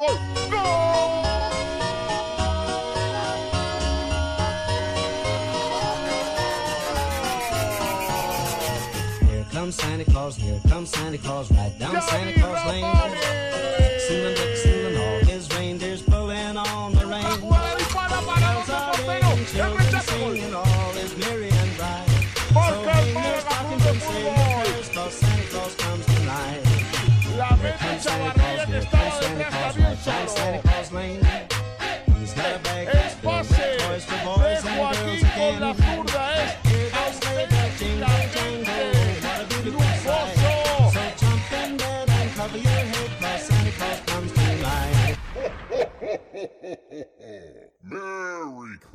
Here 0.00 0.08
comes 9.50 9.74
Santa 9.74 10.04
Claus, 10.06 10.36
here 10.36 10.58
comes 10.68 10.88
Santa 10.88 11.18
Claus, 11.18 11.50
right 11.52 11.78
down 11.78 12.00
Santa 12.00 12.32
Claus 12.40 12.66
Lane. 12.66 13.49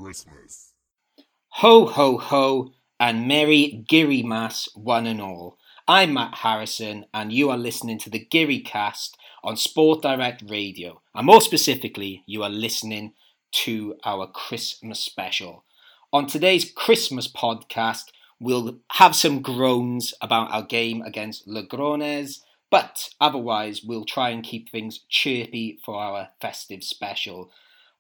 Christmas. 0.06 0.74
Ho, 1.48 1.88
ho, 1.88 2.20
ho, 2.20 2.74
and 3.00 3.28
Merry 3.28 3.84
Giri 3.88 4.22
Mass, 4.22 4.70
one 4.76 5.08
and 5.08 5.20
all. 5.20 5.58
I'm 5.88 6.14
Matt 6.14 6.36
Harrison, 6.36 7.06
and 7.12 7.34
you 7.34 7.50
are 7.50 7.58
listening 7.58 7.98
to 7.98 8.12
the 8.12 8.24
Giri 8.24 8.60
Cast 8.60 9.18
on 9.44 9.58
Sport 9.58 10.04
Direct 10.04 10.44
Radio. 10.48 11.02
And 11.16 11.26
more 11.26 11.42
specifically, 11.42 12.22
you 12.28 12.44
are 12.44 12.52
listening 12.52 13.14
to 13.64 13.96
our 14.06 14.28
Christmas 14.28 15.00
special. 15.00 15.66
On 16.14 16.28
today's 16.28 16.72
Christmas 16.72 17.28
podcast, 17.28 18.12
we'll 18.40 18.78
have 18.92 19.16
some 19.16 19.42
groans 19.42 20.14
about 20.22 20.52
our 20.52 20.62
game 20.62 21.02
against 21.02 21.48
Logroñés, 21.48 22.42
but 22.70 23.10
otherwise, 23.20 23.82
we'll 23.84 24.06
try 24.06 24.30
and 24.30 24.44
keep 24.44 24.70
things 24.70 25.00
chirpy 25.10 25.80
for 25.84 25.96
our 25.96 26.30
festive 26.40 26.84
special. 26.84 27.50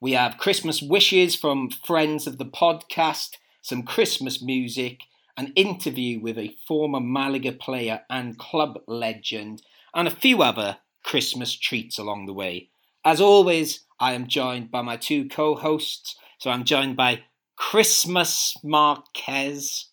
We 0.05 0.11
have 0.11 0.37
Christmas 0.37 0.83
wishes 0.83 1.33
from 1.33 1.71
friends 1.71 2.27
of 2.27 2.37
the 2.37 2.45
podcast, 2.45 3.37
some 3.63 3.81
Christmas 3.81 4.39
music, 4.39 4.99
an 5.35 5.51
interview 5.55 6.19
with 6.19 6.37
a 6.37 6.55
former 6.67 6.99
Malaga 6.99 7.51
player 7.51 8.01
and 8.07 8.37
club 8.37 8.77
legend, 8.87 9.63
and 9.95 10.07
a 10.07 10.11
few 10.11 10.43
other 10.43 10.77
Christmas 11.03 11.57
treats 11.57 11.97
along 11.97 12.27
the 12.27 12.33
way. 12.33 12.69
As 13.03 13.19
always, 13.19 13.79
I 13.99 14.13
am 14.13 14.27
joined 14.27 14.69
by 14.69 14.83
my 14.83 14.95
two 14.95 15.27
co 15.27 15.55
hosts. 15.55 16.15
So 16.37 16.51
I'm 16.51 16.65
joined 16.65 16.95
by 16.95 17.23
Christmas 17.55 18.53
Marquez. 18.63 19.87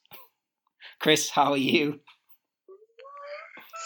Chris, 0.98 1.30
how 1.30 1.52
are 1.52 1.56
you? 1.56 2.00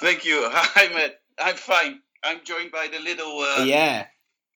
Thank 0.00 0.24
you. 0.24 0.40
Hi, 0.50 0.92
Matt. 0.92 1.20
I'm 1.38 1.54
fine. 1.54 2.00
I'm 2.24 2.40
joined 2.42 2.72
by 2.72 2.88
the 2.92 2.98
little 2.98 3.38
uh, 3.38 3.62
yeah. 3.62 4.06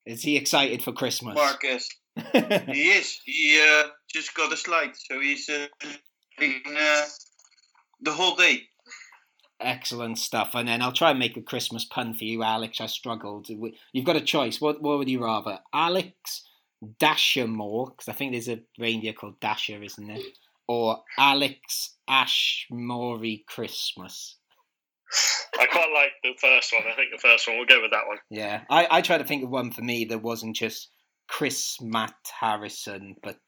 Is 0.06 0.22
he 0.22 0.36
excited 0.36 0.82
for 0.82 0.92
Christmas? 0.92 1.34
Marcus. 1.34 1.88
he 2.32 2.90
is. 2.90 3.20
He 3.24 3.60
uh, 3.62 3.88
just 4.12 4.34
got 4.34 4.52
a 4.52 4.56
slide, 4.56 4.92
so 4.94 5.20
he's 5.20 5.48
uh, 5.48 5.66
uh, 6.40 7.04
the 8.00 8.12
whole 8.12 8.34
day. 8.34 8.62
Excellent 9.60 10.18
stuff. 10.18 10.54
And 10.54 10.68
then 10.68 10.80
I'll 10.80 10.92
try 10.92 11.10
and 11.10 11.18
make 11.18 11.36
a 11.36 11.42
Christmas 11.42 11.84
pun 11.84 12.14
for 12.14 12.24
you, 12.24 12.42
Alex. 12.42 12.80
I 12.80 12.86
struggled. 12.86 13.48
You've 13.92 14.06
got 14.06 14.16
a 14.16 14.20
choice. 14.20 14.60
What 14.60 14.80
what 14.82 14.98
would 14.98 15.10
you 15.10 15.22
rather? 15.22 15.58
Alex 15.72 16.46
Dashermore, 16.98 17.90
because 17.90 18.08
I 18.08 18.12
think 18.12 18.32
there's 18.32 18.48
a 18.48 18.62
reindeer 18.78 19.12
called 19.12 19.38
Dasher, 19.40 19.82
isn't 19.82 20.06
there? 20.06 20.16
Or 20.66 21.02
Alex 21.18 21.96
Ashmore 22.08 23.20
Christmas. 23.46 24.36
I 25.58 25.66
quite 25.66 25.90
like 25.92 26.12
the 26.22 26.38
first 26.40 26.72
one. 26.72 26.82
I 26.90 26.94
think 26.94 27.10
the 27.12 27.18
first 27.18 27.46
one. 27.46 27.56
We'll 27.56 27.66
go 27.66 27.82
with 27.82 27.90
that 27.90 28.06
one. 28.06 28.18
Yeah, 28.30 28.62
I, 28.70 28.86
I 28.90 29.00
tried 29.00 29.18
to 29.18 29.24
think 29.24 29.44
of 29.44 29.50
one 29.50 29.72
for 29.72 29.82
me 29.82 30.04
that 30.06 30.22
wasn't 30.22 30.56
just 30.56 30.90
Chris 31.28 31.80
Matt 31.80 32.14
Harrison, 32.40 33.16
but 33.22 33.38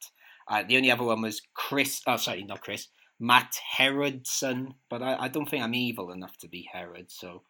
uh, 0.48 0.62
the 0.66 0.76
only 0.76 0.90
other 0.90 1.04
one 1.04 1.22
was 1.22 1.40
Chris. 1.54 2.02
Oh, 2.06 2.16
sorry, 2.16 2.44
not 2.44 2.60
Chris. 2.60 2.88
Matt 3.20 3.56
Herodson, 3.78 4.74
but 4.90 5.02
I, 5.02 5.16
I 5.20 5.28
don't 5.28 5.48
think 5.48 5.62
I'm 5.62 5.74
evil 5.74 6.10
enough 6.10 6.36
to 6.38 6.48
be 6.48 6.68
Herod, 6.72 7.10
so 7.10 7.42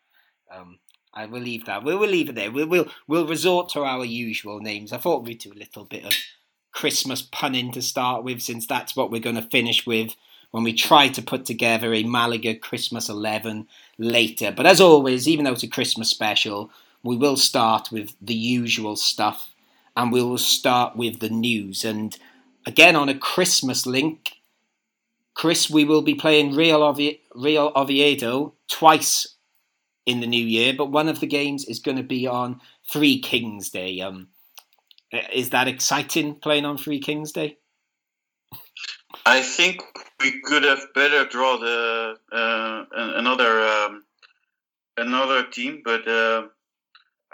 um, 0.54 0.78
I 1.14 1.24
will 1.24 1.40
leave 1.40 1.64
that. 1.64 1.82
We'll, 1.82 1.98
we'll 1.98 2.10
leave 2.10 2.28
it 2.28 2.34
there. 2.34 2.50
We'll, 2.50 2.68
we'll 2.68 2.88
we'll 3.06 3.26
resort 3.26 3.70
to 3.70 3.80
our 3.80 4.04
usual 4.04 4.60
names. 4.60 4.92
I 4.92 4.98
thought 4.98 5.24
we'd 5.24 5.38
do 5.38 5.52
a 5.52 5.54
little 5.54 5.86
bit 5.86 6.04
of 6.04 6.12
Christmas 6.72 7.22
punning 7.22 7.72
to 7.72 7.80
start 7.80 8.22
with, 8.22 8.42
since 8.42 8.66
that's 8.66 8.94
what 8.94 9.10
we're 9.10 9.20
going 9.20 9.36
to 9.36 9.42
finish 9.42 9.86
with 9.86 10.14
when 10.52 10.62
we 10.62 10.72
try 10.72 11.08
to 11.08 11.22
put 11.22 11.44
together 11.44 11.92
a 11.92 12.04
Malaga 12.04 12.54
Christmas 12.54 13.08
11 13.08 13.66
later. 13.98 14.52
But 14.52 14.66
as 14.66 14.80
always, 14.80 15.26
even 15.26 15.44
though 15.44 15.52
it's 15.52 15.62
a 15.62 15.68
Christmas 15.68 16.08
special, 16.10 16.70
we 17.02 17.16
will 17.16 17.36
start 17.36 17.90
with 17.90 18.14
the 18.20 18.34
usual 18.34 18.94
stuff 18.94 19.54
and 19.96 20.12
we 20.12 20.22
will 20.22 20.38
start 20.38 20.94
with 20.94 21.20
the 21.20 21.30
news. 21.30 21.84
And 21.84 22.16
again, 22.66 22.96
on 22.96 23.08
a 23.08 23.18
Christmas 23.18 23.86
link, 23.86 24.34
Chris, 25.34 25.70
we 25.70 25.84
will 25.84 26.02
be 26.02 26.14
playing 26.14 26.54
Real, 26.54 26.80
Ovi- 26.80 27.20
Real 27.34 27.72
Oviedo 27.74 28.52
twice 28.68 29.26
in 30.04 30.20
the 30.20 30.26
new 30.26 30.44
year, 30.44 30.74
but 30.76 30.90
one 30.90 31.08
of 31.08 31.20
the 31.20 31.26
games 31.26 31.64
is 31.64 31.78
going 31.78 31.96
to 31.96 32.02
be 32.02 32.26
on 32.26 32.60
Three 32.90 33.20
Kings 33.20 33.70
Day. 33.70 34.00
Um, 34.00 34.28
is 35.32 35.50
that 35.50 35.68
exciting 35.68 36.34
playing 36.34 36.66
on 36.66 36.76
Three 36.76 37.00
Kings 37.00 37.32
Day? 37.32 37.56
I 39.24 39.42
think 39.42 39.82
we 40.20 40.40
could 40.40 40.64
have 40.64 40.92
better 40.94 41.24
draw 41.24 41.56
the 41.56 42.16
uh, 42.32 42.84
another 42.92 43.60
um, 43.60 44.04
another 44.96 45.44
team, 45.44 45.82
but 45.84 46.06
uh, 46.08 46.48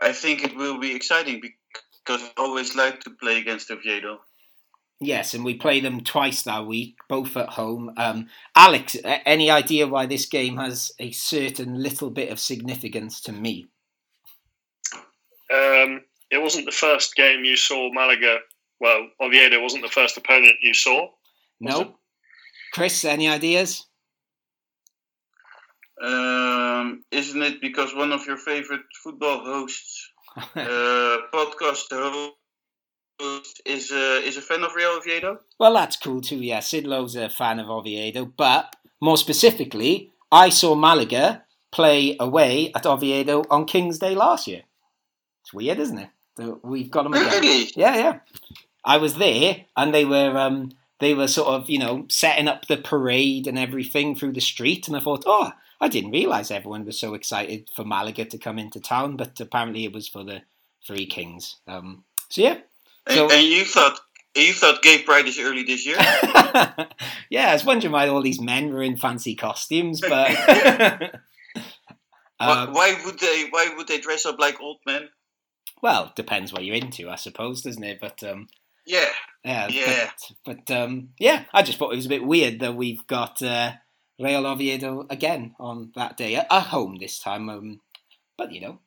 I 0.00 0.12
think 0.12 0.44
it 0.44 0.56
will 0.56 0.78
be 0.78 0.94
exciting 0.94 1.40
because 1.40 2.22
I 2.22 2.30
always 2.36 2.76
like 2.76 3.00
to 3.00 3.10
play 3.10 3.38
against 3.38 3.70
Oviedo. 3.70 4.20
Yes, 5.00 5.32
and 5.32 5.44
we 5.44 5.54
play 5.54 5.80
them 5.80 6.00
twice 6.00 6.42
that 6.42 6.66
week, 6.66 6.96
both 7.08 7.36
at 7.36 7.50
home. 7.50 7.92
Um, 7.96 8.28
Alex, 8.56 8.96
any 9.04 9.48
idea 9.48 9.86
why 9.86 10.06
this 10.06 10.26
game 10.26 10.56
has 10.56 10.90
a 10.98 11.12
certain 11.12 11.80
little 11.80 12.10
bit 12.10 12.30
of 12.30 12.40
significance 12.40 13.20
to 13.22 13.32
me? 13.32 13.66
Um, 15.54 16.02
it 16.30 16.42
wasn't 16.42 16.66
the 16.66 16.72
first 16.72 17.14
game 17.14 17.44
you 17.44 17.56
saw 17.56 17.90
Malaga. 17.92 18.38
Well, 18.80 19.08
Oviedo 19.20 19.62
wasn't 19.62 19.84
the 19.84 19.90
first 19.90 20.16
opponent 20.16 20.56
you 20.62 20.74
saw. 20.74 21.10
No. 21.60 21.94
Chris, 22.72 23.04
any 23.04 23.28
ideas? 23.28 23.86
Um, 26.00 27.02
isn't 27.10 27.42
it 27.42 27.60
because 27.60 27.94
one 27.94 28.12
of 28.12 28.24
your 28.26 28.36
favorite 28.36 28.82
football 29.02 29.44
hosts, 29.44 30.10
uh, 30.36 31.16
podcast 31.34 31.90
host, 31.90 33.60
is 33.66 33.90
uh, 33.90 34.20
is 34.24 34.36
a 34.36 34.42
fan 34.42 34.62
of 34.62 34.74
Real 34.76 34.90
Oviedo? 34.90 35.40
Well, 35.58 35.74
that's 35.74 35.96
cool 35.96 36.20
too. 36.20 36.36
Yeah, 36.36 36.60
Sid 36.60 36.86
Lowe's 36.86 37.16
a 37.16 37.28
fan 37.28 37.58
of 37.58 37.68
Oviedo, 37.68 38.26
but 38.26 38.76
more 39.00 39.16
specifically, 39.16 40.12
I 40.30 40.50
saw 40.50 40.76
Malaga 40.76 41.42
play 41.72 42.16
away 42.20 42.70
at 42.74 42.86
Oviedo 42.86 43.44
on 43.50 43.64
King's 43.64 43.98
Day 43.98 44.14
last 44.14 44.46
year. 44.46 44.62
It's 45.42 45.52
weird, 45.52 45.78
isn't 45.80 45.98
it? 45.98 46.10
We've 46.62 46.90
got 46.90 47.04
them 47.04 47.14
again. 47.14 47.40
Really? 47.40 47.70
Yeah, 47.74 47.96
yeah. 47.96 48.18
I 48.84 48.98
was 48.98 49.14
there, 49.16 49.64
and 49.76 49.92
they 49.92 50.04
were 50.04 50.36
um, 50.38 50.70
they 51.00 51.14
were 51.14 51.28
sort 51.28 51.48
of 51.48 51.70
you 51.70 51.78
know 51.78 52.06
setting 52.08 52.48
up 52.48 52.66
the 52.66 52.76
parade 52.76 53.46
and 53.46 53.58
everything 53.58 54.14
through 54.14 54.32
the 54.32 54.40
street, 54.40 54.88
and 54.88 54.96
I 54.96 55.00
thought, 55.00 55.24
oh, 55.26 55.52
I 55.80 55.88
didn't 55.88 56.10
realise 56.10 56.50
everyone 56.50 56.84
was 56.84 56.98
so 56.98 57.14
excited 57.14 57.68
for 57.74 57.84
Malaga 57.84 58.24
to 58.24 58.38
come 58.38 58.58
into 58.58 58.80
town, 58.80 59.16
but 59.16 59.38
apparently 59.40 59.84
it 59.84 59.92
was 59.92 60.08
for 60.08 60.24
the 60.24 60.42
Three 60.86 61.06
Kings. 61.06 61.56
Um, 61.66 62.04
so 62.28 62.42
yeah. 62.42 62.58
So, 63.08 63.30
and, 63.30 63.46
you 63.46 63.64
thought 63.64 63.98
you 64.34 64.52
thought 64.52 64.82
gay 64.82 65.02
pride 65.02 65.26
is 65.26 65.38
early 65.38 65.62
this 65.62 65.86
year? 65.86 65.96
yeah, 67.30 67.50
I 67.50 67.52
was 67.52 67.64
wondering 67.64 67.92
why 67.92 68.08
all 68.08 68.22
these 68.22 68.40
men 68.40 68.72
were 68.72 68.82
in 68.82 68.96
fancy 68.96 69.34
costumes, 69.34 70.00
but 70.00 70.30
um, 72.40 72.72
why 72.72 73.00
would 73.04 73.18
they? 73.18 73.46
Why 73.50 73.72
would 73.76 73.88
they 73.88 73.98
dress 73.98 74.26
up 74.26 74.38
like 74.38 74.60
old 74.60 74.78
men? 74.86 75.08
Well, 75.80 76.12
depends 76.16 76.52
what 76.52 76.64
you're 76.64 76.76
into, 76.76 77.08
I 77.08 77.16
suppose, 77.16 77.62
doesn't 77.62 77.84
it? 77.84 78.00
But 78.00 78.22
um, 78.24 78.48
yeah, 78.88 79.08
yeah, 79.44 79.68
yeah. 79.68 80.10
But, 80.44 80.66
but 80.66 80.76
um, 80.76 81.10
yeah, 81.18 81.44
I 81.52 81.62
just 81.62 81.78
thought 81.78 81.92
it 81.92 81.96
was 81.96 82.06
a 82.06 82.10
bit 82.10 82.24
weird 82.24 82.60
that 82.60 82.74
we've 82.74 83.06
got 83.06 83.42
uh, 83.42 83.72
Real 84.18 84.46
Oviedo 84.46 85.06
again 85.10 85.54
on 85.60 85.92
that 85.94 86.16
day 86.16 86.36
at 86.36 86.50
home 86.50 86.96
this 86.98 87.18
time. 87.18 87.48
Um, 87.48 87.80
but 88.36 88.52
you 88.52 88.60
know, 88.60 88.78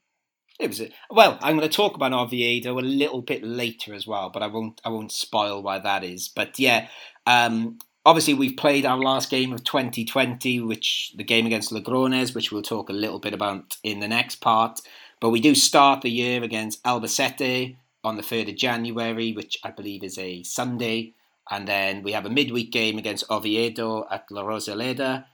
it 0.60 0.68
was 0.68 0.82
a, 0.82 0.90
well. 1.10 1.38
I'm 1.42 1.58
going 1.58 1.70
to 1.70 1.76
talk 1.76 1.96
about 1.96 2.14
Oviedo 2.14 2.78
a 2.78 2.82
little 2.82 3.22
bit 3.22 3.44
later 3.44 3.94
as 3.94 4.06
well, 4.06 4.30
but 4.30 4.44
I 4.44 4.48
won't. 4.48 4.82
I 4.84 4.90
won't 4.90 5.12
spoil 5.12 5.64
why 5.64 5.80
that 5.80 6.04
is. 6.04 6.28
But 6.30 6.60
yeah, 6.60 6.88
um, 7.26 7.80
obviously 8.06 8.34
we've 8.34 8.58
played 8.58 8.86
our 8.86 8.98
last 8.98 9.30
game 9.30 9.54
of 9.54 9.64
2020, 9.64 10.62
which 10.62 11.14
the 11.16 11.24
game 11.24 11.46
against 11.46 11.72
Logrones, 11.72 12.36
which 12.36 12.52
we'll 12.52 12.62
talk 12.62 12.90
a 12.90 12.94
little 12.94 13.20
bit 13.20 13.34
about 13.34 13.78
in 13.84 14.00
the 14.00 14.08
next 14.08 14.38
part. 14.38 14.80
but 15.20 15.30
we 15.30 15.40
do 15.40 15.54
start 15.54 16.02
the 16.02 16.10
year 16.10 16.44
against 16.44 16.84
Albacete 16.84 17.78
on 18.04 18.18
the 18.18 18.24
3rd 18.24 18.50
of 18.50 18.56
January, 18.56 19.34
which 19.34 19.58
I 19.64 19.72
believe 19.72 20.04
is 20.04 20.18
a 20.18 20.44
Sunday. 20.44 21.14
And 21.50 21.68
then 21.68 22.04
we 22.04 22.12
have 22.14 22.26
a 22.26 22.30
midweek 22.30 22.72
game 22.72 22.98
against 22.98 23.30
Oviedo 23.30 24.08
at 24.10 24.26
La 24.32 24.44
Rosaleda. 24.44 25.26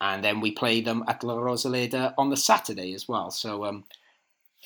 And 0.00 0.22
then 0.22 0.40
we 0.40 0.50
play 0.50 0.80
them 0.80 1.04
at 1.08 1.24
La 1.24 1.36
Rosaleda 1.36 2.14
on 2.18 2.30
the 2.30 2.36
Saturday 2.36 2.94
as 2.94 3.08
well. 3.08 3.30
So, 3.30 3.64
um, 3.64 3.84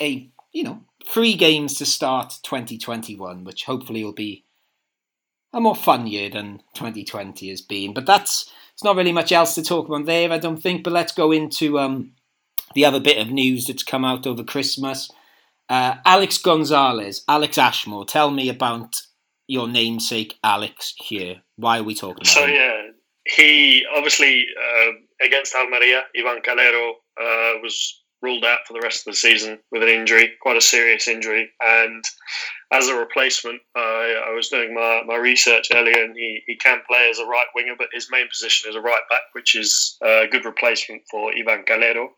a, 0.01 0.29
you 0.53 0.65
know, 0.65 0.83
three 1.05 1.35
games 1.35 1.75
to 1.79 1.87
start 1.87 2.39
2021, 2.43 3.45
which 3.45 3.65
hopefully 3.65 4.05
will 4.05 4.13
be 4.13 4.45
a 5.53 5.61
more 5.61 5.77
fun 5.77 6.07
year 6.07 6.29
than 6.29 6.63
2020 6.75 7.49
has 7.51 7.61
been. 7.61 7.95
But 7.95 8.07
that's, 8.07 8.51
it's 8.75 8.85
not 8.85 8.97
really 8.97 9.13
much 9.13 9.33
else 9.33 9.55
to 9.55 9.63
talk 9.63 9.89
about 9.89 10.07
there, 10.07 10.31
I 10.31 10.39
don't 10.39 10.63
think. 10.63 10.85
But 10.85 10.93
let's 10.93 11.13
go 11.13 11.33
into 11.33 11.79
um, 11.79 12.13
the 12.75 12.85
other 12.85 13.01
bit 13.01 13.19
of 13.19 13.31
news 13.31 13.67
that's 13.67 13.83
come 13.83 14.05
out 14.05 14.27
over 14.27 14.45
Christmas. 14.45 15.11
Uh, 15.69 15.97
Alex 16.05 16.39
Gonzalez, 16.39 17.25
Alex 17.29 17.59
Ashmore, 17.59 18.05
tell 18.07 18.31
me 18.31 18.49
about 18.49 18.95
your 19.47 19.69
namesake 19.69 20.39
Alex 20.43 20.95
here. 20.99 21.43
Why 21.57 21.79
are 21.79 21.83
we 21.83 21.95
talking 21.95 22.23
about 22.23 22.27
So 22.27 22.47
him? 22.47 22.55
yeah, 22.55 22.83
he 23.27 23.85
obviously 23.95 24.47
uh, 24.59 24.91
against 25.25 25.55
Almeria, 25.55 26.03
Ivan 26.19 26.43
Calero 26.43 26.91
uh, 27.21 27.59
was 27.63 28.03
ruled 28.21 28.45
out 28.45 28.59
for 28.67 28.73
the 28.73 28.81
rest 28.81 29.07
of 29.07 29.13
the 29.13 29.17
season 29.17 29.59
with 29.71 29.83
an 29.83 29.89
injury, 29.89 30.33
quite 30.43 30.57
a 30.57 30.61
serious 30.61 31.07
injury. 31.07 31.49
And 31.61 32.03
as 32.73 32.89
a 32.89 32.95
replacement, 32.97 33.61
I, 33.77 34.25
I 34.29 34.35
was 34.35 34.49
doing 34.49 34.75
my, 34.75 35.03
my 35.07 35.17
research 35.17 35.69
earlier, 35.73 36.03
and 36.03 36.17
he, 36.17 36.43
he 36.47 36.57
can 36.57 36.81
play 36.89 37.09
as 37.11 37.19
a 37.19 37.27
right 37.27 37.47
winger, 37.55 37.75
but 37.79 37.89
his 37.93 38.09
main 38.11 38.29
position 38.29 38.71
is 38.71 38.77
a 38.77 38.81
right 38.81 39.03
back, 39.09 39.21
which 39.33 39.55
is 39.55 39.97
a 40.03 40.27
good 40.31 40.45
replacement 40.45 41.03
for 41.11 41.31
Ivan 41.33 41.65
Calero. 41.65 42.09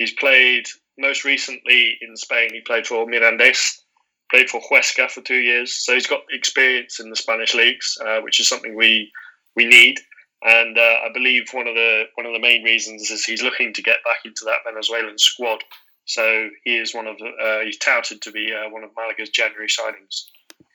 He's 0.00 0.14
played 0.14 0.64
most 0.96 1.26
recently 1.26 1.98
in 2.00 2.16
Spain. 2.16 2.48
He 2.54 2.62
played 2.62 2.86
for 2.86 3.06
Mirandes, 3.06 3.82
played 4.30 4.48
for 4.48 4.58
Huesca 4.62 5.10
for 5.10 5.20
two 5.20 5.36
years, 5.36 5.74
so 5.84 5.92
he's 5.92 6.06
got 6.06 6.22
experience 6.30 7.00
in 7.00 7.10
the 7.10 7.16
Spanish 7.16 7.54
leagues, 7.54 7.98
uh, 8.02 8.22
which 8.22 8.40
is 8.40 8.48
something 8.48 8.74
we 8.74 9.12
we 9.54 9.66
need. 9.66 10.00
And 10.42 10.78
uh, 10.78 10.96
I 11.04 11.08
believe 11.12 11.50
one 11.52 11.68
of 11.68 11.74
the 11.74 12.04
one 12.14 12.24
of 12.24 12.32
the 12.32 12.40
main 12.40 12.64
reasons 12.64 13.10
is 13.10 13.26
he's 13.26 13.42
looking 13.42 13.74
to 13.74 13.82
get 13.82 13.98
back 14.02 14.24
into 14.24 14.46
that 14.46 14.60
Venezuelan 14.64 15.18
squad. 15.18 15.62
So 16.06 16.48
he 16.64 16.78
is 16.78 16.94
one 16.94 17.06
of 17.06 17.18
the 17.18 17.26
uh, 17.26 17.64
he's 17.66 17.76
touted 17.76 18.22
to 18.22 18.30
be 18.30 18.54
uh, 18.54 18.70
one 18.70 18.82
of 18.82 18.90
Malaga's 18.96 19.28
January 19.28 19.68
signings. 19.68 20.22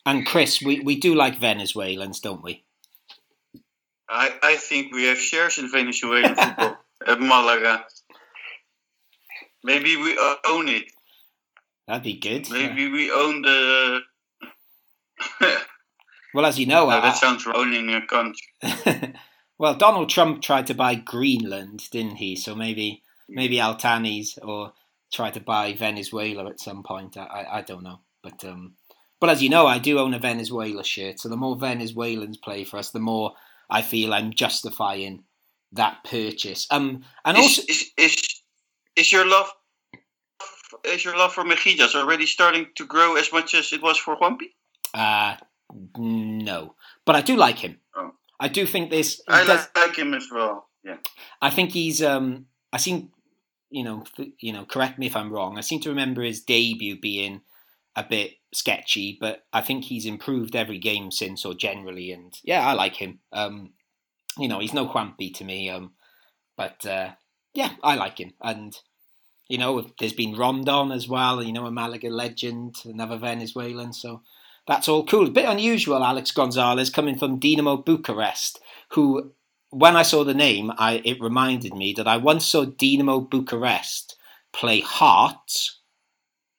And 0.06 0.24
Chris, 0.24 0.62
we, 0.62 0.82
we 0.82 1.00
do 1.00 1.16
like 1.16 1.40
Venezuelans, 1.40 2.20
don't 2.20 2.44
we? 2.44 2.64
I, 4.08 4.36
I 4.44 4.56
think 4.58 4.94
we 4.94 5.06
have 5.06 5.18
shares 5.18 5.58
in 5.58 5.72
Venezuelan 5.72 6.36
football 6.36 6.78
at 7.08 7.20
Malaga. 7.20 7.86
Maybe 9.66 9.96
we 9.98 10.16
own 10.48 10.68
it. 10.70 10.86
That'd 11.88 12.04
be 12.04 12.20
good. 12.20 12.50
Maybe 12.52 12.88
we 12.90 13.12
own 13.12 13.42
the. 13.42 14.02
Well, 16.36 16.46
as 16.46 16.60
you 16.60 16.66
know, 16.66 16.88
No, 16.88 16.90
I- 16.90 17.00
that 17.00 17.16
sounds 17.16 17.48
owning 17.48 17.90
a 17.94 18.06
country. 18.06 18.46
well, 19.58 19.76
Donald 19.76 20.10
Trump 20.10 20.42
tried 20.42 20.68
to 20.68 20.74
buy 20.74 20.96
Greenland, 20.96 21.90
didn't 21.92 22.18
he? 22.18 22.36
So 22.36 22.54
maybe 22.54 23.04
maybe 23.30 23.56
Altanis 23.56 24.38
or 24.44 24.74
try 25.14 25.32
to 25.32 25.40
buy 25.40 25.74
Venezuela 25.74 26.50
at 26.50 26.60
some 26.60 26.84
point. 26.84 27.16
I, 27.16 27.24
I, 27.24 27.58
I 27.60 27.62
don't 27.62 27.84
know, 27.84 28.02
but 28.22 28.44
um, 28.44 28.74
but 29.22 29.30
as 29.30 29.42
you 29.42 29.48
know, 29.48 29.66
I 29.66 29.78
do 29.80 29.98
own 29.98 30.14
a 30.14 30.20
Venezuela 30.20 30.84
shirt. 30.84 31.22
So 31.22 31.30
the 31.30 31.38
more 31.38 31.56
Venezuelans 31.56 32.36
play 32.36 32.66
for 32.66 32.78
us, 32.80 32.90
the 32.92 33.00
more 33.00 33.32
I 33.70 33.82
feel 33.82 34.14
I'm 34.14 34.34
justifying 34.34 35.24
that 35.72 36.04
purchase. 36.04 36.68
Um, 36.70 37.06
and 37.24 37.38
also 37.38 37.62
Is, 37.62 37.70
is, 37.70 37.92
is, 37.98 38.35
is 38.96 39.12
your 39.12 39.28
love 39.28 39.52
is 40.84 41.04
your 41.06 41.18
love 41.18 41.34
for 41.34 41.44
Mejillas 41.44 41.96
already 41.96 42.26
starting 42.26 42.68
to 42.76 42.86
grow 42.86 43.16
as 43.16 43.32
much 43.32 43.54
as 43.54 43.72
it 43.74 43.82
was 43.82 43.98
for 43.98 44.16
Juanpi? 44.18 44.52
uh, 44.94 45.36
no, 45.98 46.76
but 47.06 47.16
I 47.16 47.22
do 47.22 47.36
like 47.36 47.60
him. 47.60 47.80
Oh. 47.96 48.12
I 48.40 48.48
do 48.48 48.66
think 48.66 48.90
this. 48.90 49.22
I 49.28 49.44
does- 49.46 49.68
like, 49.76 49.96
him 49.96 50.14
as 50.14 50.28
well. 50.32 50.70
Yeah. 50.84 50.98
I 51.42 51.50
think 51.50 51.72
he's. 51.72 52.04
Um, 52.04 52.48
I 52.72 52.78
seem, 52.78 53.12
you 53.70 53.84
know, 53.84 54.04
you 54.40 54.54
know. 54.54 54.66
Correct 54.66 55.00
me 55.00 55.08
if 55.08 55.16
I'm 55.16 55.32
wrong. 55.32 55.58
I 55.58 55.62
seem 55.62 55.82
to 55.82 55.90
remember 55.90 56.22
his 56.22 56.42
debut 56.42 57.00
being 57.00 57.42
a 57.96 58.04
bit 58.04 58.34
sketchy, 58.54 59.18
but 59.20 59.46
I 59.52 59.62
think 59.62 59.86
he's 59.86 60.06
improved 60.06 60.56
every 60.56 60.80
game 60.80 61.12
since, 61.12 61.46
or 61.46 61.54
generally. 61.54 62.12
And 62.12 62.38
yeah, 62.44 62.66
I 62.66 62.74
like 62.74 62.96
him. 62.96 63.20
Um, 63.32 63.74
you 64.38 64.48
know, 64.48 64.60
he's 64.60 64.74
no 64.74 64.88
Juanpi 64.88 65.34
to 65.36 65.44
me. 65.44 65.70
Um, 65.70 65.94
but 66.58 66.86
uh, 66.86 67.12
yeah, 67.56 67.72
I 67.82 67.96
like 67.96 68.20
him. 68.20 68.34
And 68.42 68.78
you 69.48 69.58
know, 69.58 69.90
there's 70.00 70.14
been 70.14 70.36
Rondon 70.36 70.92
as 70.92 71.08
well. 71.08 71.42
You 71.42 71.54
know, 71.54 71.66
a 71.66 71.72
Malaga 71.72 72.10
legend, 72.10 72.78
another 72.86 73.18
Venezuelan. 73.18 73.94
So 73.94 74.22
that's 74.68 74.88
all 74.88 75.06
cool. 75.06 75.28
A 75.28 75.32
bit 75.32 75.46
unusual, 75.48 76.04
Alex 76.04 76.32
Gonzalez 76.32 76.90
coming 76.90 77.18
from 77.18 77.40
Dinamo 77.40 77.84
Bucharest, 77.86 78.60
who 78.92 79.32
when 79.70 79.96
I 79.96 80.04
saw 80.04 80.24
the 80.24 80.34
name, 80.34 80.72
I 80.78 81.02
it 81.06 81.22
reminded 81.22 81.74
me 81.74 81.94
that 81.98 82.08
I 82.08 82.18
once 82.18 82.46
saw 82.46 82.66
Dinamo 82.66 83.30
Bucharest 83.30 84.16
play 84.54 84.82
Hearts 84.82 85.82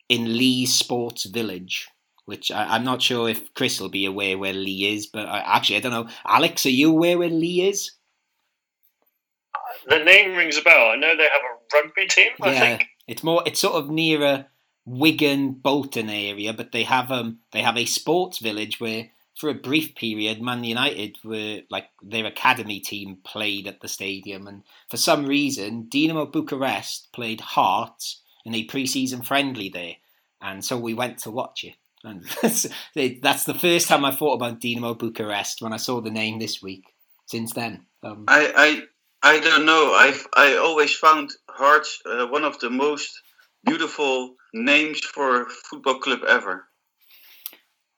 in 0.09 0.37
Leigh 0.37 0.67
Sports 0.67 1.25
Village, 1.25 1.89
which 2.27 2.53
I, 2.53 2.75
I'm 2.75 2.85
not 2.85 3.03
sure 3.03 3.29
if 3.29 3.53
Chris 3.55 3.81
will 3.81 3.89
be 3.89 4.07
aware 4.07 4.39
where 4.39 4.53
Leigh 4.53 4.95
is, 4.95 5.07
but 5.07 5.27
I, 5.27 5.39
actually 5.41 5.77
I 5.77 5.81
don't 5.81 5.93
know. 5.93 6.09
Alex, 6.27 6.67
are 6.67 6.71
you 6.71 6.91
aware 6.91 7.19
where 7.19 7.29
Leigh 7.29 7.69
is? 7.69 7.91
The 9.89 9.99
name 9.99 10.37
rings 10.37 10.57
a 10.57 10.63
bell. 10.63 10.91
I 10.91 10.97
know 10.97 11.17
they 11.17 11.25
have 11.25 11.43
a 11.43 11.77
rugby 11.77 12.07
team. 12.07 12.33
I 12.43 12.53
yeah, 12.53 12.61
think. 12.61 12.87
it's 13.07 13.23
more. 13.23 13.43
It's 13.47 13.61
sort 13.61 13.75
of 13.75 13.91
nearer 13.91 14.47
Wigan, 14.85 15.53
Bolton 15.53 16.09
area, 16.09 16.53
but 16.53 16.73
they 16.73 16.85
have 16.85 17.11
um 17.11 17.41
they 17.53 17.63
have 17.63 17.77
a 17.77 17.85
sports 17.85 18.39
village 18.39 18.81
where 18.81 19.11
for 19.37 19.51
a 19.51 19.55
brief 19.55 19.95
period, 19.95 20.41
Man 20.41 20.65
United 20.65 21.19
were 21.23 21.61
like 21.71 21.89
their 22.03 22.25
academy 22.25 22.81
team 22.81 23.19
played 23.23 23.67
at 23.67 23.81
the 23.81 23.89
stadium, 23.89 24.47
and 24.47 24.63
for 24.89 24.97
some 24.97 25.27
reason, 25.27 25.89
Dinamo 25.91 26.31
Bucharest 26.33 27.13
played 27.13 27.41
Hearts 27.41 28.23
in 28.45 28.55
a 28.55 28.65
pre-season 28.65 29.23
friendly 29.23 29.69
there, 29.69 29.97
and 30.41 30.65
so 30.65 30.79
we 30.79 30.95
went 30.95 31.19
to 31.19 31.31
watch 31.31 31.65
it. 31.65 31.75
And 32.03 32.25
that's, 32.43 32.67
that's 32.95 33.45
the 33.45 33.55
first 33.55 33.89
time 33.89 34.05
I 34.05 34.15
thought 34.15 34.35
about 34.35 34.61
Dinamo 34.61 34.99
Bucharest 34.99 35.61
when 35.61 35.73
I 35.73 35.79
saw 35.79 36.01
the 36.01 36.11
name 36.11 36.39
this 36.39 36.63
week. 36.63 36.95
Since 37.27 37.53
then, 37.53 37.87
um, 38.03 38.25
I 38.29 38.85
I 39.23 39.37
I 39.37 39.41
don't 39.41 39.67
know. 39.67 39.93
I 39.93 40.19
I 40.35 40.57
always 40.57 40.95
found 40.95 41.31
Hearts 41.49 42.01
uh, 42.07 42.27
one 42.27 42.45
of 42.45 42.59
the 42.61 42.71
most 42.71 43.23
beautiful 43.65 44.37
names 44.55 45.01
for 45.01 45.43
a 45.43 45.47
football 45.49 45.99
club 45.99 46.21
ever. 46.27 46.67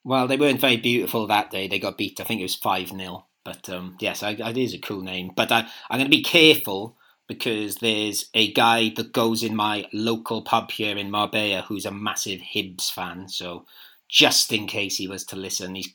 Well, 0.05 0.26
they 0.26 0.37
weren't 0.37 0.61
very 0.61 0.79
beautiful 0.79 1.26
that 1.26 1.50
day. 1.50 1.69
They 1.69 1.78
got 1.78 1.99
beat. 1.99 2.21
I 2.21 2.25
think 2.25 2.40
it 2.40 2.45
was 2.45 2.54
5 2.54 2.88
0. 2.88 3.26
But 3.45 3.69
um, 3.69 3.97
yes, 4.00 4.23
I, 4.23 4.31
it 4.31 4.57
is 4.57 4.75
a 4.75 4.78
cool 4.78 5.02
name. 5.02 5.33
But 5.35 5.52
I, 5.52 5.66
I'm 5.90 5.99
going 5.99 6.11
to 6.11 6.16
be 6.16 6.23
careful 6.23 6.97
because 7.26 7.76
there's 7.76 8.31
a 8.33 8.52
guy 8.52 8.90
that 8.97 9.12
goes 9.12 9.43
in 9.43 9.54
my 9.54 9.87
local 9.93 10.43
pub 10.43 10.71
here 10.71 10.97
in 10.97 11.11
Marbella 11.11 11.62
who's 11.62 11.85
a 11.85 11.90
massive 11.90 12.40
Hibs 12.40 12.90
fan. 12.90 13.28
So 13.28 13.66
just 14.09 14.52
in 14.52 14.66
case 14.66 14.97
he 14.97 15.07
was 15.07 15.25
to 15.26 15.37
listen, 15.37 15.75
he's 15.75 15.93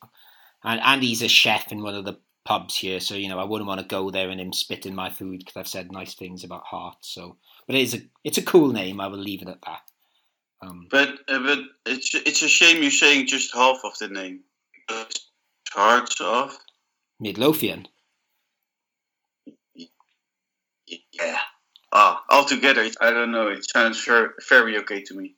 and, 0.64 0.80
and 0.82 1.04
he's 1.04 1.24
a 1.24 1.28
chef 1.28 1.72
in 1.72 1.82
one 1.82 1.96
of 1.96 2.06
the 2.06 2.20
pubs 2.46 2.76
here. 2.78 3.00
So, 3.00 3.16
you 3.16 3.30
know, 3.30 3.40
I 3.40 3.44
wouldn't 3.44 3.68
want 3.68 3.82
to 3.82 3.88
go 3.88 4.10
there 4.10 4.30
and 4.30 4.40
him 4.40 4.54
spit 4.54 4.86
in 4.86 4.96
my 4.96 5.10
food 5.10 5.40
because 5.40 5.58
I've 5.58 5.68
said 5.68 5.92
nice 5.92 6.14
things 6.16 6.44
about 6.44 6.66
Hearts. 6.66 7.10
So, 7.14 7.38
but 7.68 7.76
it 7.76 7.82
is 7.82 7.94
a, 7.96 8.02
it's 8.24 8.38
a 8.38 8.44
cool 8.44 8.72
name. 8.72 9.00
I 9.00 9.08
will 9.08 9.18
leave 9.20 9.42
it 9.42 9.48
at 9.48 9.62
that. 9.66 9.82
Um, 10.62 10.88
But 10.90 11.20
uh, 11.28 11.40
but 11.40 11.60
it's 11.86 12.14
it's 12.16 12.42
a 12.42 12.48
shame 12.48 12.82
you're 12.82 12.92
saying 12.92 13.28
just 13.28 13.54
half 13.54 13.80
of 13.84 13.98
the 14.00 14.08
name. 14.08 14.42
Because 14.88 15.30
Hearts 15.72 16.22
of 16.22 16.58
Midlothian. 17.20 17.88
yeah. 20.88 21.40
Ah, 21.92 22.24
altogether, 22.30 22.90
I 23.02 23.12
don't 23.12 23.32
know. 23.32 23.50
It 23.50 23.70
sounds 23.70 24.04
very 24.50 24.78
okay 24.80 25.04
to 25.04 25.14
me. 25.14 25.36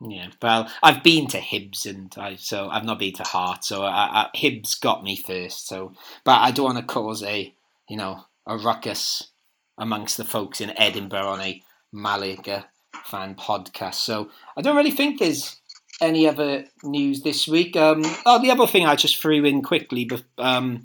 Yeah, 0.00 0.28
well, 0.40 0.70
I've 0.82 1.02
been 1.02 1.26
to 1.28 1.38
Hibs 1.38 1.84
and 1.84 2.14
I 2.16 2.36
so 2.36 2.68
I've 2.68 2.84
not 2.84 3.00
been 3.00 3.14
to 3.14 3.24
Heart, 3.24 3.64
so 3.64 3.82
I, 3.82 4.28
I, 4.32 4.36
Hibs 4.36 4.80
got 4.80 5.02
me 5.02 5.16
first. 5.16 5.66
So, 5.66 5.92
but 6.24 6.40
I 6.40 6.52
don't 6.52 6.66
want 6.66 6.78
to 6.78 6.84
cause 6.84 7.22
a 7.24 7.52
you 7.88 7.96
know 7.96 8.24
a 8.46 8.56
ruckus 8.56 9.28
amongst 9.76 10.16
the 10.16 10.24
folks 10.24 10.60
in 10.60 10.76
Edinburgh 10.78 11.28
on 11.28 11.40
a 11.40 11.62
Malaga 11.92 12.66
fan 13.04 13.34
podcast. 13.34 13.94
So 13.94 14.30
I 14.56 14.62
don't 14.62 14.76
really 14.76 14.92
think 14.92 15.18
there's 15.18 15.56
any 16.00 16.28
other 16.28 16.64
news 16.84 17.22
this 17.22 17.48
week. 17.48 17.76
Um, 17.76 18.02
oh, 18.24 18.40
the 18.40 18.50
other 18.50 18.66
thing 18.66 18.86
I 18.86 18.94
just 18.94 19.20
threw 19.20 19.44
in 19.44 19.62
quickly, 19.62 20.04
but 20.04 20.22
um, 20.38 20.84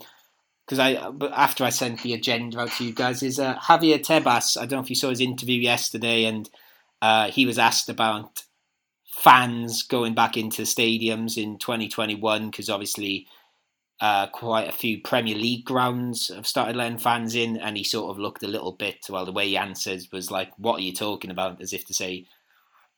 because 0.65 0.79
I 0.79 0.93
after 1.34 1.63
I 1.63 1.70
sent 1.70 2.01
the 2.01 2.13
agenda 2.13 2.60
out 2.62 2.72
to 2.74 2.86
you 2.86 2.93
guys 2.93 3.22
is 3.22 3.39
uh, 3.39 3.55
Javier 3.58 4.00
Tebas. 4.00 4.58
I 4.58 4.62
don't 4.62 4.77
know 4.77 4.84
if 4.84 4.89
you 4.89 4.96
saw 4.96 5.10
his 5.10 5.22
interview 5.22 5.60
yesterday, 5.60 6.25
and 6.25 6.50
uh, 7.01 7.29
he 7.29 7.46
was 7.46 7.60
asked 7.60 7.89
about 7.89 8.43
fans 9.20 9.84
going 9.84 10.15
back 10.15 10.38
into 10.38 10.63
stadiums 10.63 11.41
in 11.41 11.58
2021 11.58 12.50
because 12.50 12.70
obviously 12.70 13.27
uh, 14.01 14.27
quite 14.27 14.67
a 14.67 14.74
few 14.74 15.01
Premier 15.01 15.36
League 15.36 15.65
grounds 15.65 16.29
have 16.34 16.48
started 16.48 16.75
letting 16.75 16.98
fans 16.98 17.36
in, 17.36 17.58
and 17.58 17.77
he 17.77 17.84
sort 17.84 18.12
of 18.12 18.20
looked 18.20 18.43
a 18.43 18.48
little 18.48 18.74
bit. 18.74 19.05
Well, 19.10 19.25
the 19.25 19.32
way 19.32 19.48
he 19.48 19.55
answered 19.55 20.01
was 20.12 20.32
like, 20.32 20.51
"What 20.58 20.79
are 20.79 20.84
you 20.84 20.93
talking 20.93 21.32
about?" 21.32 21.62
As 21.62 21.72
if 21.74 21.86
to 21.86 21.93
say, 21.93 22.25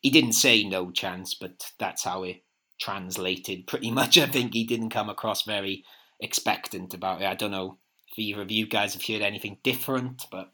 he 0.02 0.10
didn't 0.10 0.34
say 0.34 0.64
no 0.64 0.90
chance, 0.92 1.36
but 1.36 1.72
that's 1.78 2.04
how 2.04 2.24
it 2.24 2.44
translated 2.80 3.68
pretty 3.68 3.92
much. 3.92 4.18
I 4.18 4.26
think 4.26 4.54
he 4.54 4.64
didn't 4.66 4.90
come 4.90 5.10
across 5.10 5.44
very 5.44 5.84
expectant 6.20 6.94
about 6.94 7.22
it. 7.22 7.28
I 7.28 7.36
don't 7.36 7.52
know 7.52 7.78
if 8.12 8.18
either 8.18 8.42
of 8.42 8.52
you 8.52 8.66
guys 8.66 8.94
have 8.94 9.06
heard 9.06 9.22
anything 9.22 9.58
different, 9.64 10.26
but 10.32 10.52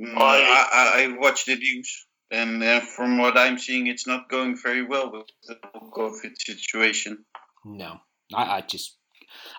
Mm, 0.00 0.16
I, 0.16 0.68
I, 0.72 1.02
I 1.02 1.18
watched 1.18 1.46
the 1.46 1.56
news, 1.56 2.06
and 2.30 2.62
uh, 2.62 2.80
from 2.80 3.18
what 3.18 3.36
I'm 3.36 3.58
seeing, 3.58 3.86
it's 3.86 4.06
not 4.06 4.28
going 4.28 4.56
very 4.56 4.82
well 4.82 5.10
with 5.12 5.26
the 5.46 5.58
whole 5.72 5.90
COVID 5.90 6.32
situation. 6.38 7.24
no, 7.64 8.00
I, 8.34 8.56
I 8.56 8.60
just 8.62 8.96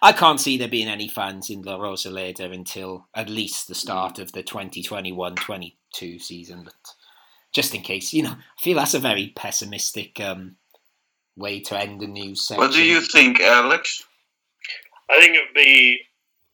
I 0.01 0.11
can't 0.11 0.39
see 0.39 0.57
there 0.57 0.67
being 0.67 0.87
any 0.87 1.07
fans 1.07 1.49
in 1.49 1.61
La 1.61 1.77
Rosaleda 1.77 2.51
until 2.53 3.07
at 3.13 3.29
least 3.29 3.67
the 3.67 3.75
start 3.75 4.19
of 4.19 4.31
the 4.31 4.43
2021-22 4.43 6.21
season. 6.21 6.63
But 6.63 6.73
just 7.53 7.75
in 7.75 7.81
case, 7.81 8.13
you 8.13 8.23
know, 8.23 8.31
I 8.31 8.61
feel 8.61 8.77
that's 8.77 8.93
a 8.93 8.99
very 8.99 9.33
pessimistic 9.35 10.19
um, 10.19 10.57
way 11.35 11.59
to 11.61 11.79
end 11.79 12.01
the 12.01 12.07
news 12.07 12.47
section. 12.47 12.61
What 12.61 12.73
do 12.73 12.83
you 12.83 13.01
think, 13.01 13.39
Alex? 13.39 14.03
I 15.09 15.19
think 15.19 15.35
it 15.35 15.41
would 15.47 15.55
be 15.55 15.99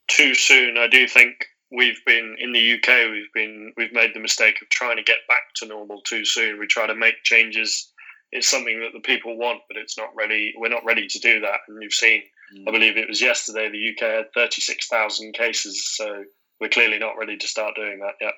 too 0.08 0.34
soon. 0.34 0.76
I 0.76 0.88
do 0.88 1.08
think 1.08 1.46
we've 1.72 2.04
been 2.04 2.36
in 2.38 2.52
the 2.52 2.74
UK. 2.74 3.10
We've 3.10 3.32
been 3.34 3.72
we've 3.76 3.92
made 3.92 4.12
the 4.14 4.20
mistake 4.20 4.60
of 4.62 4.68
trying 4.68 4.96
to 4.96 5.02
get 5.02 5.18
back 5.28 5.54
to 5.56 5.66
normal 5.66 6.00
too 6.02 6.24
soon. 6.24 6.58
We 6.58 6.66
try 6.66 6.86
to 6.86 6.94
make 6.94 7.22
changes. 7.24 7.92
It's 8.30 8.48
something 8.48 8.80
that 8.80 8.92
the 8.94 9.00
people 9.00 9.36
want, 9.36 9.60
but 9.68 9.76
it's 9.76 9.98
not 9.98 10.08
ready. 10.16 10.54
We're 10.56 10.68
not 10.68 10.84
ready 10.84 11.06
to 11.06 11.18
do 11.18 11.40
that. 11.40 11.60
And 11.68 11.82
you've 11.82 11.92
seen, 11.92 12.22
I 12.66 12.70
believe 12.70 12.96
it 12.96 13.08
was 13.08 13.20
yesterday, 13.20 13.70
the 13.70 13.90
UK 13.90 14.14
had 14.14 14.32
thirty 14.34 14.60
six 14.60 14.88
thousand 14.88 15.34
cases. 15.34 15.96
So 15.96 16.24
we're 16.60 16.68
clearly 16.68 16.98
not 16.98 17.18
ready 17.18 17.36
to 17.36 17.48
start 17.48 17.74
doing 17.74 18.00
that 18.00 18.14
yet. 18.20 18.34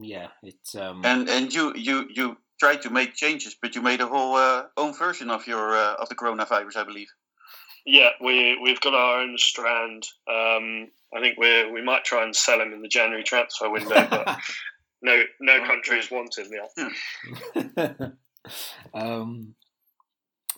Yeah, 0.00 0.28
it's 0.42 0.74
um, 0.74 1.04
And 1.04 1.28
and 1.28 1.52
you 1.52 1.74
you 1.76 2.08
you 2.14 2.36
tried 2.58 2.82
to 2.82 2.90
make 2.90 3.14
changes, 3.14 3.56
but 3.60 3.74
you 3.74 3.82
made 3.82 4.00
a 4.00 4.06
whole 4.06 4.36
uh, 4.36 4.64
own 4.76 4.94
version 4.94 5.30
of 5.30 5.46
your 5.46 5.76
uh, 5.76 5.94
of 5.94 6.08
the 6.08 6.14
coronavirus, 6.14 6.76
I 6.76 6.84
believe. 6.84 7.08
Yeah, 7.84 8.10
we 8.20 8.58
we've 8.62 8.80
got 8.80 8.94
our 8.94 9.20
own 9.20 9.36
strand. 9.38 10.06
Um, 10.28 10.88
I 11.14 11.20
think 11.20 11.38
we 11.38 11.70
we 11.70 11.82
might 11.82 12.04
try 12.04 12.24
and 12.24 12.34
sell 12.34 12.60
him 12.60 12.72
in 12.72 12.82
the 12.82 12.88
January 12.88 13.24
transfer 13.24 13.70
window, 13.70 14.06
but 14.10 14.28
no 15.02 15.22
no 15.40 15.54
Okay. 15.54 15.66
countries 15.66 16.10
want 16.10 16.36
him 16.36 18.16
um, 18.94 19.54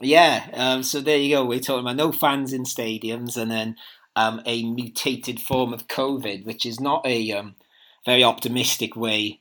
yeah, 0.01 0.49
um, 0.55 0.83
so 0.83 1.01
there 1.01 1.19
you 1.19 1.37
go. 1.37 1.45
We're 1.45 1.61
talking 1.61 1.81
about 1.85 1.97
no 1.97 2.13
fans 2.13 2.53
in 2.53 2.65
stadiums 2.65 3.37
and 3.37 3.51
then 3.51 3.77
um, 4.17 4.43
a 4.47 4.65
mutated 4.65 5.41
form 5.41 5.73
of 5.73 5.89
COVID, 5.89 6.45
which 6.45 6.67
is 6.67 6.81
not 6.81 7.07
a 7.07 7.33
um, 7.33 7.57
very 8.05 8.25
optimistic 8.25 8.97
way 8.97 9.41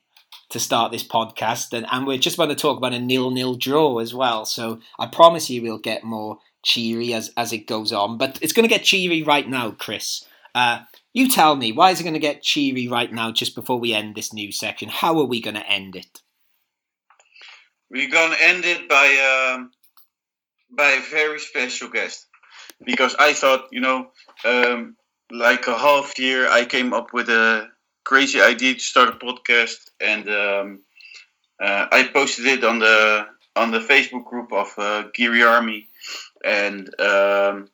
to 0.49 0.59
start 0.59 0.91
this 0.91 1.03
podcast. 1.03 1.73
And, 1.73 1.85
and 1.91 2.05
we're 2.05 2.17
just 2.17 2.35
about 2.37 2.49
to 2.49 2.55
talk 2.55 2.77
about 2.77 2.93
a 2.93 2.99
nil-nil 2.99 3.55
draw 3.55 3.99
as 3.99 4.13
well. 4.13 4.45
So 4.45 4.79
I 4.99 5.07
promise 5.07 5.49
you 5.49 5.61
we'll 5.61 5.79
get 5.79 6.03
more 6.03 6.39
cheery 6.63 7.13
as, 7.13 7.31
as 7.37 7.53
it 7.53 7.67
goes 7.67 7.91
on. 7.91 8.17
But 8.17 8.39
it's 8.41 8.53
going 8.53 8.67
to 8.67 8.73
get 8.73 8.83
cheery 8.83 9.23
right 9.23 9.47
now, 9.47 9.71
Chris. 9.71 10.25
Uh, 10.55 10.81
you 11.13 11.29
tell 11.29 11.55
me, 11.55 11.71
why 11.71 11.91
is 11.91 11.99
it 11.99 12.03
going 12.03 12.13
to 12.13 12.19
get 12.19 12.41
cheery 12.41 12.87
right 12.87 13.11
now 13.11 13.31
just 13.31 13.55
before 13.55 13.79
we 13.79 13.93
end 13.93 14.15
this 14.15 14.33
news 14.33 14.59
section? 14.59 14.89
How 14.89 15.19
are 15.19 15.25
we 15.25 15.41
going 15.41 15.55
to 15.55 15.67
end 15.67 15.95
it? 15.95 16.21
We're 17.93 18.09
gonna 18.09 18.35
end 18.41 18.65
it 18.65 18.89
by 18.89 19.53
um, 19.53 19.71
by 20.71 20.93
a 20.93 21.01
very 21.01 21.39
special 21.39 21.89
guest 21.89 22.25
because 22.83 23.15
I 23.19 23.33
thought, 23.33 23.67
you 23.71 23.81
know, 23.81 24.07
um, 24.43 24.97
like 25.31 25.67
a 25.67 25.77
half 25.77 26.17
year, 26.17 26.49
I 26.49 26.65
came 26.65 26.91
up 26.91 27.13
with 27.13 27.29
a 27.29 27.67
crazy 28.03 28.41
idea 28.41 28.73
to 28.73 28.79
start 28.79 29.09
a 29.09 29.11
podcast, 29.23 29.77
and 30.01 30.27
um, 30.27 30.81
uh, 31.61 31.85
I 31.91 32.09
posted 32.11 32.47
it 32.47 32.63
on 32.63 32.79
the 32.79 33.27
on 33.55 33.69
the 33.69 33.79
Facebook 33.79 34.25
group 34.25 34.51
of 34.51 34.73
uh, 34.79 35.03
Geary 35.13 35.43
Army, 35.43 35.87
and 36.43 36.99
um, 36.99 37.69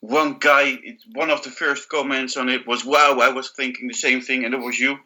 one 0.00 0.38
guy, 0.38 0.78
it, 0.82 1.02
one 1.12 1.30
of 1.30 1.42
the 1.42 1.50
first 1.50 1.88
comments 1.88 2.36
on 2.36 2.48
it 2.48 2.66
was, 2.66 2.84
"Wow, 2.84 3.18
I 3.20 3.30
was 3.30 3.50
thinking 3.50 3.88
the 3.88 3.94
same 3.94 4.20
thing," 4.20 4.44
and 4.44 4.54
it 4.54 4.60
was 4.60 4.78
you. 4.78 4.98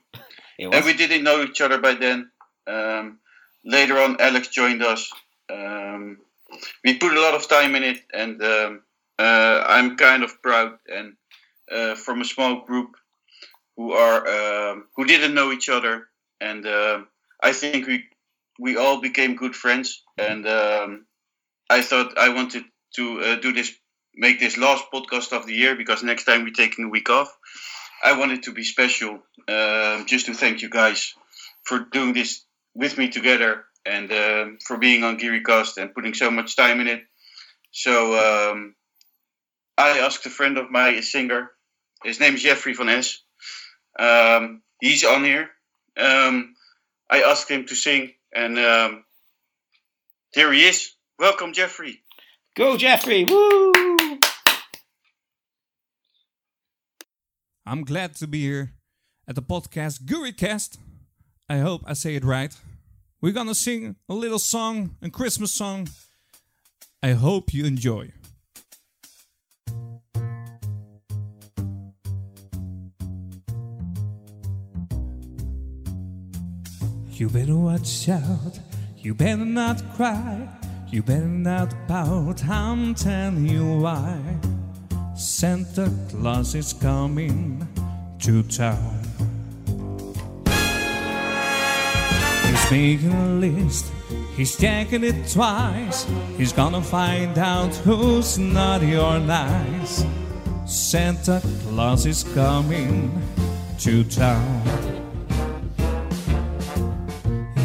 It 0.58 0.72
And 0.72 0.84
we 0.84 0.94
didn't 0.94 1.24
know 1.24 1.42
each 1.42 1.60
other 1.60 1.78
by 1.78 1.94
then. 1.94 2.30
Um, 2.66 3.18
later 3.64 3.98
on, 3.98 4.20
Alex 4.20 4.48
joined 4.48 4.82
us. 4.82 5.12
Um, 5.52 6.18
we 6.84 6.98
put 6.98 7.16
a 7.16 7.20
lot 7.20 7.34
of 7.34 7.48
time 7.48 7.74
in 7.74 7.82
it, 7.82 8.00
and 8.12 8.42
um, 8.42 8.82
uh, 9.18 9.64
I'm 9.66 9.96
kind 9.96 10.22
of 10.22 10.40
proud. 10.42 10.78
And 10.88 11.16
uh, 11.70 11.94
from 11.94 12.20
a 12.20 12.24
small 12.24 12.64
group 12.64 12.96
who 13.76 13.92
are 13.92 14.70
um, 14.70 14.86
who 14.96 15.04
didn't 15.04 15.34
know 15.34 15.52
each 15.52 15.68
other, 15.68 16.08
and 16.40 16.66
um 16.66 17.08
I 17.42 17.52
think 17.52 17.86
we 17.86 18.04
we 18.58 18.76
all 18.76 19.00
became 19.00 19.36
good 19.36 19.54
friends. 19.54 20.02
And 20.16 20.46
um, 20.46 21.06
I 21.68 21.82
thought 21.82 22.16
I 22.16 22.30
wanted 22.30 22.64
to 22.94 23.20
uh, 23.20 23.36
do 23.36 23.52
this, 23.52 23.72
make 24.14 24.40
this 24.40 24.56
last 24.56 24.84
podcast 24.92 25.32
of 25.32 25.46
the 25.46 25.54
year 25.54 25.74
because 25.76 26.02
next 26.02 26.24
time 26.24 26.44
we're 26.44 26.50
taking 26.52 26.84
a 26.86 26.88
week 26.88 27.10
off. 27.10 27.34
I 28.02 28.18
wanted 28.18 28.44
to 28.44 28.52
be 28.52 28.62
special, 28.62 29.20
um, 29.48 30.06
just 30.06 30.26
to 30.26 30.34
thank 30.34 30.62
you 30.62 30.68
guys 30.68 31.14
for 31.64 31.80
doing 31.80 32.12
this 32.12 32.44
with 32.74 32.98
me 32.98 33.08
together 33.08 33.64
and 33.84 34.12
um, 34.12 34.58
for 34.64 34.76
being 34.76 35.02
on 35.04 35.18
GearyCast 35.18 35.78
and 35.78 35.94
putting 35.94 36.14
so 36.14 36.30
much 36.30 36.56
time 36.56 36.80
in 36.80 36.88
it. 36.88 37.02
So 37.72 38.52
um, 38.52 38.74
I 39.78 39.98
asked 40.00 40.26
a 40.26 40.30
friend 40.30 40.58
of 40.58 40.70
mine, 40.70 40.94
a 40.94 41.02
singer. 41.02 41.50
His 42.04 42.20
name 42.20 42.34
is 42.34 42.42
Jeffrey 42.42 42.74
van 42.74 42.88
Es. 42.88 43.22
Um, 43.98 44.62
he's 44.80 45.04
on 45.04 45.24
here. 45.24 45.48
Um, 45.96 46.54
I 47.10 47.22
asked 47.22 47.50
him 47.50 47.66
to 47.66 47.74
sing, 47.74 48.12
and 48.34 48.58
um, 48.58 49.04
here 50.34 50.52
he 50.52 50.64
is. 50.64 50.92
Welcome, 51.18 51.52
Jeffrey. 51.52 52.02
Go, 52.56 52.78
Jeffrey! 52.78 53.26
Woo! 53.28 53.70
I'm 57.66 57.84
glad 57.84 58.14
to 58.16 58.26
be 58.26 58.40
here 58.40 58.72
at 59.28 59.34
the 59.34 59.42
podcast 59.42 60.04
GuryCast. 60.04 60.78
I 61.50 61.58
hope 61.58 61.82
I 61.84 61.92
say 61.92 62.14
it 62.14 62.24
right. 62.24 62.56
We're 63.20 63.34
gonna 63.34 63.54
sing 63.54 63.96
a 64.08 64.14
little 64.14 64.38
song, 64.38 64.96
a 65.02 65.10
Christmas 65.10 65.52
song. 65.52 65.88
I 67.02 67.10
hope 67.10 67.52
you 67.52 67.66
enjoy. 67.66 68.12
You 77.10 77.28
better 77.28 77.56
watch 77.56 78.08
out, 78.08 78.60
you 78.96 79.14
better 79.14 79.44
not 79.44 79.82
cry, 79.94 80.48
you 80.90 81.02
better 81.02 81.26
not 81.26 81.74
pout, 81.88 82.44
I'm 82.44 82.94
telling 82.94 83.46
you 83.46 83.78
why. 83.78 84.18
Santa 85.14 85.90
Claus 86.10 86.54
is 86.54 86.72
coming 86.72 87.66
to 88.20 88.42
town. 88.44 89.00
He's 92.46 92.70
making 92.70 93.12
a 93.12 93.28
list, 93.40 93.92
he's 94.36 94.56
checking 94.56 95.04
it 95.04 95.28
twice. 95.28 96.06
He's 96.36 96.52
gonna 96.52 96.82
find 96.82 97.36
out 97.38 97.74
who's 97.76 98.38
naughty 98.38 98.96
or 98.96 99.18
nice. 99.18 100.04
Santa 100.66 101.40
Claus 101.64 102.06
is 102.06 102.24
coming 102.34 103.22
to 103.78 104.04
town. 104.04 105.05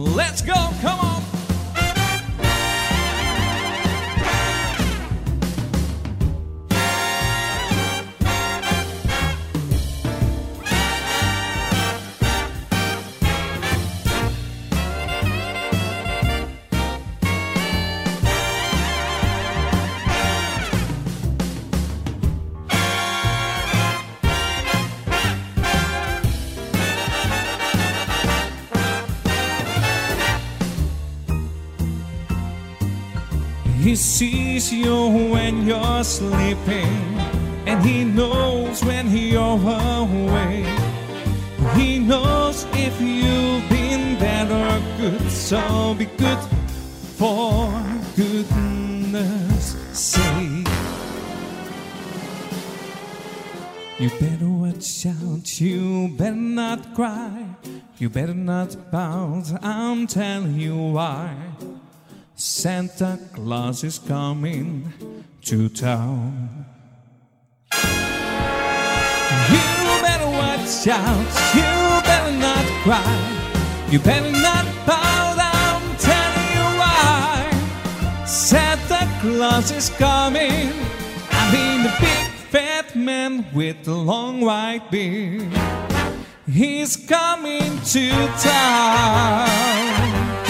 Let's 0.00 0.40
go, 0.40 0.54
come 0.80 0.98
on! 1.00 1.19
Sees 34.00 34.72
you 34.72 35.08
when 35.30 35.66
you're 35.66 36.02
sleeping, 36.02 37.20
and 37.66 37.84
He 37.84 38.04
knows 38.04 38.82
when 38.82 39.14
you're 39.14 39.40
away. 39.40 40.64
He 41.74 41.98
knows 41.98 42.66
if 42.72 42.98
you've 43.00 43.68
been 43.68 44.18
bad 44.18 44.50
or 44.50 44.80
good, 44.98 45.30
so 45.30 45.94
be 45.94 46.06
good 46.06 46.38
for 47.18 47.70
goodness 48.16 49.76
sake. 49.92 50.66
You 53.98 54.08
better 54.18 54.48
watch 54.48 55.04
out, 55.04 55.60
you 55.60 56.08
better 56.16 56.34
not 56.34 56.94
cry, 56.94 57.44
you 57.98 58.08
better 58.08 58.32
not 58.32 58.74
pout, 58.90 59.52
I'm 59.62 60.06
telling 60.06 60.58
you 60.58 60.74
why. 60.74 61.36
Santa 62.40 63.20
Claus 63.34 63.84
is 63.84 63.98
coming 63.98 64.90
to 65.42 65.68
town. 65.68 66.64
You 69.50 69.60
better 70.00 70.24
watch 70.24 70.88
out, 70.88 71.26
you 71.54 72.00
better 72.02 72.32
not 72.38 72.64
cry, 72.82 73.84
you 73.90 73.98
better 73.98 74.32
not 74.32 74.64
pout, 74.86 75.36
I'm 75.38 75.96
telling 75.98 76.48
you 76.56 76.64
why. 76.80 77.44
Santa 78.24 79.06
Claus 79.20 79.70
is 79.70 79.90
coming, 79.90 80.72
I 81.30 81.52
mean 81.52 81.82
the 81.82 81.92
big 82.00 82.30
fat 82.48 82.96
man 82.96 83.44
with 83.52 83.84
the 83.84 83.94
long 83.94 84.40
white 84.40 84.90
beard. 84.90 85.46
He's 86.48 86.96
coming 86.96 87.78
to 87.92 88.10
town. 88.38 90.49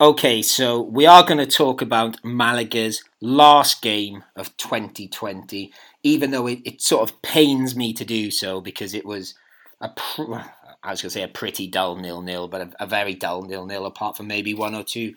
Okay, 0.00 0.40
so 0.40 0.80
we 0.80 1.04
are 1.04 1.22
going 1.22 1.36
to 1.36 1.46
talk 1.46 1.82
about 1.82 2.24
Malaga's 2.24 3.04
last 3.20 3.82
game 3.82 4.24
of 4.34 4.56
2020, 4.56 5.70
even 6.02 6.30
though 6.30 6.46
it, 6.46 6.60
it 6.64 6.80
sort 6.80 7.02
of 7.02 7.20
pains 7.20 7.76
me 7.76 7.92
to 7.92 8.04
do 8.06 8.30
so 8.30 8.62
because 8.62 8.94
it 8.94 9.04
was 9.04 9.34
a, 9.78 9.90
pr- 9.90 10.36
I 10.82 10.90
was 10.92 11.02
going 11.02 11.10
to 11.10 11.10
say 11.10 11.22
a 11.22 11.28
pretty 11.28 11.66
dull 11.66 11.96
nil-nil, 11.96 12.48
but 12.48 12.62
a, 12.62 12.84
a 12.84 12.86
very 12.86 13.12
dull 13.12 13.42
nil-nil 13.42 13.84
apart 13.84 14.16
from 14.16 14.26
maybe 14.26 14.54
one 14.54 14.74
or 14.74 14.82
two 14.82 15.12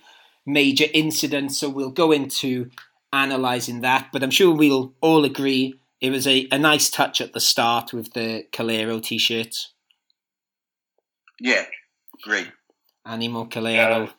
major 0.45 0.87
incidents. 0.93 1.57
So 1.57 1.69
we'll 1.69 1.89
go 1.89 2.11
into 2.11 2.69
analysing 3.13 3.79
that, 3.81 4.09
but 4.11 4.21
I'm 4.21 4.31
sure 4.31 4.53
we'll 4.53 4.95
all 4.99 5.23
agree 5.23 5.79
it 6.01 6.09
was 6.09 6.27
a, 6.27 6.45
a 6.51 6.59
nice 6.59 6.89
touch 6.89 7.21
at 7.21 7.31
the 7.31 7.39
start 7.39 7.93
with 7.93 8.11
the 8.11 8.47
Calero 8.51 9.01
t-shirts. 9.01 9.71
Yeah, 11.39 11.67
great. 12.21 12.51
Animo 13.05 13.45
Calero. 13.45 14.07
Yeah. 14.07 14.11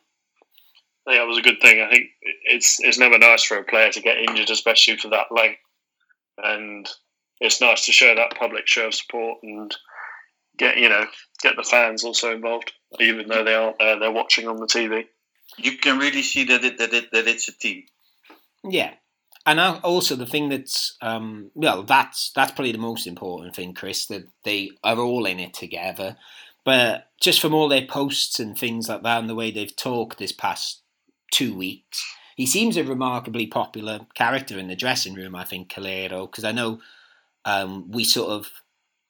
I 1.06 1.11
think 1.11 1.20
that 1.20 1.28
was 1.28 1.38
a 1.38 1.42
good 1.42 1.61
thing. 1.61 1.80
I 1.80 1.90
think 1.90 2.06
it's 2.44 2.80
it's 2.80 2.99
never 2.99 3.18
nice 3.18 3.44
for 3.44 3.58
a 3.58 3.64
player 3.64 3.90
to 3.92 4.00
get 4.00 4.18
injured, 4.18 4.50
especially 4.50 4.96
for 4.96 5.08
that 5.08 5.26
length. 5.30 5.61
And 6.38 6.88
it's 7.40 7.61
nice 7.61 7.87
to 7.87 7.92
show 7.92 8.14
that 8.14 8.37
public 8.37 8.66
show 8.66 8.87
of 8.87 8.94
support 8.94 9.38
and 9.42 9.75
get 10.56 10.78
you 10.78 10.88
know 10.88 11.04
get 11.42 11.56
the 11.56 11.62
fans 11.62 12.04
also 12.04 12.34
involved, 12.34 12.73
even 13.00 13.28
though 13.28 13.44
they 13.44 13.54
aren't 13.54 13.78
there. 13.78 13.99
They're 13.99 14.11
watching 14.11 14.49
on 14.49 14.56
the 14.56 14.66
TV. 14.66 15.04
You 15.58 15.76
can 15.78 15.99
really 15.99 16.23
see 16.23 16.44
that 16.44 16.64
it 16.64 16.78
that 16.78 16.94
it 16.94 17.12
that 17.12 17.28
it's 17.28 17.49
a 17.49 17.52
team. 17.52 17.84
Yeah, 18.66 18.94
and 19.44 19.61
also 19.61 20.16
the 20.16 20.26
thing 20.26 20.49
that's 20.49 20.96
um, 21.02 21.50
well, 21.54 21.82
that's 21.82 22.30
that's 22.34 22.52
probably 22.52 22.73
the 22.73 22.78
most 22.78 23.06
important 23.06 23.54
thing, 23.54 23.75
Chris. 23.75 24.06
That 24.06 24.26
they 24.44 24.70
are 24.82 24.99
all 24.99 25.26
in 25.26 25.38
it 25.38 25.52
together. 25.52 26.16
But 26.64 27.11
just 27.20 27.42
from 27.42 27.52
all 27.52 27.68
their 27.68 27.87
posts 27.87 28.40
and 28.40 28.56
things 28.56 28.88
like 28.88 29.02
that, 29.02 29.21
and 29.21 29.28
the 29.28 29.34
way 29.34 29.50
they've 29.50 29.76
talked 29.76 30.17
this 30.17 30.32
past 30.32 30.80
two 31.34 31.56
weeks, 31.56 32.04
he 32.36 32.47
seems 32.47 32.76
a 32.76 32.84
remarkably 32.84 33.47
popular 33.47 34.06
character 34.14 34.58
in 34.58 34.68
the 34.68 34.76
dressing 34.76 35.14
room. 35.14 35.34
I 35.34 35.44
think 35.44 35.68
Calero, 35.68 36.30
because 36.30 36.44
I 36.44 36.52
know 36.52 36.80
um, 37.44 37.90
we 37.90 38.04
sort 38.04 38.30
of 38.30 38.50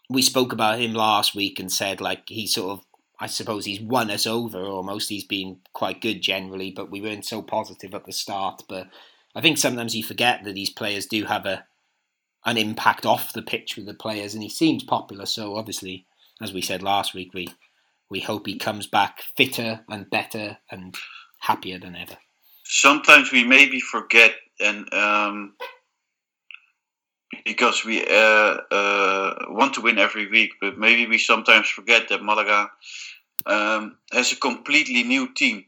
we 0.09 0.23
spoke 0.23 0.53
about 0.53 0.81
him 0.81 0.95
last 0.95 1.35
week 1.35 1.59
and 1.59 1.73
said 1.73 2.01
like 2.01 2.29
he 2.29 2.47
sort 2.47 2.79
of 2.79 2.85
I 3.21 3.27
suppose 3.27 3.65
he's 3.65 3.81
won 3.81 4.11
us 4.11 4.27
over 4.27 4.59
almost. 4.59 5.09
He's 5.09 5.25
been 5.25 5.59
quite 5.73 6.01
good 6.01 6.21
generally, 6.21 6.71
but 6.71 6.91
we 6.91 7.01
weren't 7.01 7.25
so 7.25 7.43
positive 7.43 7.95
at 7.95 8.07
the 8.07 8.13
start. 8.13 8.65
But 8.69 8.89
I 9.35 9.41
think 9.41 9.59
sometimes 9.59 9.95
you 9.95 10.03
forget 10.03 10.43
that 10.45 10.55
these 10.55 10.71
players 10.71 11.07
do 11.07 11.25
have 11.25 11.47
a 11.47 11.67
an 12.47 12.59
impact 12.59 13.07
off 13.07 13.33
the 13.33 13.43
pitch 13.43 13.77
with 13.77 13.87
the 13.87 13.95
players, 13.95 14.35
and 14.35 14.43
he 14.43 14.49
seems 14.49 14.83
popular. 14.83 15.27
So 15.27 15.57
obviously, 15.57 16.07
as 16.41 16.53
we 16.53 16.63
said 16.63 16.83
last 16.83 17.15
week, 17.15 17.33
we 17.35 17.49
we 18.11 18.21
hope 18.21 18.47
he 18.47 18.59
comes 18.59 18.87
back 18.87 19.23
fitter 19.37 19.81
and 19.89 20.11
better 20.11 20.59
and 20.71 20.97
happier 21.45 21.79
than 21.79 21.95
ever. 21.97 22.17
Sometimes 22.65 23.31
we 23.31 23.45
maybe 23.45 23.81
forget, 23.81 24.35
and 24.59 24.93
um, 24.93 25.55
because 27.45 27.85
we 27.85 28.05
uh, 28.07 28.57
uh, 28.71 29.35
want 29.49 29.75
to 29.75 29.83
win 29.83 29.99
every 29.99 30.27
week, 30.29 30.53
but 30.61 30.79
maybe 30.79 31.07
we 31.07 31.19
sometimes 31.19 31.69
forget 31.69 32.09
that 32.09 32.23
Malaga 32.23 32.71
um, 33.47 33.99
has 34.13 34.33
a 34.33 34.37
completely 34.37 35.03
new 35.03 35.33
team. 35.35 35.65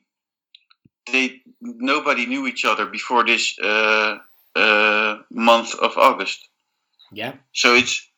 They 1.13 1.43
nobody 1.61 2.27
knew 2.27 2.47
each 2.47 2.65
other 2.65 2.87
before 2.87 3.25
this 3.25 3.59
uh, 3.63 4.19
uh, 4.57 5.19
month 5.31 5.75
of 5.75 5.97
August. 5.97 6.49
Yeah, 7.13 7.35
So 7.53 7.75
it's 7.75 8.09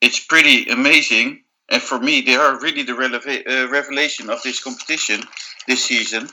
it's 0.00 0.20
pretty 0.20 0.68
amazing, 0.70 1.42
and 1.68 1.82
for 1.82 1.98
me, 1.98 2.20
they 2.20 2.36
are 2.36 2.60
really 2.60 2.82
the 2.82 2.92
releva- 2.92 3.46
uh, 3.46 3.68
revelation 3.68 4.30
of 4.30 4.42
this 4.42 4.62
competition 4.62 5.22
this 5.66 5.84
season, 5.84 6.28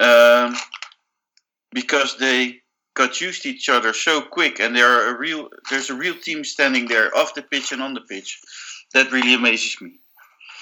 um, 0.00 0.56
because 1.72 2.16
they 2.18 2.60
got 2.94 3.20
used 3.20 3.42
to 3.42 3.50
each 3.50 3.68
other 3.68 3.92
so 3.92 4.20
quick, 4.20 4.58
and 4.60 4.74
there 4.74 4.88
are 4.88 5.14
a 5.14 5.18
real. 5.18 5.48
There's 5.70 5.90
a 5.90 5.94
real 5.94 6.14
team 6.14 6.44
standing 6.44 6.88
there 6.88 7.16
off 7.16 7.34
the 7.34 7.42
pitch 7.42 7.72
and 7.72 7.82
on 7.82 7.94
the 7.94 8.00
pitch. 8.00 8.40
That 8.94 9.12
really 9.12 9.34
amazes 9.34 9.80
me. 9.80 9.98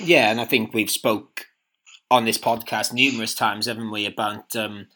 yeah, 0.01 0.31
and 0.31 0.41
I 0.41 0.45
think 0.45 0.75
we've 0.75 0.91
spoke 0.91 1.47
on 2.11 2.25
this 2.25 2.39
podcast 2.39 2.93
numerous 2.93 3.35
times, 3.35 3.67
haven't 3.67 3.91
we, 3.91 4.07
about 4.07 4.55
um, 4.57 4.87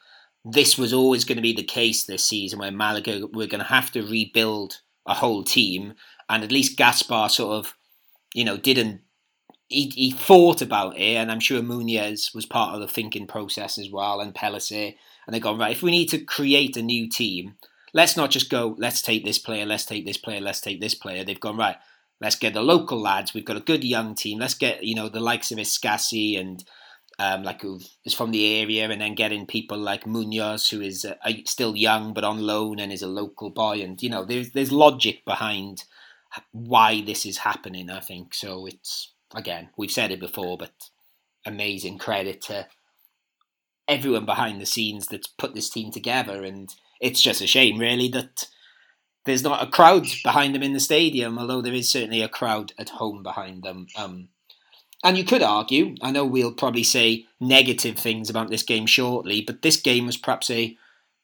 this 0.44 0.78
was 0.78 0.92
always 0.92 1.24
going 1.24 1.36
to 1.36 1.42
be 1.42 1.52
the 1.52 1.62
case 1.62 2.04
this 2.04 2.24
season 2.24 2.58
where 2.58 2.70
Malaga 2.70 3.26
were 3.32 3.46
going 3.46 3.62
to 3.62 3.64
have 3.64 3.90
to 3.92 4.02
rebuild 4.02 4.80
a 5.06 5.14
whole 5.14 5.42
team, 5.42 5.94
and 6.28 6.44
at 6.44 6.52
least 6.52 6.76
Gaspar 6.76 7.28
sort 7.28 7.54
of, 7.54 7.74
you 8.34 8.44
know, 8.44 8.56
didn't. 8.56 9.00
He, 9.68 9.92
he 9.94 10.10
thought 10.10 10.62
about 10.62 10.96
it, 10.96 11.16
and 11.16 11.30
I'm 11.30 11.40
sure 11.40 11.60
Munez 11.60 12.34
was 12.34 12.46
part 12.46 12.74
of 12.74 12.80
the 12.80 12.88
thinking 12.88 13.26
process 13.26 13.78
as 13.78 13.90
well, 13.90 14.20
and 14.20 14.34
Pellicer, 14.34 14.94
and 15.26 15.34
they've 15.34 15.42
gone 15.42 15.58
right. 15.58 15.72
If 15.72 15.82
we 15.82 15.90
need 15.90 16.08
to 16.08 16.18
create 16.18 16.76
a 16.76 16.82
new 16.82 17.08
team, 17.08 17.56
let's 17.92 18.16
not 18.16 18.30
just 18.30 18.48
go. 18.50 18.74
Let's 18.78 19.02
take 19.02 19.24
this 19.24 19.38
player. 19.38 19.66
Let's 19.66 19.84
take 19.84 20.06
this 20.06 20.16
player. 20.16 20.40
Let's 20.40 20.60
take 20.60 20.80
this 20.80 20.94
player. 20.94 21.22
They've 21.24 21.38
gone 21.38 21.58
right. 21.58 21.76
Let's 22.20 22.36
get 22.36 22.54
the 22.54 22.62
local 22.62 23.00
lads. 23.00 23.34
We've 23.34 23.44
got 23.44 23.56
a 23.56 23.60
good 23.60 23.84
young 23.84 24.14
team. 24.14 24.38
Let's 24.38 24.54
get 24.54 24.82
you 24.84 24.94
know 24.94 25.08
the 25.08 25.20
likes 25.20 25.52
of 25.52 25.58
Escassi 25.58 26.38
and 26.40 26.64
um, 27.18 27.42
like 27.42 27.62
who 27.62 27.80
is 28.04 28.14
from 28.14 28.30
the 28.30 28.60
area, 28.60 28.88
and 28.88 29.00
then 29.00 29.14
getting 29.14 29.46
people 29.46 29.78
like 29.78 30.06
Munoz, 30.06 30.68
who 30.70 30.80
is 30.80 31.04
uh, 31.04 31.14
still 31.44 31.76
young 31.76 32.14
but 32.14 32.24
on 32.24 32.40
loan 32.40 32.78
and 32.78 32.92
is 32.92 33.02
a 33.02 33.08
local 33.08 33.50
boy, 33.50 33.80
and 33.82 34.02
you 34.02 34.08
know 34.08 34.24
there's 34.24 34.52
there's 34.52 34.72
logic 34.72 35.24
behind 35.24 35.84
why 36.52 37.00
this 37.00 37.26
is 37.26 37.38
happening. 37.38 37.90
I 37.90 38.00
think 38.00 38.34
so. 38.34 38.66
It's 38.66 39.12
again 39.34 39.68
we've 39.76 39.90
said 39.90 40.10
it 40.10 40.20
before, 40.20 40.56
but 40.56 40.72
amazing 41.46 41.98
credit 41.98 42.42
to 42.42 42.66
everyone 43.86 44.26
behind 44.26 44.60
the 44.60 44.66
scenes 44.66 45.06
that's 45.06 45.26
put 45.26 45.54
this 45.54 45.70
team 45.70 45.90
together, 45.90 46.44
and 46.44 46.74
it's 47.00 47.22
just 47.22 47.40
a 47.40 47.46
shame 47.46 47.78
really 47.78 48.08
that 48.08 48.46
there's 49.24 49.42
not 49.42 49.62
a 49.62 49.70
crowd 49.70 50.06
behind 50.24 50.54
them 50.54 50.62
in 50.62 50.72
the 50.72 50.80
stadium, 50.80 51.38
although 51.38 51.60
there 51.60 51.74
is 51.74 51.88
certainly 51.88 52.22
a 52.22 52.28
crowd 52.28 52.72
at 52.78 52.90
home 52.90 53.22
behind 53.22 53.62
them. 53.62 53.86
Um, 53.96 54.28
and 55.04 55.16
you 55.16 55.24
could 55.24 55.42
argue, 55.42 55.94
I 56.02 56.10
know 56.10 56.24
we'll 56.24 56.52
probably 56.52 56.82
say 56.82 57.26
negative 57.38 57.98
things 57.98 58.30
about 58.30 58.48
this 58.48 58.62
game 58.62 58.86
shortly, 58.86 59.42
but 59.42 59.62
this 59.62 59.76
game 59.76 60.06
was 60.06 60.16
perhaps 60.16 60.50
a, 60.50 60.76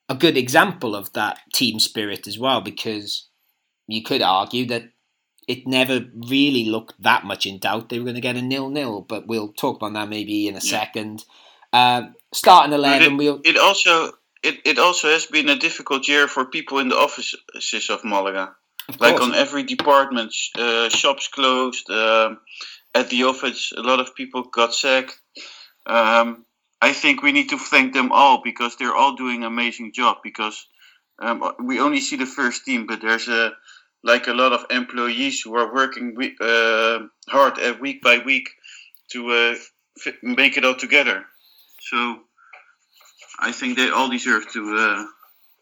a 0.08 0.14
good 0.14 0.36
example 0.36 0.94
of 0.94 1.12
that 1.14 1.38
team 1.52 1.80
spirit 1.80 2.26
as 2.26 2.38
well, 2.38 2.60
because 2.60 3.28
you 3.86 4.02
could 4.02 4.22
argue 4.22 4.66
that 4.66 4.90
it 5.48 5.66
never 5.66 6.06
really 6.14 6.64
looked 6.64 7.00
that 7.02 7.24
much 7.24 7.46
in 7.46 7.58
doubt 7.58 7.88
they 7.88 7.98
were 7.98 8.04
going 8.04 8.14
to 8.14 8.20
get 8.20 8.36
a 8.36 8.42
nil-nil, 8.42 9.02
but 9.02 9.26
we'll 9.26 9.52
talk 9.52 9.76
about 9.76 9.92
that 9.94 10.08
maybe 10.08 10.48
in 10.48 10.54
a 10.54 10.58
Yeah. 10.62 10.70
second. 10.78 11.24
Uh, 11.72 12.02
starting 12.32 12.70
But 12.70 12.78
11, 12.78 13.16
we'll... 13.16 13.40
it, 13.44 13.50
it 13.50 13.58
also 13.58 14.12
it, 14.44 14.60
it 14.66 14.78
also 14.78 15.08
has 15.08 15.26
been 15.26 15.48
a 15.48 15.56
difficult 15.56 16.06
year 16.06 16.28
for 16.28 16.44
people 16.44 16.78
in 16.78 16.88
the 16.88 16.96
offices 16.96 17.88
of 17.88 18.04
Malaga. 18.04 18.54
of 18.88 19.00
like 19.00 19.20
on 19.20 19.34
every 19.34 19.62
department, 19.62 20.34
uh, 20.58 20.90
shops 20.90 21.28
closed. 21.28 21.88
Um, 21.90 22.38
at 22.94 23.08
the 23.08 23.24
office, 23.24 23.72
a 23.76 23.80
lot 23.80 24.00
of 24.00 24.14
people 24.14 24.42
got 24.44 24.74
sacked. 24.74 25.18
Um, 25.86 26.44
I 26.80 26.92
think 26.92 27.22
we 27.22 27.32
need 27.32 27.48
to 27.48 27.58
thank 27.58 27.94
them 27.94 28.12
all 28.12 28.42
because 28.44 28.76
they're 28.76 28.94
all 28.94 29.16
doing 29.16 29.38
an 29.38 29.48
amazing 29.48 29.92
job. 29.94 30.18
Because 30.22 30.66
um, 31.18 31.54
we 31.60 31.80
only 31.80 32.00
see 32.00 32.16
the 32.16 32.26
first 32.26 32.66
team, 32.66 32.86
but 32.86 33.00
there's 33.00 33.28
a 33.28 33.52
like 34.04 34.28
a 34.28 34.34
lot 34.34 34.52
of 34.52 34.66
employees 34.70 35.40
who 35.40 35.56
are 35.56 35.74
working 35.74 36.14
we- 36.14 36.36
uh, 36.40 37.00
hard 37.28 37.58
uh, 37.58 37.74
week 37.80 38.02
by 38.02 38.18
week 38.18 38.50
to 39.10 39.30
uh, 39.30 39.54
make 40.22 40.56
it 40.56 40.64
all 40.64 40.74
together. 40.74 41.24
So 41.80 42.20
I 43.40 43.50
think 43.50 43.76
they 43.76 43.90
all 43.90 44.10
deserve 44.10 44.50
to 44.52 44.76
uh, 44.76 45.06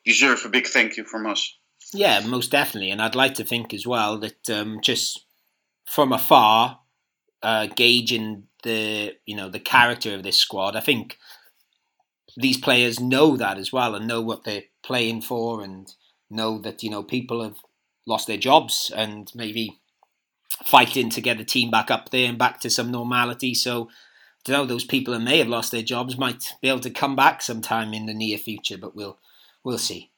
deserve 0.04 0.44
a 0.44 0.48
big 0.48 0.66
thank 0.66 0.96
you 0.96 1.04
from 1.04 1.26
us. 1.26 1.56
Yeah, 1.94 2.20
most 2.26 2.50
definitely. 2.50 2.90
And 2.90 3.00
I'd 3.00 3.14
like 3.14 3.34
to 3.34 3.44
think 3.44 3.72
as 3.72 3.86
well 3.86 4.18
that 4.18 4.50
um, 4.50 4.80
just 4.82 5.24
from 5.86 6.12
afar, 6.12 6.80
uh, 7.42 7.66
gauging 7.66 8.44
the 8.64 9.14
you 9.24 9.36
know 9.36 9.48
the 9.48 9.60
character 9.60 10.14
of 10.14 10.22
this 10.22 10.36
squad, 10.36 10.74
I 10.76 10.80
think 10.80 11.18
these 12.36 12.58
players 12.58 12.98
know 12.98 13.36
that 13.36 13.58
as 13.58 13.72
well 13.72 13.94
and 13.94 14.06
know 14.08 14.20
what 14.20 14.44
they're 14.44 14.64
playing 14.82 15.22
for 15.22 15.62
and 15.62 15.92
know 16.30 16.58
that 16.58 16.82
you 16.82 16.90
know 16.90 17.02
people 17.02 17.42
have 17.42 17.56
lost 18.06 18.26
their 18.26 18.36
jobs 18.36 18.90
and 18.94 19.30
maybe 19.34 19.80
fighting 20.64 21.10
to 21.10 21.20
get 21.20 21.38
the 21.38 21.44
team 21.44 21.70
back 21.70 21.90
up 21.90 22.10
there 22.10 22.28
and 22.28 22.38
back 22.38 22.60
to 22.60 22.70
some 22.70 22.90
normality. 22.90 23.54
So, 23.54 23.88
you 24.46 24.54
know, 24.54 24.66
those 24.66 24.84
people 24.84 25.14
that 25.14 25.20
may 25.20 25.38
have 25.38 25.48
lost 25.48 25.72
their 25.72 25.82
jobs 25.82 26.18
might 26.18 26.54
be 26.60 26.68
able 26.68 26.80
to 26.80 26.90
come 26.90 27.16
back 27.16 27.42
sometime 27.42 27.94
in 27.94 28.06
the 28.06 28.14
near 28.14 28.38
future, 28.38 28.78
but 28.78 28.94
we'll 28.94 29.18
we'll 29.64 29.78
see. 29.78 30.10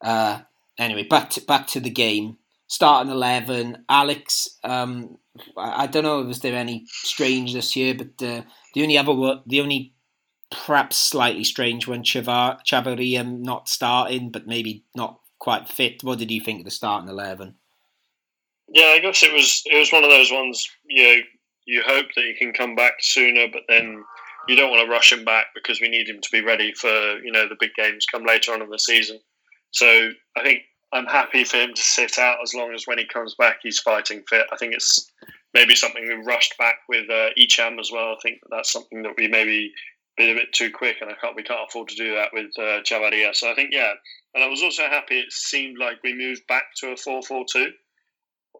Uh, 0.00 0.40
anyway, 0.78 1.04
back 1.04 1.30
to, 1.30 1.40
back 1.42 1.66
to 1.68 1.80
the 1.80 1.90
game. 1.90 2.38
Starting 2.70 3.10
eleven, 3.10 3.84
Alex. 3.88 4.58
Um, 4.62 5.18
I, 5.56 5.84
I 5.84 5.86
don't 5.86 6.04
know. 6.04 6.22
Was 6.22 6.40
there 6.40 6.54
any 6.54 6.84
strange 6.86 7.54
this 7.54 7.74
year? 7.76 7.94
But 7.94 8.22
uh, 8.22 8.42
the 8.74 8.82
only 8.82 8.98
other 8.98 9.14
one, 9.14 9.42
the 9.46 9.60
only 9.62 9.94
perhaps 10.50 10.96
slightly 10.96 11.44
strange 11.44 11.86
one, 11.86 12.02
Chavar, 12.02 12.60
Chavaria 12.64 13.24
not 13.24 13.68
starting, 13.68 14.30
but 14.30 14.46
maybe 14.46 14.84
not 14.94 15.20
quite 15.38 15.68
fit. 15.68 16.02
What 16.02 16.18
did 16.18 16.30
you 16.30 16.40
think 16.40 16.60
of 16.60 16.64
the 16.64 16.70
starting 16.70 17.08
eleven? 17.08 17.54
Yeah, 18.68 18.94
I 18.96 18.98
guess 18.98 19.22
it 19.22 19.32
was 19.32 19.62
it 19.66 19.76
was 19.76 19.92
one 19.92 20.04
of 20.04 20.10
those 20.10 20.30
ones. 20.30 20.68
You 20.84 21.02
know, 21.02 21.20
you 21.66 21.82
hope 21.86 22.06
that 22.14 22.24
he 22.24 22.34
can 22.34 22.52
come 22.52 22.74
back 22.74 22.94
sooner, 23.00 23.46
but 23.52 23.62
then 23.68 24.04
you 24.48 24.56
don't 24.56 24.70
want 24.70 24.84
to 24.84 24.90
rush 24.90 25.12
him 25.12 25.24
back 25.24 25.46
because 25.54 25.80
we 25.80 25.88
need 25.88 26.08
him 26.08 26.20
to 26.20 26.28
be 26.32 26.40
ready 26.40 26.72
for 26.72 27.18
you 27.22 27.32
know 27.32 27.48
the 27.48 27.56
big 27.58 27.74
games 27.76 28.06
come 28.06 28.24
later 28.24 28.52
on 28.52 28.62
in 28.62 28.70
the 28.70 28.78
season. 28.78 29.18
So 29.70 30.10
I 30.36 30.42
think 30.42 30.62
I'm 30.92 31.06
happy 31.06 31.44
for 31.44 31.58
him 31.58 31.74
to 31.74 31.82
sit 31.82 32.18
out 32.18 32.38
as 32.42 32.54
long 32.54 32.72
as 32.74 32.86
when 32.86 32.98
he 32.98 33.06
comes 33.06 33.34
back 33.34 33.58
he's 33.62 33.78
fighting 33.78 34.22
fit. 34.28 34.46
I 34.52 34.56
think 34.56 34.74
it's 34.74 35.10
maybe 35.54 35.74
something 35.74 36.06
we 36.06 36.24
rushed 36.24 36.56
back 36.58 36.76
with 36.88 37.08
uh, 37.10 37.30
Hicham 37.38 37.78
as 37.78 37.90
well. 37.92 38.12
I 38.12 38.16
think 38.22 38.40
that's 38.50 38.72
something 38.72 39.02
that 39.02 39.14
we 39.16 39.28
maybe 39.28 39.72
been 40.18 40.36
a 40.36 40.40
bit 40.40 40.52
too 40.52 40.70
quick, 40.70 40.96
and 41.00 41.10
I 41.10 41.14
can't 41.20 41.36
we 41.36 41.42
can't 41.42 41.66
afford 41.68 41.88
to 41.88 41.96
do 41.96 42.14
that 42.14 42.30
with 42.32 42.50
uh, 42.58 42.82
Chavaria. 42.82 43.34
So 43.34 43.50
I 43.50 43.54
think 43.54 43.70
yeah, 43.72 43.92
and 44.34 44.44
I 44.44 44.48
was 44.48 44.62
also 44.62 44.82
happy. 44.82 45.18
It 45.18 45.32
seemed 45.32 45.78
like 45.78 46.02
we 46.04 46.14
moved 46.14 46.46
back 46.46 46.64
to 46.80 46.88
a 46.88 46.96
four-four-two 46.96 47.72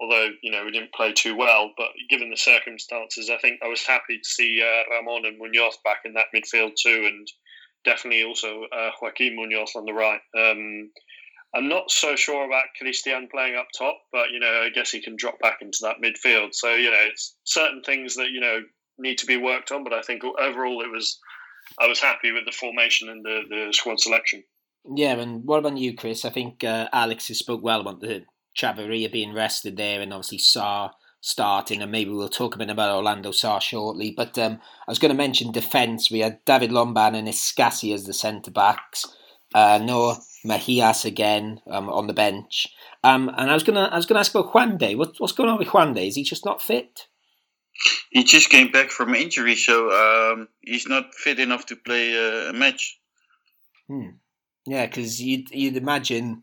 although 0.01 0.29
you 0.43 0.51
know 0.51 0.65
we 0.65 0.71
didn't 0.71 0.95
play 0.95 1.13
too 1.13 1.37
well. 1.37 1.71
But 1.77 1.89
given 2.09 2.31
the 2.31 2.37
circumstances, 2.37 3.31
I 3.31 3.39
think 3.39 3.61
I 3.63 3.69
was 3.69 3.83
happy 3.83 4.19
to 4.19 4.29
see 4.29 4.63
uh, 4.63 4.95
Ramon 4.95 5.27
and 5.27 5.39
Munoz 5.39 5.79
back 5.85 6.01
in 6.05 6.15
that 6.15 6.27
midfield 6.35 6.73
too, 6.81 7.05
and 7.07 7.27
definitely 7.85 8.25
also 8.25 8.65
uh, 8.73 8.91
Joaquin 9.01 9.37
Munoz 9.37 9.73
on 9.77 9.85
the 9.85 9.93
right. 9.93 10.21
Um, 10.37 10.91
I'm 11.55 11.69
not 11.69 11.91
so 11.91 12.15
sure 12.15 12.45
about 12.45 12.65
Christian 12.79 13.29
playing 13.31 13.57
up 13.57 13.69
top, 13.77 13.99
but 14.13 14.31
you 14.31 14.41
know 14.41 14.63
I 14.63 14.71
guess 14.71 14.91
he 14.91 15.01
can 15.01 15.17
drop 15.17 15.39
back 15.41 15.59
into 15.61 15.79
that 15.83 16.01
midfield. 16.03 16.55
So 16.55 16.75
you 16.75 16.91
know 16.91 17.05
it's 17.11 17.37
certain 17.45 17.83
things 17.83 18.15
that 18.17 18.31
you 18.31 18.41
know 18.41 18.61
need 18.99 19.19
to 19.19 19.27
be 19.27 19.37
worked 19.37 19.73
on, 19.73 19.85
but 19.85 19.93
I 19.93 20.03
think 20.03 20.23
overall 20.25 20.83
it 20.83 20.91
was 20.91 21.19
I 21.81 21.87
was 21.87 22.01
happy 22.01 22.33
with 22.33 22.45
the 22.45 22.53
formation 22.53 23.09
and 23.09 23.25
the, 23.25 23.43
the 23.49 23.73
squad 23.73 24.01
selection. 24.01 24.45
Yeah, 24.95 25.15
and 25.15 25.45
what 25.45 25.59
about 25.59 25.77
you, 25.77 25.95
Chris? 25.95 26.25
I 26.25 26.31
think 26.31 26.65
uh, 26.65 26.89
Alex 26.93 27.29
has 27.29 27.39
spoke 27.39 27.63
well 27.63 27.81
about 27.81 28.01
the 28.01 28.25
Chavaria 28.57 29.11
being 29.11 29.35
rested 29.35 29.77
there, 29.77 30.01
and 30.01 30.13
obviously 30.13 30.39
Sá 30.39 30.91
starting, 31.21 31.83
and 31.83 31.93
maybe 31.93 32.11
we'll 32.11 32.29
talk 32.29 32.55
a 32.55 32.59
bit 32.59 32.71
about 32.71 32.95
Orlando 32.95 33.33
Sá 33.33 33.59
shortly. 33.59 34.15
But 34.17 34.39
um, 34.39 34.61
I 34.87 34.91
was 34.91 34.99
going 34.99 35.11
to 35.11 35.17
mention 35.17 35.53
defence. 35.53 36.11
We 36.11 36.21
had 36.21 36.45
David 36.45 36.71
Lomban 36.71 37.15
and 37.15 37.29
Escassi 37.29 37.93
as 37.93 38.05
the 38.05 38.15
centre 38.15 38.51
backs. 38.51 39.05
Uh, 39.55 39.79
Noah 39.83 40.19
Mejias 40.47 41.05
again 41.05 41.61
um, 41.71 41.89
on 41.89 42.07
the 42.07 42.13
bench. 42.13 42.69
Um, 43.03 43.29
and 43.37 43.51
I 43.51 43.55
was 43.55 43.63
gonna 43.63 43.89
I 43.93 43.97
was 43.97 44.07
gonna 44.07 44.21
ask 44.21 44.35
about 44.35 44.53
Juande. 44.53 44.97
What, 44.97 45.15
what's 45.19 45.33
going 45.33 45.49
on 45.49 45.59
with 45.59 45.69
Juande? 45.69 46.07
Is 46.07 46.17
he 46.17 46.23
just 46.23 46.45
not 46.45 46.63
fit? 46.63 47.07
He 48.11 48.25
just 48.25 48.51
came 48.51 48.71
back 48.73 48.91
from 48.91 49.15
injury, 49.15 49.55
so 49.55 49.91
um, 49.91 50.49
he's 50.61 50.89
not 50.89 51.15
fit 51.15 51.39
enough 51.39 51.67
to 51.67 51.77
play 51.77 52.15
uh, 52.17 52.51
a 52.51 52.53
match. 52.53 52.99
Hmm. 53.87 54.11
Yeah, 54.67 54.87
because 54.87 55.23
you'd 55.23 55.51
you'd 55.51 55.77
imagine 55.77 56.43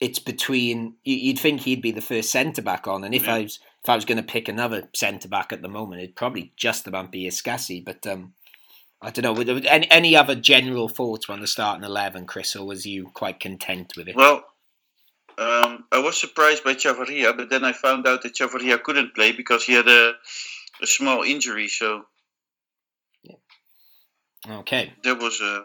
it's 0.00 0.18
between 0.18 0.94
you'd 1.04 1.38
think 1.38 1.60
he'd 1.60 1.82
be 1.82 1.92
the 1.92 2.00
first 2.00 2.30
centre 2.30 2.62
back 2.62 2.86
on, 2.88 3.04
and 3.04 3.14
if 3.14 3.26
Yeah. 3.26 3.34
I 3.34 3.42
was 3.42 3.60
if 3.82 3.88
I 3.88 3.94
was 3.94 4.04
going 4.04 4.16
to 4.18 4.22
pick 4.22 4.48
another 4.48 4.88
centre 4.94 5.28
back 5.28 5.52
at 5.52 5.62
the 5.62 5.68
moment, 5.68 6.02
it'd 6.02 6.16
probably 6.16 6.52
just 6.56 6.86
about 6.86 7.12
be 7.12 7.26
Escassi. 7.28 7.84
But 7.84 8.06
um, 8.06 8.34
I 9.02 9.10
don't 9.10 9.46
know. 9.46 9.56
Any, 9.68 9.90
any 9.90 10.16
other 10.16 10.34
general 10.34 10.88
thoughts 10.88 11.28
on 11.28 11.40
the 11.40 11.46
starting 11.46 11.84
eleven, 11.84 12.26
Chris, 12.26 12.56
or 12.56 12.66
was 12.66 12.86
you 12.86 13.10
quite 13.14 13.40
content 13.40 13.92
with 13.96 14.08
it? 14.08 14.16
Well, 14.16 14.44
um, 15.38 15.84
I 15.92 15.98
was 15.98 16.20
surprised 16.20 16.64
by 16.64 16.74
Chavaria, 16.74 17.36
but 17.36 17.48
then 17.50 17.64
I 17.64 17.72
found 17.72 18.06
out 18.06 18.22
that 18.22 18.34
Chavaria 18.34 18.82
couldn't 18.82 19.14
play 19.14 19.32
because 19.32 19.64
he 19.64 19.72
had 19.74 19.88
a, 19.88 20.14
a 20.82 20.86
small 20.86 21.22
injury. 21.22 21.68
So 21.68 22.04
okay. 24.48 24.94
There 25.02 25.16
was 25.16 25.40
a. 25.40 25.64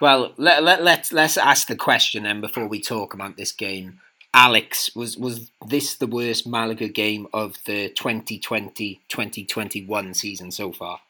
Well, 0.00 0.32
let, 0.36 0.62
let, 0.64 0.82
let's 0.82 1.12
let's 1.12 1.36
ask 1.36 1.68
the 1.68 1.76
question 1.76 2.24
then 2.24 2.40
before 2.40 2.66
we 2.66 2.80
talk 2.80 3.14
about 3.14 3.36
this 3.36 3.52
game. 3.52 4.00
Alex, 4.34 4.90
was 4.96 5.18
was 5.18 5.50
this 5.66 5.96
the 5.96 6.06
worst 6.06 6.46
Malaga 6.46 6.88
game 6.88 7.26
of 7.34 7.58
the 7.66 7.90
2020-2021 7.90 10.16
season 10.16 10.50
so 10.50 10.72
far? 10.72 11.00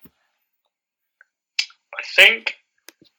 I 1.96 2.02
think 2.16 2.56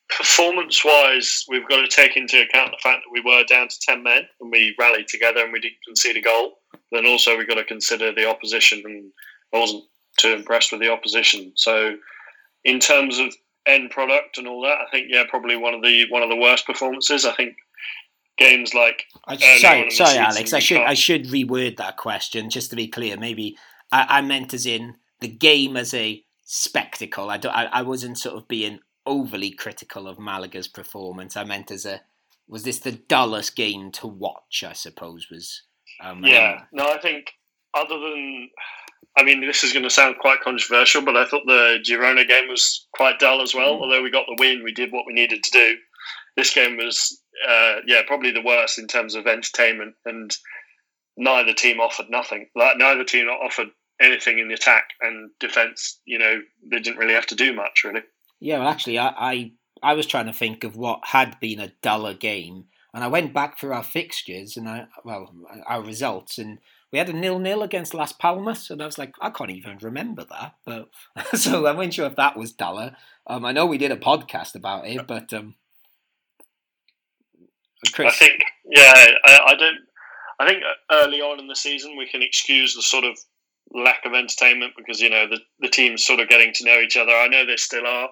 performance 0.10 0.84
wise, 0.84 1.46
we've 1.48 1.66
got 1.68 1.78
to 1.78 1.88
take 1.88 2.18
into 2.18 2.42
account 2.42 2.72
the 2.72 2.78
fact 2.84 3.06
that 3.06 3.12
we 3.12 3.22
were 3.22 3.46
down 3.46 3.70
to 3.70 3.80
10 3.80 4.04
men 4.04 4.28
and 4.42 4.52
we 4.52 4.76
rallied 4.78 5.08
together 5.08 5.42
and 5.44 5.54
we 5.54 5.60
didn't 5.60 5.78
concede 5.86 6.18
a 6.18 6.22
goal. 6.22 6.60
Then 6.94 7.06
also, 7.06 7.38
we've 7.38 7.48
got 7.48 7.56
to 7.56 7.64
consider 7.66 8.14
the 8.14 8.30
opposition, 8.30 8.82
and 8.86 9.12
I 9.54 9.60
wasn't 9.60 9.84
too 10.18 10.34
impressed 10.34 10.72
with 10.72 10.80
the 10.82 10.92
opposition. 10.92 11.52
So, 11.56 11.96
in 12.64 12.80
terms 12.80 13.20
of 13.20 13.34
end 13.66 13.90
product 13.92 14.38
and 14.38 14.48
all 14.48 14.62
that, 14.62 14.78
I 14.80 14.86
think, 14.92 15.08
yeah, 15.10 15.24
probably 15.30 15.58
one 15.58 15.74
of 15.74 15.82
the 15.82 16.06
one 16.10 16.24
of 16.24 16.30
the 16.30 16.36
worst 16.38 16.66
performances. 16.66 17.26
I 17.26 17.34
think 17.34 17.56
games 18.38 18.74
like 18.74 19.04
I, 19.28 19.38
sorry, 19.38 19.90
sorry, 19.92 20.18
Alex. 20.18 20.54
I 20.54 20.60
should 20.60 20.78
can't- 20.78 20.90
I 20.90 20.94
should 20.94 21.26
reword 21.26 21.78
that 21.78 21.98
question 21.98 22.50
just 22.50 22.70
to 22.70 22.76
be 22.76 22.88
clear. 22.88 23.18
Maybe 23.18 23.58
I, 23.92 24.06
I 24.18 24.22
meant 24.22 24.54
as 24.54 24.66
in 24.66 24.96
the 25.20 25.28
game 25.28 25.78
as 25.78 25.94
a 25.94 26.24
spectacle. 26.44 27.30
I, 27.30 27.38
don't, 27.38 27.54
I 27.56 27.66
I 27.66 27.82
wasn't 27.82 28.18
sort 28.18 28.36
of 28.38 28.48
being 28.48 28.80
overly 29.06 29.52
critical 29.52 30.08
of 30.08 30.18
Malaga's 30.20 30.68
performance. 30.68 31.36
I 31.36 31.44
meant 31.44 31.72
as 31.72 31.86
a 31.86 32.02
was 32.48 32.64
this 32.64 32.80
the 32.80 32.92
dullest 32.92 33.56
game 33.56 33.92
to 33.94 34.08
watch? 34.08 34.64
I 34.68 34.74
suppose 34.74 35.30
was 35.32 35.64
um, 36.04 36.24
Yeah, 36.24 36.64
no, 36.72 36.90
I 36.90 37.00
think 37.00 37.32
other 37.74 37.98
than, 37.98 38.50
I 39.18 39.24
mean, 39.24 39.46
this 39.46 39.64
is 39.64 39.74
going 39.74 39.84
to 39.84 39.90
sound 39.90 40.18
quite 40.20 40.42
controversial, 40.42 41.02
but 41.02 41.16
I 41.16 41.26
thought 41.26 41.44
the 41.46 41.80
Girona 41.84 42.28
game 42.28 42.48
was 42.48 42.88
quite 42.94 43.20
dull 43.20 43.42
as 43.42 43.54
well. 43.54 43.74
Although 43.74 44.04
we 44.04 44.12
got 44.12 44.26
the 44.28 44.38
win, 44.40 44.64
we 44.64 44.74
did 44.74 44.92
what 44.92 45.06
we 45.08 45.14
needed 45.14 45.44
to 45.44 45.52
do. 45.52 45.76
This 46.36 46.54
game 46.54 46.78
was, 46.78 47.20
uh, 47.48 47.76
yeah, 47.86 48.02
probably 48.08 48.32
the 48.32 48.42
worst 48.42 48.80
in 48.80 48.88
terms 48.88 49.16
of 49.16 49.28
entertainment, 49.28 49.96
and 50.06 50.36
neither 51.18 51.54
team 51.54 51.80
offered 51.80 52.10
nothing. 52.10 52.48
Like 52.56 52.78
neither 52.78 53.04
team 53.04 53.28
offered 53.28 53.68
anything 54.02 54.40
in 54.40 54.48
the 54.48 54.56
attack 54.56 54.90
and 55.02 55.30
defense. 55.40 56.00
You 56.06 56.20
know, 56.20 56.42
they 56.70 56.80
didn't 56.80 56.98
really 56.98 57.14
have 57.14 57.28
to 57.28 57.36
do 57.36 57.54
much, 57.54 57.84
really. 57.84 58.02
Yeah, 58.40 58.60
well, 58.60 58.68
actually, 58.68 59.00
I, 59.00 59.14
I 59.16 59.52
I 59.84 59.94
was 59.94 60.06
trying 60.06 60.26
to 60.26 60.34
think 60.34 60.64
of 60.64 60.76
what 60.76 61.02
had 61.04 61.40
been 61.40 61.60
a 61.60 61.74
duller 61.82 62.14
game, 62.14 62.66
and 62.94 63.04
I 63.04 63.08
went 63.08 63.34
back 63.34 63.58
through 63.58 63.74
our 63.74 63.84
fixtures 63.84 64.56
and 64.56 64.70
I 64.70 64.88
well 65.04 65.34
our 65.68 65.82
results, 65.82 66.38
and 66.38 66.60
we 66.92 67.00
had 67.00 67.10
a 67.10 67.14
nil 67.14 67.40
nil 67.40 67.64
against 67.64 67.94
Las 67.94 68.14
Palmas, 68.14 68.70
and 68.70 68.82
I 68.82 68.86
was 68.86 68.98
like, 68.98 69.16
I 69.20 69.30
can't 69.32 69.50
even 69.50 69.78
remember 69.82 70.26
that. 70.30 70.56
But 70.66 70.90
so 71.38 71.66
I 71.66 71.72
wasn't 71.72 71.96
sure 71.96 72.06
if 72.06 72.16
that 72.16 72.38
was 72.38 72.52
duller. 72.52 72.96
Um, 73.26 73.46
I 73.46 73.52
know 73.52 73.66
we 73.66 73.78
did 73.78 73.92
a 73.92 73.98
podcast 73.98 74.56
about 74.56 74.88
it, 74.88 75.08
but 75.08 75.34
um, 75.34 75.56
Chris, 77.92 78.14
I 78.14 78.16
think, 78.16 78.44
yeah, 78.66 78.94
I, 79.26 79.40
I 79.48 79.56
don't. 79.56 79.78
I 80.40 80.48
think 80.48 80.64
early 80.92 81.22
on 81.22 81.40
in 81.40 81.48
the 81.48 81.56
season 81.56 81.96
we 81.98 82.08
can 82.08 82.22
excuse 82.22 82.76
the 82.76 82.82
sort 82.82 83.06
of 83.06 83.18
lack 83.74 84.06
of 84.06 84.14
entertainment 84.14 84.74
because 84.78 85.02
you 85.02 85.10
know 85.10 85.28
the 85.28 85.40
the 85.60 85.70
teams 85.70 86.06
sort 86.06 86.20
of 86.20 86.30
getting 86.30 86.54
to 86.54 86.66
know 86.66 86.80
each 86.80 86.98
other. 86.98 87.12
I 87.12 87.28
know 87.28 87.46
they 87.46 87.58
still 87.58 87.88
are, 87.88 88.10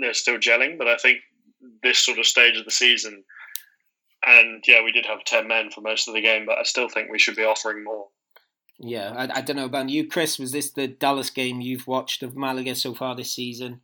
they're 0.00 0.14
still 0.14 0.38
gelling, 0.38 0.78
but 0.78 0.88
I 0.88 0.96
think 0.96 1.18
this 1.82 1.98
sort 1.98 2.18
of 2.18 2.26
stage 2.26 2.56
of 2.56 2.64
the 2.64 2.70
season, 2.70 3.24
and 4.24 4.64
yeah, 4.66 4.82
we 4.82 4.92
did 4.92 5.06
have 5.06 5.24
ten 5.24 5.48
men 5.48 5.70
for 5.70 5.80
most 5.80 6.08
of 6.08 6.14
the 6.14 6.20
game, 6.20 6.46
but 6.46 6.58
I 6.58 6.62
still 6.62 6.88
think 6.88 7.10
we 7.10 7.18
should 7.18 7.36
be 7.36 7.44
offering 7.44 7.84
more. 7.84 8.08
yeah, 8.78 9.12
I, 9.16 9.38
I 9.38 9.40
don't 9.40 9.56
know 9.56 9.64
about 9.64 9.88
you, 9.88 10.06
Chris. 10.06 10.38
Was 10.38 10.52
this 10.52 10.70
the 10.70 10.88
dullest 10.88 11.34
game 11.34 11.60
you've 11.60 11.86
watched 11.86 12.22
of 12.22 12.36
Malaga 12.36 12.74
so 12.74 12.94
far 12.94 13.14
this 13.14 13.32
season? 13.32 13.80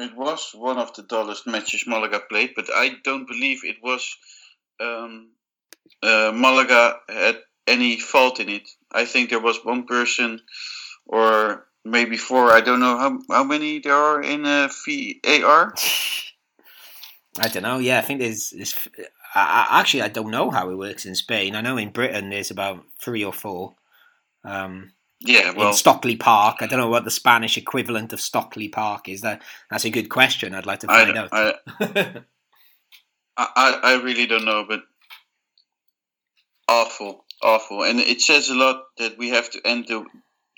it 0.00 0.16
was 0.16 0.52
one 0.54 0.78
of 0.78 0.94
the 0.94 1.02
dullest 1.02 1.46
matches 1.46 1.84
Malaga 1.86 2.20
played, 2.20 2.52
but 2.56 2.68
I 2.72 2.92
don't 3.04 3.26
believe 3.26 3.60
it 3.64 3.76
was 3.82 4.16
um, 4.80 5.30
uh, 6.02 6.32
Malaga 6.34 6.96
had 7.08 7.38
any 7.66 7.98
fault 7.98 8.40
in 8.40 8.48
it. 8.48 8.68
I 8.92 9.04
think 9.04 9.30
there 9.30 9.40
was 9.40 9.64
one 9.64 9.84
person, 9.84 10.40
or 11.06 11.66
maybe 11.84 12.16
four. 12.16 12.50
I 12.52 12.60
don't 12.60 12.80
know 12.80 12.96
how 12.98 13.18
how 13.30 13.44
many 13.44 13.78
there 13.80 13.94
are 13.94 14.22
in 14.22 14.46
uh, 14.46 14.68
VAR. 14.86 15.74
I 17.38 17.48
don't 17.48 17.62
know. 17.62 17.78
Yeah, 17.78 17.98
I 17.98 18.02
think 18.02 18.20
there's. 18.20 18.50
there's 18.50 18.74
I, 19.34 19.66
I, 19.70 19.80
actually, 19.80 20.02
I 20.02 20.08
don't 20.08 20.30
know 20.30 20.50
how 20.50 20.70
it 20.70 20.76
works 20.76 21.06
in 21.06 21.14
Spain. 21.14 21.54
I 21.54 21.60
know 21.60 21.76
in 21.76 21.90
Britain 21.90 22.30
there's 22.30 22.50
about 22.50 22.84
three 23.00 23.24
or 23.24 23.32
four. 23.32 23.74
Um, 24.44 24.92
yeah, 25.20 25.52
well, 25.52 25.68
in 25.68 25.74
Stockley 25.74 26.16
Park. 26.16 26.58
I 26.60 26.66
don't 26.66 26.78
know 26.78 26.88
what 26.88 27.04
the 27.04 27.10
Spanish 27.10 27.58
equivalent 27.58 28.12
of 28.12 28.20
Stockley 28.20 28.68
Park 28.68 29.08
is. 29.08 29.20
That 29.20 29.42
that's 29.70 29.84
a 29.84 29.90
good 29.90 30.08
question. 30.08 30.54
I'd 30.54 30.66
like 30.66 30.80
to 30.80 30.86
find 30.86 31.18
I, 31.18 31.22
out. 31.22 31.28
I, 33.36 33.46
I, 33.56 33.80
I 33.82 34.02
really 34.02 34.26
don't 34.26 34.46
know, 34.46 34.64
but 34.66 34.80
awful, 36.68 37.26
awful, 37.42 37.84
and 37.84 38.00
it 38.00 38.22
says 38.22 38.48
a 38.48 38.54
lot 38.54 38.82
that 38.98 39.18
we 39.18 39.28
have 39.30 39.50
to 39.50 39.60
end 39.64 39.88
the, 39.88 40.06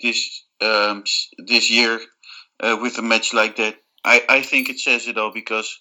this 0.01 0.45
um, 0.61 1.03
this 1.37 1.69
year 1.69 1.99
uh, 2.61 2.77
with 2.81 2.97
a 2.97 3.01
match 3.01 3.33
like 3.33 3.57
that. 3.57 3.75
I, 4.05 4.23
I 4.27 4.41
think 4.41 4.69
it 4.69 4.79
says 4.79 5.07
it 5.07 5.17
all 5.17 5.31
because 5.33 5.79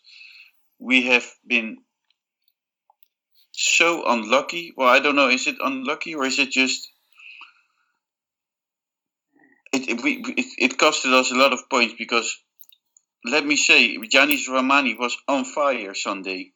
we 0.79 1.07
have 1.07 1.27
been 1.47 1.79
so 3.53 4.05
unlucky. 4.07 4.73
Well, 4.77 4.89
I 4.89 4.99
don't 4.99 5.17
know. 5.17 5.29
Is 5.29 5.47
it 5.47 5.57
unlucky 5.61 6.15
or 6.15 6.25
is 6.25 6.39
it 6.39 6.51
just? 6.51 6.91
It 9.73 9.89
it, 9.89 10.03
we, 10.03 10.23
it, 10.37 10.47
it 10.59 10.79
costed 10.79 11.13
us 11.13 11.31
a 11.31 11.37
lot 11.37 11.53
of 11.53 11.69
points 11.71 11.95
because, 11.97 12.37
let 13.25 13.47
me 13.47 13.57
say, 13.57 13.97
Yanis 13.97 14.49
Rahmani 14.49 14.99
was 14.99 15.17
on 15.29 15.45
fire 15.45 15.95
Sunday, 15.95 16.53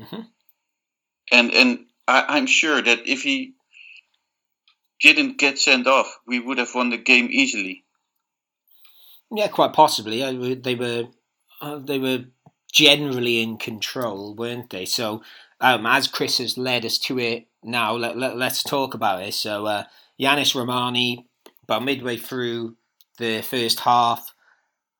mm-hmm. 0.00 0.22
and 1.32 1.52
and 1.52 1.78
I, 2.08 2.24
I'm 2.28 2.46
sure 2.46 2.82
that 2.82 3.06
if 3.06 3.22
he 3.22 3.54
didn't 5.00 5.38
get 5.38 5.58
sent 5.58 5.86
off, 5.86 6.18
we 6.26 6.40
would 6.40 6.58
have 6.58 6.74
won 6.74 6.90
the 6.90 6.98
game 6.98 7.28
easily. 7.30 7.84
Yeah, 9.30 9.48
quite 9.48 9.72
possibly. 9.72 10.54
They 10.54 10.74
were 10.74 11.08
uh, 11.60 11.78
they 11.78 11.98
were 11.98 12.24
generally 12.72 13.40
in 13.40 13.56
control, 13.56 14.34
weren't 14.34 14.70
they? 14.70 14.84
So, 14.84 15.22
um, 15.60 15.86
as 15.86 16.08
Chris 16.08 16.38
has 16.38 16.58
led 16.58 16.84
us 16.84 16.98
to 16.98 17.18
it 17.18 17.46
now, 17.62 17.94
let, 17.94 18.16
let, 18.16 18.40
us 18.40 18.62
talk 18.62 18.94
about 18.94 19.22
it. 19.22 19.34
So, 19.34 19.66
uh, 19.66 19.84
Yanis 20.20 20.54
Rahmani, 20.54 21.24
about 21.64 21.84
midway 21.84 22.16
through 22.16 22.76
the 23.18 23.42
first 23.42 23.80
half, 23.80 24.34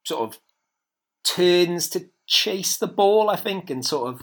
sort 0.04 0.28
of 0.28 0.38
turns 1.24 1.88
to 1.90 2.08
chase 2.26 2.76
the 2.76 2.86
ball, 2.86 3.30
I 3.30 3.36
think, 3.36 3.70
and 3.70 3.84
sort 3.84 4.14
of, 4.14 4.22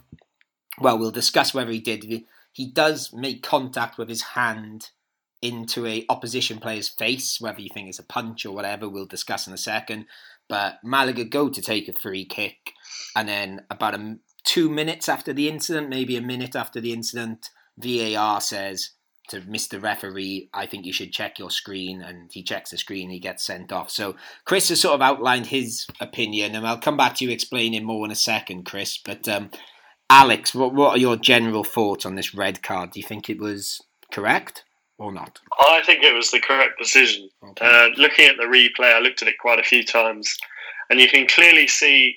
well, 0.80 0.98
we'll 0.98 1.12
discuss 1.12 1.54
whether 1.54 1.72
he 1.72 1.80
did. 1.80 2.24
He 2.52 2.72
does 2.72 3.14
make 3.14 3.44
contact 3.44 3.98
with 3.98 4.10
his 4.10 4.22
hand 4.22 4.90
into 5.42 5.86
a 5.86 6.06
opposition 6.10 6.58
player's 6.58 6.88
face, 6.88 7.40
whether 7.42 7.60
you 7.60 7.70
think 7.74 7.90
it's 7.90 8.00
a 8.00 8.04
punch 8.04 8.46
or 8.46 8.54
whatever, 8.54 8.88
we'll 8.88 9.06
discuss 9.06 9.46
in 9.46 9.54
a 9.54 9.58
second. 9.58 10.06
But 10.48 10.76
Malaga 10.84 11.26
go 11.26 11.50
to 11.50 11.62
take 11.62 11.88
a 11.90 11.94
free 11.94 12.26
kick, 12.26 12.72
and 13.16 13.28
then 13.28 13.62
about 13.70 13.96
a, 13.96 14.18
two 14.44 14.70
minutes 14.70 15.08
after 15.08 15.34
the 15.34 15.50
incident, 15.50 15.90
maybe 15.90 16.18
a 16.18 16.22
minute 16.22 16.56
after 16.56 16.80
the 16.80 16.94
incident, 16.94 17.50
VAR 17.78 18.42
says 18.42 18.92
to 19.30 19.42
Mr. 19.42 19.82
Referee, 19.82 20.50
I 20.54 20.66
think 20.66 20.86
you 20.86 20.94
should 20.94 21.14
check 21.14 21.40
your 21.40 21.50
screen, 21.50 22.02
and 22.02 22.32
he 22.32 22.44
checks 22.44 22.72
the 22.72 22.78
screen, 22.78 23.10
he 23.10 23.20
gets 23.20 23.44
sent 23.44 23.72
off. 23.72 23.90
So 23.90 24.16
Chris 24.46 24.70
has 24.70 24.82
sort 24.82 24.96
of 24.96 25.02
outlined 25.02 25.48
his 25.48 25.88
opinion, 26.00 26.56
and 26.56 26.68
I'll 26.68 26.78
come 26.78 26.98
back 26.98 27.16
to 27.16 27.26
you 27.26 27.32
explaining 27.32 27.86
more 27.86 28.06
in 28.06 28.12
a 28.12 28.16
second, 28.16 28.66
Chris. 28.66 28.98
But 28.98 29.28
um, 29.28 29.50
Alex, 30.10 30.54
what 30.54 30.74
what 30.74 30.96
are 30.96 31.00
your 31.00 31.16
general 31.16 31.64
thoughts 31.64 32.06
on 32.06 32.16
this 32.16 32.36
red 32.36 32.62
card? 32.62 32.92
Do 32.92 33.00
you 33.00 33.08
think 33.08 33.30
it 33.30 33.40
was 33.40 33.82
correct? 34.12 34.66
or 34.98 35.12
not? 35.12 35.40
I 35.60 35.82
think 35.86 36.04
it 36.04 36.14
was 36.14 36.32
the 36.32 36.40
correct 36.40 36.80
decision. 36.80 37.30
Okay. 37.44 37.66
Uh, 37.66 37.90
looking 37.98 38.26
at 38.26 38.38
the 38.38 38.44
replay, 38.44 38.94
I 38.94 39.00
looked 39.00 39.22
at 39.22 39.28
it 39.28 39.38
quite 39.40 39.60
a 39.60 39.64
few 39.64 39.84
times, 39.84 40.38
and 40.90 41.00
you 41.00 41.08
can 41.08 41.28
clearly 41.28 41.68
see, 41.68 42.16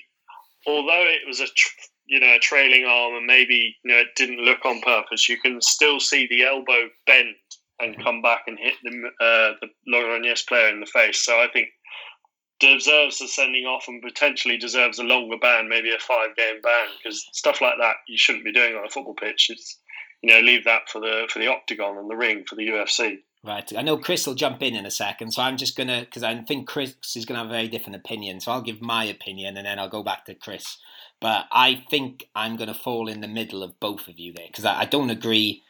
although 0.65 1.05
it 1.05 1.27
was 1.27 1.39
a 1.39 1.47
tr- 1.47 1.81
you 2.07 2.19
know 2.19 2.35
a 2.35 2.39
trailing 2.39 2.85
arm 2.85 3.15
and 3.15 3.25
maybe 3.25 3.75
you 3.83 3.91
know 3.91 3.99
it 3.99 4.15
didn't 4.15 4.39
look 4.39 4.65
on 4.65 4.81
purpose, 4.81 5.29
you 5.29 5.37
can 5.37 5.61
still 5.61 5.99
see 5.99 6.27
the 6.27 6.43
elbow 6.43 6.89
bend 7.05 7.35
and 7.79 7.93
mm-hmm. 7.93 8.03
come 8.03 8.21
back 8.21 8.41
and 8.47 8.57
hit 8.59 8.73
the 8.83 9.07
uh, 9.21 9.53
the 9.61 9.67
Logroñés 9.91 10.45
player 10.47 10.69
in 10.69 10.79
the 10.79 10.85
face. 10.85 11.23
So 11.23 11.37
I 11.37 11.47
think 11.51 11.69
deserves 12.59 13.21
a 13.21 13.27
sending 13.27 13.65
off 13.65 13.87
and 13.87 14.01
potentially 14.01 14.57
deserves 14.57 14.97
a 14.97 15.03
longer 15.03 15.37
ban, 15.39 15.69
maybe 15.69 15.93
a 15.93 15.99
five 15.99 16.35
game 16.35 16.61
ban, 16.63 16.87
because 16.97 17.25
stuff 17.33 17.61
like 17.61 17.75
that 17.79 17.95
you 18.07 18.17
shouldn't 18.17 18.45
be 18.45 18.51
doing 18.51 18.75
on 18.75 18.85
a 18.85 18.89
football 18.89 19.13
pitch. 19.13 19.47
It's 19.49 19.79
you 20.21 20.33
know, 20.33 20.39
leave 20.39 20.65
that 20.65 20.89
for 20.89 20.99
the 20.99 21.27
for 21.31 21.39
the 21.39 21.47
octagon 21.47 21.97
and 21.97 22.09
the 22.09 22.15
ring 22.15 22.43
for 22.47 22.55
the 22.55 22.67
UFC. 22.67 23.19
Right. 23.43 23.71
I 23.77 23.81
know 23.81 23.97
Chris 23.97 24.25
will 24.25 24.33
jump 24.33 24.61
in 24.63 24.75
in 24.75 24.85
a 24.85 24.91
second, 24.91 25.31
so 25.31 25.41
I'm 25.41 25.57
just 25.57 25.77
gonna 25.77 26.01
because 26.01 26.23
I 26.23 26.35
think 26.41 26.67
Chris 26.67 26.95
is 27.15 27.25
gonna 27.25 27.39
have 27.39 27.47
a 27.47 27.51
very 27.51 27.67
different 27.67 27.95
opinion. 27.95 28.39
So 28.39 28.51
I'll 28.51 28.61
give 28.61 28.81
my 28.81 29.03
opinion 29.05 29.57
and 29.57 29.65
then 29.65 29.79
I'll 29.79 29.89
go 29.89 30.03
back 30.03 30.25
to 30.25 30.33
Chris. 30.33 30.77
But 31.19 31.45
I 31.51 31.83
think 31.89 32.29
I'm 32.35 32.57
gonna 32.57 32.73
fall 32.73 33.07
in 33.07 33.21
the 33.21 33.27
middle 33.27 33.63
of 33.63 33.79
both 33.79 34.07
of 34.07 34.19
you 34.19 34.33
there 34.33 34.47
because 34.47 34.65
I, 34.65 34.81
I 34.81 34.85
don't 34.85 35.09
agree 35.09 35.63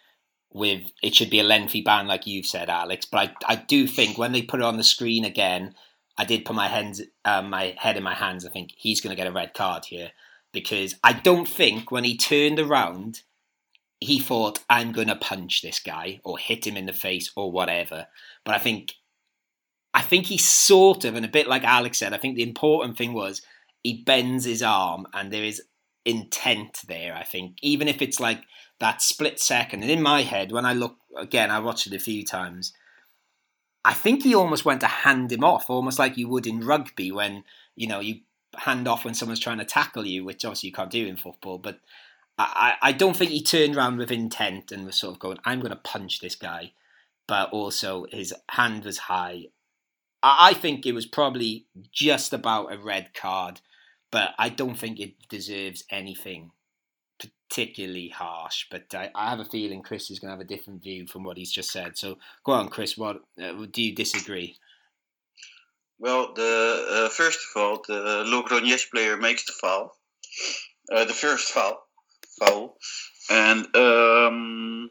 with 0.52 0.92
it 1.04 1.14
should 1.16 1.30
be 1.30 1.40
a 1.40 1.44
lengthy 1.44 1.82
ban 1.82 2.08
like 2.08 2.28
you've 2.28 2.46
said, 2.46 2.70
Alex. 2.70 3.06
But 3.06 3.36
I 3.48 3.54
I 3.54 3.56
do 3.56 3.88
think 3.88 4.18
when 4.18 4.32
they 4.32 4.42
put 4.42 4.60
it 4.60 4.66
on 4.66 4.78
the 4.78 4.84
screen 4.84 5.26
again, 5.26 5.76
I 6.18 6.26
did 6.26 6.46
put 6.46 6.56
my 6.56 6.68
hands 6.68 7.02
um, 7.26 7.50
my 7.50 7.76
head 7.78 7.98
in 7.98 8.04
my 8.04 8.16
hands. 8.16 8.46
I 8.46 8.50
think 8.50 8.72
he's 8.76 9.02
gonna 9.02 9.16
get 9.16 9.28
a 9.28 9.32
red 9.32 9.54
card 9.54 9.86
here 9.86 10.12
because 10.52 10.96
I 11.04 11.14
don't 11.14 11.48
think 11.48 11.92
when 11.92 12.04
he 12.04 12.18
turned 12.18 12.60
around 12.60 13.22
he 14.00 14.20
thought, 14.20 14.64
I'm 14.70 14.92
going 14.92 15.08
to 15.08 15.16
punch 15.16 15.62
this 15.62 15.80
guy 15.80 16.20
or 16.24 16.38
hit 16.38 16.68
him 16.68 16.78
in 16.78 16.86
the 16.86 16.94
face 16.94 17.32
or 17.36 17.52
whatever. 17.52 18.08
But 18.44 18.56
I 18.56 18.60
think, 18.60 18.94
I 19.94 20.02
think 20.02 20.26
he 20.26 20.38
sort 20.38 21.04
of, 21.06 21.16
and 21.16 21.26
a 21.26 21.30
bit 21.30 21.48
like 21.48 21.64
Alex 21.64 21.98
said, 21.98 22.14
I 22.14 22.18
think 22.18 22.36
the 22.36 22.44
important 22.44 22.98
thing 22.98 23.14
was 23.14 23.42
he 23.84 24.04
bends 24.04 24.46
his 24.46 24.64
arm 24.64 25.08
and 25.14 25.32
there 25.32 25.44
is 25.44 25.62
intent 26.06 26.82
there, 26.88 27.16
I 27.16 27.24
think. 27.24 27.58
Even 27.62 27.88
if 27.88 28.02
it's 28.02 28.20
like 28.20 28.44
that 28.80 29.02
split 29.02 29.40
second. 29.40 29.82
And 29.82 29.92
in 29.92 30.02
my 30.02 30.22
head, 30.22 30.52
when 30.52 30.66
I 30.66 30.74
look, 30.74 30.98
again, 31.18 31.52
I 31.52 31.60
watched 31.60 31.88
it 31.88 31.94
a 31.94 32.00
few 32.00 32.24
times, 32.24 32.74
I 33.84 33.94
think 33.94 34.24
he 34.24 34.36
almost 34.36 34.66
went 34.66 34.82
to 34.82 34.88
hand 34.88 35.32
him 35.32 35.44
off, 35.44 35.70
almost 35.70 36.00
like 36.00 36.18
you 36.18 36.28
would 36.28 36.46
in 36.46 36.66
rugby 36.66 37.12
when, 37.12 37.44
you 37.76 37.88
know, 37.88 38.00
you 38.00 38.22
hand 38.56 38.88
off 38.88 39.06
when 39.06 39.14
someone's 39.14 39.40
trying 39.40 39.60
to 39.60 39.66
tackle 39.66 40.06
you, 40.06 40.24
which 40.24 40.44
obviously 40.44 40.68
you 40.68 40.74
can't 40.74 40.92
do 40.92 41.08
in 41.08 41.18
football. 41.18 41.58
But 41.58 41.80
I, 42.38 42.76
I 42.82 42.92
don't 42.92 43.16
think 43.16 43.32
he 43.32 43.42
turned 43.42 43.76
around 43.76 43.98
with 43.98 44.12
intent 44.12 44.72
and 44.72 44.86
was 44.86 44.96
sort 44.96 45.14
of 45.14 45.20
going, 45.20 45.40
I'm 45.46 45.60
going 45.60 45.72
to 45.72 45.78
punch 45.78 46.20
this 46.20 46.36
guy. 46.36 46.74
But 47.28 47.50
also, 47.52 48.06
his 48.12 48.34
hand 48.50 48.86
was 48.86 48.98
high. 48.98 49.48
I, 50.24 50.54
think 50.54 50.86
it 50.86 50.94
was 50.94 51.06
probably 51.06 51.68
just 51.92 52.34
about 52.34 52.74
a 52.74 52.78
red 52.78 53.14
card, 53.14 53.62
but 54.12 54.32
I 54.38 54.50
don't 54.50 54.78
think 54.78 55.00
it 55.00 55.28
deserves 55.30 55.84
anything 55.92 56.52
particularly 57.20 58.10
harsh. 58.10 58.66
But 58.70 58.94
I, 58.94 59.10
I 59.14 59.30
have 59.30 59.40
a 59.40 59.46
feeling 59.46 59.82
Chris 59.82 60.10
is 60.10 60.20
going 60.20 60.30
to 60.30 60.38
have 60.38 60.46
a 60.46 60.48
different 60.48 60.84
view 60.84 61.08
from 61.08 61.24
what 61.24 61.38
he's 61.38 61.52
just 61.52 61.72
said. 61.72 61.98
So 61.98 62.18
go 62.44 62.54
on, 62.54 62.70
Chris. 62.70 62.98
What 62.98 63.22
uh, 63.42 63.66
do 63.72 63.82
you 63.82 63.96
disagree? 63.96 64.58
Well, 66.00 66.34
the 66.34 67.06
uh, 67.06 67.10
first 67.10 67.40
of 67.40 67.62
all, 67.62 67.82
the 67.88 68.24
Logroñés 68.28 68.90
player 68.90 69.18
makes 69.18 69.46
the 69.46 69.54
foul, 69.54 69.96
uh, 70.94 71.06
the 71.06 71.14
first 71.14 71.52
foul, 71.52 71.84
foul. 72.40 72.78
And 73.30 73.76
um, 73.76 74.90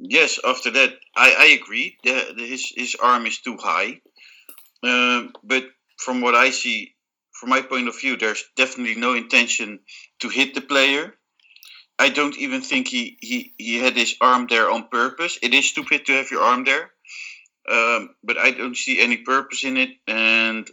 yes, 0.00 0.38
after 0.44 0.70
that, 0.70 0.94
I, 1.16 1.34
I 1.38 1.46
agree. 1.60 1.96
The, 2.04 2.34
the, 2.36 2.46
his 2.46 2.72
his 2.74 2.96
arm 2.96 3.26
is 3.26 3.38
too 3.38 3.56
high. 3.56 4.00
Uh, 4.82 5.24
but 5.44 5.64
from 5.98 6.20
what 6.20 6.34
I 6.34 6.50
see, 6.50 6.94
from 7.32 7.50
my 7.50 7.62
point 7.62 7.88
of 7.88 8.00
view, 8.00 8.16
there's 8.16 8.44
definitely 8.56 8.94
no 8.94 9.14
intention 9.14 9.80
to 10.20 10.28
hit 10.28 10.54
the 10.54 10.60
player. 10.60 11.14
I 11.98 12.08
don't 12.08 12.36
even 12.38 12.62
think 12.62 12.88
he, 12.88 13.18
he, 13.20 13.52
he 13.58 13.78
had 13.78 13.94
his 13.94 14.16
arm 14.22 14.46
there 14.48 14.70
on 14.70 14.88
purpose. 14.88 15.38
It 15.42 15.52
is 15.52 15.68
stupid 15.68 16.06
to 16.06 16.12
have 16.12 16.30
your 16.30 16.42
arm 16.42 16.64
there, 16.64 16.90
um, 17.68 18.14
but 18.24 18.38
I 18.38 18.52
don't 18.52 18.76
see 18.76 19.00
any 19.00 19.18
purpose 19.18 19.64
in 19.64 19.76
it. 19.76 19.90
And 20.06 20.66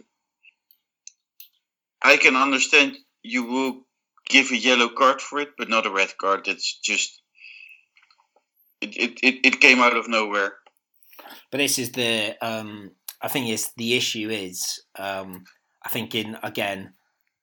I 2.00 2.16
can 2.16 2.34
understand 2.34 2.96
you 3.22 3.44
will 3.44 3.86
give 4.26 4.50
a 4.52 4.56
yellow 4.56 4.88
card 4.88 5.20
for 5.20 5.38
it, 5.40 5.50
but 5.58 5.68
not 5.68 5.84
a 5.84 5.90
red 5.90 6.16
card. 6.16 6.46
That's 6.46 6.78
just 6.80 7.20
it 8.80 8.96
it, 8.96 9.18
it, 9.22 9.46
it 9.46 9.60
came 9.60 9.80
out 9.80 9.96
of 9.96 10.08
nowhere. 10.08 10.54
But 11.50 11.58
this 11.58 11.78
is 11.78 11.92
the 11.92 12.36
um, 12.42 12.92
I 13.20 13.28
think 13.28 13.48
it's 13.48 13.72
the 13.74 13.94
issue 13.94 14.28
is 14.30 14.82
um, 14.98 15.44
I 15.82 15.88
think 15.88 16.14
in 16.14 16.36
again 16.42 16.92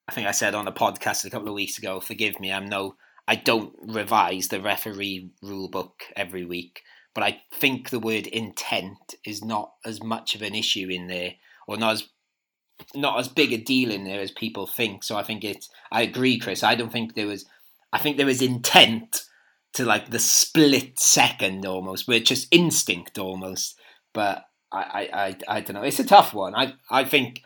I 0.08 0.12
think 0.12 0.26
I 0.26 0.32
said 0.32 0.54
on 0.54 0.68
a 0.68 0.72
podcast 0.72 1.24
a 1.24 1.30
couple 1.30 1.48
of 1.48 1.54
weeks 1.54 1.78
ago. 1.78 2.00
Forgive 2.00 2.38
me, 2.40 2.52
I'm 2.52 2.66
no 2.66 2.96
I 3.28 3.36
don't 3.36 3.74
revise 3.82 4.48
the 4.48 4.60
referee 4.60 5.30
rule 5.42 5.68
book 5.68 6.04
every 6.14 6.44
week, 6.44 6.82
but 7.14 7.24
I 7.24 7.42
think 7.52 7.90
the 7.90 7.98
word 7.98 8.26
intent 8.26 9.14
is 9.24 9.44
not 9.44 9.72
as 9.84 10.02
much 10.02 10.34
of 10.34 10.42
an 10.42 10.54
issue 10.54 10.88
in 10.88 11.08
there, 11.08 11.34
or 11.66 11.76
not 11.76 11.94
as 11.94 12.08
not 12.94 13.18
as 13.18 13.28
big 13.28 13.52
a 13.52 13.56
deal 13.56 13.90
in 13.90 14.04
there 14.04 14.20
as 14.20 14.30
people 14.30 14.66
think. 14.66 15.02
So 15.02 15.16
I 15.16 15.22
think 15.22 15.44
it's. 15.44 15.68
I 15.90 16.02
agree, 16.02 16.38
Chris. 16.38 16.62
I 16.62 16.74
don't 16.74 16.92
think 16.92 17.14
there 17.14 17.26
was. 17.26 17.46
I 17.92 17.98
think 17.98 18.16
there 18.16 18.26
was 18.26 18.42
intent 18.42 19.22
to 19.76 19.84
like 19.84 20.10
the 20.10 20.18
split 20.18 20.98
second 20.98 21.64
almost, 21.64 22.06
where 22.06 22.18
it's 22.18 22.28
just 22.28 22.48
instinct 22.50 23.18
almost. 23.18 23.78
But 24.12 24.44
I, 24.72 24.78
I, 25.12 25.26
I, 25.26 25.36
I 25.56 25.60
don't 25.60 25.74
know. 25.74 25.82
It's 25.82 26.00
a 26.00 26.04
tough 26.04 26.34
one. 26.34 26.54
I, 26.54 26.74
I 26.90 27.04
think 27.04 27.42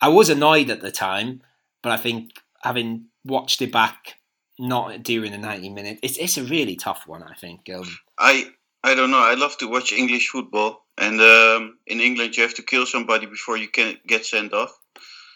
I 0.00 0.08
was 0.08 0.28
annoyed 0.30 0.70
at 0.70 0.80
the 0.82 0.92
time, 0.92 1.42
but 1.82 1.92
I 1.92 1.96
think 1.96 2.30
having 2.62 3.06
watched 3.24 3.60
it 3.62 3.72
back, 3.72 4.18
not 4.58 5.02
during 5.02 5.32
the 5.32 5.38
ninety 5.38 5.68
minutes, 5.70 6.00
it's 6.02 6.18
it's 6.18 6.36
a 6.38 6.44
really 6.44 6.76
tough 6.76 7.06
one. 7.06 7.22
I 7.22 7.34
think. 7.34 7.68
Um, 7.74 7.88
I 8.18 8.46
I 8.84 8.94
don't 8.94 9.10
know. 9.10 9.18
I 9.18 9.34
love 9.34 9.56
to 9.58 9.68
watch 9.68 9.92
English 9.92 10.28
football, 10.28 10.84
and 10.98 11.20
um, 11.20 11.78
in 11.86 12.00
England 12.00 12.36
you 12.36 12.42
have 12.42 12.54
to 12.54 12.62
kill 12.62 12.86
somebody 12.86 13.26
before 13.26 13.56
you 13.56 13.68
can 13.68 13.96
get 14.06 14.26
sent 14.26 14.52
off. 14.52 14.72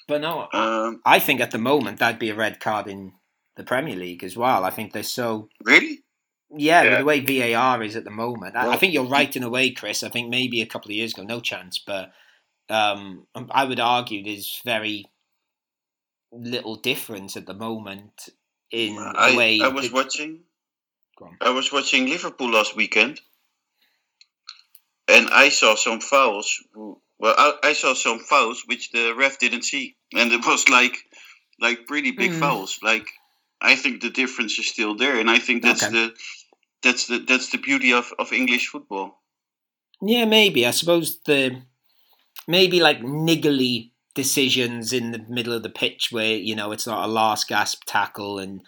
but 0.08 0.20
no, 0.20 0.48
Um, 0.52 1.00
I 1.04 1.18
think 1.18 1.40
at 1.40 1.50
the 1.50 1.58
moment 1.58 1.98
that'd 1.98 2.18
be 2.20 2.30
a 2.30 2.34
red 2.34 2.60
card 2.60 2.86
in 2.86 3.12
the 3.56 3.64
Premier 3.64 3.96
League 3.96 4.22
as 4.22 4.36
well. 4.36 4.64
I 4.64 4.70
think 4.70 4.92
they're 4.92 5.02
so 5.02 5.48
really? 5.64 6.02
Yeah, 6.50 6.82
with 6.82 6.92
Yeah. 6.92 6.98
the 6.98 7.04
way 7.04 7.20
VAR 7.20 7.82
is 7.82 7.96
at 7.96 8.04
the 8.04 8.10
moment. 8.10 8.56
I, 8.56 8.72
I 8.72 8.76
think 8.76 8.92
you're 8.92 9.04
right 9.04 9.34
in 9.34 9.42
a 9.42 9.48
way, 9.50 9.70
Chris. 9.70 10.02
I 10.02 10.08
think 10.08 10.28
maybe 10.28 10.60
a 10.62 10.66
couple 10.66 10.90
of 10.90 10.96
years 10.96 11.12
ago, 11.14 11.22
no 11.24 11.40
chance, 11.40 11.78
but 11.78 12.12
um, 12.68 13.26
I 13.50 13.64
would 13.64 13.80
argue 13.80 14.22
there's 14.24 14.60
very 14.64 15.06
little 16.32 16.76
difference 16.76 17.36
at 17.36 17.46
the 17.46 17.54
moment 17.54 18.28
in 18.70 18.96
the 18.96 19.12
I, 19.16 19.36
way. 19.36 19.60
I 19.62 19.68
was 19.68 19.86
it- 19.86 19.92
watching. 19.92 20.40
I 21.40 21.48
was 21.50 21.72
watching 21.72 22.08
Liverpool 22.08 22.50
last 22.50 22.76
weekend, 22.76 23.20
and 25.08 25.28
I 25.30 25.48
saw 25.48 25.74
some 25.74 26.00
fouls. 26.00 26.62
Well, 26.74 27.34
I, 27.38 27.54
I 27.62 27.72
saw 27.72 27.94
some 27.94 28.18
fouls 28.18 28.64
which 28.66 28.90
the 28.90 29.14
ref 29.16 29.38
didn't 29.38 29.62
see, 29.62 29.96
and 30.14 30.30
it 30.32 30.44
was 30.44 30.68
like, 30.68 30.94
like 31.58 31.86
pretty 31.86 32.10
big 32.10 32.32
Hmm. 32.32 32.40
fouls. 32.40 32.78
Like, 32.82 33.06
I 33.66 33.74
think 33.76 34.00
the 34.00 34.10
difference 34.10 34.58
is 34.58 34.66
still 34.68 34.96
there, 34.96 35.18
and 35.18 35.28
I 35.30 35.38
think 35.38 35.62
that's 35.62 35.82
Okay. 35.82 35.92
the, 35.92 36.14
that's 36.82 37.06
the 37.06 37.18
that's 37.18 37.50
the 37.50 37.58
beauty 37.58 37.92
of, 37.92 38.12
of 38.18 38.32
English 38.32 38.68
football. 38.68 39.22
Yeah, 40.00 40.24
maybe. 40.24 40.66
I 40.66 40.70
suppose 40.72 41.18
the 41.26 41.62
maybe 42.46 42.80
like 42.80 43.00
niggly 43.00 43.90
decisions 44.14 44.92
in 44.92 45.10
the 45.12 45.18
middle 45.28 45.52
of 45.52 45.62
the 45.62 45.68
pitch 45.82 46.08
where 46.10 46.36
you 46.36 46.54
know 46.56 46.72
it's 46.72 46.86
not 46.86 47.04
a 47.04 47.12
last 47.12 47.48
gasp 47.48 47.82
tackle 47.86 48.38
and 48.38 48.62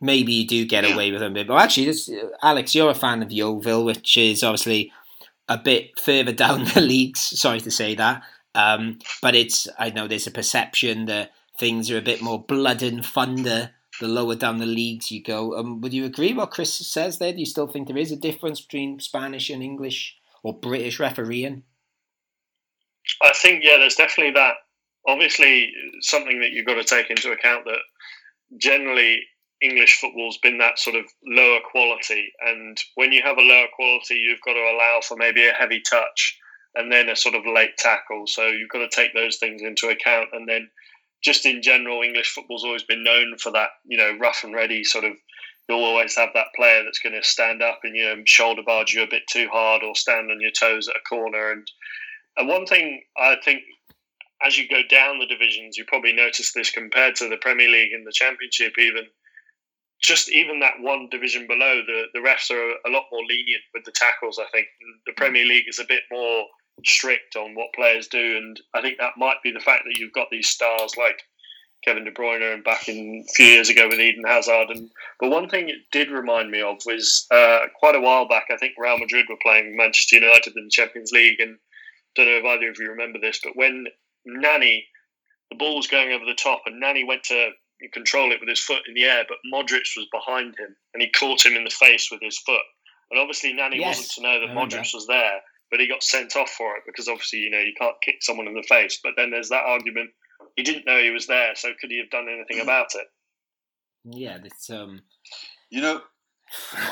maybe 0.00 0.32
you 0.32 0.46
do 0.46 0.64
get 0.66 0.84
Yeah. 0.84 0.94
away 0.94 1.10
with 1.12 1.20
them. 1.20 1.32
A 1.32 1.34
bit. 1.34 1.46
But 1.48 1.62
actually, 1.62 1.86
this, 1.86 2.10
Alex, 2.42 2.74
you're 2.74 2.90
a 2.90 2.94
fan 2.94 3.22
of 3.22 3.30
Yeovil, 3.32 3.84
which 3.84 4.16
is 4.16 4.42
obviously 4.42 4.92
a 5.48 5.58
bit 5.58 5.98
further 5.98 6.32
down 6.44 6.64
the 6.74 6.80
leagues. 6.80 7.20
Sorry 7.20 7.60
to 7.60 7.70
say 7.70 7.94
that, 7.96 8.22
um, 8.54 8.98
but 9.22 9.34
it's 9.34 9.68
I 9.78 9.90
know 9.90 10.08
there's 10.08 10.26
a 10.26 10.30
perception 10.32 11.06
that 11.06 11.32
things 11.58 11.90
are 11.90 11.98
a 11.98 12.02
bit 12.02 12.22
more 12.22 12.42
blood 12.42 12.82
and 12.82 13.04
thunder 13.04 13.72
the 14.00 14.08
lower 14.08 14.34
down 14.34 14.58
the 14.58 14.66
leagues 14.66 15.10
you 15.10 15.22
go. 15.22 15.56
Um, 15.56 15.80
would 15.80 15.92
you 15.92 16.04
agree 16.04 16.32
what 16.32 16.50
Chris 16.50 16.74
says 16.74 17.18
there? 17.18 17.32
Do 17.32 17.38
you 17.38 17.46
still 17.46 17.68
think 17.68 17.86
there 17.86 17.96
is 17.96 18.10
a 18.10 18.16
difference 18.16 18.60
between 18.60 18.98
Spanish 18.98 19.50
and 19.50 19.62
English 19.62 20.16
or 20.42 20.58
British 20.58 20.98
refereeing? 20.98 21.62
I 23.22 23.32
think 23.34 23.62
yeah, 23.62 23.76
there's 23.78 23.94
definitely 23.94 24.32
that. 24.34 24.54
Obviously, 25.06 25.72
something 26.00 26.40
that 26.40 26.50
you've 26.50 26.66
got 26.66 26.74
to 26.74 26.84
take 26.84 27.10
into 27.10 27.32
account 27.32 27.64
that 27.64 27.78
generally 28.58 29.20
English 29.62 29.98
football's 30.00 30.38
been 30.38 30.58
that 30.58 30.78
sort 30.78 30.96
of 30.96 31.04
lower 31.24 31.60
quality, 31.70 32.32
and 32.46 32.78
when 32.94 33.12
you 33.12 33.22
have 33.22 33.38
a 33.38 33.42
lower 33.42 33.66
quality, 33.74 34.14
you've 34.14 34.40
got 34.44 34.54
to 34.54 34.60
allow 34.60 35.00
for 35.02 35.16
maybe 35.16 35.46
a 35.46 35.52
heavy 35.52 35.80
touch 35.88 36.38
and 36.74 36.92
then 36.92 37.08
a 37.08 37.16
sort 37.16 37.34
of 37.34 37.42
late 37.46 37.76
tackle. 37.78 38.26
So 38.26 38.46
you've 38.46 38.68
got 38.68 38.78
to 38.78 38.88
take 38.88 39.12
those 39.12 39.38
things 39.38 39.62
into 39.62 39.88
account, 39.88 40.28
and 40.32 40.48
then 40.48 40.70
just 41.22 41.46
in 41.46 41.62
general, 41.62 42.02
English 42.02 42.32
football's 42.32 42.64
always 42.64 42.82
been 42.82 43.04
known 43.04 43.36
for 43.38 43.52
that, 43.52 43.70
you 43.84 43.96
know, 43.96 44.16
rough 44.18 44.44
and 44.44 44.54
ready 44.54 44.84
sort 44.84 45.04
of. 45.04 45.12
You'll 45.68 45.84
always 45.84 46.16
have 46.16 46.30
that 46.34 46.48
player 46.56 46.82
that's 46.82 46.98
going 46.98 47.14
to 47.14 47.22
stand 47.22 47.62
up 47.62 47.80
and 47.84 47.94
you 47.94 48.04
know 48.04 48.22
shoulder 48.24 48.62
barge 48.66 48.92
you 48.92 49.04
a 49.04 49.06
bit 49.06 49.22
too 49.30 49.48
hard 49.52 49.84
or 49.84 49.94
stand 49.94 50.28
on 50.28 50.40
your 50.40 50.50
toes 50.50 50.88
at 50.88 50.96
a 50.96 51.08
corner 51.08 51.52
and 51.52 51.70
and 52.36 52.48
one 52.48 52.66
thing 52.66 53.02
I 53.18 53.36
think, 53.44 53.62
as 54.42 54.56
you 54.56 54.68
go 54.68 54.80
down 54.88 55.18
the 55.18 55.26
divisions, 55.26 55.76
you 55.76 55.84
probably 55.84 56.12
notice 56.12 56.52
this 56.52 56.70
compared 56.70 57.16
to 57.16 57.28
the 57.28 57.36
Premier 57.36 57.68
League 57.68 57.92
and 57.92 58.06
the 58.06 58.12
Championship, 58.12 58.72
even 58.78 59.04
just 60.02 60.30
even 60.30 60.60
that 60.60 60.80
one 60.80 61.08
division 61.10 61.46
below, 61.46 61.82
the, 61.86 62.04
the 62.14 62.20
refs 62.20 62.50
are 62.50 62.70
a 62.88 62.90
lot 62.90 63.04
more 63.12 63.22
lenient 63.28 63.62
with 63.74 63.84
the 63.84 63.92
tackles. 63.92 64.38
I 64.38 64.48
think 64.50 64.66
the 65.06 65.12
Premier 65.12 65.44
League 65.44 65.68
is 65.68 65.78
a 65.78 65.84
bit 65.84 66.02
more 66.10 66.46
strict 66.84 67.36
on 67.36 67.54
what 67.54 67.74
players 67.74 68.08
do, 68.08 68.36
and 68.36 68.60
I 68.74 68.80
think 68.80 68.98
that 68.98 69.16
might 69.16 69.42
be 69.42 69.52
the 69.52 69.60
fact 69.60 69.84
that 69.84 69.98
you've 69.98 70.12
got 70.12 70.28
these 70.30 70.48
stars 70.48 70.96
like 70.96 71.22
Kevin 71.84 72.04
De 72.04 72.10
Bruyne 72.10 72.54
and 72.54 72.62
back 72.62 72.88
in 72.88 73.24
a 73.26 73.32
few 73.32 73.46
years 73.46 73.70
ago 73.70 73.88
with 73.88 74.00
Eden 74.00 74.24
Hazard. 74.26 74.68
And 74.70 74.90
but 75.18 75.30
one 75.30 75.48
thing 75.48 75.68
it 75.68 75.90
did 75.92 76.10
remind 76.10 76.50
me 76.50 76.60
of 76.60 76.78
was 76.84 77.26
uh, 77.30 77.60
quite 77.78 77.94
a 77.94 78.00
while 78.00 78.28
back. 78.28 78.44
I 78.50 78.56
think 78.56 78.74
Real 78.76 78.98
Madrid 78.98 79.26
were 79.28 79.36
playing 79.42 79.76
Manchester 79.76 80.16
United 80.16 80.54
in 80.56 80.64
the 80.64 80.70
Champions 80.70 81.12
League, 81.12 81.40
and 81.40 81.58
don't 82.14 82.26
know 82.26 82.38
if 82.38 82.44
either 82.44 82.70
of 82.70 82.78
you 82.78 82.90
remember 82.90 83.18
this, 83.18 83.40
but 83.42 83.56
when 83.56 83.86
Nani, 84.26 84.86
the 85.50 85.56
ball 85.56 85.76
was 85.76 85.86
going 85.86 86.12
over 86.12 86.24
the 86.24 86.34
top, 86.34 86.62
and 86.66 86.80
Nani 86.80 87.04
went 87.04 87.24
to 87.24 87.50
control 87.92 88.30
it 88.30 88.40
with 88.40 88.48
his 88.48 88.60
foot 88.60 88.82
in 88.86 88.94
the 88.94 89.04
air, 89.04 89.24
but 89.26 89.38
Modric 89.52 89.96
was 89.96 90.06
behind 90.12 90.54
him, 90.58 90.76
and 90.92 91.02
he 91.02 91.10
caught 91.10 91.44
him 91.44 91.56
in 91.56 91.64
the 91.64 91.70
face 91.70 92.10
with 92.10 92.20
his 92.20 92.38
foot. 92.38 92.60
And 93.10 93.18
obviously, 93.18 93.52
Nani 93.52 93.78
Yes, 93.78 93.98
wasn't 93.98 94.10
to 94.12 94.22
know 94.22 94.40
that. 94.40 94.54
Modric 94.54 94.92
was 94.92 95.06
there, 95.06 95.40
but 95.70 95.80
he 95.80 95.88
got 95.88 96.02
sent 96.02 96.36
off 96.36 96.50
for 96.50 96.76
it 96.76 96.82
because 96.86 97.08
obviously, 97.08 97.40
you 97.40 97.50
know, 97.50 97.58
you 97.60 97.72
can't 97.78 98.00
kick 98.02 98.16
someone 98.20 98.48
in 98.48 98.54
the 98.54 98.62
face. 98.62 98.98
But 99.02 99.12
then 99.16 99.30
there's 99.30 99.50
that 99.50 99.64
argument 99.64 100.10
he 100.56 100.62
didn't 100.62 100.86
know 100.86 101.00
he 101.00 101.10
was 101.10 101.26
there, 101.26 101.54
so 101.54 101.70
could 101.80 101.90
he 101.90 101.98
have 101.98 102.10
done 102.10 102.26
anything 102.28 102.60
about 102.60 102.94
it? 102.94 103.06
Yeah, 104.04 104.38
that's 104.42 104.70
um. 104.70 105.02
You 105.70 105.82
know, 105.82 106.00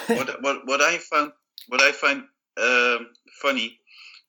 what 0.06 0.42
what 0.42 0.66
what 0.66 0.80
I 0.80 0.98
found 0.98 1.32
what 1.68 1.82
I 1.82 1.92
find 1.92 2.24
um, 2.60 3.08
funny 3.42 3.78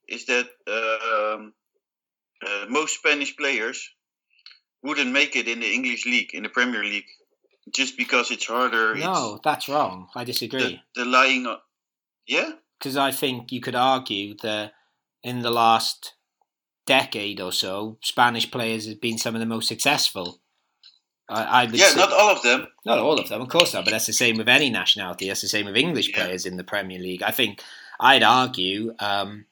is 0.07 0.25
that 0.25 0.47
um, 0.67 1.53
uh, 2.45 2.65
most 2.69 2.95
Spanish 2.95 3.35
players 3.37 3.89
wouldn't 4.81 5.11
make 5.11 5.35
it 5.35 5.47
in 5.47 5.59
the 5.59 5.71
English 5.71 6.05
league 6.05 6.33
in 6.33 6.43
the 6.43 6.49
Premier 6.49 6.83
League 6.83 7.09
just 7.73 7.97
because 7.97 8.31
it's 8.31 8.47
harder. 8.47 8.95
no, 8.95 9.39
that's 9.43 9.69
wrong. 9.69 10.07
I 10.15 10.23
disagree. 10.23 10.81
the, 10.95 11.03
the 11.03 11.09
lying. 11.09 11.45
On, 11.45 11.57
yeah, 12.27 12.51
because 12.79 12.95
I 12.97 13.11
think 13.11 13.51
you 13.51 13.61
could 13.61 13.75
argue 13.75 14.35
that 14.41 14.71
in 15.23 15.41
the 15.41 15.51
last 15.51 16.13
decade 16.85 17.39
or 17.41 17.51
so, 17.51 17.97
Spanish 18.01 18.49
players 18.49 18.87
have 18.87 19.01
been 19.01 19.17
some 19.17 19.35
of 19.35 19.39
the 19.41 19.45
most 19.45 19.67
successful. 19.67 20.39
I, 21.27 21.43
I 21.43 21.65
would 21.65 21.75
yeah, 21.77 21.89
say- 21.89 21.99
not 21.99 22.11
all 22.11 22.31
of 22.31 22.41
them. 22.41 22.67
not 22.85 22.97
all 22.99 23.19
of 23.19 23.29
them, 23.29 23.41
of 23.41 23.49
course 23.49 23.73
not, 23.73 23.85
but 23.85 23.91
that's 23.91 24.07
the 24.07 24.13
same 24.13 24.37
with 24.37 24.49
any 24.49 24.69
nationality. 24.69 25.27
That's 25.27 25.41
the 25.41 25.47
same 25.47 25.65
with 25.67 25.77
English 25.77 26.09
Yeah. 26.09 26.23
players 26.23 26.45
in 26.45 26.57
the 26.57 26.63
Premier 26.63 26.97
League. 26.99 27.21
I 27.21 27.31
think 27.31 27.61
I'd 27.99 28.23
argue 28.23 28.95
um, 28.99 29.45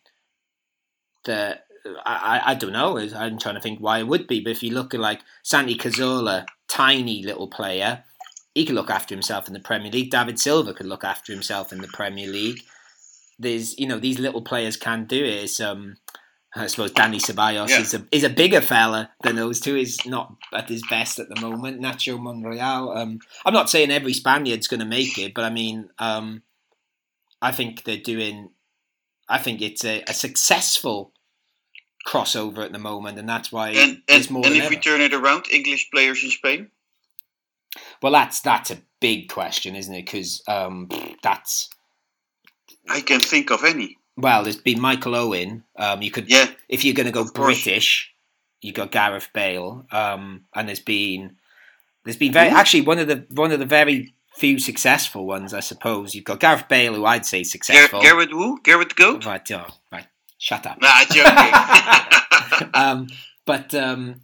that 1.26 1.66
I, 2.06 2.42
I, 2.48 2.56
don't 2.56 2.74
know. 2.74 2.98
I'm 2.98 3.38
trying 3.38 3.56
to 3.56 3.62
think 3.62 3.80
why 3.80 4.00
it 4.00 4.08
would 4.08 4.28
be, 4.28 4.40
but 4.42 4.52
if 4.52 4.63
you 4.63 4.72
look 4.74 4.94
at 4.94 5.00
like 5.00 5.22
Santi 5.44 5.78
Cazorla, 5.78 6.46
tiny 6.68 7.24
little 7.24 7.48
player, 7.48 8.04
he 8.56 8.66
could 8.66 8.76
look 8.76 8.90
after 8.90 9.13
himself 9.13 9.48
in 9.48 9.54
the 9.54 9.60
Premier 9.60 9.92
League. 9.92 10.10
David 10.12 10.40
Silva 10.40 10.74
could 10.74 10.86
look 10.88 11.04
after 11.04 11.32
himself 11.32 11.72
in 11.72 11.80
the 11.82 11.88
Premier 11.88 12.28
League. 12.28 12.62
There's, 13.39 13.78
you 13.78 13.88
know, 13.88 14.00
these 14.00 14.19
little 14.19 14.41
players 14.41 14.78
can 14.78 15.06
do 15.06 15.23
it. 15.23 15.43
It's, 15.43 15.60
um, 15.60 15.97
I 16.56 16.65
suppose 16.67 16.91
Danny 16.91 17.19
Ceballos 17.19 17.69
Yeah. 17.69 17.82
is 17.82 17.93
a 17.93 18.08
is 18.12 18.23
a 18.23 18.30
bigger 18.30 18.62
fella 18.62 19.12
than 19.21 19.36
those 19.36 19.60
two. 19.60 19.76
Is 19.76 20.04
not 20.08 20.34
at 20.54 20.69
his 20.69 20.82
best 20.89 21.19
at 21.19 21.30
the 21.30 21.39
moment. 21.39 21.80
Nacho 21.82 22.19
Monreal. 22.19 22.97
Um, 22.97 23.19
I'm 23.45 23.54
not 23.54 23.69
saying 23.69 23.91
every 23.91 24.13
Spaniard's 24.13 24.67
going 24.67 24.80
to 24.80 24.86
make 24.86 25.19
it, 25.19 25.34
but 25.36 25.43
I 25.43 25.52
mean, 25.52 25.89
um, 26.00 26.41
I 27.41 27.52
think 27.52 27.84
they're 27.84 27.97
doing. 27.97 28.50
I 29.30 29.38
think 29.38 29.62
it's 29.62 29.86
a, 29.86 30.04
a 30.08 30.13
successful 30.15 31.12
crossover 32.08 32.60
at 32.65 32.71
the 32.71 32.80
moment, 32.80 33.19
and 33.19 33.28
that's 33.30 33.52
why 33.52 33.71
And 33.71 34.02
there's 34.08 34.28
and, 34.28 34.32
more 34.32 34.45
and 34.47 34.56
if 34.56 34.63
ever. 34.63 34.69
we 34.69 34.78
turn 34.80 35.02
it 35.02 35.13
around, 35.13 35.45
English 35.52 35.91
players 35.91 36.23
in 36.23 36.32
Spain. 36.32 36.71
well, 38.02 38.13
that's 38.13 38.39
that's 38.41 38.71
a 38.71 38.78
big 39.00 39.30
question, 39.30 39.75
isn't 39.75 39.94
it? 39.94 40.06
Because 40.06 40.42
um, 40.48 40.88
that's 41.21 41.69
I 42.90 43.02
can 43.02 43.19
think 43.19 43.52
of 43.52 43.63
any. 43.63 43.98
well, 44.15 44.44
there's 44.44 44.58
been 44.58 44.81
Michael 44.81 45.15
Owen. 45.15 45.63
Um, 45.75 46.02
you 46.02 46.12
could 46.12 46.29
Yeah, 46.29 46.50
if 46.69 46.83
you're 46.83 46.96
going 46.96 47.06
to 47.06 47.12
go 47.12 47.29
British, 47.31 48.13
you 48.62 48.73
got 48.73 48.92
Gareth 48.92 49.29
Bale, 49.33 49.85
um, 49.92 50.46
and 50.54 50.67
there's 50.67 50.79
been 50.79 51.38
there's 52.04 52.17
been 52.17 52.33
very 52.33 52.50
actually 52.50 52.81
one 52.81 53.00
of 53.00 53.08
the 53.08 53.25
one 53.31 53.52
of 53.52 53.60
the 53.60 53.65
very 53.65 54.13
few 54.38 54.60
successful 54.60 55.25
ones, 55.25 55.54
I 55.54 55.60
suppose. 55.60 56.15
You've 56.15 56.25
got 56.25 56.40
Gareth 56.40 56.67
Bale, 56.67 56.94
who 56.94 57.06
I'd 57.06 57.25
say 57.25 57.44
successful. 57.44 58.02
Garrett 58.02 58.29
who? 58.29 58.62
Gareth 58.62 58.96
Goat? 58.96 59.25
Right, 59.25 59.52
oh, 59.52 59.67
right, 59.92 60.08
shut 60.38 60.65
up. 60.65 60.79
Nah, 60.81 61.04
joking. 61.06 62.69
um, 62.73 63.08
but 63.46 63.73
um, 63.73 64.21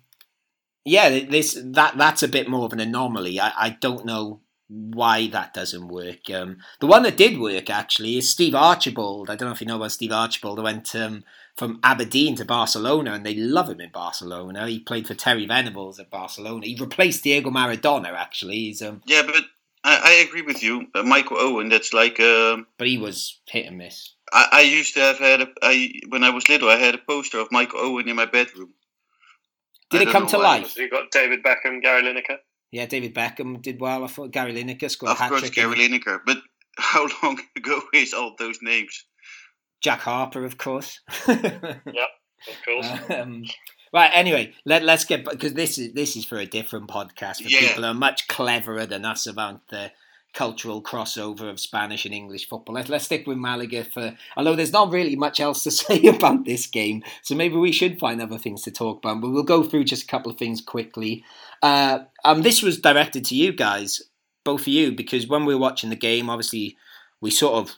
yeah, 0.85 1.09
this 1.09 1.57
that 1.61 1.97
that's 1.97 2.23
a 2.23 2.27
bit 2.27 2.47
more 2.47 2.65
of 2.65 2.73
an 2.73 2.79
anomaly. 2.79 3.39
I, 3.39 3.51
I 3.57 3.69
don't 3.69 4.05
know 4.05 4.41
why 4.73 5.27
that 5.27 5.53
doesn't 5.53 5.87
work. 5.87 6.29
Um, 6.33 6.57
the 6.79 6.87
one 6.87 7.03
that 7.03 7.17
did 7.17 7.39
work 7.39 7.69
actually 7.69 8.17
is 8.17 8.29
Steve 8.29 8.55
Archibald. 8.55 9.29
I 9.29 9.35
don't 9.35 9.47
know 9.47 9.53
if 9.53 9.61
you 9.61 9.67
know 9.67 9.75
about 9.75 9.91
Steve 9.91 10.11
Archibald. 10.11 10.57
Who 10.57 10.63
went 10.63 10.95
um, 10.95 11.23
from 11.55 11.79
Aberdeen 11.83 12.35
to 12.37 12.45
Barcelona, 12.45 13.13
and 13.13 13.25
they 13.25 13.35
love 13.35 13.69
him 13.69 13.81
in 13.81 13.91
Barcelona. 13.91 14.67
He 14.67 14.79
played 14.79 15.07
for 15.07 15.13
Terry 15.13 15.45
Venables 15.45 15.99
at 15.99 16.09
Barcelona. 16.09 16.65
He 16.65 16.77
replaced 16.79 17.23
Diego 17.23 17.51
Maradona. 17.51 18.13
Actually, 18.13 18.55
he's 18.55 18.81
um, 18.81 19.01
yeah, 19.05 19.21
but 19.23 19.43
I, 19.83 19.99
I 20.03 20.11
agree 20.27 20.41
with 20.41 20.63
you, 20.63 20.87
uh, 20.95 21.03
Michael 21.03 21.37
Owen. 21.39 21.69
That's 21.69 21.93
like 21.93 22.19
um, 22.19 22.65
but 22.77 22.87
he 22.87 22.97
was 22.97 23.39
hit 23.47 23.67
and 23.67 23.77
miss. 23.77 24.13
I, 24.31 24.47
I 24.51 24.61
used 24.61 24.95
to 24.95 25.01
have 25.01 25.19
had 25.19 25.41
a, 25.41 25.47
I 25.61 25.91
when 26.09 26.23
I 26.23 26.31
was 26.31 26.49
little. 26.49 26.69
I 26.69 26.77
had 26.77 26.95
a 26.95 26.99
poster 26.99 27.39
of 27.39 27.51
Michael 27.51 27.79
Owen 27.81 28.09
in 28.09 28.15
my 28.15 28.25
bedroom. 28.25 28.73
Did 29.91 30.01
I 30.01 30.09
it 30.09 30.11
come 30.11 30.25
to 30.27 30.39
life? 30.39 30.75
You 30.77 30.89
got 30.89 31.11
David 31.11 31.43
Beckham, 31.43 31.81
Gary 31.81 32.01
Lineker. 32.01 32.37
Yeah, 32.73 32.87
David 32.87 33.13
Beckham 33.13 33.61
did 33.61 33.79
well. 33.79 34.03
I 34.03 34.07
thought 34.07 34.31
Gary 34.31 34.53
Lineker 34.53 34.89
scored 34.89 35.11
Of 35.11 35.17
a 35.19 35.21
hat 35.23 35.27
trick. 35.29 35.37
Of 35.37 35.41
course, 35.41 35.51
trick. 35.53 35.75
Gary 35.77 35.87
Lineker. 35.89 36.19
But 36.25 36.37
how 36.77 37.07
long 37.21 37.39
ago 37.55 37.79
is 37.93 38.13
all 38.13 38.33
those 38.39 38.57
names? 38.61 39.05
Jack 39.81 39.99
Harper, 40.01 40.43
of 40.43 40.57
course. 40.57 40.99
Yeah, 41.27 42.07
of 42.47 42.65
course. 42.65 43.09
um, 43.21 43.43
right. 43.93 44.11
Anyway, 44.13 44.53
let 44.65 44.83
let's 44.83 45.05
get 45.05 45.23
because 45.23 45.53
this 45.53 45.77
is 45.77 45.93
this 45.93 46.15
is 46.17 46.25
for 46.25 46.37
a 46.37 46.45
different 46.45 46.89
podcast 46.89 47.37
for 47.43 47.47
Yeah. 47.47 47.59
people 47.67 47.83
who 47.83 47.89
are 47.89 47.93
much 47.93 48.27
cleverer 48.27 48.85
than 48.85 49.05
us 49.05 49.25
about 49.27 49.67
the 49.69 49.91
cultural 50.33 50.81
crossover 50.81 51.47
of 51.49 51.59
Spanish 51.59 52.05
and 52.05 52.13
English 52.13 52.49
football. 52.49 52.75
Let's 52.75 52.89
let's 52.89 53.05
stick 53.05 53.27
with 53.27 53.37
Malaga 53.37 53.83
for. 53.85 54.17
Although 54.35 54.55
there's 54.55 54.73
not 54.73 54.91
really 54.91 55.15
much 55.15 55.39
else 55.39 55.63
to 55.63 55.71
say 55.83 56.03
about 56.07 56.43
this 56.45 56.65
game, 56.67 57.03
so 57.21 57.35
maybe 57.35 57.55
we 57.55 57.71
should 57.71 57.99
find 57.99 58.21
other 58.21 58.37
things 58.39 58.63
to 58.63 58.71
talk 58.71 58.97
about. 58.97 59.21
But 59.21 59.29
we'll 59.29 59.43
go 59.43 59.63
through 59.63 59.83
just 59.85 60.03
a 60.03 60.07
couple 60.07 60.31
of 60.31 60.37
things 60.39 60.59
quickly. 60.59 61.23
Uh, 61.63 62.03
um, 62.23 62.43
this 62.43 62.61
was 62.61 62.79
directed 62.79 63.25
to 63.25 63.35
you 63.35 63.51
guys, 63.51 64.03
both 64.43 64.61
of 64.61 64.67
you, 64.67 64.91
because 64.91 65.27
when 65.27 65.45
we 65.45 65.55
were 65.55 65.61
watching 65.61 65.89
the 65.89 65.95
game, 65.95 66.29
obviously 66.29 66.77
we 67.21 67.31
sort 67.31 67.55
of 67.55 67.77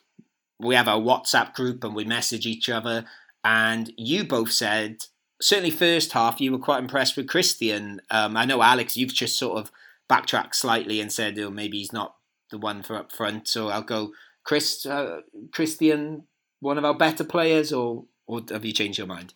we 0.60 0.76
have 0.76 0.90
our 0.90 1.00
WhatsApp 1.00 1.54
group 1.54 1.84
and 1.84 1.96
we 1.96 2.04
message 2.04 2.46
each 2.46 2.70
other 2.70 3.06
and 3.44 3.94
you 3.96 4.24
both 4.24 4.52
said 4.52 4.98
certainly 5.42 5.70
first 5.70 6.14
half 6.14 6.42
you 6.42 6.52
were 6.52 6.60
quite 6.60 6.80
impressed 6.80 7.16
with 7.16 7.28
Christian. 7.28 8.02
Um, 8.10 8.36
I 8.36 8.46
know 8.46 8.62
Alex, 8.62 8.98
you've 8.98 9.14
just 9.14 9.38
sort 9.38 9.60
of 9.60 9.72
backtracked 10.10 10.56
slightly 10.56 11.00
and 11.00 11.12
said, 11.12 11.38
"Oh, 11.40 11.50
maybe 11.50 11.78
he's 11.78 11.94
not 11.94 12.16
the 12.52 12.58
one 12.58 12.82
for 12.82 12.96
up 12.96 13.12
front." 13.12 13.48
So 13.48 13.70
I'll 13.70 13.84
go, 13.84 14.12
Chris, 14.44 14.86
uh, 14.86 15.22
Christian, 15.52 16.24
one 16.60 16.78
of 16.78 16.86
our 16.86 16.96
better 16.96 17.24
players, 17.24 17.72
or 17.72 18.06
or 18.28 18.42
have 18.50 18.66
you 18.66 18.74
changed 18.74 18.98
your 18.98 19.08
mind? 19.08 19.34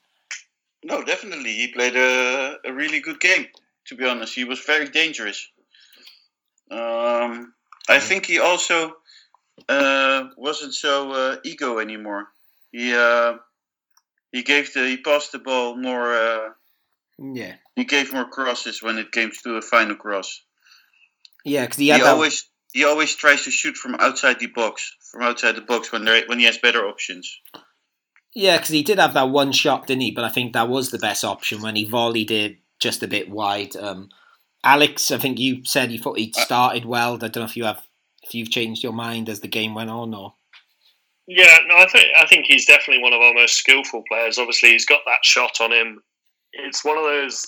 No, 0.83 1.03
definitely. 1.03 1.53
He 1.53 1.67
played 1.67 1.95
a, 1.95 2.57
a 2.65 2.73
really 2.73 3.01
good 3.01 3.19
game, 3.19 3.47
to 3.89 3.95
be 3.95 4.05
honest. 4.05 4.35
He 4.35 4.45
was 4.45 4.59
very 4.59 4.87
dangerous. 4.87 5.49
Um, 6.71 7.53
I 7.89 7.99
think 7.99 8.25
he 8.27 8.39
also 8.39 8.93
uh, 9.67 10.29
wasn't 10.37 10.75
so 10.75 11.11
uh, 11.11 11.35
ego 11.43 11.79
anymore. 11.79 12.27
He 12.71 12.93
uh, 12.93 13.37
he 14.31 14.43
gave 14.43 14.71
the 14.73 14.87
he 14.87 14.97
passed 14.97 15.31
the 15.31 15.39
ball 15.39 15.75
more. 15.75 16.13
Uh, 16.13 16.49
Yeah, 17.17 17.55
he 17.75 17.83
gave 17.83 18.13
more 18.13 18.29
crosses 18.29 18.81
when 18.81 18.97
it 18.97 19.11
came 19.11 19.31
to 19.43 19.57
a 19.57 19.61
final 19.61 19.95
cross. 19.95 20.41
yeah, 21.43 21.65
because 21.65 21.77
he 21.77 21.91
He, 21.91 21.99
that. 21.99 22.05
always 22.05 22.45
he 22.71 22.85
always 22.85 23.15
tries 23.15 23.43
to 23.43 23.51
shoot 23.51 23.75
from 23.75 23.95
outside 23.95 24.39
the 24.39 24.47
box, 24.47 24.95
from 25.11 25.23
outside 25.23 25.55
the 25.55 25.65
box 25.65 25.91
when 25.91 26.05
there 26.05 26.23
when 26.27 26.39
he 26.39 26.45
has 26.45 26.59
better 26.59 26.87
options. 26.87 27.25
Yeah, 28.35 28.57
because 28.57 28.69
he 28.69 28.83
did 28.83 28.99
have 28.99 29.15
that 29.15 29.31
one 29.31 29.51
shot, 29.51 29.87
didn't 29.87 30.03
he? 30.03 30.11
But 30.11 30.23
I 30.23 30.29
think 30.29 30.53
that 30.53 30.69
was 30.69 30.91
the 30.91 30.99
best 30.99 31.23
option 31.23 31.61
when 31.63 31.75
he 31.75 31.85
volleyed 31.85 32.29
it 32.29 32.59
just 32.79 33.03
a 33.03 33.07
bit 33.07 33.29
wide. 33.29 33.75
Um, 33.75 34.09
Alex, 34.63 35.11
I 35.11 35.17
think 35.17 35.39
you 35.39 35.63
said 35.63 35.91
you 35.91 35.99
thought 35.99 36.17
he'd 36.17 36.35
started 36.35 36.85
well. 36.85 37.15
I 37.15 37.17
don't 37.17 37.37
know 37.37 37.43
if 37.43 37.55
you 37.55 37.65
have 37.65 37.81
if 38.23 38.35
you've 38.35 38.51
changed 38.51 38.83
your 38.83 38.93
mind 38.93 39.29
as 39.29 39.39
the 39.39 39.47
game 39.47 39.73
went 39.73 39.89
on, 39.89 40.13
or 40.13 40.33
Yeah, 41.27 41.57
no, 41.67 41.77
I 41.77 41.87
think 41.87 42.07
I 42.17 42.25
think 42.25 42.45
he's 42.45 42.65
definitely 42.65 43.01
one 43.03 43.13
of 43.13 43.21
our 43.21 43.33
most 43.33 43.55
skillful 43.55 44.03
players. 44.07 44.37
Obviously, 44.37 44.71
he's 44.71 44.85
got 44.85 45.01
that 45.05 45.23
shot 45.23 45.61
on 45.61 45.71
him. 45.71 46.01
It's 46.53 46.83
one 46.83 46.97
of 46.97 47.03
those, 47.03 47.45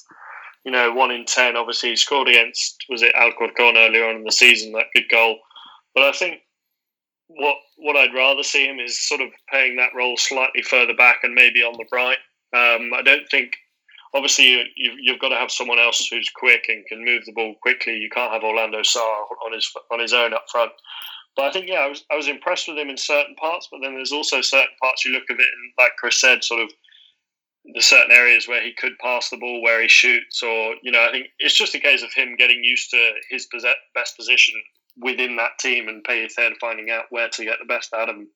you 0.63 0.71
know, 0.71 0.91
one 0.93 1.11
in 1.11 1.25
ten. 1.25 1.57
Obviously, 1.57 1.89
he 1.89 1.95
scored 1.95 2.29
against 2.29 2.85
was 2.89 3.01
it 3.01 3.15
Alcorcon 3.15 3.77
earlier 3.77 4.07
on 4.07 4.17
in 4.17 4.23
the 4.23 4.31
season 4.31 4.71
that 4.73 4.85
good 4.95 5.09
goal. 5.09 5.39
But 5.93 6.03
I 6.05 6.11
think 6.13 6.39
what 7.27 7.57
what 7.77 7.97
I'd 7.97 8.13
rather 8.13 8.43
see 8.43 8.65
him 8.65 8.79
is 8.79 8.99
sort 8.99 9.21
of 9.21 9.29
playing 9.49 9.75
that 9.77 9.95
role 9.95 10.15
slightly 10.17 10.61
further 10.61 10.93
back 10.93 11.19
and 11.23 11.33
maybe 11.33 11.61
on 11.61 11.73
the 11.73 11.85
right. 11.91 12.17
Um, 12.53 12.91
I 12.93 13.01
don't 13.03 13.27
think. 13.29 13.51
Obviously, 14.13 14.45
you, 14.75 14.91
you've, 15.01 15.19
got 15.19 15.29
to 15.29 15.35
have 15.35 15.51
someone 15.51 15.79
else 15.79 16.05
who's 16.09 16.29
quick 16.35 16.65
and 16.67 16.85
can 16.85 17.05
move 17.05 17.23
the 17.25 17.31
ball 17.31 17.55
quickly. 17.61 17.93
You 17.93 18.09
can't 18.09 18.33
have 18.33 18.43
Orlando 18.43 18.83
Sá 18.83 18.99
on 18.99 19.53
his 19.53 19.71
on 19.91 19.99
his 19.99 20.13
own 20.13 20.33
up 20.33 20.45
front. 20.51 20.71
But 21.35 21.45
I 21.45 21.51
think 21.51 21.69
yeah, 21.69 21.79
I 21.79 21.87
was 21.87 22.03
I 22.11 22.15
was 22.15 22.27
impressed 22.27 22.67
with 22.67 22.77
him 22.77 22.89
in 22.89 22.97
certain 22.97 23.35
parts, 23.35 23.69
but 23.71 23.79
then 23.81 23.93
there's 23.93 24.11
also 24.11 24.41
certain 24.41 24.75
parts 24.81 25.05
you 25.05 25.13
look 25.13 25.29
at 25.29 25.39
it 25.39 25.39
and 25.39 25.73
like 25.77 25.91
Chris 25.97 26.19
said, 26.19 26.43
sort 26.43 26.61
of 26.61 26.71
the 27.73 27.81
certain 27.81 28.11
areas 28.11 28.47
where 28.47 28.61
he 28.61 28.73
could 28.73 28.97
pass 28.99 29.29
the 29.29 29.37
ball, 29.37 29.61
where 29.61 29.81
he 29.81 29.87
shoots, 29.87 30.41
or 30.43 30.75
you 30.83 30.91
know, 30.91 31.05
I 31.07 31.11
think 31.11 31.27
it's 31.39 31.53
just 31.53 31.75
a 31.75 31.79
case 31.79 32.03
of 32.03 32.13
him 32.13 32.35
getting 32.35 32.63
used 32.63 32.89
to 32.91 33.13
his 33.29 33.47
best 33.95 34.17
position 34.17 34.55
within 34.97 35.37
that 35.37 35.57
team 35.59 35.87
and 35.87 36.03
Pellicer 36.03 36.51
finding 36.59 36.89
out 36.89 37.05
where 37.11 37.29
to 37.29 37.45
get 37.45 37.59
the 37.59 37.65
best 37.65 37.93
out 37.93 38.09
of 38.09 38.15
him. 38.15 38.27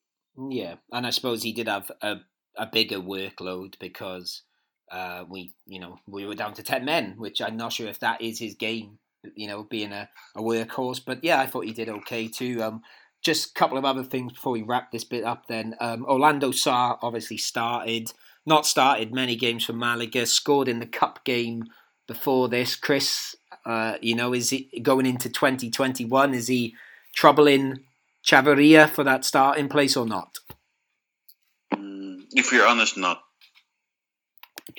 yeah. 0.49 0.75
And 0.91 1.05
I 1.05 1.09
suppose 1.09 1.43
he 1.43 1.51
did 1.51 1.67
have 1.67 1.91
a 2.01 2.17
a 2.57 2.65
bigger 2.65 2.99
workload 2.99 3.77
because 3.79 4.43
uh, 4.95 5.25
we 5.27 5.51
you 5.67 5.79
know 5.79 5.99
we 6.07 6.25
were 6.25 6.35
down 6.35 6.53
to 6.53 6.63
ten 6.63 6.85
men, 6.85 7.15
which 7.17 7.41
I'm 7.41 7.57
not 7.57 7.73
sure 7.73 7.87
if 7.87 7.99
that 7.99 8.21
is 8.21 8.39
his 8.39 8.55
game. 8.55 8.97
You 9.35 9.47
know, 9.47 9.63
being 9.63 9.91
a, 9.91 10.07
a 10.35 10.41
workhorse, 10.41 11.01
but 11.03 11.23
yeah, 11.23 11.39
I 11.39 11.47
thought 11.47 11.65
he 11.65 11.73
did 11.73 11.89
okay 11.89 12.27
too. 12.27 12.63
Um, 12.63 12.81
just 13.21 13.49
a 13.49 13.53
couple 13.55 13.77
of 13.77 13.83
other 13.83 14.03
things 14.03 14.33
before 14.33 14.53
we 14.53 14.61
wrap 14.61 14.91
this 14.91 15.03
bit 15.03 15.23
up. 15.23 15.47
Then 15.47 15.75
um, 15.81 16.05
Orlando 16.05 16.51
Sá 16.51 16.97
obviously 17.01 17.37
started, 17.37 18.13
not 18.45 18.65
started 18.67 19.13
many 19.13 19.35
games 19.35 19.65
for 19.65 19.73
Malaga. 19.73 20.25
Scored 20.27 20.67
in 20.67 20.79
the 20.79 20.85
cup 20.85 21.25
game 21.25 21.65
before 22.07 22.47
this. 22.47 22.75
Chris, 22.75 23.35
uh, 23.65 23.95
you 23.99 24.15
know, 24.15 24.33
is 24.33 24.51
he 24.51 24.79
going 24.81 25.07
into 25.07 25.27
2021? 25.27 26.33
Is 26.33 26.47
he 26.47 26.75
troubling 27.15 27.79
Chavarria 28.23 28.87
for 28.87 29.03
that 29.03 29.25
starting 29.25 29.67
place 29.69 29.97
or 29.97 30.05
not? 30.05 30.37
Mm, 31.73 32.25
if 32.31 32.51
we're 32.51 32.65
honest, 32.65 32.95
not. 32.95 33.24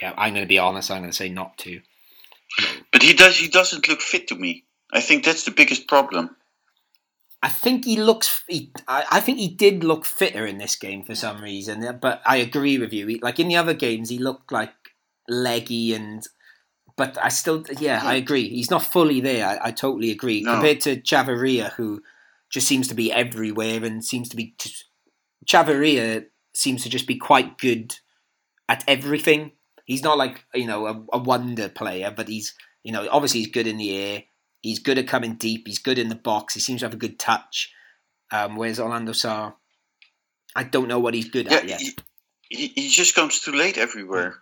Yeah, 0.01 0.12
I'm 0.16 0.34
going 0.34 0.45
to 0.45 0.49
be 0.49 0.59
honest. 0.59 0.91
I'm 0.91 1.03
going 1.03 1.11
to 1.11 1.16
say 1.16 1.28
not 1.28 1.57
to. 1.59 1.80
But 2.93 3.03
he 3.03 3.12
does. 3.12 3.37
He 3.37 3.49
doesn't 3.49 3.89
look 3.89 4.01
fit 4.01 4.28
to 4.28 4.34
me. 4.34 4.64
I 4.93 5.01
think 5.01 5.24
that's 5.24 5.45
the 5.45 5.51
biggest 5.51 5.89
problem. 5.89 6.37
I 7.43 7.49
think 7.49 7.84
he 7.84 7.97
looks. 7.97 8.43
He, 8.49 8.72
I, 8.89 9.05
I 9.12 9.20
think 9.20 9.39
he 9.39 9.49
did 9.49 9.84
look 9.84 10.05
fitter 10.05 10.47
in 10.47 10.59
this 10.59 10.74
game 10.76 11.05
for 11.05 11.14
some 11.14 11.43
reason. 11.43 11.99
But 12.01 12.22
I 12.26 12.37
agree 12.37 12.78
with 12.78 12.93
you. 12.93 13.07
He, 13.07 13.18
like 13.20 13.39
in 13.39 13.49
the 13.49 13.57
other 13.57 13.74
games, 13.74 14.09
he 14.09 14.18
looked 14.18 14.53
like 14.53 14.74
leggy 15.28 15.95
and. 15.95 16.22
But 16.97 17.18
I 17.22 17.28
still, 17.28 17.62
yeah, 17.78 18.01
I 18.03 18.14
agree. 18.14 18.49
He's 18.49 18.70
not 18.70 18.82
fully 18.82 19.20
there. 19.20 19.47
I, 19.47 19.68
I 19.68 19.70
totally 19.70 20.11
agree. 20.11 20.41
No. 20.41 20.55
Compared 20.55 20.80
to 20.82 20.97
Chavarria, 20.97 21.72
who 21.74 22.03
just 22.49 22.66
seems 22.66 22.89
to 22.89 22.95
be 22.95 23.12
everywhere 23.12 23.84
and 23.84 24.03
seems 24.03 24.30
to 24.30 24.37
be. 24.37 24.57
Chavarria 25.47 26.24
seems 26.55 26.82
to 26.84 26.89
just 26.89 27.07
be 27.07 27.16
quite 27.16 27.59
good 27.59 27.97
at 28.66 28.82
everything. 28.89 29.53
He's 29.87 30.03
not 30.05 30.18
like 30.18 30.45
you 30.55 30.66
know 30.66 30.87
a, 30.87 31.05
a 31.14 31.18
wonder 31.18 31.68
player, 31.70 32.12
but 32.14 32.28
he's 32.28 32.55
you 32.84 32.93
know 32.93 33.09
obviously 33.11 33.41
he's 33.41 33.51
good 33.53 33.66
in 33.66 33.78
the 33.78 33.97
air. 33.97 34.24
He's 34.62 34.80
good 34.80 34.99
at 34.99 35.09
coming 35.09 35.37
deep. 35.37 35.66
He's 35.66 35.78
good 35.78 35.99
in 35.99 36.09
the 36.11 36.14
box. 36.16 36.55
He 36.55 36.61
seems 36.61 36.80
to 36.80 36.87
have 36.87 36.95
a 36.95 36.99
good 36.99 37.18
touch. 37.18 37.72
Um, 38.32 38.57
whereas 38.57 38.80
Orlando 38.80 39.12
Sá, 39.12 39.53
I 40.57 40.64
don't 40.64 40.89
know 40.89 40.99
what 40.99 41.14
he's 41.14 41.30
good 41.30 41.49
Yeah, 41.49 41.59
at 41.59 41.68
yet. 41.68 41.80
he, 41.80 41.97
he, 42.49 42.66
he 42.68 42.89
just 42.89 43.14
comes 43.14 43.41
too 43.41 43.53
late 43.53 43.78
everywhere. 43.78 44.37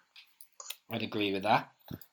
I'd 0.90 1.02
agree 1.02 1.32
with 1.32 1.42
that. 1.44 1.70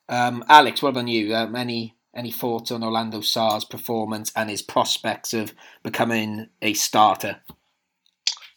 Um, 0.09 0.43
Alex, 0.49 0.81
what 0.81 0.89
about 0.89 1.07
you? 1.07 1.33
Um, 1.35 1.55
any 1.55 1.95
any 2.15 2.31
thoughts 2.31 2.71
on 2.71 2.83
Orlando 2.83 3.19
Sá's 3.21 3.63
performance 3.63 4.31
and 4.35 4.49
his 4.49 4.61
prospects 4.61 5.33
of 5.33 5.53
becoming 5.83 6.49
a 6.61 6.73
starter? 6.73 7.41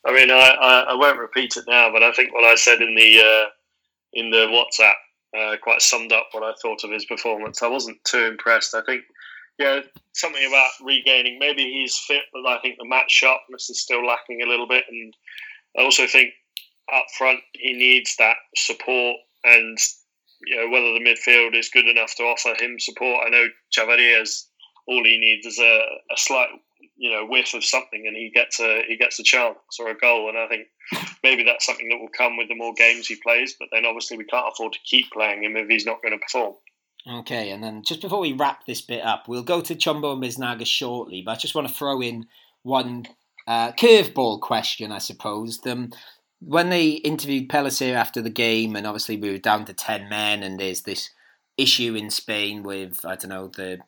I 0.06 0.12
mean, 0.12 0.30
I, 0.30 0.34
I, 0.60 0.80
I 0.90 0.94
won't 0.94 1.18
repeat 1.18 1.56
it 1.56 1.64
now, 1.68 1.90
but 1.92 2.02
I 2.02 2.12
think 2.12 2.34
what 2.34 2.44
I 2.44 2.56
said 2.56 2.80
in 2.82 2.94
the 2.96 3.20
uh, 3.20 3.48
in 4.14 4.30
the 4.30 4.46
WhatsApp 4.46 4.94
uh, 5.38 5.56
quite 5.62 5.82
summed 5.82 6.12
up 6.12 6.28
what 6.32 6.44
I 6.44 6.52
thought 6.62 6.84
of 6.84 6.90
his 6.90 7.04
performance. 7.04 7.62
I 7.62 7.68
wasn't 7.68 8.02
too 8.04 8.24
impressed. 8.24 8.74
I 8.74 8.82
think, 8.82 9.02
yeah, 9.58 9.80
something 10.12 10.46
about 10.46 10.70
regaining. 10.82 11.38
Maybe 11.38 11.64
he's 11.64 11.98
fit, 11.98 12.22
but 12.32 12.46
I 12.46 12.58
think 12.60 12.76
the 12.78 12.88
match 12.88 13.10
sharpness 13.10 13.68
is 13.70 13.80
still 13.80 14.06
lacking 14.06 14.42
a 14.42 14.48
little 14.48 14.68
bit. 14.68 14.84
And 14.88 15.14
I 15.78 15.82
also 15.82 16.06
think 16.06 16.30
up 16.92 17.06
front 17.16 17.40
he 17.54 17.72
needs 17.72 18.14
that 18.18 18.36
support 18.56 19.16
and 19.44 19.78
you 20.46 20.56
know 20.56 20.68
whether 20.68 20.92
the 20.92 21.00
midfield 21.00 21.54
is 21.54 21.70
good 21.70 21.86
enough 21.86 22.14
to 22.16 22.22
offer 22.24 22.54
him 22.62 22.78
support. 22.78 23.26
I 23.26 23.30
know 23.30 23.46
Chavarria's 23.76 24.48
all 24.86 25.02
he 25.04 25.18
needs 25.18 25.46
is 25.46 25.58
a, 25.58 25.80
a 26.12 26.16
slight 26.16 26.48
you 26.96 27.10
know 27.10 27.26
whiff 27.26 27.54
of 27.54 27.64
something 27.64 28.04
and 28.06 28.16
he 28.16 28.30
gets 28.34 28.60
a 28.60 28.82
he 28.86 28.96
gets 28.96 29.18
a 29.18 29.24
chance 29.24 29.58
or 29.80 29.88
a 29.88 29.96
goal 29.96 30.28
and 30.28 30.38
I 30.38 30.46
think 30.46 30.68
maybe 31.22 31.42
that's 31.42 31.66
something 31.66 31.88
that 31.88 31.98
will 31.98 32.08
come 32.16 32.36
with 32.36 32.48
the 32.48 32.54
more 32.54 32.72
games 32.74 33.06
he 33.06 33.16
plays 33.16 33.54
but 33.58 33.68
then 33.72 33.84
obviously 33.84 34.16
we 34.16 34.24
can't 34.24 34.46
afford 34.52 34.74
to 34.74 34.78
keep 34.84 35.10
playing 35.10 35.42
him 35.42 35.56
if 35.56 35.68
he's 35.68 35.86
not 35.86 36.02
going 36.02 36.12
to 36.12 36.18
perform 36.18 36.54
Okay, 37.06 37.50
and 37.50 37.62
then 37.62 37.82
just 37.82 38.00
before 38.00 38.20
we 38.20 38.32
wrap 38.32 38.64
this 38.64 38.80
bit 38.80 39.04
up, 39.04 39.28
we'll 39.28 39.42
go 39.42 39.60
to 39.60 39.74
Chumbo 39.74 40.14
and 40.14 40.22
Biznaga 40.22 40.66
shortly, 40.66 41.22
but 41.22 41.32
I 41.32 41.36
just 41.36 41.54
want 41.54 41.68
to 41.68 41.74
throw 41.74 42.00
in 42.00 42.26
one 42.62 43.04
uh, 43.46 43.72
curveball 43.72 44.40
question, 44.40 44.90
I 44.90 44.98
suppose. 44.98 45.60
Um, 45.66 45.90
when 46.40 46.70
they 46.70 46.88
interviewed 46.88 47.50
Pellicer 47.50 47.94
after 47.94 48.22
the 48.22 48.30
game, 48.30 48.74
and 48.74 48.86
obviously 48.86 49.18
we 49.18 49.30
were 49.30 49.38
down 49.38 49.66
to 49.66 49.74
10 49.74 50.08
men, 50.08 50.42
and 50.42 50.58
there's 50.58 50.82
this 50.82 51.10
issue 51.58 51.94
in 51.94 52.08
Spain 52.08 52.62
with, 52.62 53.04
I 53.04 53.16
don't 53.16 53.28
know, 53.28 53.48
the 53.48 53.80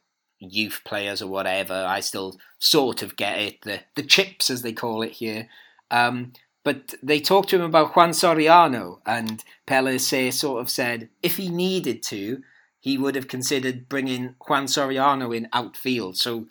youth 0.50 0.82
players 0.84 1.22
or 1.22 1.28
whatever. 1.28 1.74
I 1.74 2.00
still 2.00 2.38
sort 2.58 3.02
of 3.02 3.16
get 3.16 3.38
it, 3.38 3.62
the 3.62 3.80
the 3.94 4.02
chips 4.02 4.50
as 4.50 4.62
they 4.62 4.72
call 4.72 5.02
it 5.02 5.12
here. 5.12 5.48
Um, 5.90 6.32
but 6.64 6.94
they 7.00 7.20
talked 7.20 7.50
to 7.50 7.56
him 7.56 7.62
about 7.62 7.94
Juan 7.94 8.10
Soriano, 8.10 8.98
and 9.06 9.44
Pellicer 9.68 10.32
sort 10.32 10.60
of 10.60 10.68
said 10.68 11.08
if 11.22 11.36
he 11.36 11.48
needed 11.48 12.02
to, 12.04 12.42
he 12.80 12.98
would 12.98 13.14
have 13.14 13.28
considered 13.28 13.88
bringing 13.88 14.34
Juan 14.48 14.66
Soriano 14.66 15.36
in 15.36 15.48
outfield. 15.52 16.16
So 16.16 16.46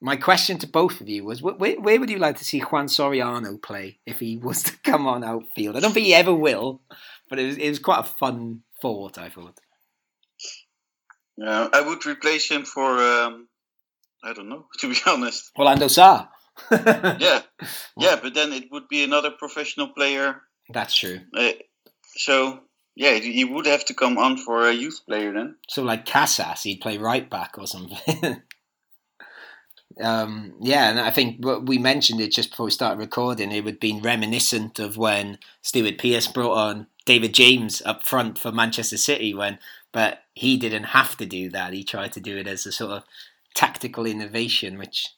my 0.00 0.16
question 0.16 0.58
to 0.58 0.66
both 0.66 1.00
of 1.00 1.08
you 1.08 1.24
was 1.24 1.42
where, 1.42 1.54
where 1.80 2.00
would 2.00 2.10
you 2.10 2.18
like 2.18 2.38
to 2.38 2.44
see 2.44 2.60
Juan 2.60 2.86
Soriano 2.86 3.60
play 3.60 3.98
if 4.06 4.20
he 4.20 4.36
was 4.42 4.62
to 4.64 4.78
come 4.82 5.06
on 5.06 5.24
outfield? 5.24 5.76
I 5.76 5.80
don't 5.80 5.92
think 5.92 6.06
he 6.06 6.14
ever 6.14 6.34
will, 6.34 6.80
but 7.28 7.38
it 7.38 7.46
was, 7.46 7.58
it 7.58 7.68
was 7.68 7.78
quite 7.78 8.00
a 8.00 8.04
fun 8.04 8.62
thought, 8.80 9.18
I 9.18 9.28
thought. 9.28 9.58
Yeah, 11.40 11.68
I 11.72 11.80
would 11.80 12.04
replace 12.04 12.50
him 12.50 12.64
for, 12.64 12.98
um, 12.98 13.48
I 14.22 14.34
don't 14.34 14.50
know, 14.50 14.66
to 14.78 14.90
be 14.90 14.96
honest. 15.06 15.50
Orlando 15.58 15.88
Sá. 15.88 16.28
yeah, 16.70 17.40
yeah, 17.96 18.18
but 18.22 18.34
then 18.34 18.52
it 18.52 18.64
would 18.70 18.88
be 18.88 19.02
another 19.02 19.30
professional 19.30 19.88
player. 19.88 20.42
That's 20.68 20.94
true. 20.94 21.20
Uh, 21.34 21.52
so, 22.16 22.60
yeah, 22.94 23.14
he 23.14 23.44
would 23.44 23.66
have 23.66 23.86
to 23.86 23.94
come 23.94 24.18
on 24.18 24.36
for 24.36 24.68
a 24.68 24.72
youth 24.72 25.00
player 25.06 25.32
then. 25.32 25.56
So, 25.68 25.82
like 25.82 26.04
Casas, 26.04 26.62
he'd 26.62 26.82
play 26.82 26.98
right 26.98 27.28
back 27.28 27.56
or 27.56 27.66
something. 27.66 28.42
Um, 30.00 30.54
yeah, 30.60 30.90
and 30.90 31.00
I 31.00 31.10
think 31.10 31.44
we 31.62 31.78
mentioned 31.78 32.20
it 32.20 32.32
just 32.32 32.50
before 32.50 32.64
we 32.64 32.70
started 32.70 32.98
recording. 32.98 33.50
It 33.50 33.64
would 33.64 33.74
have 33.74 33.80
been 33.80 34.02
reminiscent 34.02 34.78
of 34.78 34.96
when 34.96 35.38
Stuart 35.62 35.98
Pearce 35.98 36.26
brought 36.26 36.56
on 36.56 36.86
David 37.04 37.34
James 37.34 37.82
up 37.84 38.04
front 38.04 38.38
for 38.38 38.52
Manchester 38.52 38.96
City, 38.96 39.34
when 39.34 39.58
but 39.92 40.22
he 40.34 40.56
didn't 40.56 40.84
have 40.84 41.16
to 41.18 41.26
do 41.26 41.50
that. 41.50 41.72
He 41.72 41.84
tried 41.84 42.12
to 42.12 42.20
do 42.20 42.36
it 42.36 42.46
as 42.46 42.66
a 42.66 42.72
sort 42.72 42.92
of 42.92 43.04
tactical 43.54 44.06
innovation, 44.06 44.78
which 44.78 45.08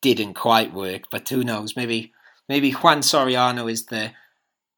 didn't 0.00 0.34
quite 0.34 0.72
work. 0.72 1.04
But 1.10 1.28
who 1.28 1.44
knows? 1.44 1.76
Maybe 1.76 2.12
maybe 2.48 2.72
Juan 2.72 3.00
Soriano 3.00 3.70
is 3.70 3.86
the 3.86 4.12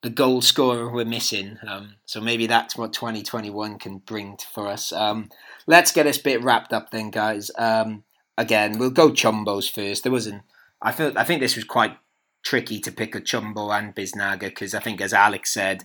the 0.02 0.10
goal 0.10 0.40
scorer 0.40 0.90
we're 0.90 1.04
missing. 1.04 1.58
Um, 1.66 1.96
so 2.06 2.20
maybe 2.20 2.46
that's 2.46 2.76
what 2.76 2.92
2021 2.92 3.78
can 3.78 3.98
bring 3.98 4.38
for 4.52 4.66
us. 4.66 4.92
Um, 4.92 5.28
let's 5.66 5.92
get 5.92 6.04
this 6.04 6.18
bit 6.18 6.42
wrapped 6.42 6.72
up 6.72 6.90
then, 6.90 7.10
guys. 7.10 7.50
Um, 7.58 8.04
again, 8.38 8.78
we'll 8.78 8.90
go 8.90 9.10
Chumbos 9.10 9.70
first. 9.70 10.02
There 10.02 10.12
wasn't. 10.12 10.42
I 10.80 10.92
feel. 10.92 11.12
I 11.16 11.24
think 11.24 11.40
this 11.40 11.56
was 11.56 11.64
quite 11.64 11.96
tricky 12.42 12.80
to 12.80 12.92
pick 12.92 13.14
a 13.14 13.20
Chumbo 13.20 13.76
and 13.76 13.94
Biznaga 13.94 14.40
because 14.40 14.74
I 14.74 14.80
think, 14.80 15.00
as 15.00 15.12
Alex 15.12 15.52
said, 15.52 15.84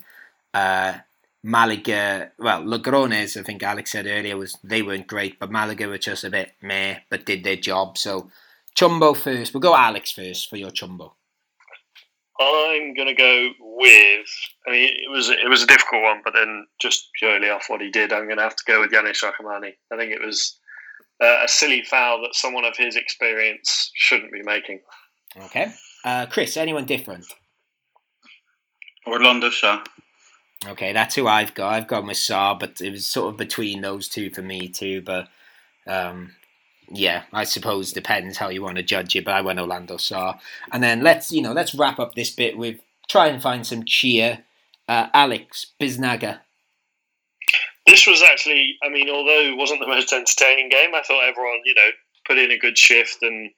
uh, 0.54 1.00
Malaga. 1.46 2.32
Well, 2.40 2.64
Logroñés. 2.64 3.40
I 3.40 3.44
think 3.44 3.62
Alex 3.62 3.92
said 3.92 4.08
earlier 4.08 4.36
was 4.36 4.58
they 4.64 4.82
weren't 4.82 5.06
great, 5.06 5.40
but 5.40 5.52
Malaga 5.52 5.88
were 5.88 6.00
just 6.00 6.24
a 6.24 6.32
bit 6.32 6.54
meh, 6.60 6.98
but 7.12 7.28
did 7.28 7.44
their 7.44 7.56
job. 7.56 8.00
So 8.00 8.32
Chumbo 8.76 9.16
first. 9.16 9.54
We'll 9.54 9.62
go 9.62 9.76
Alex 9.76 10.12
first 10.12 10.50
for 10.50 10.58
your 10.58 10.72
Chumbo. 10.72 11.12
I'm 12.40 12.96
gonna 12.96 13.14
go 13.14 13.52
with. 13.60 14.28
I 14.68 14.72
mean, 14.72 14.90
it 14.90 15.12
was 15.12 15.30
it 15.30 15.48
was 15.48 15.62
a 15.62 15.68
difficult 15.68 16.02
one, 16.02 16.22
but 16.24 16.34
then 16.34 16.66
just 16.82 17.10
purely 17.20 17.50
off 17.50 17.66
what 17.68 17.80
he 17.80 17.92
did, 17.92 18.12
I'm 18.12 18.28
gonna 18.28 18.42
have 18.42 18.56
to 18.56 18.64
go 18.66 18.82
with 18.82 18.92
Yanis 18.92 19.24
Rahmani. 19.24 19.74
I 19.94 19.98
think 19.98 20.12
it 20.12 20.26
was 20.26 20.58
uh, 21.22 21.44
a 21.44 21.48
silly 21.48 21.84
foul 21.84 22.24
that 22.24 22.34
someone 22.34 22.66
of 22.66 22.76
his 22.76 22.96
experience 22.96 23.92
shouldn't 23.94 24.32
be 24.32 24.42
making. 24.42 24.80
Okay. 25.38 25.72
Uh, 26.04 26.26
Chris, 26.26 26.58
anyone 26.58 26.86
different? 26.86 27.26
Orlando 29.06 29.52
Sá. 29.52 29.84
Okay, 30.68 30.94
that's 30.94 31.16
who 31.16 31.28
I've 31.28 31.54
got. 31.54 31.74
I've 31.74 31.88
got 31.88 32.06
with 32.06 32.18
Sá, 32.18 32.56
but 32.56 32.82
it 32.82 32.92
was 32.92 33.06
sort 33.06 33.30
of 33.30 33.38
between 33.38 33.82
those 33.82 34.08
two 34.08 34.30
for 34.30 34.42
me 34.42 34.68
too. 34.68 35.02
But 35.02 35.28
um, 35.86 36.32
yeah, 36.90 37.24
I 37.34 37.44
suppose 37.44 37.92
depends 37.92 38.38
how 38.38 38.50
you 38.50 38.62
want 38.64 38.78
to 38.78 38.84
judge 38.84 39.16
it. 39.16 39.26
But 39.26 39.36
I 39.36 39.42
went 39.42 39.60
Orlando 39.60 39.98
Sá, 39.98 40.40
and 40.72 40.82
then 40.82 41.02
let's 41.04 41.32
you 41.32 41.42
know 41.42 41.54
let's 41.54 41.76
wrap 41.76 42.00
up 42.00 42.16
this 42.16 42.32
bit 42.32 42.58
with 42.58 42.80
try 43.08 43.28
and 43.28 43.42
find 43.42 43.66
some 43.66 43.86
cheer. 43.86 44.44
Uh, 44.88 45.08
Alex 45.16 45.74
Biznaga. 45.82 46.42
This 47.88 48.06
was 48.06 48.22
actually, 48.22 48.78
I 48.84 48.90
mean, 48.90 49.10
although 49.10 49.42
it 49.42 49.58
wasn't 49.58 49.80
the 49.80 49.88
most 49.88 50.14
entertaining 50.14 50.70
game, 50.70 50.94
I 50.94 51.02
thought 51.02 51.24
everyone, 51.28 51.62
you 51.66 51.74
know, 51.74 51.90
put 52.28 52.38
in 52.38 52.52
a 52.52 52.58
good 52.60 52.78
shift 52.78 53.18
and, 53.24 53.50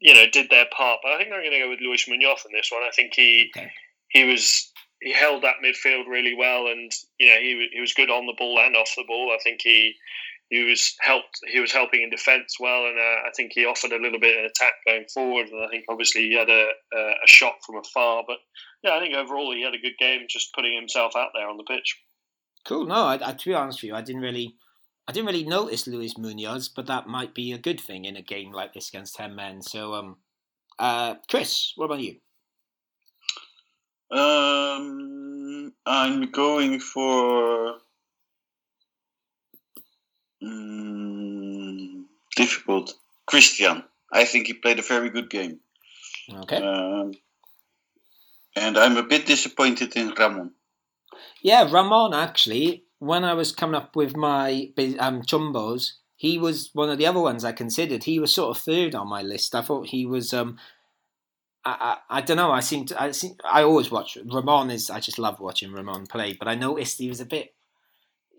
you 0.00 0.12
know, 0.12 0.26
did 0.30 0.50
their 0.50 0.66
part. 0.66 1.00
But 1.02 1.12
I 1.12 1.16
think 1.16 1.30
I'm 1.32 1.40
going 1.40 1.52
to 1.52 1.58
go 1.60 1.70
with 1.70 1.80
Luis 1.80 2.06
Munoz 2.08 2.44
in 2.44 2.52
this 2.52 2.70
one. 2.70 2.82
I 2.82 2.90
think 2.94 3.14
he 3.14 3.50
Okay. 3.56 3.70
he 4.08 4.24
was 4.24 4.70
he 5.04 5.12
held 5.12 5.42
that 5.42 5.56
midfield 5.62 6.08
really 6.08 6.34
well, 6.34 6.66
and 6.68 6.90
you 7.18 7.28
know 7.28 7.38
he 7.38 7.68
he 7.72 7.80
was 7.80 7.92
good 7.92 8.10
on 8.10 8.26
the 8.26 8.34
ball 8.38 8.58
and 8.58 8.74
off 8.74 8.90
the 8.96 9.04
ball. 9.06 9.30
I 9.32 9.42
think 9.44 9.60
he 9.62 9.94
he 10.48 10.64
was 10.64 10.96
helped 11.00 11.40
he 11.46 11.60
was 11.60 11.72
helping 11.72 12.02
in 12.02 12.10
defence 12.10 12.56
well, 12.58 12.86
and 12.86 12.98
uh, 12.98 13.28
I 13.28 13.30
think 13.36 13.52
he 13.54 13.66
offered 13.66 13.92
a 13.92 14.00
little 14.00 14.18
bit 14.18 14.38
of 14.38 14.50
attack 14.50 14.72
going 14.86 15.04
forward. 15.12 15.48
And 15.48 15.62
I 15.62 15.68
think 15.68 15.84
obviously 15.88 16.22
he 16.22 16.34
had 16.34 16.48
a 16.48 16.68
a, 16.94 17.26
shot 17.26 17.56
from 17.66 17.76
afar, 17.76 18.24
but 18.26 18.38
yeah, 18.82 18.94
I 18.94 19.00
think 19.00 19.14
overall 19.14 19.54
he 19.54 19.62
had 19.62 19.74
a 19.74 19.78
good 19.78 19.98
game, 19.98 20.26
just 20.28 20.54
putting 20.54 20.74
himself 20.74 21.12
out 21.16 21.30
there 21.34 21.48
on 21.48 21.58
the 21.58 21.64
pitch. 21.64 22.00
Cool. 22.64 22.86
No, 22.86 23.04
I, 23.04 23.18
I, 23.22 23.32
to 23.32 23.44
be 23.44 23.54
honest 23.54 23.82
with 23.82 23.88
you, 23.88 23.94
I 23.94 24.00
didn't 24.00 24.22
really, 24.22 24.56
I 25.06 25.12
didn't 25.12 25.26
really 25.26 25.44
notice 25.44 25.86
Luis 25.86 26.16
Munoz, 26.16 26.70
but 26.70 26.86
that 26.86 27.06
might 27.06 27.34
be 27.34 27.52
a 27.52 27.58
good 27.58 27.78
thing 27.78 28.06
in 28.06 28.16
a 28.16 28.22
game 28.22 28.52
like 28.52 28.72
this 28.72 28.88
against 28.88 29.16
ten 29.16 29.34
men. 29.34 29.60
So, 29.60 29.92
um, 29.92 30.16
uh, 30.78 31.16
Chris, 31.28 31.74
what 31.76 31.86
about 31.86 32.00
you? 32.00 32.16
Um, 34.14 35.72
I'm 35.84 36.30
going 36.30 36.78
for 36.78 37.78
mm, 40.42 42.04
difficult. 42.36 42.94
Christian. 43.26 43.82
I 44.12 44.24
think 44.24 44.46
he 44.46 44.52
played 44.52 44.78
a 44.78 44.82
very 44.82 45.10
good 45.10 45.30
game. 45.30 45.60
Okay. 46.32 46.56
Um, 46.56 47.12
and 48.56 48.78
I'm 48.78 48.96
a 48.96 49.02
bit 49.02 49.26
disappointed 49.26 49.96
in 49.96 50.14
Ramon. 50.16 50.52
Yeah, 51.42 51.70
Ramon 51.70 52.14
actually. 52.14 52.84
When 52.98 53.24
I 53.24 53.34
was 53.34 53.52
coming 53.52 53.74
up 53.74 53.96
with 53.96 54.16
my 54.16 54.70
um, 54.98 55.22
chumbos, 55.22 55.92
he 56.16 56.38
was 56.38 56.70
one 56.72 56.88
of 56.88 56.96
the 56.96 57.06
other 57.06 57.20
ones 57.20 57.44
I 57.44 57.52
considered. 57.52 58.04
He 58.04 58.18
was 58.18 58.34
sort 58.34 58.56
of 58.56 58.62
third 58.62 58.94
on 58.94 59.08
my 59.08 59.20
list. 59.20 59.54
I 59.54 59.62
thought 59.62 59.88
he 59.88 60.06
was. 60.06 60.32
Um, 60.32 60.58
I, 61.64 61.96
I, 62.10 62.18
I 62.18 62.20
don't 62.20 62.36
know. 62.36 62.50
I 62.52 62.60
seem 62.60 62.86
to. 62.86 63.02
I 63.02 63.10
seem, 63.12 63.36
I 63.50 63.62
always 63.62 63.90
watch 63.90 64.16
Ramon. 64.24 64.70
Is 64.70 64.90
I 64.90 65.00
just 65.00 65.18
love 65.18 65.40
watching 65.40 65.72
Ramon 65.72 66.06
play. 66.06 66.34
But 66.34 66.48
I 66.48 66.54
noticed 66.54 66.98
he 66.98 67.08
was 67.08 67.20
a 67.20 67.26
bit. 67.26 67.54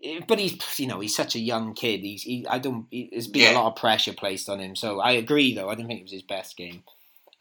eh, 0.04 0.20
But 0.26 0.38
he's 0.38 0.58
you 0.78 0.86
know 0.86 1.00
he's 1.00 1.16
such 1.16 1.34
a 1.34 1.40
young 1.40 1.74
kid. 1.74 2.00
He's 2.00 2.22
he, 2.22 2.46
I 2.48 2.58
don't. 2.58 2.86
He, 2.90 3.08
there's 3.10 3.26
been 3.28 3.42
a 3.54 3.58
lot 3.58 3.68
of 3.68 3.76
pressure 3.76 4.12
placed 4.12 4.48
on 4.48 4.60
him. 4.60 4.76
So 4.76 5.00
I 5.00 5.12
agree 5.12 5.54
though. 5.54 5.68
I 5.68 5.74
didn't 5.74 5.88
think 5.88 6.00
it 6.00 6.04
was 6.04 6.12
his 6.12 6.22
best 6.22 6.56
game. 6.56 6.82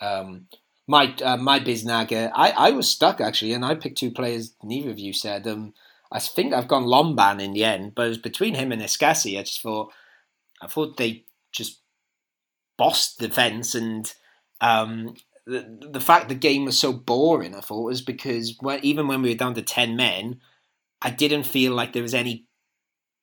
Um, 0.01 0.47
my 0.87 1.15
uh, 1.23 1.37
my 1.37 1.59
Biznaga, 1.59 2.31
I, 2.35 2.51
I 2.51 2.71
was 2.71 2.89
stuck 2.89 3.21
actually, 3.21 3.53
and 3.53 3.65
I 3.65 3.75
picked 3.75 3.97
two 3.97 4.11
players 4.11 4.53
neither 4.63 4.89
of 4.91 4.99
you 4.99 5.13
said. 5.13 5.47
Um, 5.47 5.73
I 6.11 6.19
think 6.19 6.53
I've 6.53 6.67
gone 6.67 6.85
Lomban 6.85 7.41
in 7.41 7.53
the 7.53 7.63
end, 7.63 7.93
but 7.95 8.05
it 8.05 8.09
was 8.09 8.17
between 8.19 8.53
him 8.55 8.71
and 8.71 8.81
Escassi. 8.81 9.37
I 9.39 9.41
just 9.43 9.61
thought, 9.61 9.91
I 10.61 10.67
thought 10.67 10.97
they 10.97 11.25
just 11.51 11.79
bossed 12.77 13.19
the 13.19 13.29
fence, 13.29 13.73
and 13.73 14.13
um, 14.61 15.15
the 15.45 15.89
the 15.91 15.99
fact 15.99 16.29
the 16.29 16.35
game 16.35 16.65
was 16.65 16.79
so 16.79 16.91
boring, 16.91 17.55
I 17.55 17.61
thought 17.61 17.85
was 17.85 18.01
because 18.01 18.55
when, 18.59 18.83
even 18.83 19.07
when 19.07 19.21
we 19.21 19.29
were 19.29 19.35
down 19.35 19.53
to 19.55 19.61
ten 19.61 19.95
men, 19.95 20.39
I 21.01 21.11
didn't 21.11 21.43
feel 21.43 21.73
like 21.73 21.93
there 21.93 22.03
was 22.03 22.13
any 22.13 22.45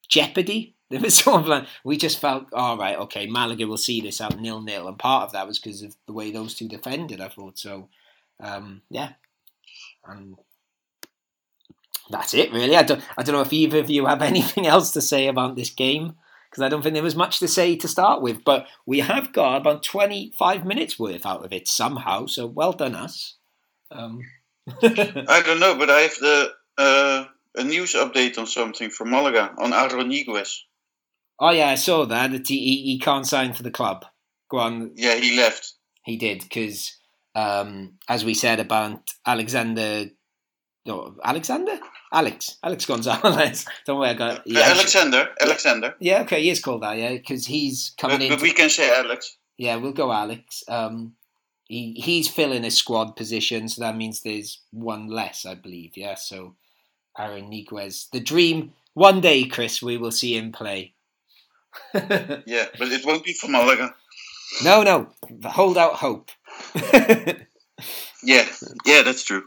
jeopardy. 0.09 0.77
There 0.93 1.01
was 1.01 1.15
sort 1.15 1.41
of 1.41 1.49
like 1.49 1.65
we 1.85 1.97
just 1.97 2.19
felt, 2.19 2.53
all 2.53 2.77
right, 2.77 2.99
okay, 2.99 3.27
Malaga 3.27 3.67
will 3.67 3.79
see 3.79 4.03
this 4.03 4.21
out 4.21 4.39
nil 4.39 4.61
nil, 4.61 4.87
and 4.87 4.99
part 4.99 5.25
of 5.25 5.33
that 5.33 5.47
was 5.47 5.59
because 5.59 5.81
of 5.81 5.97
the 6.07 6.13
way 6.13 6.31
those 6.31 6.55
two 6.55 6.69
defended. 6.69 7.19
I 7.19 7.29
thought 7.29 7.59
so. 7.59 7.89
Um, 8.39 8.83
yeah, 8.91 9.13
and 10.05 10.37
that's 12.11 12.35
it 12.35 12.53
really. 12.53 12.77
I 12.77 12.83
don't, 12.83 13.03
I 13.17 13.23
don't 13.23 13.35
know 13.35 13.41
if 13.41 13.55
either 13.55 13.79
of 13.79 13.89
you 13.89 14.05
have 14.05 14.21
anything 14.33 14.67
else 14.67 14.91
to 14.91 15.01
say 15.01 15.29
about 15.29 15.57
this 15.57 15.71
game 15.71 16.17
because 16.53 16.63
I 16.63 16.69
don't 16.69 16.83
think 16.83 16.93
there 16.93 17.03
was 17.03 17.17
much 17.17 17.39
to 17.39 17.49
say 17.49 17.77
to 17.77 17.89
start 17.89 18.21
with. 18.21 18.45
But 18.45 18.67
we 18.85 19.01
have 19.01 19.33
got 19.33 19.57
about 19.57 19.83
twenty 19.83 20.33
five 20.39 20.67
minutes 20.67 20.99
worth 20.99 21.25
out 21.25 21.45
of 21.45 21.53
it 21.53 21.67
somehow. 21.67 22.27
So 22.27 22.47
well 22.47 22.73
done 22.73 22.95
us. 22.95 23.37
Um, 23.91 24.21
I 24.83 25.43
don't 25.45 25.61
know, 25.61 25.77
but 25.77 25.89
I 25.89 26.01
have 26.01 26.15
the 26.21 26.53
uh, 26.77 27.25
a 27.57 27.65
news 27.65 27.95
update 27.95 28.39
on 28.39 28.47
something 28.47 28.91
from 28.91 29.11
Malaga 29.11 29.55
on 29.59 29.73
Aaron 29.73 30.11
Niguez. 30.11 30.59
oh 31.41 31.51
yeah, 31.51 31.71
I 31.71 31.77
saw 31.77 32.05
that. 32.05 32.33
That 32.33 32.47
he, 32.47 32.59
he, 32.59 32.83
he 32.93 32.99
can't 32.99 33.27
sign 33.27 33.55
for 33.55 33.63
the 33.63 33.71
club. 33.71 34.05
Go 34.51 34.59
on, 34.59 34.93
Yeah, 34.97 35.15
he 35.15 35.37
left. 35.37 35.73
He 36.05 36.17
did 36.17 36.43
because, 36.43 36.99
um, 37.35 37.95
as 38.09 38.25
we 38.25 38.35
said 38.35 38.61
about 38.61 39.11
Alexander, 39.25 40.11
no, 40.85 41.17
Alexander, 41.25 41.79
Alex, 42.13 42.59
Alex 42.63 42.85
Gonzalez. 42.87 43.65
Don't 43.87 43.99
worry, 43.99 44.11
I 44.11 44.15
got 44.15 44.39
Uh, 44.39 44.43
yeah, 44.47 44.61
Alexander, 44.75 45.29
Alexander. 45.41 45.95
yeah. 45.99 46.23
Okay, 46.23 46.43
he 46.43 46.51
is 46.51 46.61
called 46.61 46.83
that. 46.83 46.99
Yeah, 46.99 47.13
because 47.13 47.47
he's 47.47 47.93
coming 47.97 48.19
But, 48.19 48.25
in. 48.25 48.31
but 48.33 48.43
we 48.43 48.53
can 48.53 48.69
say 48.71 48.91
Alex. 48.95 49.37
Yeah, 49.57 49.77
we'll 49.77 49.93
go 49.93 50.13
Alex. 50.13 50.63
Um, 50.69 51.15
he 51.69 51.93
he's 51.95 52.29
filling 52.29 52.65
a 52.65 52.71
squad 52.71 53.17
position, 53.17 53.69
so 53.69 53.81
that 53.83 53.97
means 53.97 54.21
there's 54.21 54.61
one 54.73 55.09
less, 55.09 55.47
I 55.47 55.55
believe. 55.55 55.97
Yeah, 55.97 56.17
so 56.17 56.55
Aaron 57.19 57.51
Niguez, 57.51 58.11
the 58.11 58.21
dream. 58.21 58.73
One 58.95 59.21
day, 59.23 59.45
Chris, 59.45 59.81
we 59.83 59.97
will 59.97 60.11
see 60.13 60.37
him 60.37 60.53
play. 60.53 60.93
Yeah, 61.95 62.67
but 62.79 62.93
it 62.93 63.07
won't 63.07 63.25
be 63.25 63.33
for 63.33 63.49
Malaga. 63.49 63.95
no, 64.63 64.83
no, 64.83 65.09
hold 65.47 65.79
out 65.79 65.95
hope. 65.95 66.31
Yeah, 68.25 68.47
yeah, 68.85 69.03
that's 69.03 69.25
true. 69.25 69.45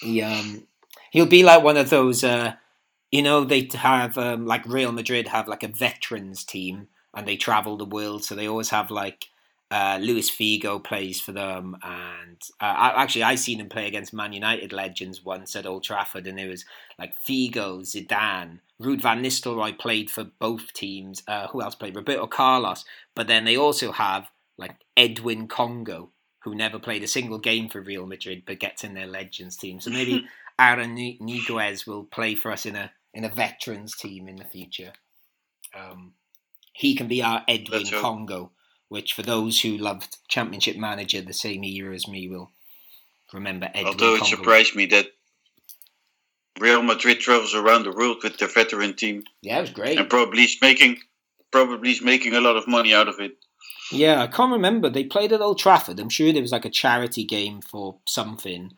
he 0.00 0.22
um 0.22 0.66
he'll 1.10 1.26
be 1.26 1.42
like 1.42 1.62
one 1.62 1.76
of 1.76 1.90
those 1.90 2.24
uh 2.24 2.54
you 3.10 3.22
know 3.22 3.44
they 3.44 3.68
have 3.74 4.18
um 4.18 4.46
like 4.46 4.66
Real 4.66 4.92
Madrid 4.92 5.28
have 5.28 5.48
like 5.48 5.62
a 5.62 5.68
veterans 5.68 6.44
team 6.44 6.88
and 7.14 7.26
they 7.26 7.36
travel 7.36 7.76
the 7.76 7.84
world 7.84 8.24
so 8.24 8.34
they 8.34 8.48
always 8.48 8.70
have 8.70 8.90
like 8.90 9.26
uh 9.70 9.98
Luis 10.00 10.30
Figo 10.30 10.82
plays 10.82 11.20
for 11.20 11.32
them 11.32 11.76
and 11.82 12.40
uh, 12.60 12.64
I, 12.64 13.02
actually 13.02 13.24
I 13.24 13.34
seen 13.34 13.60
him 13.60 13.68
play 13.68 13.86
against 13.86 14.12
Man 14.12 14.32
United 14.32 14.72
legends 14.72 15.24
once 15.24 15.54
at 15.56 15.66
Old 15.66 15.84
Trafford 15.84 16.26
and 16.26 16.38
it 16.38 16.48
was 16.48 16.64
like 16.98 17.14
Figo, 17.22 17.80
Zidane, 17.80 18.60
Ruud 18.80 19.00
van 19.00 19.22
Nistelrooy 19.22 19.78
played 19.78 20.10
for 20.10 20.24
both 20.24 20.72
teams. 20.72 21.22
Uh, 21.26 21.48
who 21.48 21.62
else 21.62 21.74
played? 21.74 21.96
Roberto 21.96 22.26
Carlos. 22.26 22.84
But 23.14 23.26
then 23.26 23.44
they 23.44 23.56
also 23.56 23.92
have 23.92 24.30
like 24.56 24.76
Edwin 24.96 25.48
Congo, 25.48 26.10
who 26.40 26.54
never 26.54 26.78
played 26.78 27.02
a 27.02 27.08
single 27.08 27.38
game 27.38 27.68
for 27.68 27.80
Real 27.80 28.06
Madrid 28.06 28.42
but 28.46 28.60
gets 28.60 28.84
in 28.84 28.94
their 28.94 29.06
legends 29.06 29.56
team. 29.56 29.80
So 29.80 29.90
maybe 29.90 30.26
Aaron 30.58 30.94
Ni- 30.94 31.18
Niguez 31.20 31.86
will 31.86 32.04
play 32.04 32.34
for 32.34 32.50
us 32.50 32.66
in 32.66 32.76
a 32.76 32.90
in 33.14 33.24
a 33.24 33.28
veterans 33.28 33.96
team 33.96 34.28
in 34.28 34.36
the 34.36 34.44
future. 34.44 34.92
Um, 35.78 36.12
he 36.72 36.94
can 36.94 37.08
be 37.08 37.22
our 37.22 37.42
Edwin 37.48 37.86
hope. 37.86 38.00
Congo, 38.02 38.52
which 38.88 39.12
for 39.12 39.22
those 39.22 39.60
who 39.60 39.76
loved 39.76 40.16
Championship 40.28 40.76
Manager 40.76 41.20
the 41.22 41.32
same 41.32 41.64
era 41.64 41.94
as 41.94 42.06
me 42.08 42.28
will 42.28 42.52
remember 43.32 43.66
Edwin 43.74 43.86
Although 43.86 44.14
it 44.14 44.20
Congo. 44.20 44.36
surprised 44.36 44.74
me 44.76 44.86
that 44.86 45.08
Real 46.58 46.82
Madrid 46.82 47.20
travels 47.20 47.54
around 47.54 47.84
the 47.84 47.92
world 47.92 48.18
with 48.22 48.38
their 48.38 48.48
veteran 48.48 48.94
team 48.94 49.24
Yeah, 49.42 49.58
it 49.58 49.62
was 49.62 49.70
great. 49.70 49.98
and 49.98 50.08
probably 50.10 50.42
is 50.42 50.56
making 50.60 50.98
probably 51.50 51.92
is 51.92 52.02
making 52.02 52.34
a 52.34 52.40
lot 52.40 52.56
of 52.56 52.66
money 52.66 52.92
out 52.94 53.08
of 53.08 53.20
it. 53.20 53.36
Yeah, 53.92 54.20
I 54.22 54.26
can't 54.26 54.52
remember. 54.52 54.90
They 54.90 55.04
played 55.04 55.32
at 55.32 55.40
Old 55.40 55.58
Trafford. 55.58 55.98
I'm 55.98 56.10
sure 56.10 56.30
there 56.32 56.42
was 56.42 56.52
like 56.52 56.66
a 56.66 56.70
charity 56.70 57.24
game 57.24 57.62
for 57.62 57.98
something. 58.06 58.72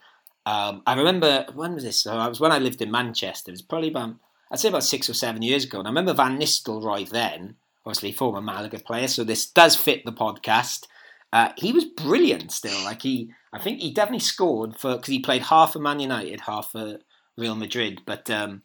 Um, 0.50 0.82
I 0.84 0.94
remember 0.94 1.46
when 1.54 1.74
was 1.74 1.84
this? 1.84 2.06
Uh, 2.06 2.16
I 2.16 2.26
was 2.26 2.40
when 2.40 2.50
I 2.50 2.58
lived 2.58 2.82
in 2.82 2.90
Manchester. 2.90 3.50
It 3.50 3.52
was 3.52 3.62
probably 3.62 3.90
about 3.90 4.16
I'd 4.50 4.58
say 4.58 4.68
about 4.68 4.82
six 4.82 5.08
or 5.08 5.14
seven 5.14 5.42
years 5.42 5.64
ago. 5.64 5.78
And 5.78 5.86
I 5.86 5.90
remember 5.90 6.12
Van 6.12 6.40
Nistelrooy 6.40 7.08
then, 7.08 7.54
obviously 7.86 8.10
former 8.10 8.40
Malaga 8.40 8.80
player. 8.80 9.06
So 9.06 9.22
this 9.22 9.46
does 9.46 9.76
fit 9.76 10.04
the 10.04 10.12
podcast. 10.12 10.88
Uh, 11.32 11.50
he 11.56 11.70
was 11.70 11.84
brilliant 11.84 12.50
still. 12.50 12.82
Like 12.82 13.02
he, 13.02 13.32
I 13.52 13.60
think 13.60 13.80
he 13.80 13.92
definitely 13.92 14.18
scored 14.18 14.76
for 14.76 14.96
because 14.96 15.12
he 15.12 15.20
played 15.20 15.42
half 15.42 15.74
for 15.74 15.78
Man 15.78 16.00
United, 16.00 16.40
half 16.40 16.72
for 16.72 16.98
Real 17.36 17.54
Madrid. 17.54 18.02
But 18.04 18.28
um, 18.28 18.62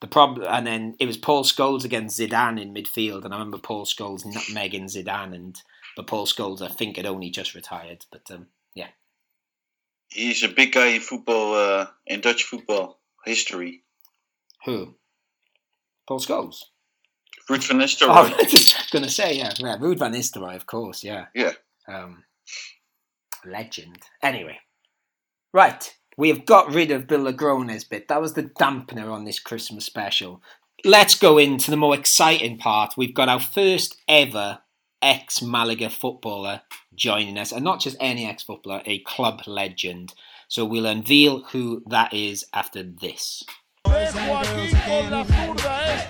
the 0.00 0.06
problem, 0.06 0.46
and 0.48 0.66
then 0.66 0.96
it 0.98 1.04
was 1.04 1.18
Paul 1.18 1.44
Scholes 1.44 1.84
against 1.84 2.18
Zidane 2.18 2.58
in 2.58 2.72
midfield, 2.72 3.26
and 3.26 3.34
I 3.34 3.36
remember 3.36 3.58
Paul 3.58 3.84
Scholes 3.84 4.24
nutmegging 4.24 4.84
Zidane, 4.84 5.34
and 5.34 5.60
but 5.96 6.06
Paul 6.06 6.24
Scholes 6.24 6.62
I 6.62 6.68
think 6.68 6.96
had 6.96 7.04
only 7.04 7.28
just 7.28 7.54
retired. 7.54 8.06
But 8.10 8.30
um, 8.30 8.46
He's 10.08 10.42
a 10.42 10.48
big 10.48 10.72
guy 10.72 10.88
in 10.88 11.00
football, 11.00 11.54
uh, 11.54 11.86
in 12.06 12.20
Dutch 12.20 12.44
football 12.44 13.00
history. 13.24 13.82
who? 14.64 14.94
Paul 16.08 16.20
Scholes. 16.20 16.56
Ruud 17.50 17.64
van 17.66 17.80
Oh, 17.80 17.84
Nistelrooy. 17.84 18.08
I 18.10 18.42
was 18.42 18.50
just 18.52 18.90
gonna 18.92 19.08
say 19.08 19.36
yeah, 19.36 19.52
yeah, 19.58 19.76
Ruud 19.78 19.98
van 19.98 20.12
Nistelrooy, 20.12 20.56
of 20.56 20.66
course, 20.66 21.02
yeah, 21.04 21.26
Yeah. 21.34 21.52
um, 21.88 22.24
legend. 23.44 23.98
Anyway, 24.22 24.58
right, 25.52 25.94
we 26.16 26.28
have 26.28 26.46
got 26.46 26.72
rid 26.72 26.90
of 26.90 27.08
the 27.08 27.16
Logroñés 27.16 27.88
bit. 27.88 28.08
That 28.08 28.20
was 28.20 28.34
the 28.34 28.44
dampener 28.44 29.12
on 29.12 29.24
this 29.24 29.38
Christmas 29.38 29.84
special. 29.86 30.42
Let's 30.84 31.14
go 31.16 31.38
into 31.38 31.70
the 31.70 31.76
more 31.76 31.94
exciting 31.94 32.58
part. 32.58 32.94
We've 32.96 33.14
got 33.14 33.28
our 33.28 33.40
first 33.40 33.96
ever 34.08 34.60
ex 35.02 35.42
Malaga 35.42 35.90
footballer 35.90 36.62
joining 36.96 37.38
us, 37.38 37.52
and 37.52 37.64
not 37.64 37.80
just 37.80 37.96
any 38.00 38.26
ex 38.26 38.42
footballer, 38.42 38.82
a 38.86 38.98
club 39.00 39.42
legend. 39.46 40.14
So 40.48 40.64
we'll 40.64 40.86
unveil 40.86 41.42
who 41.44 41.82
that 41.88 42.12
is 42.14 42.44
after 42.52 42.82
this. 42.82 43.44
Dejo 43.86 44.36
aquí 44.36 44.70
con 44.86 45.10
la 45.10 45.24
zurda 45.24 45.94
es 45.94 46.06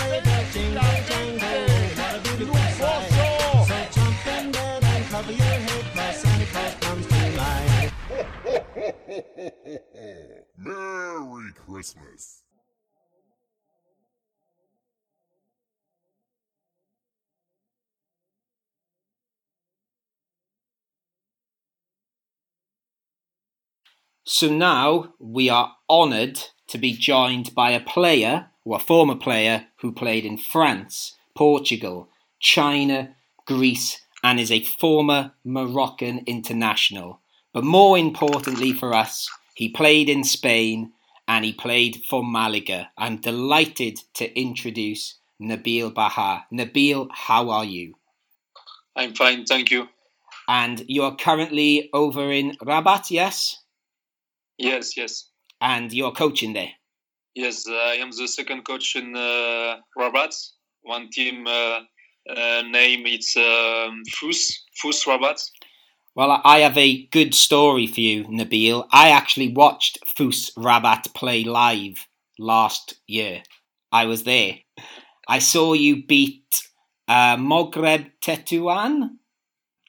auténticamente 0.00 1.50
lujoso. 2.38 2.90
So 3.66 3.74
jump 3.94 4.26
in 4.38 4.52
bed 4.52 4.84
and 4.84 5.04
cover 5.10 5.32
your 5.32 5.44
head 5.44 5.84
'cause 5.94 6.16
Santa 6.22 6.46
Claus 6.52 6.74
comes 6.80 7.06
tonight. 7.08 7.92
Merry 10.56 11.52
Christmas. 11.54 12.42
So 24.32 24.48
now 24.48 25.14
we 25.18 25.50
are 25.50 25.74
honoured 25.90 26.38
to 26.68 26.78
be 26.78 26.92
joined 26.92 27.52
by 27.52 27.72
a 27.72 27.80
player, 27.80 28.50
or 28.64 28.76
a 28.76 28.78
former 28.78 29.16
player, 29.16 29.66
who 29.80 29.90
played 29.90 30.24
in 30.24 30.38
France, 30.38 31.16
Portugal, 31.34 32.08
China, 32.38 33.16
Greece, 33.44 34.00
and 34.22 34.38
is 34.38 34.52
a 34.52 34.62
former 34.62 35.32
Moroccan 35.42 36.22
international. 36.26 37.20
But 37.52 37.64
more 37.64 37.98
importantly 37.98 38.72
for 38.72 38.94
us, 38.94 39.28
he 39.56 39.68
played 39.68 40.08
in 40.08 40.22
Spain 40.22 40.92
and 41.26 41.44
he 41.44 41.52
played 41.52 42.04
for 42.08 42.22
Malaga. 42.22 42.92
I'm 42.96 43.16
delighted 43.16 43.98
to 44.14 44.32
introduce 44.38 45.16
Nabil 45.42 45.92
Baha. 45.92 46.46
Nabil, 46.52 47.08
how 47.10 47.50
are 47.50 47.64
you? 47.64 47.94
I'm 48.94 49.12
fine, 49.12 49.44
thank 49.44 49.72
you. 49.72 49.88
And 50.46 50.84
you 50.86 51.02
are 51.02 51.16
currently 51.16 51.90
over 51.92 52.30
in 52.30 52.56
Rabat, 52.62 53.10
yes? 53.10 53.56
Yes, 54.60 54.96
yes, 54.96 55.30
And 55.60 55.92
you're 55.92 56.12
coaching 56.12 56.52
there. 56.52 56.70
yes. 57.34 57.66
I 57.66 57.94
am 58.00 58.10
the 58.10 58.28
second 58.28 58.64
coach 58.64 58.94
in 58.96 59.16
uh, 59.16 59.76
Rabat. 59.98 60.34
One 60.82 61.08
team 61.10 61.46
uh, 61.46 61.80
uh, 62.28 62.62
name 62.68 63.06
it's 63.06 63.36
um, 63.36 64.02
Fus 64.18 64.64
Fus 64.80 65.04
Rabat. 65.06 65.40
Well, 66.14 66.40
I 66.44 66.58
have 66.60 66.76
a 66.76 67.06
good 67.06 67.34
story 67.34 67.86
for 67.86 68.00
you, 68.00 68.24
Nabil. 68.24 68.86
I 68.92 69.10
actually 69.10 69.52
watched 69.52 69.98
Fus 70.16 70.50
Rabat 70.56 71.14
play 71.14 71.44
live 71.44 72.06
last 72.38 72.94
year. 73.06 73.42
I 73.92 74.06
was 74.06 74.24
there. 74.24 74.58
I 75.28 75.38
saw 75.38 75.72
you 75.72 76.04
beat 76.06 76.62
uh, 77.08 77.36
Moghreb 77.36 78.10
Tetuan 78.20 79.18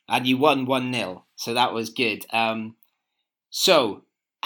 and 0.07 0.28
you 0.28 0.38
won 0.38 0.65
1 0.65 0.93
0. 0.93 1.26
So 1.36 1.53
that 1.53 1.74
was 1.74 1.89
good. 1.89 2.26
Um, 2.32 2.76
so, 3.49 4.03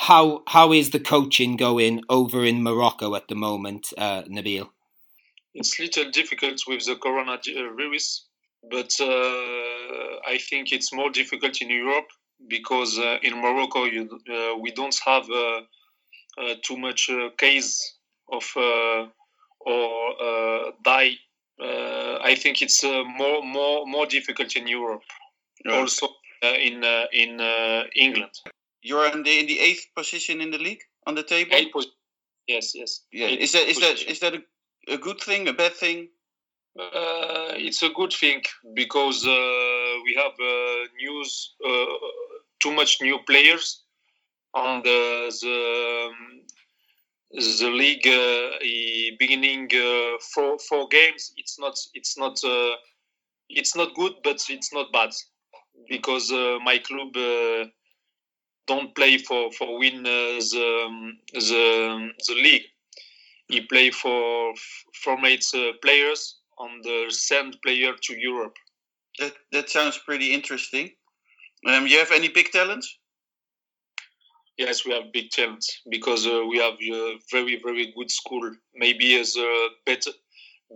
how 0.08 0.44
how 0.48 0.72
is 0.74 0.90
the 0.92 1.00
coaching 1.00 1.58
going 1.58 1.96
over 2.10 2.46
in 2.46 2.64
Morocco 2.64 3.16
at 3.16 3.28
the 3.28 3.36
moment, 3.36 3.84
uh, 3.98 4.22
Nabil? 4.36 4.70
It's 5.54 5.80
little 5.80 6.12
difficult 6.12 6.58
with 6.68 6.86
the 6.86 6.96
coronavirus, 6.96 8.08
but 8.70 8.92
uh, 9.00 10.34
I 10.34 10.38
think 10.50 10.72
it's 10.72 10.92
more 10.94 11.10
difficult 11.10 11.62
in 11.62 11.70
Europe 11.70 12.10
because 12.48 13.00
uh, 13.00 13.18
in 13.24 13.34
Morocco 13.42 13.86
you, 13.86 14.04
uh, 14.30 14.58
we 14.64 14.72
don't 14.72 14.98
have 15.06 15.26
uh, 15.30 15.62
uh, 16.42 16.56
too 16.68 16.78
much 16.78 17.10
uh, 17.10 17.30
case 17.38 17.72
of 18.32 18.46
uh, 18.58 19.06
or 19.62 19.90
uh, 20.28 20.72
die. 20.84 21.14
Uh, 21.60 22.18
I 22.32 22.36
think 22.36 22.62
it's 22.62 22.84
uh, 22.84 23.04
more 23.18 23.42
more 23.42 23.88
more 23.88 24.06
difficult 24.06 24.56
in 24.56 24.68
Europe, 24.68 25.04
Yeah. 25.66 25.80
also 25.80 26.08
uh, 26.44 26.58
in 26.68 26.84
uh, 26.84 27.06
in 27.14 27.40
uh, 27.42 27.84
England. 27.96 28.34
You're 28.86 29.08
in 29.08 29.24
the 29.24 29.40
in 29.42 29.48
the 29.48 29.60
eighth 29.60 29.86
position 29.98 30.42
in 30.42 30.52
the 30.52 30.60
league 30.60 30.84
on 31.08 31.16
the 31.16 31.24
table. 31.24 31.56
Eight 31.56 31.74
pos- 31.74 31.88
yes, 32.48 32.74
yes. 32.76 33.02
Yeah. 33.12 33.28
Eight 33.28 33.42
Is 33.42 33.52
that 33.54 33.68
is 33.68 33.80
that 33.80 33.92
position. 33.94 34.12
is 34.12 34.20
that 34.20 34.34
a, 34.36 34.42
a 34.94 34.98
good 34.98 35.20
thing? 35.20 35.48
A 35.48 35.54
bad 35.54 35.74
thing? 35.74 36.10
Uh, 36.80 37.56
it's 37.68 37.82
a 37.84 37.90
good 37.90 38.14
thing 38.14 38.42
because 38.76 39.26
uh, 39.26 39.94
we 40.06 40.14
have 40.24 40.34
uh, 40.40 40.88
news 41.02 41.56
uh, 41.66 41.86
too 42.62 42.74
much 42.74 42.98
new 43.02 43.18
players 43.26 43.84
on 44.54 44.84
the 44.84 45.02
the, 45.42 46.10
um, 46.12 46.42
the 47.32 47.70
league 47.70 48.08
uh, 48.08 48.58
beginning 49.18 49.70
uh, 49.74 50.18
four 50.34 50.60
four 50.70 50.88
games. 50.90 51.34
It's 51.38 51.58
not 51.60 51.76
it's 51.94 52.18
not 52.18 52.38
uh, 52.44 52.76
it's 53.50 53.76
not 53.76 53.96
good, 53.96 54.14
but 54.24 54.40
it's 54.50 54.74
not 54.74 54.92
bad 54.92 55.12
because 55.90 56.32
uh, 56.32 56.60
my 56.64 56.78
club 56.80 57.16
uh, 57.18 57.66
don't 58.68 58.96
play 58.96 59.18
for 59.18 59.52
for 59.52 59.78
win 59.78 60.00
uh, 60.06 60.40
the 60.54 60.86
um, 60.88 61.18
the 61.34 62.12
the 62.28 62.36
league. 62.36 62.66
He 63.48 63.62
play 63.62 63.92
for 63.92 64.52
f- 64.52 64.86
formate 65.06 65.46
uh, 65.54 65.74
players 65.82 66.40
on 66.58 66.82
the 66.82 67.06
send 67.10 67.58
player 67.64 67.94
to 67.94 68.20
Europe. 68.20 68.58
That 69.20 69.34
that 69.52 69.70
sounds 69.70 69.98
pretty 70.00 70.34
interesting. 70.34 70.92
Um, 71.68 71.88
you 71.88 72.00
have 72.00 72.12
any 72.12 72.30
big 72.30 72.52
talents? 72.52 72.98
Yes, 74.58 74.86
we 74.86 74.94
have 74.94 75.12
big 75.12 75.30
talents 75.32 75.82
because 75.90 76.26
uh, 76.28 76.44
we 76.50 76.60
have 76.60 76.76
a 76.82 77.20
very 77.32 77.60
very 77.64 77.94
good 77.96 78.12
school. 78.12 78.52
Maybe 78.74 79.20
as 79.20 79.36
a 79.36 79.68
better 79.86 80.12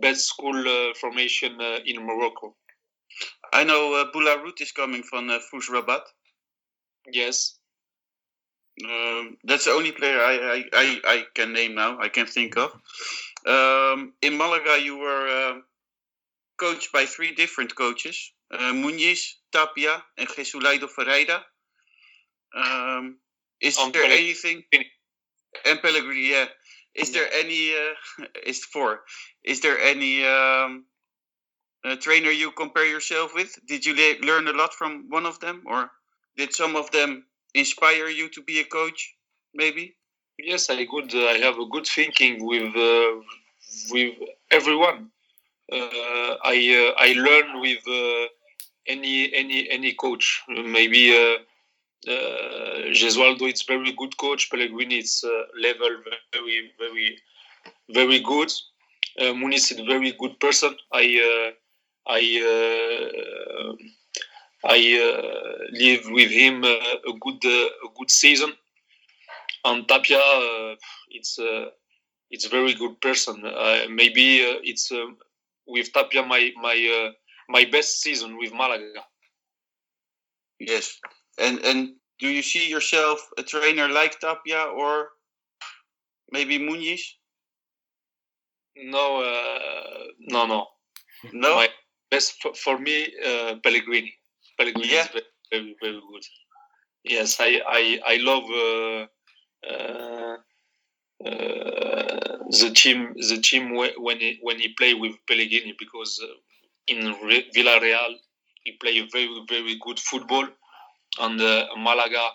best 0.00 0.26
school 0.26 0.56
uh, 0.68 0.94
formation 0.94 1.60
uh, 1.60 1.78
in 1.86 2.04
Morocco. 2.06 2.56
I 3.52 3.64
know 3.64 3.94
uh, 3.94 4.10
Boularout 4.12 4.60
is 4.60 4.72
coming 4.72 5.02
from 5.02 5.30
uh, 5.30 5.38
Fus 5.50 5.68
Rabat. 5.70 6.02
Yes. 7.12 7.59
Um, 8.84 9.36
that's 9.44 9.64
the 9.66 9.72
only 9.72 9.92
player 9.92 10.18
I, 10.20 10.34
I, 10.38 10.64
I, 10.72 11.00
I 11.04 11.24
can 11.34 11.52
name 11.52 11.74
now. 11.74 11.98
I 12.00 12.08
can 12.08 12.26
think 12.26 12.56
of. 12.56 12.72
Um, 13.46 14.12
in 14.22 14.36
Malaga, 14.38 14.80
you 14.80 14.96
were 14.98 15.28
uh, 15.28 15.60
coached 16.58 16.92
by 16.92 17.06
three 17.06 17.34
different 17.34 17.74
coaches: 17.74 18.32
uh, 18.52 18.72
Muniz, 18.72 19.34
Tapia, 19.52 20.02
and 20.18 20.28
Jesualdo 20.28 20.88
Ferreira. 20.88 21.44
Um, 22.56 23.18
is 23.60 23.78
And 23.78 23.92
there 23.92 24.02
Pellegrini. 24.02 24.24
anything? 24.24 24.62
And 25.66 25.82
Pellegrini, 25.82 26.30
yeah. 26.30 26.46
Is 26.94 27.12
there 27.12 27.28
any? 27.32 27.74
Uh, 27.74 28.24
is 28.46 28.64
four? 28.64 29.00
Is 29.44 29.60
there 29.60 29.78
any 29.78 30.24
um, 30.26 30.86
uh, 31.84 31.96
trainer 31.96 32.30
you 32.30 32.50
compare 32.52 32.86
yourself 32.86 33.34
with? 33.34 33.56
Did 33.66 33.84
you 33.86 33.94
le- 33.94 34.26
learn 34.26 34.48
a 34.48 34.52
lot 34.52 34.74
from 34.74 35.06
one 35.08 35.26
of 35.26 35.38
them, 35.40 35.62
or 35.66 35.90
did 36.36 36.54
some 36.54 36.76
of 36.76 36.90
them 36.90 37.24
inspire 37.54 38.08
you 38.08 38.28
to 38.30 38.42
be 38.42 38.60
a 38.60 38.64
coach? 38.64 39.14
Maybe. 39.54 39.96
Yes, 40.38 40.70
I 40.70 40.84
good. 40.84 41.14
I 41.14 41.38
have 41.38 41.58
a 41.58 41.66
good 41.66 41.86
thinking 41.86 42.44
with 42.44 42.74
uh, 42.76 43.20
with 43.90 44.14
everyone. 44.50 45.10
Uh, 45.70 46.34
I 46.44 46.56
uh, 46.80 46.92
I 46.96 47.12
learn 47.12 47.60
with 47.60 47.82
uh, 47.86 48.26
any 48.86 49.32
any 49.34 49.68
any 49.70 49.92
coach. 49.94 50.42
Maybe 50.48 51.12
uh, 51.12 51.38
uh, 52.10 52.90
Jesualdo 52.92 53.52
is 53.52 53.62
very 53.62 53.92
good 53.92 54.16
coach. 54.16 54.50
Pellegrini 54.50 54.98
is 54.98 55.22
uh, 55.24 55.42
level 55.60 55.90
very 56.32 56.72
very 56.78 57.18
very 57.90 58.20
good. 58.20 58.50
Uh, 59.18 59.34
Muniz 59.34 59.72
is 59.72 59.78
a 59.78 59.84
very 59.84 60.12
good 60.12 60.38
person. 60.40 60.74
I 60.92 61.04
uh, 61.30 61.50
I 62.10 62.22
uh, 62.52 63.72
I 64.64 64.78
uh, 65.00 65.66
live 65.72 66.04
with 66.10 66.30
him 66.30 66.64
uh, 66.64 66.68
a 67.08 67.12
good 67.20 67.44
uh, 67.44 67.68
a 67.86 67.88
good 67.96 68.10
season. 68.10 68.52
And 69.64 69.86
Tapia, 69.88 70.18
uh, 70.18 70.74
it's 71.10 71.38
uh, 71.38 71.66
it's 72.30 72.46
very 72.46 72.74
good 72.74 73.00
person. 73.00 73.44
Uh, 73.44 73.86
maybe 73.90 74.44
uh, 74.44 74.58
it's 74.62 74.90
uh, 74.92 75.06
with 75.66 75.92
Tapia 75.92 76.22
my 76.22 76.50
my 76.60 77.06
uh, 77.06 77.12
my 77.48 77.64
best 77.64 78.02
season 78.02 78.36
with 78.38 78.52
Malaga. 78.52 79.04
Yes. 80.58 80.98
And 81.38 81.58
and 81.64 81.94
do 82.18 82.28
you 82.28 82.42
see 82.42 82.68
yourself 82.68 83.26
a 83.38 83.42
trainer 83.42 83.88
like 83.88 84.20
Tapia 84.20 84.64
or 84.64 85.08
maybe 86.30 86.58
Muniz? 86.58 87.00
No, 88.76 89.22
uh, 89.22 90.04
no, 90.18 90.46
no. 90.46 90.66
No. 91.32 91.56
My 91.56 91.68
best 92.10 92.40
for, 92.40 92.54
for 92.54 92.78
me, 92.78 93.08
uh, 93.26 93.56
Pellegrini. 93.62 94.14
Pellegrini 94.60 94.92
Yeah. 94.94 95.04
is 95.04 95.08
very, 95.08 95.26
very 95.52 95.76
very 95.82 96.00
good. 96.12 96.24
Yes, 97.04 97.40
I 97.40 97.52
I 97.80 97.84
I 98.12 98.16
love 98.30 98.44
uh, 98.66 99.06
uh, 99.72 100.36
uh, 101.26 102.38
the 102.60 102.70
team 102.74 103.14
the 103.30 103.38
team 103.48 103.74
when 103.74 104.18
he 104.20 104.38
when 104.42 104.58
he 104.60 104.68
play 104.80 104.94
with 104.94 105.14
Pellegrini 105.28 105.74
because 105.78 106.20
uh, 106.22 106.34
in 106.88 107.14
Re- 107.24 107.50
Villarreal 107.56 108.14
he 108.64 108.72
play 108.82 109.00
very 109.12 109.28
very 109.48 109.76
good 109.86 109.98
football 109.98 110.46
and 111.20 111.40
uh, 111.40 111.66
Malaga 111.78 112.26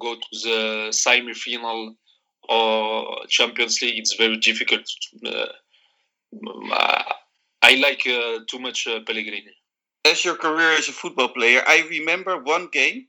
go 0.00 0.14
to 0.16 0.28
the 0.44 0.92
semi 0.92 1.34
final 1.34 1.94
or 2.48 3.26
Champions 3.28 3.80
League. 3.82 3.98
It's 3.98 4.14
very 4.16 4.38
difficult. 4.38 4.84
Uh, 5.24 5.46
I 7.62 7.74
like 7.76 8.06
uh, 8.06 8.40
too 8.50 8.58
much 8.58 8.86
uh, 8.88 9.00
Pellegrini. 9.06 9.54
As 10.04 10.24
your 10.24 10.36
career 10.36 10.72
as 10.72 10.88
a 10.88 10.92
football 10.92 11.28
player, 11.28 11.62
I 11.66 11.86
remember 11.88 12.38
one 12.42 12.68
game 12.68 13.08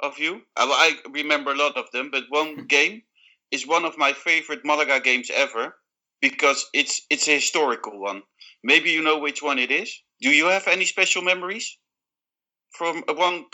of 0.00 0.18
you. 0.18 0.42
I 0.56 0.96
remember 1.10 1.52
a 1.52 1.56
lot 1.56 1.76
of 1.76 1.90
them, 1.92 2.10
but 2.10 2.24
one 2.28 2.66
game 2.66 3.02
is 3.50 3.66
one 3.66 3.84
of 3.84 3.98
my 3.98 4.12
favorite 4.12 4.64
Malaga 4.64 5.00
games 5.00 5.30
ever 5.32 5.76
because 6.20 6.68
it's 6.72 7.02
it's 7.10 7.28
a 7.28 7.34
historical 7.34 7.98
one. 8.00 8.22
Maybe 8.64 8.90
you 8.90 9.02
know 9.02 9.18
which 9.18 9.42
one 9.42 9.58
it 9.58 9.70
is. 9.70 9.90
Do 10.20 10.30
you 10.30 10.46
have 10.46 10.68
any 10.68 10.84
special 10.84 11.22
memories 11.22 11.78
from 12.70 13.02
one 13.08 13.46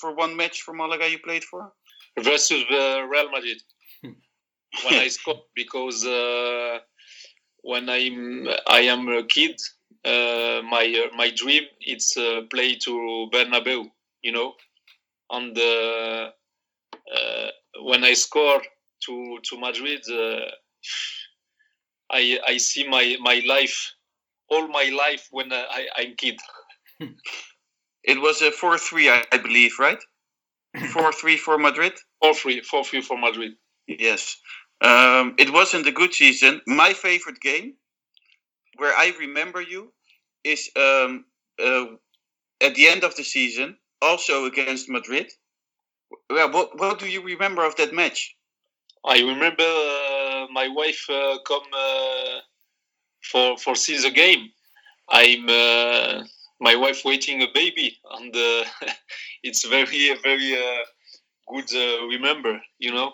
for 0.00 0.14
one 0.14 0.36
match 0.36 0.62
for 0.62 0.74
Malaga 0.74 1.08
you 1.10 1.18
played 1.18 1.44
for? 1.44 1.72
versus 2.18 2.64
uh, 2.70 3.02
Real 3.02 3.30
Madrid 3.30 3.60
when 4.02 4.14
I 4.94 5.08
scored 5.08 5.40
because 5.54 6.04
uh, 6.06 6.78
when 7.62 7.88
I'm 7.88 8.48
I 8.66 8.80
am 8.82 9.08
a 9.08 9.24
kid, 9.24 9.60
uh, 10.06 10.62
my 10.62 10.86
uh, 11.04 11.16
my 11.16 11.30
dream 11.30 11.64
it's 11.80 12.16
uh, 12.16 12.42
play 12.50 12.76
to 12.84 13.28
Bernabeu, 13.32 13.86
you 14.22 14.32
know, 14.32 14.54
and 15.30 15.56
uh, 15.58 16.30
uh, 17.14 17.48
when 17.82 18.04
I 18.04 18.14
score 18.14 18.62
to 19.06 19.38
to 19.42 19.60
Madrid, 19.60 20.02
uh, 20.10 20.50
I 22.10 22.38
I 22.46 22.56
see 22.58 22.88
my 22.88 23.16
my 23.20 23.42
life, 23.46 23.94
all 24.48 24.68
my 24.68 24.90
life 24.96 25.28
when 25.30 25.52
I 25.52 25.86
I'm 25.96 26.14
kid. 26.16 26.38
It 28.06 28.20
was 28.22 28.40
a 28.40 28.52
four 28.52 28.78
three, 28.78 29.10
I, 29.10 29.24
I 29.32 29.38
believe, 29.38 29.72
right? 29.80 29.98
Four 30.92 31.12
three 31.12 31.36
for 31.36 31.58
Madrid. 31.58 31.94
For 32.22 32.34
free, 32.34 32.60
for 32.60 32.84
free 32.84 33.00
for 33.00 33.18
Madrid. 33.18 33.54
Yes. 33.88 34.36
Um, 34.80 35.34
it 35.38 35.52
wasn't 35.52 35.88
a 35.88 35.92
good 35.92 36.14
season. 36.14 36.60
My 36.66 36.92
favorite 36.92 37.40
game, 37.40 37.74
where 38.76 38.94
I 38.94 39.12
remember 39.18 39.60
you, 39.60 39.92
is 40.44 40.70
um, 40.76 41.24
uh, 41.62 41.86
at 42.60 42.74
the 42.74 42.88
end 42.88 43.04
of 43.04 43.16
the 43.16 43.24
season, 43.24 43.76
also 44.02 44.44
against 44.46 44.88
Madrid. 44.88 45.30
Well, 46.30 46.52
what, 46.52 46.78
what 46.78 46.98
do 46.98 47.08
you 47.08 47.22
remember 47.22 47.64
of 47.64 47.76
that 47.76 47.92
match? 47.92 48.36
I 49.04 49.18
remember 49.20 49.62
uh, 49.62 50.46
my 50.52 50.68
wife 50.68 51.06
uh, 51.08 51.38
come 51.46 51.62
uh, 51.72 52.40
for 53.22 53.56
for 53.58 53.74
see 53.74 53.98
the 53.98 54.10
game. 54.10 54.50
I'm 55.08 55.48
uh, 55.48 56.24
my 56.60 56.74
wife 56.74 57.04
waiting 57.04 57.42
a 57.42 57.46
baby, 57.54 57.96
and 58.18 58.34
uh, 58.34 58.64
it's 59.42 59.64
very 59.66 60.14
very 60.22 60.54
uh, 60.54 60.84
good. 61.48 61.68
Uh, 61.74 62.06
remember, 62.06 62.60
you 62.78 62.92
know. 62.92 63.12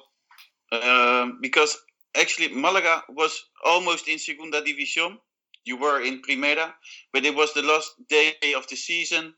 Um, 0.73 1.39
because 1.43 1.77
actually, 2.17 2.49
Malaga 2.49 3.03
was 3.11 3.45
almost 3.65 4.09
in 4.09 4.19
Segunda 4.19 4.63
División. 4.63 5.19
You 5.65 5.77
were 5.77 6.01
in 6.03 6.23
Primera, 6.23 6.75
but 7.13 7.25
it 7.25 7.35
was 7.35 7.53
the 7.55 7.63
last 7.63 7.93
day 8.09 8.35
of 8.57 8.67
the 8.69 8.77
season. 8.77 9.35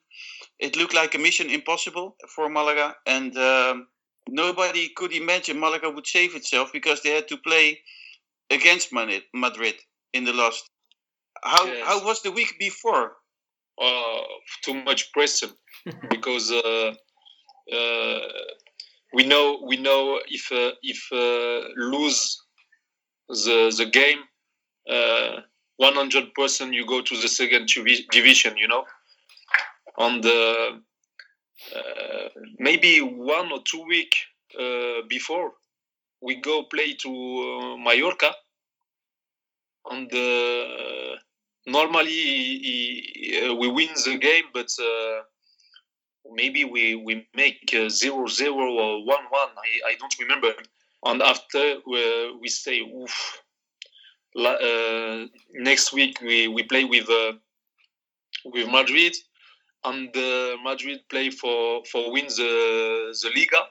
It 0.59 0.77
looked 0.77 0.95
like 0.95 1.15
a 1.15 1.19
mission 1.19 1.51
impossible 1.51 2.17
for 2.35 2.49
Malaga, 2.49 2.97
and 3.07 3.37
um, 3.37 3.89
nobody 4.29 4.89
could 4.89 5.13
imagine 5.13 5.61
Malaga 5.61 5.91
would 5.91 6.07
save 6.07 6.35
itself 6.35 6.73
because 6.73 7.03
they 7.03 7.11
had 7.11 7.29
to 7.29 7.37
play 7.37 7.81
against 8.51 8.93
Madrid 8.93 9.75
in 10.13 10.25
the 10.25 10.33
last. 10.33 10.71
How 11.43 11.67
Yes. 11.67 11.87
how 11.87 12.05
was 12.05 12.23
the 12.23 12.33
week 12.33 12.55
before? 12.59 13.17
uh, 13.81 14.23
too 14.63 14.75
much 14.75 15.13
pressure 15.13 15.49
because 16.11 16.51
uh, 16.53 16.95
uh, 17.73 18.19
we 19.13 19.25
know 19.25 19.63
we 19.67 19.77
know 19.77 20.21
if 20.29 20.51
uh, 20.53 20.73
if 20.83 21.09
uh, 21.13 21.69
lose 21.77 22.43
the 23.29 23.75
the 23.77 23.87
game, 23.87 24.21
one 25.77 25.95
hundred 25.95 26.35
percent 26.35 26.73
you 26.75 26.87
go 26.87 27.03
to 27.03 27.17
the 27.17 27.29
second 27.29 27.69
division. 28.11 28.57
You 28.57 28.69
know, 28.69 28.85
on 29.99 30.21
the 30.21 30.81
uh, 31.75 32.29
maybe 32.59 33.01
one 33.01 33.53
or 33.53 33.61
two 33.65 33.85
week 33.87 34.15
uh, 34.59 35.03
before 35.09 35.53
we 36.21 36.37
go 36.37 36.65
play 36.65 36.95
to 37.03 37.09
uh, 37.09 37.77
Mallorca, 37.77 38.33
and. 39.91 40.13
Uh, 40.13 41.17
normally 41.67 42.11
he, 42.11 43.41
uh, 43.43 43.55
we 43.55 43.69
win 43.69 43.89
the 44.05 44.19
game, 44.19 44.45
but 44.53 44.69
uh, 44.81 45.23
maybe 46.33 46.65
we, 46.65 46.95
we 46.95 47.27
make 47.35 47.75
uh, 47.75 47.89
0 47.89 48.27
0 48.27 48.55
or 48.55 49.05
1 49.05 49.07
1. 49.07 49.19
I, 49.33 49.91
I 49.91 49.95
don't 49.99 50.15
remember. 50.21 50.53
And 51.05 51.23
after 51.23 51.59
uh, 51.59 52.37
we 52.41 52.49
say, 52.49 52.81
Oof, 52.81 53.13
uh, 53.39 53.44
next 55.55 55.93
week 55.93 56.21
we, 56.21 56.49
we 56.49 56.63
play 56.65 56.85
with 56.85 57.09
uh, 57.09 57.33
with 58.45 58.69
Madrid, 58.69 59.15
and 59.85 60.17
uh, 60.17 60.57
Madrid 60.63 61.01
play 61.09 61.31
for, 61.31 61.85
for 61.91 62.13
win 62.13 62.27
the, 62.27 63.17
the 63.23 63.31
Liga. 63.35 63.63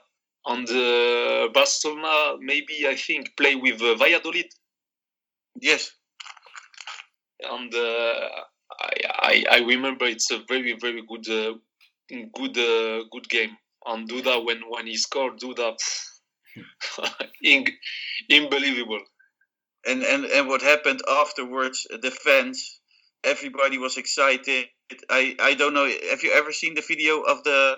And 0.46 0.68
uh, 0.68 1.48
Barcelona, 1.52 2.36
maybe 2.40 2.86
I 2.86 2.96
think, 2.96 3.36
play 3.36 3.56
with 3.56 3.80
uh, 3.82 3.94
Valladolid 3.96 4.46
Yes. 5.60 5.92
and 7.42 7.74
uh, 7.74 8.28
I, 8.80 8.92
I 9.30 9.44
I 9.50 9.58
remember 9.60 10.06
it's 10.06 10.30
a 10.30 10.38
very 10.48 10.72
very 10.80 11.02
good 11.06 11.28
uh, 11.28 11.54
good 12.34 12.56
uh, 12.58 13.04
good 13.12 13.28
game. 13.28 13.56
And 13.86 14.08
Duda 14.08 14.44
when 14.44 14.62
when 14.68 14.86
he 14.86 14.96
scored 14.96 15.38
Duda, 15.38 15.76
in, 17.42 17.66
unbelievable. 18.30 19.00
And 19.86 20.02
and 20.02 20.24
and 20.24 20.48
what 20.48 20.62
happened 20.62 21.00
afterwards, 21.08 21.86
the 21.90 22.10
fans, 22.10 22.80
everybody 23.22 23.78
was 23.78 23.96
excited. 23.96 24.66
I 25.10 25.34
I 25.40 25.54
don't 25.54 25.74
know. 25.74 25.86
Have 26.10 26.22
you 26.22 26.32
ever 26.32 26.52
seen 26.52 26.74
the 26.74 26.82
video 26.86 27.20
of 27.22 27.42
the 27.44 27.76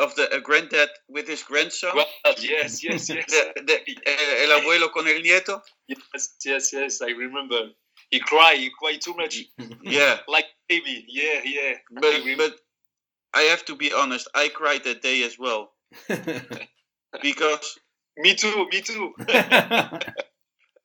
of 0.00 0.14
the 0.14 0.30
uh, 0.32 0.40
granddad 0.40 0.88
with 1.08 1.26
his 1.28 1.42
grandson? 1.42 1.92
Well, 1.94 2.06
yes, 2.38 2.82
yes, 2.84 3.08
yes. 3.14 3.24
The, 3.28 3.52
the, 3.66 3.74
uh, 4.06 4.44
el 4.44 4.60
abuelo 4.60 4.92
con 4.92 5.06
el 5.08 5.20
nieto. 5.22 5.60
yes, 5.88 6.36
yes, 6.44 6.72
yes. 6.72 7.02
I 7.02 7.10
remember. 7.10 7.70
He 8.10 8.20
cried. 8.20 8.58
He 8.58 8.70
cried 8.80 9.00
too 9.00 9.14
much, 9.14 9.38
Yeah, 9.82 10.18
like 10.28 10.46
baby. 10.68 11.04
Yeah, 11.08 11.40
yeah. 11.44 11.74
but 11.90 12.04
I 12.04 12.34
but 12.38 12.54
I 13.34 13.42
have 13.50 13.64
to 13.66 13.76
be 13.76 13.92
honest. 13.92 14.28
I 14.34 14.48
cried 14.48 14.84
that 14.84 15.02
day 15.02 15.22
as 15.24 15.38
well 15.38 15.72
because 17.22 17.78
me 18.16 18.34
too. 18.34 18.66
Me 18.72 18.80
too. 18.80 19.14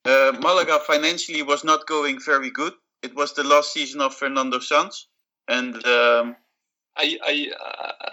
Uh, 0.06 0.34
Malaga 0.40 0.80
financially 0.80 1.42
was 1.44 1.64
not 1.64 1.88
going 1.88 2.20
very 2.20 2.52
good. 2.52 2.74
It 3.02 3.16
was 3.16 3.34
the 3.34 3.44
last 3.44 3.74
season 3.74 4.02
of 4.02 4.14
Fernando 4.16 4.60
Sanz, 4.60 5.08
and 5.48 5.76
um, 5.86 6.36
I, 6.98 7.18
I 7.24 7.52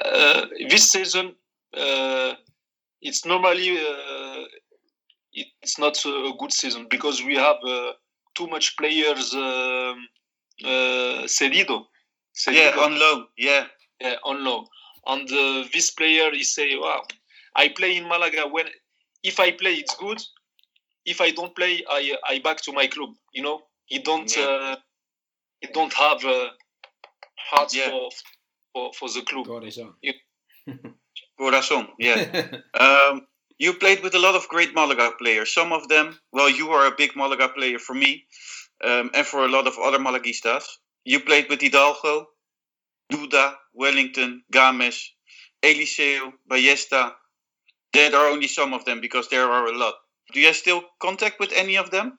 uh, 0.04 0.46
this 0.68 0.90
season 0.90 1.34
uh, 1.76 2.34
it's 3.00 3.24
normally 3.24 3.78
uh, 3.78 4.44
it's 5.32 5.78
not 5.78 6.04
a 6.04 6.32
good 6.38 6.52
season 6.52 6.86
because 6.90 7.22
we 7.22 7.36
have 7.36 7.56
uh, 7.64 7.92
too 8.34 8.46
much 8.48 8.76
players 8.76 9.32
um, 9.34 10.08
uh, 10.64 11.26
cedido. 11.26 11.86
yeah, 12.48 12.74
on 12.78 12.98
loan. 12.98 13.26
Yeah, 13.36 13.66
yeah, 14.00 14.16
on 14.24 14.44
loan. 14.44 14.66
And 15.06 15.30
uh, 15.30 15.68
this 15.72 15.90
player, 15.90 16.30
he 16.32 16.42
say, 16.42 16.76
"Wow, 16.76 17.02
I 17.56 17.68
play 17.68 17.96
in 17.96 18.08
Malaga. 18.08 18.48
When 18.48 18.66
if 19.22 19.40
I 19.40 19.52
play, 19.52 19.74
it's 19.74 19.94
good. 19.96 20.20
If 21.06 21.20
I 21.20 21.30
don't 21.30 21.54
play, 21.56 21.82
I 21.88 22.16
I 22.26 22.38
back 22.40 22.60
to 22.62 22.72
my 22.72 22.86
club. 22.88 23.10
You 23.32 23.42
know, 23.42 23.62
he 23.86 23.98
don't 24.00 24.34
Yeah. 24.36 24.44
uh, 24.44 24.76
he 25.60 25.68
don't 25.72 25.92
have 25.94 26.24
uh, 26.24 26.50
heart 27.50 27.74
Yeah. 27.74 27.90
for, 27.90 28.10
for 28.72 28.92
for 28.94 29.08
the 29.08 29.22
club. 29.22 29.46
God 29.46 29.64
is. 29.64 29.78
Corazon. 31.38 31.88
Yeah. 31.98 32.18
Um, 32.80 33.26
you 33.58 33.74
played 33.74 34.02
with 34.02 34.14
a 34.14 34.18
lot 34.18 34.34
of 34.36 34.48
great 34.48 34.74
Malaga 34.74 35.12
players. 35.18 35.52
Some 35.52 35.72
of 35.72 35.88
them, 35.88 36.18
well, 36.32 36.50
you 36.50 36.70
are 36.70 36.86
a 36.86 36.96
big 36.96 37.14
Malaga 37.16 37.48
player 37.48 37.78
for 37.78 37.94
me, 37.94 38.24
um, 38.84 39.10
and 39.14 39.26
for 39.26 39.44
a 39.44 39.48
lot 39.48 39.66
of 39.66 39.78
other 39.78 39.98
Malaguistas. 39.98 40.64
You 41.04 41.20
played 41.20 41.48
with 41.50 41.60
Hidalgo, 41.60 42.26
Duda, 43.12 43.54
Wellington, 43.74 44.42
Gámez, 44.52 44.98
Eliseo, 45.62 46.32
Ballesta. 46.50 47.12
There 47.92 48.14
are 48.16 48.28
only 48.30 48.48
some 48.48 48.74
of 48.74 48.84
them 48.84 49.00
because 49.00 49.28
there 49.28 49.50
are 49.50 49.66
a 49.66 49.76
lot. 49.76 49.94
Do 50.32 50.40
you 50.40 50.46
have 50.46 50.56
still 50.56 50.82
contact 51.00 51.40
with 51.40 51.52
any 51.52 51.76
of 51.76 51.90
them? 51.90 52.18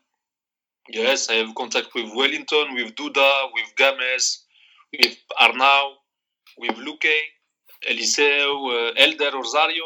Yes, 0.89 1.29
I 1.29 1.35
have 1.35 1.55
contact 1.55 1.93
with 1.95 2.11
Wellington, 2.15 2.73
with 2.73 2.95
Duda, 2.95 3.49
with 3.53 3.75
Gámez, 3.77 4.39
with 4.91 5.15
Arnau, 5.39 5.93
with 6.57 6.75
Luque, 6.77 7.13
Eliseo, 7.89 8.89
uh, 8.89 8.93
Elder 8.97 9.31
Rosario. 9.33 9.83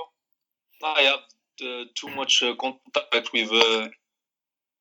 I 0.83 1.01
have 1.01 1.19
uh, 1.67 1.83
too 1.95 2.07
much 2.15 2.43
uh, 2.43 2.55
contact 2.55 3.31
with 3.33 3.51
uh, 3.51 3.89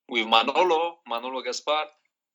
with 0.08 0.26
Manolo, 0.26 0.98
Manolo 1.08 1.42
Gaspar. 1.42 1.86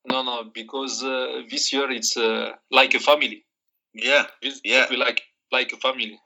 No, 0.05 0.23
no, 0.23 0.43
because 0.53 1.03
uh, 1.03 1.41
this 1.49 1.71
year 1.73 1.89
it's 1.91 2.15
uh, 2.17 2.51
like 2.71 2.93
a 2.93 2.99
family. 2.99 3.45
Yeah. 3.93 4.25
This 4.41 4.61
Yeah. 4.63 4.87
like 4.91 5.21
like 5.51 5.71
a 5.73 5.77
family. 5.77 6.19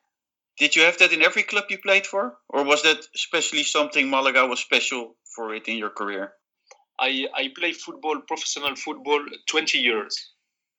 Did 0.57 0.75
you 0.75 0.83
have 0.83 0.97
that 0.99 1.13
in 1.13 1.21
every 1.23 1.43
club 1.43 1.65
you 1.69 1.77
played 1.79 2.07
for? 2.07 2.37
Or 2.49 2.63
was 2.63 2.83
that 2.83 2.99
especially 3.15 3.63
something 3.63 4.09
Malaga 4.09 4.45
was 4.47 4.59
special 4.59 5.15
for 5.35 5.53
it 5.55 5.67
in 5.67 5.77
your 5.77 5.89
career? 5.91 6.33
I 6.99 7.27
I 7.35 7.49
play 7.57 7.73
football, 7.73 8.21
professional 8.21 8.75
football, 8.75 9.25
twenty 9.47 9.79
years. 9.79 10.15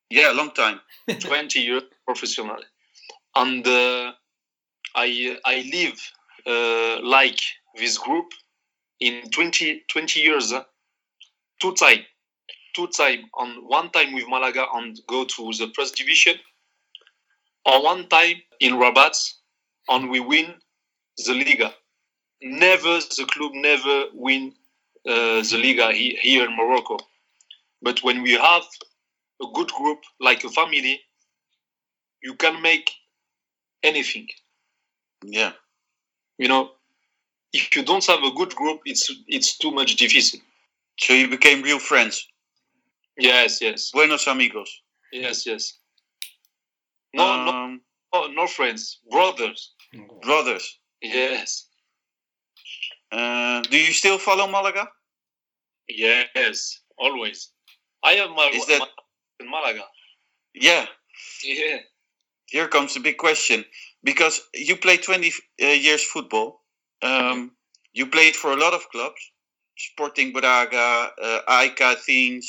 Yeah, 0.09 0.31
long 0.31 0.51
time. 0.51 0.81
20 1.19 1.59
years 1.61 1.83
professional 2.05 2.57
and 3.35 3.67
uh, 3.67 4.11
i 4.95 5.37
i 5.45 5.55
live 5.77 5.99
uh, 6.47 6.99
like 7.03 7.39
this 7.75 7.97
group 7.97 8.27
in 8.99 9.29
20 9.31 9.83
20 9.89 10.19
years 10.21 10.53
uh, 10.53 10.63
two 11.61 11.73
time 11.73 12.01
two 12.75 12.87
time 12.87 13.21
on 13.33 13.49
one 13.67 13.89
time 13.91 14.13
with 14.13 14.27
malaga 14.29 14.65
and 14.75 14.99
go 15.07 15.25
to 15.25 15.51
the 15.59 15.71
first 15.75 15.95
division 15.95 16.35
or 17.65 17.83
one 17.83 18.07
time 18.09 18.37
in 18.59 18.73
rabat 18.77 19.15
and 19.89 20.09
we 20.09 20.19
win 20.19 20.55
the 21.25 21.33
liga. 21.33 21.73
Never 22.41 22.99
the 22.99 23.25
club 23.31 23.51
never 23.53 24.05
win 24.13 24.53
uh, 25.07 25.41
the 25.41 25.57
liga 25.61 25.91
he, 25.93 26.17
here 26.21 26.45
in 26.45 26.55
morocco. 26.55 26.97
But 27.81 28.03
when 28.03 28.21
we 28.21 28.33
have 28.33 28.63
a 29.41 29.45
good 29.53 29.69
group 29.71 29.99
like 30.19 30.43
a 30.43 30.49
family 30.49 31.01
you 32.23 32.33
can 32.35 32.61
make 32.61 32.89
anything. 33.83 34.27
Yeah. 35.23 35.53
you 36.37 36.47
know 36.47 36.71
if 37.53 37.75
you 37.75 37.83
don't 37.83 38.05
have 38.05 38.23
a 38.23 38.31
good 38.31 38.53
group 38.55 38.81
it's 38.85 39.09
it's 39.27 39.57
too 39.57 39.71
much 39.71 39.95
difficult. 39.95 40.41
So 40.99 41.13
you 41.13 41.27
became 41.27 41.61
real 41.61 41.79
friends. 41.79 42.27
yes 43.17 43.61
yes. 43.61 43.91
Buenos 43.91 44.27
amigos. 44.27 44.69
yes 45.11 45.45
yes. 45.45 45.79
No 47.13 47.45
no, 47.45 47.51
Um, 47.51 47.81
no 48.13 48.27
no 48.27 48.47
friends. 48.47 48.99
Brothers 49.09 49.71
brothers. 50.21 50.79
yes 51.01 51.67
Uh, 53.11 53.61
do 53.71 53.77
you 53.77 53.93
still 53.93 54.17
follow 54.17 54.47
Malaga? 54.47 54.87
yes 55.87 56.81
always 56.97 57.51
i 58.03 58.13
have 58.13 58.31
my, 58.31 58.49
Is 58.53 58.65
that- 58.67 58.89
in 59.39 59.49
malaga 59.49 59.85
Yeah. 60.53 60.85
yeah 61.43 61.79
Here 62.47 62.67
comes 62.67 62.93
the 62.93 62.99
big 63.01 63.17
question. 63.17 63.65
Because 64.03 64.39
you 64.53 64.75
played 64.77 65.01
20 65.03 65.31
uh, 65.61 65.65
years 65.87 66.03
football. 66.03 66.61
Um, 67.01 67.51
you 67.93 68.05
played 68.07 68.35
for 68.35 68.51
a 68.53 68.55
lot 68.55 68.73
of 68.73 68.87
clubs. 68.93 69.21
Sporting 69.77 70.31
Braga, 70.31 71.11
uh, 71.21 71.41
Athens, 71.47 72.45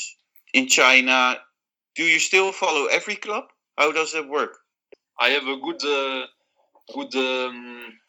in 0.53 0.67
China. 0.67 1.37
Do 1.95 2.03
you 2.03 2.19
still 2.19 2.51
follow 2.53 2.85
every 2.85 3.15
club? 3.15 3.45
How 3.77 3.91
does 3.91 4.13
that 4.13 4.29
work? 4.29 4.53
I 5.19 5.29
have 5.35 5.47
a 5.47 5.57
good, 5.65 5.81
uh, 5.83 6.27
good, 6.93 7.13
um, 7.15 7.99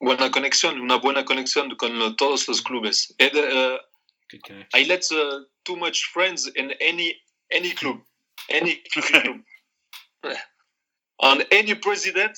buena 0.00 0.30
conexión, 0.30 0.80
una 0.80 0.96
buena 0.98 1.24
conexión 1.24 1.74
con 1.76 2.16
todos 2.16 2.48
los 2.48 2.60
clubes. 2.62 3.12
And, 3.18 3.36
uh, 3.36 3.78
I 4.74 4.84
let 4.84 5.04
uh, 5.12 5.40
too 5.64 5.76
much 5.76 6.06
friends 6.12 6.48
in 6.56 6.72
any 6.80 7.14
any 7.52 7.70
club, 7.72 8.00
any 8.48 8.82
club. 8.92 9.40
On 11.20 11.42
any 11.52 11.74
president 11.74 12.36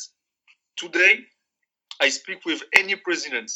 today, 0.77 1.21
I 2.01 2.11
speak 2.11 2.45
with 2.45 2.63
any 2.75 2.97
president. 2.97 3.51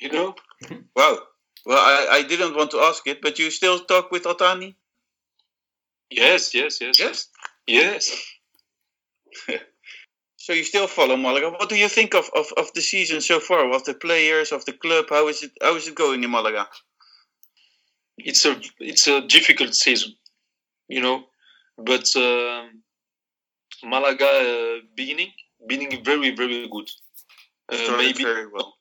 You 0.00 0.10
know, 0.12 0.34
Wow. 0.96 1.18
Well, 1.66 1.78
I, 1.78 2.18
I 2.18 2.22
didn't 2.22 2.54
want 2.54 2.70
to 2.72 2.78
ask 2.80 3.06
it, 3.06 3.22
but 3.22 3.38
you 3.38 3.50
still 3.50 3.80
talk 3.86 4.10
with 4.10 4.26
Al-Thani? 4.26 4.76
yes, 6.10 6.54
yes, 6.54 6.80
yes, 6.80 6.98
Yes. 6.98 7.28
yes. 7.66 8.22
So 10.44 10.52
you 10.52 10.62
still 10.62 10.86
follow 10.86 11.16
Malaga. 11.16 11.48
What 11.52 11.70
do 11.70 11.74
you 11.74 11.88
think 11.88 12.14
of, 12.14 12.28
of, 12.36 12.52
of 12.58 12.70
the 12.74 12.82
season 12.82 13.22
so 13.22 13.40
far? 13.40 13.72
Of 13.72 13.84
the 13.84 13.94
players, 13.94 14.52
of 14.52 14.62
the 14.66 14.74
club? 14.74 15.06
How 15.08 15.26
is 15.28 15.42
it 15.42 15.52
how 15.62 15.74
is 15.74 15.88
it 15.88 15.94
going 15.94 16.22
in 16.22 16.30
Malaga? 16.30 16.68
It's 18.18 18.44
a 18.44 18.60
it's 18.78 19.06
a 19.08 19.22
difficult 19.22 19.74
season, 19.74 20.12
you 20.86 21.00
know, 21.00 21.24
but 21.78 22.14
um, 22.16 22.82
Malaga 23.84 24.26
uh, 24.26 24.80
beginning 24.94 25.32
beginning 25.66 26.04
very 26.04 26.36
very 26.36 26.68
good. 26.68 26.90
Uh, 27.72 27.96
maybe 27.96 28.22
very 28.22 28.46
well. 28.46 28.74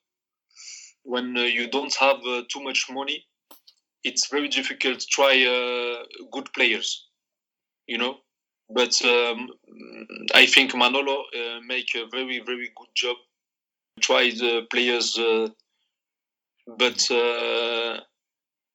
when 1.03 1.37
uh, 1.37 1.41
you 1.41 1.69
don't 1.69 1.95
have 1.95 2.19
uh, 2.27 2.41
too 2.51 2.61
much 2.61 2.87
money, 2.89 3.25
it's 4.03 4.27
very 4.27 4.49
difficult 4.49 4.99
to 4.99 5.07
try 5.09 5.33
uh, 5.45 6.03
good 6.29 6.51
players, 6.53 7.07
you 7.87 7.97
know. 7.97 8.17
But 8.69 8.99
um, 9.05 9.49
I 10.33 10.45
think 10.45 10.75
Manolo 10.75 11.25
uh, 11.35 11.59
make 11.65 11.95
a 11.95 12.05
very 12.11 12.41
very 12.45 12.71
good 12.75 12.89
job. 12.95 13.17
Try 14.01 14.31
the 14.31 14.65
players, 14.71 15.17
uh, 15.17 15.47
but 16.77 17.07
uh, 17.11 17.99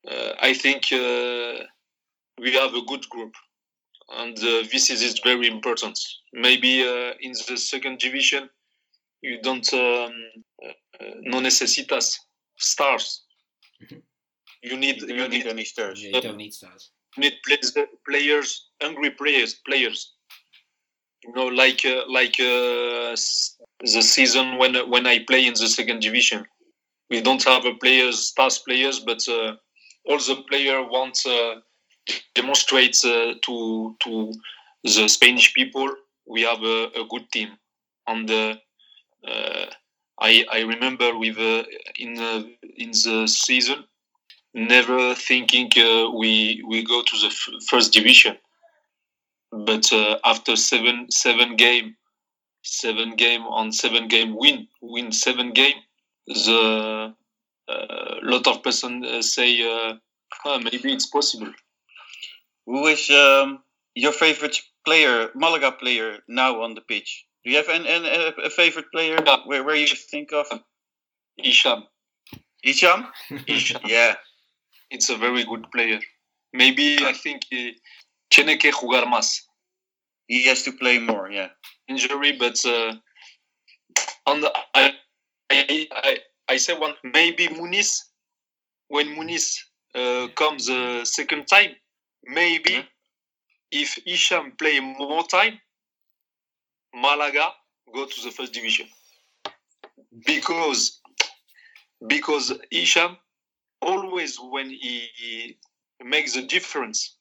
uh, 0.09 0.33
I 0.41 0.55
think 0.55 0.93
uh, 0.93 1.65
we 2.41 2.53
have 2.53 2.75
a 2.75 2.83
good 2.87 3.09
group, 3.09 3.35
and 4.11 4.39
uh, 4.39 4.63
this 4.71 4.91
is 4.91 5.03
is 5.03 5.21
very 5.25 5.49
important. 5.49 5.99
Maybe 6.33 6.83
uh, 6.83 7.15
in 7.21 7.33
the 7.33 7.57
second 7.57 7.99
division, 7.99 8.49
you 9.23 9.41
don't 9.43 9.73
um, 9.75 10.13
uh, 10.65 11.15
no 11.23 11.41
necesitas 11.41 12.17
stars. 12.57 13.25
You 14.63 14.77
need 14.77 15.03
You 15.03 15.09
you 15.09 15.17
don't 15.17 15.31
need 15.31 15.45
need 15.45 15.47
any 15.47 15.65
stars. 15.65 16.03
Yeah, 16.03 16.17
you 16.17 16.21
don't 16.21 16.37
need 16.37 16.55
stars. 16.55 16.91
Need 17.17 17.35
players, 17.47 17.73
players 18.09 18.67
hungry 18.81 19.11
players 19.11 19.55
players. 19.67 20.13
You 21.25 21.33
know, 21.35 21.47
like 21.49 21.85
uh, 21.85 22.03
like 22.09 22.39
uh, 22.41 23.17
the 23.95 24.03
season 24.03 24.57
when 24.59 24.75
when 24.89 25.07
I 25.07 25.25
play 25.25 25.47
in 25.47 25.55
the 25.55 25.69
second 25.69 26.01
division, 26.01 26.47
we 27.11 27.21
don't 27.21 27.43
have 27.45 27.65
a 27.67 27.75
players 27.75 28.29
stars 28.29 28.59
players, 28.59 29.01
but 29.01 29.27
uh, 29.29 29.57
all 30.07 30.19
the 30.19 30.45
player 30.49 30.83
wants 30.83 31.27
uh, 31.27 31.57
demonstrates 32.35 33.05
uh, 33.05 33.35
to 33.47 33.97
to 34.05 34.33
the 34.85 35.09
Spanish 35.09 35.55
people 35.55 35.89
we 36.27 36.43
have 36.43 36.63
a, 36.63 36.79
a 37.01 37.05
good 37.11 37.31
team. 37.33 37.51
And 38.07 38.31
uh, 38.31 38.57
uh, 39.27 39.67
I 40.21 40.45
I 40.51 40.61
remember 40.63 41.19
with 41.19 41.39
uh, 41.39 41.65
in 41.99 42.19
uh, 42.19 42.43
in 42.77 42.91
the 42.93 43.27
season 43.29 43.85
never 44.55 45.15
thinking 45.15 45.71
uh, 45.77 46.11
we 46.11 46.63
we 46.69 46.83
go 46.85 47.03
to 47.03 47.17
the 47.21 47.27
f- 47.29 47.63
first 47.69 47.93
division. 47.93 48.37
But 49.53 49.93
uh, 49.93 50.19
after 50.25 50.57
seven 50.57 51.11
seven 51.11 51.57
game, 51.57 51.97
seven 52.63 53.17
game 53.17 53.43
on 53.43 53.73
seven 53.73 54.09
game 54.09 54.37
win 54.37 54.69
win 54.83 55.13
seven 55.13 55.53
game, 55.53 55.77
the 56.27 57.15
uh, 57.69 58.15
lot 58.23 58.47
of 58.47 58.63
person 58.63 59.05
uh, 59.05 59.23
say 59.23 59.63
uh, 59.63 59.95
"Ah, 60.45 60.59
maybe 60.59 60.93
it's 60.93 61.07
possible. 61.07 61.53
Who 62.67 62.87
is 62.87 63.09
um, 63.11 63.63
your 63.95 64.13
favorite 64.13 64.59
player, 64.85 65.31
Malaga 65.35 65.73
player, 65.73 66.19
now 66.29 66.63
on 66.63 66.75
the 66.75 66.83
pitch? 66.83 67.25
Do 67.45 67.51
you 67.51 67.57
have 67.57 67.69
an, 67.69 67.87
an, 67.87 68.05
a, 68.05 68.43
a 68.47 68.51
favorite 68.51 68.87
player 68.93 69.17
Yeah. 69.25 69.39
where, 69.47 69.65
where 69.65 69.77
you 69.77 69.87
think 69.87 70.33
of? 70.33 70.47
Hicham, 71.43 71.85
Hicham? 72.65 73.07
Hicham, 73.31 73.81
Yeah. 73.89 74.17
It's 74.91 75.11
a 75.11 75.17
very 75.17 75.45
good 75.45 75.71
player. 75.71 76.01
Maybe 76.53 76.99
I 77.05 77.13
think 77.13 77.43
he 77.51 77.77
tiene 78.31 78.59
que 78.59 78.73
jugar 78.73 79.05
más. 79.05 79.41
He 80.27 80.45
has 80.49 80.63
to 80.65 80.73
play 80.73 80.99
more, 80.99 81.31
yeah. 81.31 81.49
injury, 81.89 82.33
but 82.39 82.59
uh, 82.67 82.95
on 84.27 84.41
the, 84.43 84.53
I, 84.75 84.93
I, 85.51 85.89
I, 85.91 86.19
I 86.49 86.57
say 86.59 86.75
one 86.79 86.95
maybe 87.03 87.49
Muniz 87.49 87.99
when 88.89 89.09
Muniz 89.17 89.57
uh, 89.95 90.29
comes 90.35 90.67
the 90.67 91.05
second 91.05 91.47
time, 91.47 91.71
maybe 92.25 92.73
Yeah. 92.73 92.83
if 93.71 93.99
Hicham 94.07 94.57
play 94.59 94.81
more 94.81 95.27
time, 95.27 95.61
Malaga 96.95 97.49
go 97.95 98.07
to 98.07 98.21
the 98.23 98.31
first 98.31 98.53
division 98.53 98.87
because 100.27 101.01
because 102.07 102.53
Hicham 102.73 103.17
always 103.83 104.39
when 104.39 104.71
he, 104.71 105.09
he 105.17 105.59
makes 106.05 106.37
a 106.37 106.43
difference. 106.43 107.17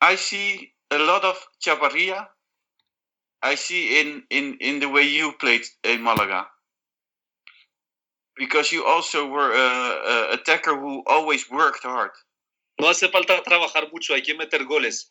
I 0.00 0.14
see 0.16 0.72
a 0.90 0.98
lot 0.98 1.24
of 1.24 1.36
Chavarria. 1.64 2.26
I 3.42 3.54
see 3.54 4.00
in, 4.00 4.22
in, 4.30 4.58
in 4.60 4.80
the 4.80 4.88
way 4.88 5.02
you 5.02 5.32
played 5.32 5.62
in 5.84 6.02
Malaga. 6.02 6.46
Because 8.36 8.70
you 8.70 8.84
also 8.84 9.26
were 9.26 9.52
a, 9.52 9.58
a 9.58 10.34
attacker 10.34 10.78
who 10.78 11.02
always 11.06 11.50
worked 11.50 11.82
hard. 11.82 12.10
No 12.80 12.88
hace 12.88 13.08
falta 13.10 13.42
trabajar 13.42 13.90
mucho, 13.92 14.14
hay 14.14 14.20
que 14.20 14.36
meter 14.36 14.64
goles. 14.64 15.10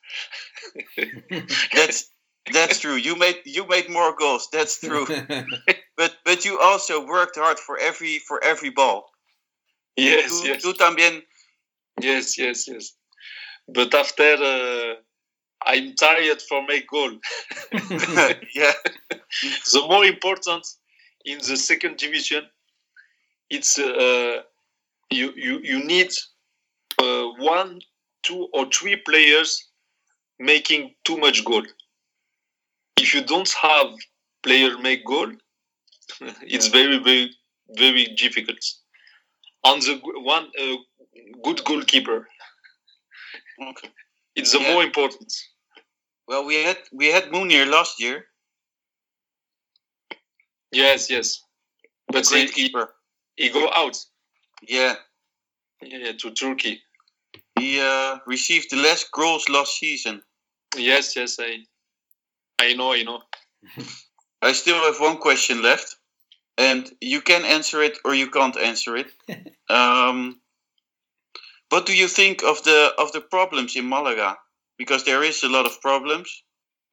That's 1.74 2.12
that's 2.54 2.80
true. 2.80 2.96
You 2.96 3.18
made 3.18 3.42
you 3.46 3.68
made 3.68 3.90
more 3.90 4.16
goals. 4.16 4.48
That's 4.52 4.80
true. 4.80 5.06
But 5.98 6.16
but 6.24 6.46
you 6.46 6.60
also 6.60 7.06
worked 7.06 7.36
hard 7.36 7.60
for 7.60 7.78
every 7.78 8.20
for 8.20 8.42
every 8.44 8.70
ball. 8.70 9.10
Yes, 9.98 10.44
yes. 10.46 10.62
tú 10.62 10.74
también. 10.74 11.24
Yes, 12.00 12.38
yes, 12.38 12.68
yes. 12.68 12.94
But 13.68 13.94
after 13.96 14.36
uh, 14.36 14.96
I'm 15.66 15.96
tired 15.96 16.42
for 16.42 16.66
make 16.66 16.88
goal. 16.88 17.12
yeah. 18.54 18.74
the 19.74 19.86
more 19.90 20.06
important 20.06 20.66
in 21.26 21.40
the 21.40 21.58
second 21.58 21.98
division, 21.98 22.44
it's 23.50 23.80
uh, 23.80 24.42
you 25.10 25.34
you 25.36 25.60
you 25.64 25.84
need 25.84 26.12
uh, 27.00 27.24
one, 27.40 27.82
two, 28.24 28.48
or 28.54 28.68
three 28.72 28.98
players 28.98 29.70
making 30.40 30.94
too 31.04 31.18
much 31.18 31.44
goal. 31.44 31.64
If 32.98 33.14
you 33.14 33.24
don't 33.24 33.52
have 33.62 33.88
player 34.44 34.78
make 34.78 35.06
goal, 35.06 35.32
it's 36.42 36.68
very 36.68 37.00
very 37.00 37.32
very 37.76 38.06
difficult. 38.16 38.60
On 39.68 39.80
the 39.80 40.00
one 40.36 40.46
uh, 40.60 40.78
good 41.44 41.64
goalkeeper, 41.66 42.28
Okay. 43.70 43.90
it's 44.36 44.52
the 44.52 44.60
Yeah. 44.60 44.74
more 44.74 44.84
important. 44.84 45.32
Well, 46.28 46.46
we 46.46 46.56
had 46.64 46.78
we 46.92 47.08
had 47.08 47.26
Munir 47.32 47.66
last 47.68 48.00
year. 48.00 48.26
Yes, 50.72 51.10
yes. 51.10 51.42
But 52.08 52.26
he, 52.28 52.30
Great 52.36 52.50
he, 52.52 52.64
keeper. 52.64 52.94
he 53.36 53.50
go 53.50 53.70
out 53.74 53.98
Yeah. 54.68 54.96
yeah, 55.82 56.14
to 56.14 56.32
Turkey. 56.32 56.82
He 57.60 57.80
uh, 57.82 58.20
received 58.26 58.70
the 58.72 58.78
less 58.78 59.04
goals 59.10 59.50
last 59.50 59.78
season. 59.80 60.22
Yes, 60.78 61.16
yes, 61.16 61.40
I, 61.40 61.66
I 62.60 62.74
know, 62.74 62.94
I 62.94 63.04
know. 63.04 63.22
I 64.42 64.54
still 64.54 64.76
have 64.86 65.00
one 65.00 65.18
question 65.18 65.62
left, 65.62 65.97
and 66.58 66.92
you 67.02 67.22
can 67.22 67.46
answer 67.46 67.82
it 67.82 67.98
or 68.04 68.16
you 68.16 68.30
can't 68.30 68.58
answer 68.58 68.96
it. 68.98 69.12
um, 69.70 70.40
what 71.70 71.86
do 71.86 71.96
you 71.96 72.08
think 72.08 72.44
of 72.44 72.64
the 72.64 72.94
of 72.98 73.12
the 73.12 73.22
problems 73.22 73.76
in 73.76 73.88
Malaga? 73.88 74.38
Because 74.78 75.04
there 75.04 75.24
is 75.24 75.44
a 75.44 75.50
lot 75.50 75.66
of 75.66 75.82
problems, 75.82 76.44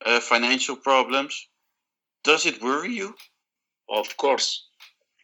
uh, 0.05 0.21
financial 0.21 0.77
problems. 0.77 1.49
Does 2.25 2.47
it 2.47 2.62
worry 2.62 2.95
you? 2.95 3.15
Of 3.89 4.17
course, 4.17 4.67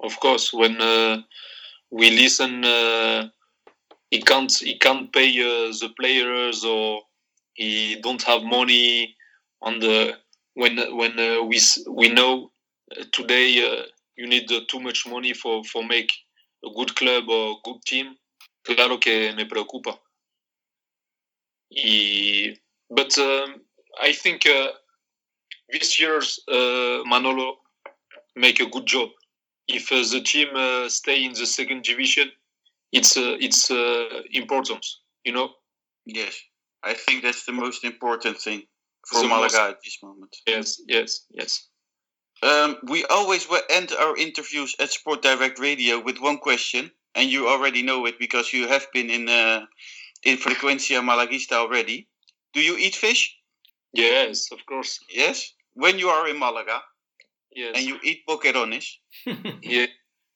of 0.03 0.21
course. 0.21 0.53
When 0.53 0.81
uh, 0.81 1.23
we 1.91 2.11
listen, 2.11 2.65
uh, 2.65 3.29
he 4.11 4.21
can't 4.21 4.53
he 4.53 4.79
can't 4.79 5.13
pay 5.13 5.31
uh, 5.41 5.73
the 5.81 5.91
players 5.99 6.65
or 6.65 7.03
he 7.55 8.01
don't 8.03 8.23
have 8.23 8.43
money 8.43 9.17
on 9.63 9.79
the 9.79 10.15
when 10.55 10.77
when 10.97 11.19
uh, 11.19 11.43
we 11.43 11.61
we 11.89 12.09
know 12.09 12.51
uh, 12.97 13.05
today 13.13 13.49
uh, 13.65 13.83
you 14.21 14.27
need 14.27 14.53
uh, 14.53 14.61
too 14.69 14.81
much 14.81 15.07
money 15.07 15.33
for 15.33 15.65
for 15.65 15.83
make 15.83 16.13
a 16.65 16.71
good 16.77 16.95
club 16.95 17.25
or 17.29 17.57
good 17.65 17.81
team. 17.87 18.15
Claro 18.65 18.99
que 18.99 19.33
me 19.35 19.45
preocupa. 19.47 19.99
Y, 21.71 22.55
but 22.91 23.17
um, 23.19 23.63
I 24.03 24.13
think 24.13 24.45
uh, 24.47 24.73
this 25.73 25.99
year's 26.01 26.41
uh, 26.49 26.99
Manolo 27.07 27.57
make 28.37 28.61
a 28.61 28.67
good 28.67 28.87
job. 28.87 29.09
If 29.69 29.91
uh, 29.93 30.03
the 30.13 30.21
team 30.23 30.49
uh, 30.55 30.89
stay 30.89 31.25
in 31.25 31.33
the 31.33 31.47
second 31.47 31.85
division, 31.85 32.31
it's 32.93 33.17
uh, 33.17 33.37
it's 33.41 33.71
uh, 33.71 34.23
important, 34.33 34.85
you 35.25 35.33
know. 35.33 35.49
Yes, 36.05 36.39
I 36.83 36.95
think 36.95 37.23
that's 37.23 37.47
the 37.47 37.53
most 37.53 37.85
important 37.85 38.37
thing 38.39 38.63
for 39.07 39.23
The 39.23 39.29
Malaga 39.29 39.45
most- 39.45 39.71
at 39.71 39.77
this 39.83 39.99
moment. 40.03 40.37
Yes, 40.47 40.81
yes, 40.87 41.27
yes. 41.31 41.70
Um, 42.43 42.77
we 42.85 43.05
always 43.05 43.49
wa- 43.49 43.61
end 43.69 43.93
our 43.93 44.17
interviews 44.17 44.75
at 44.81 44.91
Sport 44.91 45.23
Direct 45.23 45.59
Radio 45.59 46.01
with 46.01 46.19
one 46.19 46.39
question, 46.39 46.91
and 47.15 47.29
you 47.29 47.49
already 47.49 47.83
know 47.83 48.07
it 48.07 48.19
because 48.19 48.53
you 48.53 48.67
have 48.69 48.87
been 48.95 49.11
in 49.11 49.29
uh, 49.29 49.67
in 50.25 50.39
Frecuencia 50.39 51.03
Malaguista 51.03 51.53
already. 51.57 52.09
Do 52.55 52.61
you 52.61 52.77
eat 52.79 52.95
fish? 52.97 53.37
Yes, 53.93 54.49
of 54.53 54.65
course. 54.67 54.99
Yes. 55.13 55.53
When 55.75 55.99
you 55.99 56.09
are 56.09 56.29
in 56.29 56.39
Malaga 56.39 56.81
Yes. 57.55 57.75
and 57.77 57.85
you 57.87 57.99
eat 58.03 58.23
boquerones, 58.29 58.87
yeah. 59.63 59.87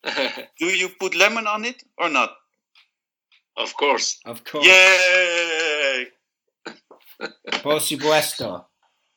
do 0.58 0.66
you 0.66 0.88
put 1.00 1.14
lemon 1.14 1.46
on 1.46 1.64
it 1.64 1.82
or 1.96 2.08
not? 2.10 2.30
of 3.56 3.72
course. 3.76 4.18
of 4.26 4.42
course. 4.44 4.66
Yay! 4.66 6.06
Por 7.62 7.78
supuesto. 7.80 8.66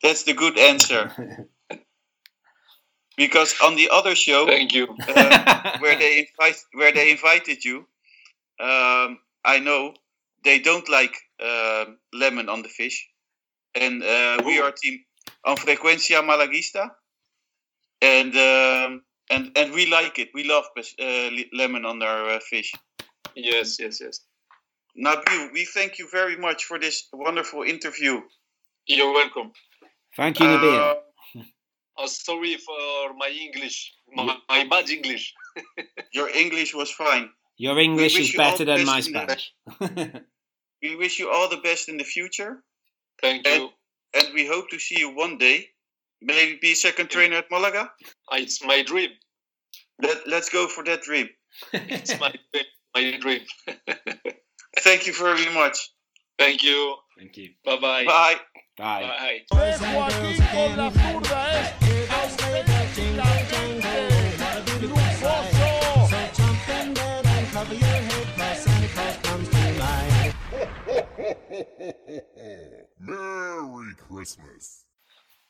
That's 0.03 0.23
the 0.23 0.33
good 0.33 0.57
answer. 0.59 1.11
because 3.17 3.55
on 3.63 3.75
the 3.75 3.89
other 3.91 4.15
show, 4.15 4.45
Thank 4.45 4.73
you. 4.73 4.87
uh, 5.07 5.77
where 5.79 5.97
they 5.97 6.19
invite 6.19 6.57
where 6.73 6.93
they 6.93 7.11
invited 7.11 7.65
you, 7.65 7.79
um, 8.59 9.19
I 9.43 9.59
know 9.59 9.93
they 10.43 10.59
don't 10.59 10.87
like 10.87 11.15
um 11.43 11.97
lemon 12.13 12.47
on 12.47 12.61
the 12.61 12.69
fish, 12.69 13.09
and 13.75 14.03
uh, 14.03 14.41
we 14.45 14.59
are 14.59 14.71
team 14.71 14.99
on 15.43 15.57
Frecuencia 15.57 16.21
Malaguista, 16.21 16.91
and 18.01 18.35
um, 18.35 19.01
and 19.29 19.51
and 19.57 19.73
we 19.73 19.87
like 19.87 20.19
it. 20.19 20.29
We 20.33 20.43
love 20.43 20.65
uh, 20.77 21.29
lemon 21.53 21.85
on 21.85 22.01
our 22.01 22.29
uh, 22.29 22.39
fish. 22.39 22.73
Yes, 23.35 23.77
yes, 23.79 23.99
yes. 24.01 24.21
Nabil, 24.97 25.53
we 25.53 25.65
thank 25.65 25.99
you 25.99 26.07
very 26.11 26.37
much 26.37 26.65
for 26.65 26.79
this 26.79 27.07
wonderful 27.13 27.61
interview. 27.61 28.21
You're 28.87 29.13
welcome. 29.13 29.51
Thank 30.15 30.39
you, 30.39 30.47
Nabil. 30.47 31.06
Uh, 31.97 32.07
sorry 32.07 32.55
for 32.57 33.13
my 33.17 33.29
English, 33.29 33.93
my, 34.13 34.37
my 34.49 34.65
bad 34.69 34.89
English. 34.89 35.33
your 36.13 36.29
English 36.29 36.73
was 36.75 36.91
fine. 36.91 37.29
Your 37.57 37.79
English 37.79 38.17
is 38.19 38.33
you 38.33 38.37
better 38.37 38.65
than 38.65 38.85
my 38.85 39.01
best 39.01 39.11
the- 39.11 39.19
Spanish. 39.19 40.13
We 40.83 40.95
wish 40.95 41.17
you 41.17 41.31
all 41.31 41.49
the 41.49 41.57
best 41.57 41.89
in 41.89 41.97
the 41.97 42.03
future, 42.03 42.63
Thank 43.21 43.47
And- 43.47 43.61
you. 43.61 43.69
and 44.13 44.27
we 44.33 44.45
hope 44.45 44.69
to 44.69 44.77
see 44.79 44.99
you 44.99 45.09
one 45.15 45.37
day. 45.39 45.69
Maybe 46.21 46.57
be 46.61 46.75
second 46.75 47.09
trainer 47.09 47.37
at 47.37 47.49
Malaga. 47.51 47.91
Uh, 48.31 48.37
It's 48.37 48.63
my 48.63 48.83
dream. 48.83 49.09
Let, 50.01 50.27
let's 50.27 50.49
go 50.49 50.67
for 50.67 50.83
that 50.83 51.01
dream. 51.01 51.29
It's 51.73 52.19
my 52.19 52.31
dream. 52.53 52.65
My 52.95 53.17
dream. 53.19 53.41
Thank 54.79 55.07
you 55.07 55.13
very 55.13 55.49
much. 55.53 55.77
Thank 56.37 56.61
you. 56.63 56.95
Thank 57.17 57.37
you. 57.37 57.49
Bye 57.65 57.77
bye. 57.81 58.05
Bye. 58.05 58.35
Bye. 58.77 59.41
Bye. 61.21 61.77
Merry 72.99 73.93
Christmas. 73.97 74.83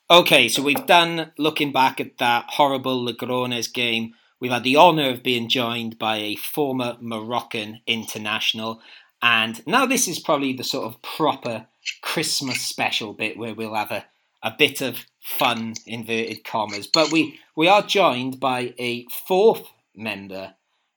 Okay, 0.10 0.47
so 0.47 0.62
we've 0.62 0.86
done 0.86 1.32
looking 1.38 1.72
back 1.72 1.99
at 1.99 2.18
that 2.20 2.45
horrible 2.49 3.05
Logroñés 3.05 3.72
game. 3.72 4.14
We've 4.39 4.51
had 4.51 4.64
the 4.64 4.78
honour 4.78 5.10
of 5.10 5.24
being 5.24 5.49
joined 5.49 5.97
by 5.99 6.18
a 6.18 6.36
former 6.36 6.97
Moroccan 7.01 7.82
international. 7.88 8.80
And 9.22 9.66
now 9.68 9.86
this 9.86 10.08
is 10.08 10.20
probably 10.20 10.53
the 10.53 10.64
sort 10.64 10.86
of 10.86 11.01
proper 11.01 11.68
Christmas 12.01 12.62
special 12.62 13.14
bit 13.14 13.38
where 13.38 13.53
we'll 13.53 13.74
have 13.74 13.91
a, 13.91 14.05
a 14.43 14.53
bit 14.58 14.82
of 14.82 15.05
fun, 15.22 15.74
inverted 15.86 16.45
commas. 16.45 16.88
But 16.88 17.12
we, 17.12 17.39
we 17.55 17.68
are 17.68 17.82
joined 17.82 18.39
by 18.39 18.74
a 18.78 19.05
fourth 19.28 19.68
member 19.95 20.53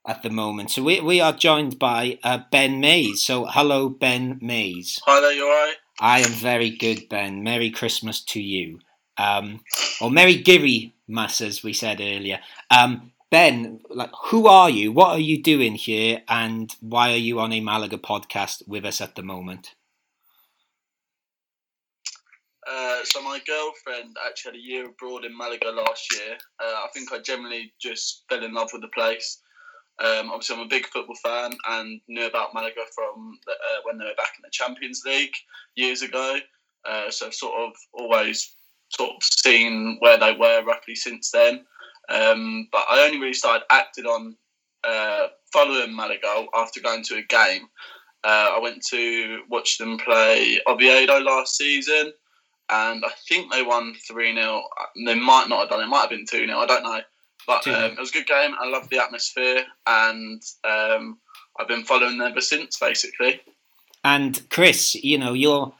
at 0.07 0.23
the 0.23 0.31
moment. 0.31 0.71
So 0.71 0.83
we, 0.83 1.01
we 1.01 1.21
are 1.21 1.33
joined 1.33 1.79
by 1.79 2.19
uh, 2.23 2.41
Ben 2.51 2.81
Mays. 2.81 3.23
So 3.23 3.47
hello, 3.47 3.89
Ben 3.89 4.39
Mays. 4.41 5.01
Hi 5.07 5.21
there, 5.21 5.33
you 5.33 5.45
alright? 5.45 5.77
I 6.01 6.21
am 6.21 6.33
very 6.33 6.71
good, 6.71 7.09
Ben. 7.09 7.43
Merry 7.43 7.71
Christmas 7.71 8.23
to 8.25 8.41
you. 8.41 8.81
Um, 9.19 9.61
or 10.01 10.11
Merry 10.11 10.37
Giri 10.37 10.95
Mass, 11.07 11.41
as 11.41 11.63
we 11.63 11.75
said 11.75 12.01
earlier. 12.01 12.41
Um, 12.71 13.13
ben, 13.31 13.81
like, 13.91 14.11
who 14.27 14.47
are 14.47 14.71
you? 14.71 14.93
What 14.93 15.11
are 15.11 15.21
you 15.21 15.43
doing 15.43 15.75
here? 15.75 16.23
And 16.27 16.75
why 16.81 17.13
are 17.13 17.17
you 17.17 17.39
on 17.41 17.53
a 17.53 17.61
Malaga 17.61 17.99
podcast 17.99 18.67
with 18.67 18.87
us 18.87 19.03
at 19.03 19.15
the 19.15 19.23
moment? 19.23 19.75
Uh, 22.67 23.01
so 23.05 23.21
my 23.23 23.41
girlfriend 23.47 24.17
actually 24.27 24.53
had 24.53 24.59
a 24.59 24.63
year 24.63 24.89
abroad 24.89 25.25
in 25.25 25.37
Malaga 25.37 25.71
last 25.71 26.15
year. 26.15 26.37
Uh, 26.59 26.65
I 26.65 26.87
think 26.95 27.13
I 27.13 27.19
generally 27.19 27.73
just 27.81 28.25
fell 28.29 28.45
in 28.45 28.55
love 28.55 28.71
with 28.73 28.83
the 28.83 28.89
place. 28.89 29.41
Um, 30.01 30.31
obviously, 30.31 30.57
I'm 30.57 30.63
a 30.63 30.69
big 30.69 30.87
football 30.87 31.17
fan 31.17 31.53
and 31.69 32.01
knew 32.09 32.27
about 32.27 32.55
Malaga 32.55 32.83
from 32.95 33.39
the, 33.47 33.53
uh, 33.53 33.81
when 33.85 33.99
they 33.99 34.07
were 34.07 34.15
back 34.17 34.33
in 34.37 34.43
the 34.43 34.51
Champions 34.51 35.03
League 35.05 35.35
years 35.75 36.03
ago. 36.03 36.39
Uh, 36.89 37.11
so 37.11 37.27
I've 37.27 37.35
sort 37.35 37.61
of 37.61 37.75
always 37.93 38.55
sort 38.97 39.11
of 39.11 39.23
seen 39.23 39.97
where 40.01 40.19
they 40.19 40.33
were 40.33 40.65
roughly 40.65 40.95
since 40.95 41.31
then. 41.31 41.65
Um, 42.09 42.69
but 42.73 42.85
I 42.91 43.05
only 43.05 43.19
really 43.19 43.35
started 43.35 43.65
acting 43.71 44.07
on 44.07 44.37
uh, 44.85 45.29
following 45.53 45.95
Malaga 45.95 46.47
after 46.55 46.81
going 46.81 47.03
to 47.05 47.17
a 47.17 47.23
game. 47.23 47.69
Uh, 48.25 48.53
I 48.55 48.59
went 48.59 48.85
to 48.91 49.43
watch 49.49 49.79
them 49.79 49.99
play 49.99 50.61
Oviedo 50.67 51.21
last 51.21 51.57
season, 51.57 52.13
and 52.69 53.05
I 53.05 53.11
think 53.29 53.51
they 53.51 53.63
won 53.63 53.95
3 54.07 54.35
0. 54.35 54.63
They 55.05 55.15
might 55.15 55.49
not 55.49 55.61
have 55.61 55.71
done 55.71 55.83
it, 55.83 55.87
might 55.87 56.03
have 56.03 56.11
been 56.11 56.27
2 56.27 56.47
0, 56.47 56.59
I 56.59 56.67
don't 56.67 56.83
know. 56.83 57.01
But 57.51 57.67
um, 57.67 57.93
it 57.93 57.99
was 57.99 58.11
a 58.11 58.13
good 58.13 58.29
game. 58.29 58.55
I 58.61 58.69
love 58.69 58.89
the 58.91 59.03
atmosphere, 59.03 59.65
and 59.85 60.41
um, 60.63 61.19
I've 61.59 61.67
been 61.67 61.83
following 61.83 62.19
them 62.19 62.29
ever 62.29 62.41
since, 62.41 62.79
basically. 62.79 63.41
And 64.05 64.49
Chris, 64.51 64.95
you 64.95 65.19
know, 65.19 65.33
you're 65.33 65.73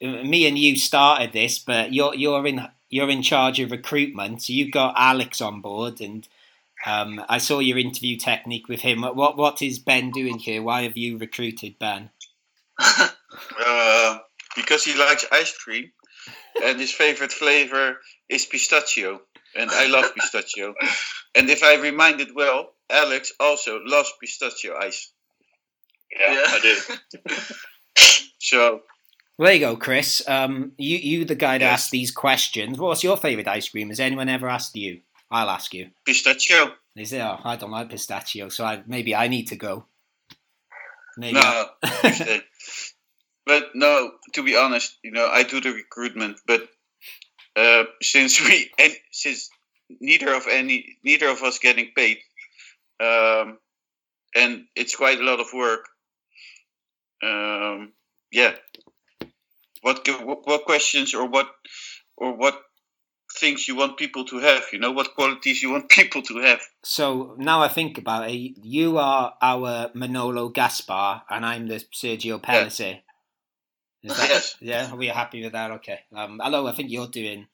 me 0.00 0.46
and 0.46 0.56
you 0.56 0.76
started 0.76 1.32
this, 1.32 1.58
but 1.58 1.92
you're 1.92 2.14
you're 2.14 2.46
in 2.46 2.68
you're 2.88 3.10
in 3.10 3.22
charge 3.22 3.58
of 3.58 3.72
recruitment. 3.72 4.42
So 4.42 4.52
you've 4.52 4.70
got 4.70 4.94
Alex 4.96 5.40
on 5.40 5.60
board, 5.60 6.00
and 6.00 6.28
um, 6.86 7.20
I 7.28 7.38
saw 7.38 7.58
your 7.58 7.78
interview 7.78 8.16
technique 8.16 8.68
with 8.68 8.82
him. 8.82 9.02
What 9.02 9.36
what 9.36 9.60
is 9.60 9.80
Ben 9.80 10.12
doing 10.12 10.38
here? 10.38 10.62
Why 10.62 10.82
have 10.82 10.96
you 10.96 11.18
recruited 11.18 11.80
Ben? 11.80 12.10
Uh, 13.64 14.18
because 14.56 14.84
he 14.84 14.98
likes 14.98 15.24
ice 15.30 15.56
cream, 15.56 15.92
and 16.64 16.80
his 16.80 16.90
favorite 16.90 17.30
flavor 17.30 17.98
is 18.28 18.46
pistachio, 18.46 19.20
and 19.56 19.70
I 19.70 19.86
love 19.86 20.14
pistachio. 20.14 20.74
And 21.34 21.48
if 21.50 21.62
I 21.62 21.76
reminded 21.76 22.34
well, 22.34 22.72
Alex 22.90 23.32
also 23.40 23.80
loves 23.84 24.12
pistachio 24.20 24.76
ice. 24.78 25.12
Yeah, 26.18 26.32
Yeah. 26.32 26.44
I 26.46 26.60
do. 26.60 27.24
So 28.40 28.82
There 29.38 29.52
you 29.52 29.60
go, 29.60 29.76
Chris. 29.76 30.26
Um, 30.28 30.72
you 30.78 30.96
you 30.96 31.24
the 31.24 31.34
guy 31.34 31.58
to 31.58 31.64
Yes. 31.64 31.72
ask 31.74 31.90
these 31.90 32.10
questions. 32.10 32.78
What's 32.78 33.04
your 33.04 33.16
favourite 33.16 33.48
ice 33.48 33.68
cream? 33.68 33.88
Has 33.88 34.00
anyone 34.00 34.28
ever 34.28 34.48
asked 34.48 34.76
you? 34.76 35.00
I'll 35.30 35.50
ask 35.50 35.74
you. 35.74 35.90
pistachio. 36.06 36.72
Is 36.96 37.10
there? 37.10 37.26
Oh, 37.28 37.38
I 37.44 37.56
don't 37.56 37.70
like 37.70 37.90
pistachio, 37.90 38.48
so 38.48 38.64
I, 38.64 38.82
maybe 38.86 39.14
I 39.14 39.28
need 39.28 39.48
to 39.48 39.56
go. 39.56 39.84
Maybe. 41.16 41.34
No, 41.34 41.66
but 43.46 43.70
no. 43.74 44.12
To 44.34 44.42
be 44.42 44.56
honest, 44.56 44.96
you 45.02 45.10
know, 45.10 45.26
I 45.26 45.42
do 45.42 45.60
the 45.60 45.72
recruitment, 45.72 46.38
but 46.46 46.68
uh, 47.58 47.84
since 48.00 48.40
we 48.40 48.70
and 48.78 48.92
since 49.10 49.50
neither 50.00 50.32
of 50.32 50.46
any 50.48 50.96
neither 51.02 51.28
of 51.28 51.42
us 51.42 51.58
getting 51.58 51.90
paid, 51.96 52.18
um, 53.00 53.58
and 54.36 54.64
it's 54.76 54.94
quite 54.94 55.18
a 55.18 55.24
lot 55.24 55.40
of 55.40 55.48
work. 55.52 55.88
Um, 57.22 57.92
yeah. 58.30 58.54
What 59.82 60.06
what 60.22 60.46
what 60.46 60.64
questions 60.64 61.14
or 61.14 61.26
what 61.26 61.48
or 62.16 62.36
what 62.36 62.62
things 63.36 63.66
you 63.66 63.76
want 63.76 63.96
people 63.96 64.24
to 64.26 64.38
have? 64.38 64.64
You 64.72 64.78
know, 64.78 64.92
what 64.92 65.14
qualities 65.14 65.62
you 65.62 65.70
want 65.70 65.88
people 65.98 66.22
to 66.22 66.38
have? 66.38 66.60
So 66.84 67.34
now 67.38 67.62
I 67.62 67.68
think 67.68 67.98
about 67.98 68.30
it, 68.30 68.56
you 68.62 68.98
are 68.98 69.34
our 69.42 69.90
Manolo 69.94 70.48
Gaspar, 70.48 71.22
and 71.28 71.44
I'm 71.44 71.66
the 71.66 71.82
Sergio 71.92 72.40
Pellicer. 72.40 72.96
Is 72.96 73.02
that, 74.04 74.28
Yes. 74.28 74.56
Yeah, 74.60 74.94
we 74.94 75.10
are 75.10 75.14
happy 75.14 75.42
with 75.42 75.52
that? 75.52 75.70
Okay. 75.72 76.00
Um, 76.14 76.40
hello, 76.42 76.66
I 76.66 76.72
think 76.72 76.90
you're 76.90 77.08
doing. 77.08 77.46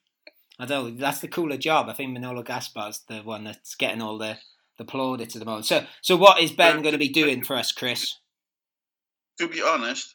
I 0.59 0.67
don't 0.67 0.85
know. 0.85 1.01
That's 1.01 1.21
the 1.21 1.29
cooler 1.29 1.57
job. 1.57 1.89
I 1.89 1.95
think 1.95 2.13
Manolo 2.13 2.43
Gaspar's 2.43 3.01
the 3.09 3.21
one 3.21 3.45
that's 3.45 3.75
getting 3.75 4.03
all 4.03 4.19
the 4.19 4.39
the 4.79 4.85
plaudits 4.85 5.37
at 5.37 5.41
the 5.41 5.47
moment. 5.47 5.67
So, 5.67 5.85
so 6.03 6.17
what 6.17 6.41
is 6.43 6.51
Ben 6.53 6.83
going 6.83 6.93
to 6.93 6.99
be 6.99 7.09
doing 7.09 7.45
for 7.45 7.57
us, 7.57 7.71
Chris? 7.71 8.19
to 9.39 9.49
be 9.49 9.63
honest, 9.63 10.15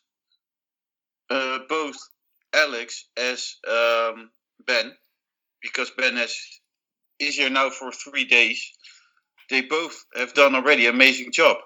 uh, 1.29 1.59
both 1.67 1.97
Alex 2.53 3.05
as 3.17 3.55
um, 3.67 4.31
Ben, 4.65 4.93
because 5.61 5.91
Ben 5.97 6.15
has 6.15 6.35
is 7.19 7.35
here 7.35 7.49
now 7.49 7.69
for 7.69 7.91
three 7.91 8.25
days. 8.25 8.71
They 9.49 9.61
both 9.61 10.05
have 10.15 10.33
done 10.33 10.55
already 10.55 10.85
amazing 10.87 11.31
job. 11.31 11.57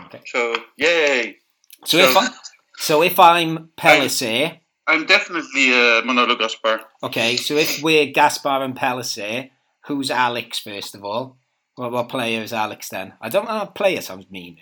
Okay. 0.00 0.22
So 0.26 0.54
yay! 0.76 1.36
So 1.84 1.98
if 1.98 2.16
I, 2.16 2.28
so 2.76 3.02
if 3.02 3.18
I'm 3.18 3.70
Pellicer, 3.76 4.58
I'm 4.86 5.06
definitely 5.06 5.72
uh, 5.72 6.02
Manolo 6.04 6.36
Gaspar. 6.36 6.80
okay. 7.02 7.36
So 7.36 7.54
if 7.56 7.82
we're 7.82 8.06
Gaspar 8.12 8.62
and 8.62 8.76
Pellicer, 8.76 9.50
who's 9.86 10.10
Alex 10.10 10.58
first 10.58 10.94
of 10.94 11.04
all? 11.04 11.38
What, 11.76 11.92
what 11.92 12.08
player 12.08 12.42
is 12.42 12.52
Alex 12.52 12.88
then? 12.88 13.14
I 13.20 13.28
don't 13.28 13.46
know. 13.46 13.66
Player 13.74 14.00
sounds 14.00 14.30
mean. 14.30 14.58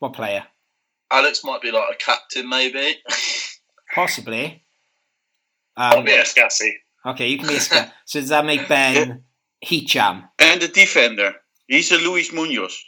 What 0.00 0.12
player? 0.14 0.44
Alex 1.10 1.42
might 1.44 1.60
be 1.62 1.70
like 1.70 1.84
a 1.92 1.96
captain, 1.96 2.48
maybe. 2.48 2.96
Possibly. 3.94 4.64
I'll 5.76 5.98
Um, 5.98 6.04
be 6.04 6.12
a 6.12 6.22
Scassi. 6.22 6.70
okay, 7.06 7.28
you 7.28 7.38
can 7.38 7.48
be 7.48 7.56
a 7.56 7.60
sca- 7.60 7.92
So 8.04 8.20
does 8.20 8.28
that 8.30 8.44
make 8.44 8.68
Ben 8.68 9.24
Hicham? 9.64 10.28
And 10.38 10.60
the 10.60 10.68
defender, 10.68 11.34
he's 11.66 11.90
a 11.92 11.96
Luis 11.96 12.32
Munoz. 12.32 12.78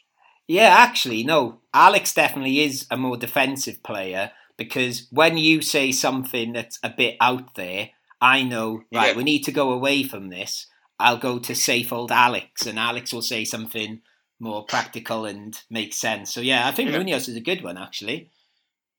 Yeah, 0.46 0.68
actually, 0.76 1.24
no. 1.24 1.60
Alex 1.74 2.14
definitely 2.14 2.60
is 2.60 2.86
a 2.90 2.96
more 2.96 3.16
defensive 3.16 3.82
player 3.82 4.32
because 4.56 5.06
when 5.10 5.36
you 5.38 5.62
say 5.62 5.92
something 5.92 6.52
that's 6.52 6.78
a 6.82 6.90
bit 6.90 7.16
out 7.20 7.54
there, 7.54 7.90
I 8.20 8.42
know, 8.42 8.84
right, 8.92 9.08
Yeah. 9.10 9.16
we 9.16 9.24
need 9.24 9.42
to 9.44 9.52
go 9.52 9.72
away 9.72 10.02
from 10.04 10.28
this. 10.28 10.66
I'll 10.98 11.16
go 11.18 11.38
to 11.40 11.54
safe 11.54 11.92
old 11.92 12.12
Alex, 12.12 12.66
and 12.66 12.78
Alex 12.78 13.12
will 13.12 13.22
say 13.22 13.44
something 13.44 14.02
more 14.38 14.64
practical 14.64 15.24
and 15.24 15.60
makes 15.70 15.96
sense. 15.96 16.32
So, 16.32 16.40
yeah, 16.40 16.68
I 16.68 16.72
think 16.72 16.90
Yeah. 16.90 16.98
Munoz 16.98 17.28
is 17.28 17.36
a 17.36 17.40
good 17.40 17.62
one, 17.64 17.78
actually. 17.78 18.30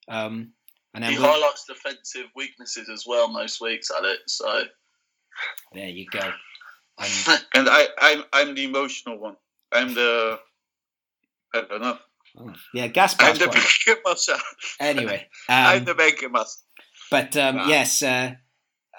Um, 0.08 0.54
and 0.94 1.06
he 1.06 1.16
highlights 1.16 1.66
defensive 1.66 2.28
weaknesses 2.36 2.90
as 2.90 3.06
well 3.08 3.28
most 3.30 3.62
weeks, 3.62 3.90
Alex. 3.90 4.34
So 4.34 4.64
there 5.74 5.90
you 5.90 6.06
go. 6.08 6.34
And, 7.00 7.45
And 7.56 7.70
I, 7.70 7.88
I'm, 8.00 8.24
I'm 8.32 8.54
the 8.54 8.66
emotional 8.66 9.18
one. 9.18 9.36
I'm 9.72 9.95
the, 9.95 10.40
I 11.54 11.62
don't 11.62 11.82
know. 11.82 11.98
Oh, 12.38 12.53
yeah, 12.73 12.85
I'm 12.85 13.38
the 13.38 13.47
banker 13.47 14.01
master. 14.05 14.35
Anyway, 14.80 15.27
I'm 15.49 15.80
um, 15.80 15.85
the 15.85 15.95
banker 15.95 16.30
master. 16.30 16.64
But 17.11 17.38
um, 17.38 17.57
Wow. 17.57 17.68
yes, 17.68 18.01
uh, 18.01 18.31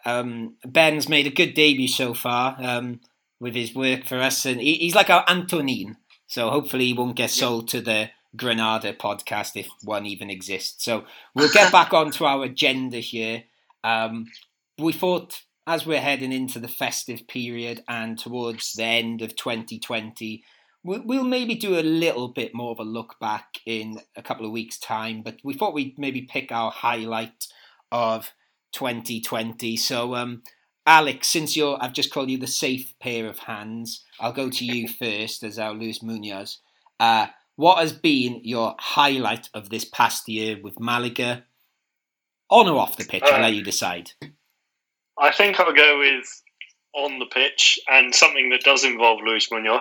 um, 0.04 0.56
Ben's 0.64 1.08
made 1.08 1.26
a 1.26 1.30
good 1.30 1.54
debut 1.54 1.88
so 1.88 2.14
far 2.14 2.56
um, 2.60 3.00
with 3.40 3.54
his 3.54 3.74
work 3.74 4.04
for 4.04 4.18
us, 4.18 4.46
and 4.46 4.60
he, 4.60 4.74
he's 4.74 4.94
like 4.94 5.10
our 5.10 5.24
Antoñín. 5.26 5.96
So 6.26 6.50
hopefully 6.50 6.86
he 6.86 6.92
won't 6.94 7.16
get 7.16 7.30
sold 7.30 7.68
to 7.68 7.80
the 7.80 8.10
Granada 8.36 8.92
podcast 8.92 9.56
if 9.56 9.68
one 9.82 10.06
even 10.06 10.30
exists. 10.30 10.84
So 10.84 11.04
we'll 11.34 11.52
get 11.52 11.72
back 11.72 11.92
onto 11.92 12.24
our 12.24 12.44
agenda 12.44 12.98
here. 12.98 13.44
Um, 13.82 14.30
we 14.78 14.92
thought 14.92 15.42
as 15.66 15.86
we're 15.86 16.00
heading 16.00 16.32
into 16.32 16.58
the 16.58 16.68
festive 16.68 17.26
period 17.26 17.82
and 17.88 18.18
towards 18.18 18.72
the 18.74 18.84
end 18.84 19.22
of 19.22 19.34
2020, 19.36 20.44
we'll, 20.84 21.02
we'll 21.04 21.24
maybe 21.24 21.54
do 21.54 21.78
a 21.78 21.82
little 21.82 22.28
bit 22.28 22.54
more 22.54 22.70
of 22.70 22.78
a 22.78 22.84
look 22.84 23.16
back 23.20 23.58
in 23.66 24.00
a 24.16 24.22
couple 24.22 24.46
of 24.46 24.52
weeks' 24.52 24.78
time, 24.78 25.22
but 25.22 25.38
we 25.42 25.54
thought 25.54 25.74
we'd 25.74 25.98
maybe 25.98 26.22
pick 26.22 26.52
our 26.52 26.70
highlight 26.70 27.46
of 27.90 28.30
2020. 28.72 29.76
So, 29.76 30.14
um, 30.14 30.42
Alex, 30.86 31.28
since 31.28 31.56
you're, 31.56 31.78
I've 31.80 31.92
just 31.94 32.12
called 32.12 32.30
you 32.30 32.38
the 32.38 32.46
safe 32.46 32.94
pair 33.00 33.26
of 33.26 33.38
hands, 33.38 34.04
I'll 34.20 34.32
go 34.32 34.50
to 34.50 34.64
you 34.64 34.86
first 35.00 35.42
as 35.42 35.58
our 35.58 35.72
Luis 35.72 36.02
Munoz. 36.02 36.58
Uh, 37.00 37.26
what 37.56 37.78
has 37.78 37.92
been 37.92 38.40
your 38.44 38.74
highlight 38.78 39.48
of 39.54 39.70
this 39.70 39.84
past 39.84 40.28
year 40.28 40.58
with 40.62 40.78
Malaga? 40.80 41.44
On 42.50 42.68
or 42.68 42.78
off 42.78 42.96
the 42.96 43.04
pitch? 43.04 43.22
I'll 43.24 43.34
Uh, 43.36 43.42
let 43.42 43.54
you 43.54 43.62
decide. 43.62 44.10
I 45.18 45.30
think 45.32 45.58
I'll 45.58 45.72
go 45.72 45.98
with 46.00 46.26
on 46.92 47.18
the 47.18 47.26
pitch 47.26 47.78
and 47.90 48.14
something 48.14 48.50
that 48.50 48.62
does 48.62 48.84
involve 48.84 49.20
Luis 49.24 49.50
Munoz. 49.50 49.80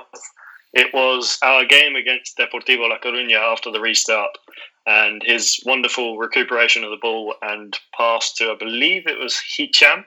It 0.73 0.93
was 0.93 1.37
our 1.43 1.65
game 1.65 1.95
against 1.95 2.37
Deportivo 2.37 2.89
La 2.89 2.97
Coruña 2.97 3.37
after 3.37 3.71
the 3.71 3.79
restart 3.79 4.37
and 4.85 5.21
his 5.23 5.61
wonderful 5.65 6.17
recuperation 6.17 6.83
of 6.83 6.89
the 6.89 6.97
ball 7.01 7.35
and 7.41 7.77
pass 7.95 8.33
to, 8.33 8.51
I 8.51 8.55
believe 8.57 9.07
it 9.07 9.19
was 9.19 9.39
Hicham 9.57 10.03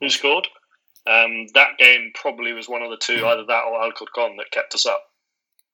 who 0.00 0.08
scored. 0.08 0.48
Um, 1.06 1.46
that 1.54 1.78
game 1.78 2.12
probably 2.14 2.52
was 2.52 2.68
one 2.68 2.82
of 2.82 2.90
the 2.90 2.98
two, 3.00 3.24
either 3.26 3.44
that 3.46 3.64
or 3.64 3.82
Alcorcon, 3.82 4.36
that 4.36 4.50
kept 4.50 4.74
us 4.74 4.84
up. 4.84 5.02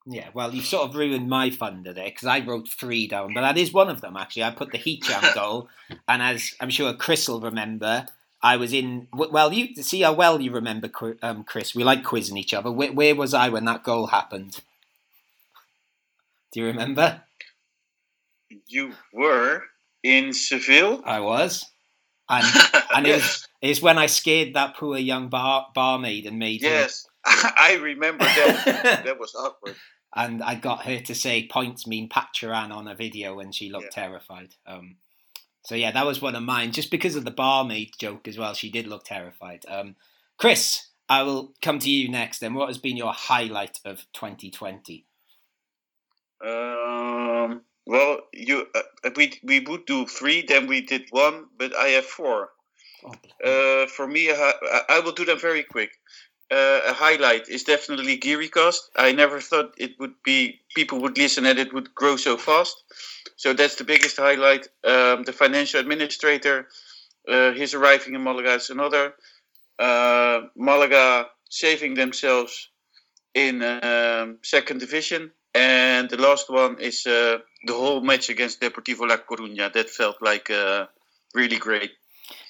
Yeah, 0.06 0.28
well, 0.34 0.54
you've 0.54 0.66
sort 0.66 0.88
of 0.88 0.94
ruined 0.94 1.28
my 1.28 1.48
thunder 1.48 1.94
there 1.94 2.04
because 2.04 2.28
I 2.28 2.40
wrote 2.40 2.68
three 2.68 3.08
down, 3.08 3.32
but 3.32 3.40
that 3.40 3.56
is 3.56 3.72
one 3.72 3.88
of 3.88 4.02
them 4.02 4.16
actually. 4.18 4.44
I 4.44 4.50
put 4.50 4.70
the 4.70 4.78
Hicham 4.78 5.34
goal, 5.34 5.70
and 6.06 6.22
as 6.22 6.54
I'm 6.60 6.68
sure 6.68 6.92
Chris 6.92 7.26
will 7.26 7.40
remember, 7.40 8.06
I 8.44 8.56
was 8.58 8.74
in. 8.74 9.08
Well, 9.14 9.54
you 9.54 9.74
see 9.82 10.02
how 10.02 10.12
well 10.12 10.38
you 10.38 10.52
remember, 10.52 10.90
um, 11.22 11.44
Chris. 11.44 11.74
We 11.74 11.82
like 11.82 12.04
quizzing 12.04 12.36
each 12.36 12.52
other. 12.52 12.70
Where, 12.70 12.92
where 12.92 13.14
was 13.14 13.32
I 13.32 13.48
when 13.48 13.64
that 13.64 13.82
goal 13.82 14.08
happened? 14.08 14.60
Do 16.52 16.60
you 16.60 16.66
remember? 16.66 17.22
You 18.68 18.92
were 19.14 19.62
in 20.02 20.34
Seville. 20.34 21.00
I 21.06 21.20
was, 21.20 21.64
and 22.28 22.46
and 22.94 23.06
it 23.06 23.14
was 23.14 23.48
it 23.62 23.68
was 23.68 23.80
when 23.80 23.96
I 23.96 24.06
scared 24.06 24.52
that 24.52 24.76
poor 24.76 24.98
young 24.98 25.30
bar 25.30 25.68
barmaid 25.74 26.26
and 26.26 26.38
made 26.38 26.62
her 26.62 26.68
Yes, 26.68 27.06
I 27.24 27.78
remember 27.80 28.24
that. 28.24 29.02
that 29.06 29.18
was 29.18 29.34
awkward. 29.34 29.76
and 30.14 30.42
I 30.42 30.56
got 30.56 30.84
her 30.84 31.00
to 31.00 31.14
say 31.14 31.48
points 31.48 31.86
mean 31.86 32.10
Patcharan 32.10 32.72
on 32.72 32.88
a 32.88 32.94
video 32.94 33.40
and 33.40 33.54
she 33.54 33.70
looked 33.70 33.92
terrified. 33.92 34.54
Um, 34.66 34.96
so 35.64 35.74
yeah, 35.74 35.90
that 35.92 36.06
was 36.06 36.20
one 36.20 36.36
of 36.36 36.42
mine. 36.42 36.72
Just 36.72 36.90
because 36.90 37.16
of 37.16 37.24
the 37.24 37.30
barmaid 37.30 37.92
joke 37.98 38.28
as 38.28 38.36
well, 38.36 38.54
she 38.54 38.70
did 38.70 38.86
look 38.86 39.04
terrified. 39.04 39.64
Um, 39.66 39.96
Chris, 40.38 40.88
I 41.08 41.22
will 41.22 41.54
come 41.62 41.78
to 41.78 41.90
you 41.90 42.10
next. 42.10 42.40
Then, 42.40 42.54
what 42.54 42.68
has 42.68 42.78
been 42.78 42.96
your 42.96 43.12
highlight 43.12 43.80
of 43.84 44.06
2020? 44.12 45.06
Um, 46.44 47.62
well, 47.86 48.18
you 48.32 48.66
uh, 48.74 49.10
we 49.16 49.40
we 49.42 49.60
would 49.60 49.86
do 49.86 50.06
three, 50.06 50.42
then 50.42 50.66
we 50.66 50.82
did 50.82 51.04
one, 51.10 51.46
but 51.58 51.74
I 51.74 51.88
have 51.88 52.04
four. 52.04 52.50
Uh, 53.44 53.86
for 53.86 54.06
me, 54.06 54.30
I 54.30 54.52
I 54.88 55.00
will 55.00 55.12
do 55.12 55.24
them 55.24 55.38
very 55.38 55.62
quick. 55.62 55.92
Uh, 56.54 56.80
a 56.86 56.92
highlight 56.92 57.48
is 57.48 57.64
definitely 57.64 58.16
GearyCast. 58.16 58.82
I 58.94 59.10
never 59.10 59.40
thought 59.40 59.74
it 59.76 59.98
would 59.98 60.14
be 60.22 60.60
people 60.76 61.00
would 61.00 61.18
listen 61.18 61.46
and 61.46 61.58
it 61.58 61.72
would 61.74 61.92
grow 61.96 62.14
so 62.16 62.36
fast. 62.36 62.76
So 63.34 63.54
that's 63.54 63.74
the 63.74 63.82
biggest 63.92 64.16
highlight. 64.16 64.68
Um, 64.84 65.24
the 65.24 65.32
financial 65.32 65.80
administrator, 65.80 66.68
uh, 67.26 67.52
his 67.52 67.74
arriving 67.74 68.14
in 68.14 68.22
Malaga 68.22 68.54
is 68.54 68.70
another. 68.70 69.14
Uh, 69.80 70.42
Malaga 70.54 71.26
saving 71.48 71.94
themselves 71.94 72.68
in 73.34 73.60
um, 73.62 74.38
second 74.42 74.78
division. 74.78 75.32
And 75.54 76.08
the 76.08 76.20
last 76.20 76.50
one 76.50 76.80
is 76.80 77.04
uh, 77.04 77.38
the 77.66 77.72
whole 77.72 78.00
match 78.00 78.28
against 78.28 78.60
Deportivo 78.60 79.08
La 79.08 79.16
Coruña. 79.16 79.72
That 79.72 79.90
felt 79.90 80.22
like 80.22 80.50
uh, 80.50 80.86
really 81.34 81.58
great. 81.58 81.90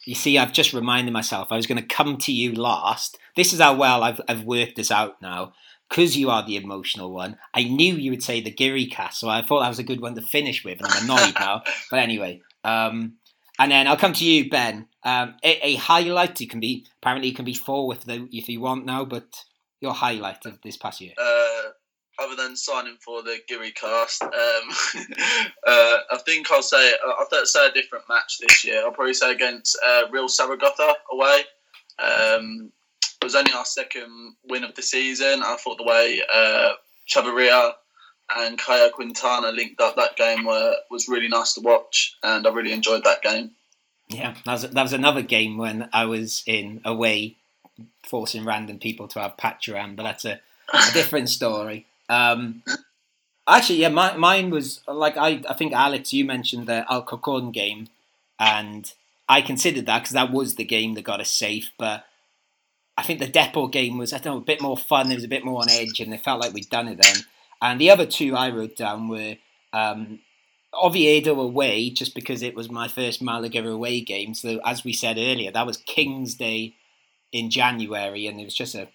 You 0.06 0.14
see, 0.14 0.38
I've 0.38 0.52
just 0.52 0.72
reminded 0.72 1.12
myself 1.12 1.48
I 1.50 1.56
was 1.56 1.66
going 1.66 1.80
to 1.80 1.86
come 1.86 2.16
to 2.18 2.32
you 2.32 2.52
last. 2.54 3.18
This 3.36 3.52
is 3.52 3.60
how 3.60 3.74
well 3.74 4.02
I've, 4.02 4.20
I've 4.28 4.44
worked 4.44 4.76
this 4.76 4.90
out 4.90 5.20
now. 5.22 5.52
Because 5.88 6.16
you 6.16 6.30
are 6.30 6.44
the 6.44 6.56
emotional 6.56 7.12
one, 7.12 7.36
I 7.52 7.64
knew 7.64 7.94
you 7.94 8.10
would 8.10 8.22
say 8.22 8.40
the 8.40 8.50
Giri 8.50 8.86
cast, 8.86 9.20
so 9.20 9.28
I 9.28 9.42
thought 9.42 9.60
that 9.60 9.68
was 9.68 9.78
a 9.78 9.84
good 9.84 10.00
one 10.00 10.14
to 10.14 10.22
finish 10.22 10.64
with, 10.64 10.80
and 10.80 10.88
I'm 10.90 11.04
annoyed 11.04 11.34
now. 11.38 11.62
But 11.90 12.00
anyway, 12.00 12.40
um, 12.64 13.16
and 13.58 13.70
then 13.70 13.86
I'll 13.86 13.98
come 13.98 14.14
to 14.14 14.24
you, 14.24 14.48
Ben. 14.48 14.88
Um, 15.04 15.34
a, 15.44 15.66
a 15.66 15.74
highlight, 15.76 16.40
you 16.40 16.48
can 16.48 16.58
be, 16.58 16.86
apparently 17.02 17.28
you 17.28 17.34
can 17.34 17.44
be 17.44 17.52
four 17.54 17.94
if, 17.94 18.02
the, 18.04 18.26
if 18.32 18.48
you 18.48 18.60
want 18.62 18.86
now, 18.86 19.04
but 19.04 19.44
your 19.80 19.92
highlight 19.92 20.46
of 20.46 20.58
this 20.62 20.78
past 20.78 21.02
year. 21.02 21.12
uh, 21.20 21.70
other 22.18 22.36
than 22.36 22.56
signing 22.56 22.96
for 23.00 23.22
the 23.22 23.38
Giri 23.48 23.72
cast, 23.72 24.22
um, 24.22 24.30
uh, 24.32 25.96
I 26.10 26.18
think 26.24 26.50
I'll 26.50 26.62
say 26.62 26.92
I'll 27.04 27.46
say 27.46 27.66
a 27.66 27.72
different 27.72 28.04
match 28.08 28.38
this 28.40 28.64
year. 28.64 28.82
I'll 28.84 28.92
probably 28.92 29.14
say 29.14 29.32
against 29.32 29.78
uh, 29.84 30.02
Real 30.10 30.28
Saragossa 30.28 30.94
away. 31.10 31.42
Um, 31.98 32.72
it 33.20 33.24
was 33.24 33.34
only 33.34 33.52
our 33.52 33.64
second 33.64 34.34
win 34.48 34.64
of 34.64 34.74
the 34.74 34.82
season. 34.82 35.42
I 35.42 35.56
thought 35.56 35.78
the 35.78 35.84
way 35.84 36.20
uh, 36.32 36.72
Chavarria 37.08 37.72
and 38.36 38.58
Caye 38.58 38.90
Quintana 38.92 39.52
linked 39.52 39.80
up 39.80 39.96
that 39.96 40.16
game 40.16 40.44
were, 40.44 40.76
was 40.90 41.08
really 41.08 41.28
nice 41.28 41.54
to 41.54 41.60
watch, 41.60 42.16
and 42.22 42.46
I 42.46 42.50
really 42.50 42.72
enjoyed 42.72 43.04
that 43.04 43.22
game. 43.22 43.52
Yeah, 44.08 44.34
that 44.44 44.52
was, 44.52 44.62
that 44.62 44.82
was 44.82 44.92
another 44.92 45.22
game 45.22 45.56
when 45.56 45.88
I 45.92 46.04
was 46.04 46.42
in 46.46 46.80
away, 46.84 47.36
forcing 48.02 48.44
random 48.44 48.78
people 48.78 49.08
to 49.08 49.20
have 49.20 49.36
Patcharan, 49.36 49.96
but 49.96 50.02
that's 50.02 50.24
a, 50.24 50.40
a 50.72 50.92
different 50.92 51.28
story. 51.28 51.86
Um, 52.08 52.62
actually, 53.46 53.80
yeah, 53.80 53.88
my, 53.88 54.16
mine 54.16 54.50
was 54.50 54.80
like 54.86 55.16
I, 55.16 55.42
I 55.48 55.54
think 55.54 55.72
Alex, 55.72 56.12
you 56.12 56.24
mentioned 56.24 56.66
the 56.66 56.88
Alcorcon 56.90 57.50
game, 57.50 57.88
and 58.38 58.92
I 59.28 59.40
considered 59.40 59.86
that 59.86 60.00
because 60.00 60.14
that 60.14 60.32
was 60.32 60.54
the 60.54 60.64
game 60.64 60.94
that 60.94 61.04
got 61.04 61.20
us 61.20 61.30
safe. 61.30 61.70
But 61.78 62.04
I 62.96 63.02
think 63.02 63.18
the 63.18 63.28
Depot 63.28 63.68
game 63.68 63.98
was 63.98 64.12
I 64.12 64.18
don't 64.18 64.34
know 64.34 64.42
a 64.42 64.44
bit 64.44 64.62
more 64.62 64.76
fun. 64.76 65.10
It 65.10 65.16
was 65.16 65.24
a 65.24 65.28
bit 65.28 65.44
more 65.44 65.62
on 65.62 65.70
edge, 65.70 66.00
and 66.00 66.12
it 66.12 66.24
felt 66.24 66.40
like 66.40 66.52
we'd 66.52 66.68
done 66.68 66.88
it 66.88 67.00
then. 67.02 67.16
And 67.62 67.80
the 67.80 67.90
other 67.90 68.06
two 68.06 68.36
I 68.36 68.50
wrote 68.50 68.76
down 68.76 69.08
were 69.08 69.36
um, 69.72 70.20
Oviedo 70.74 71.40
away, 71.40 71.90
just 71.90 72.14
because 72.14 72.42
it 72.42 72.54
was 72.54 72.70
my 72.70 72.88
first 72.88 73.22
Malaga 73.22 73.66
away 73.66 74.00
game. 74.00 74.34
So 74.34 74.60
as 74.64 74.84
we 74.84 74.92
said 74.92 75.16
earlier, 75.16 75.50
that 75.50 75.66
was 75.66 75.78
King's 75.78 76.34
Day 76.34 76.74
in 77.32 77.50
January, 77.50 78.26
and 78.26 78.40
it 78.40 78.44
was 78.44 78.54
just 78.54 78.74
a 78.74 78.88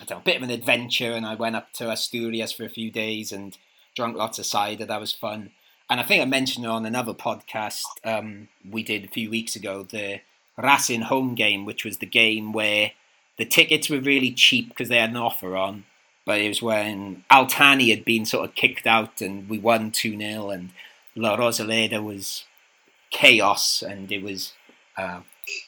I 0.00 0.04
don't 0.04 0.18
know, 0.18 0.22
a 0.22 0.24
bit 0.24 0.36
of 0.36 0.42
an 0.42 0.50
adventure. 0.50 1.12
And 1.12 1.26
I 1.26 1.34
went 1.34 1.56
up 1.56 1.72
to 1.74 1.90
Asturias 1.90 2.52
for 2.52 2.64
a 2.64 2.70
few 2.70 2.90
days 2.90 3.32
and 3.32 3.56
drank 3.94 4.16
lots 4.16 4.38
of 4.38 4.46
cider. 4.46 4.86
That 4.86 5.00
was 5.00 5.12
fun. 5.12 5.50
And 5.88 6.00
I 6.00 6.04
think 6.04 6.22
I 6.22 6.24
mentioned 6.24 6.66
on 6.66 6.86
another 6.86 7.12
podcast 7.12 7.84
um, 8.04 8.48
we 8.68 8.82
did 8.82 9.04
a 9.04 9.08
few 9.08 9.28
weeks 9.28 9.56
ago, 9.56 9.82
the 9.82 10.20
Racing 10.56 11.02
home 11.02 11.34
game, 11.34 11.64
which 11.64 11.84
was 11.84 11.98
the 11.98 12.06
game 12.06 12.52
where 12.52 12.92
the 13.38 13.44
tickets 13.44 13.88
were 13.88 14.00
really 14.00 14.30
cheap 14.30 14.68
because 14.68 14.88
they 14.88 14.98
had 14.98 15.10
an 15.10 15.16
offer 15.16 15.56
on. 15.56 15.84
But 16.26 16.40
it 16.40 16.48
was 16.48 16.62
when 16.62 17.24
Al-Thani 17.30 17.90
had 17.90 18.04
been 18.04 18.26
sort 18.26 18.48
of 18.48 18.54
kicked 18.54 18.86
out 18.86 19.20
and 19.20 19.48
we 19.48 19.58
won 19.58 19.90
2 19.90 20.18
0 20.18 20.50
and 20.50 20.70
La 21.16 21.36
Rosaleda 21.36 22.02
was 22.02 22.44
chaos 23.10 23.82
and 23.82 24.12
it 24.12 24.22
was 24.22 24.52
uh, 24.96 25.20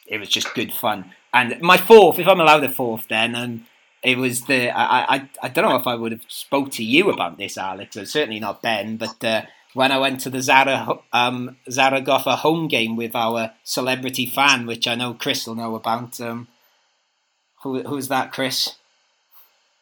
it 0.06 0.18
was 0.18 0.28
just 0.28 0.54
good 0.54 0.72
fun. 0.72 1.12
And 1.32 1.60
my 1.62 1.78
fourth, 1.78 2.18
if 2.18 2.28
I'm 2.28 2.40
allowed 2.40 2.62
a 2.64 2.70
fourth, 2.70 3.08
then 3.08 3.34
um, 3.34 3.66
it 4.02 4.18
was 4.18 4.42
the 4.46 4.70
I, 4.70 5.16
I 5.16 5.30
I 5.42 5.48
don't 5.48 5.68
know 5.68 5.76
if 5.76 5.86
I 5.86 5.94
would 5.94 6.12
have 6.12 6.24
spoke 6.28 6.70
to 6.72 6.84
you 6.84 7.10
about 7.10 7.38
this, 7.38 7.56
Alex, 7.58 7.96
or 7.96 8.04
certainly 8.06 8.40
not 8.40 8.62
Ben, 8.62 8.96
but 8.96 9.22
uh, 9.24 9.42
when 9.74 9.90
I 9.92 9.98
went 9.98 10.20
to 10.20 10.30
the 10.30 10.42
Zara, 10.42 10.98
um, 11.12 11.56
Zaragoza 11.70 12.36
home 12.36 12.68
game 12.68 12.94
with 12.96 13.14
our 13.16 13.52
celebrity 13.64 14.26
fan, 14.26 14.66
which 14.66 14.86
I 14.86 14.94
know 14.94 15.14
Chris 15.14 15.46
will 15.46 15.54
know 15.54 15.74
about. 15.76 16.20
Um, 16.20 16.48
who 17.62 17.82
who's 17.82 18.08
that, 18.08 18.32
Chris? 18.32 18.76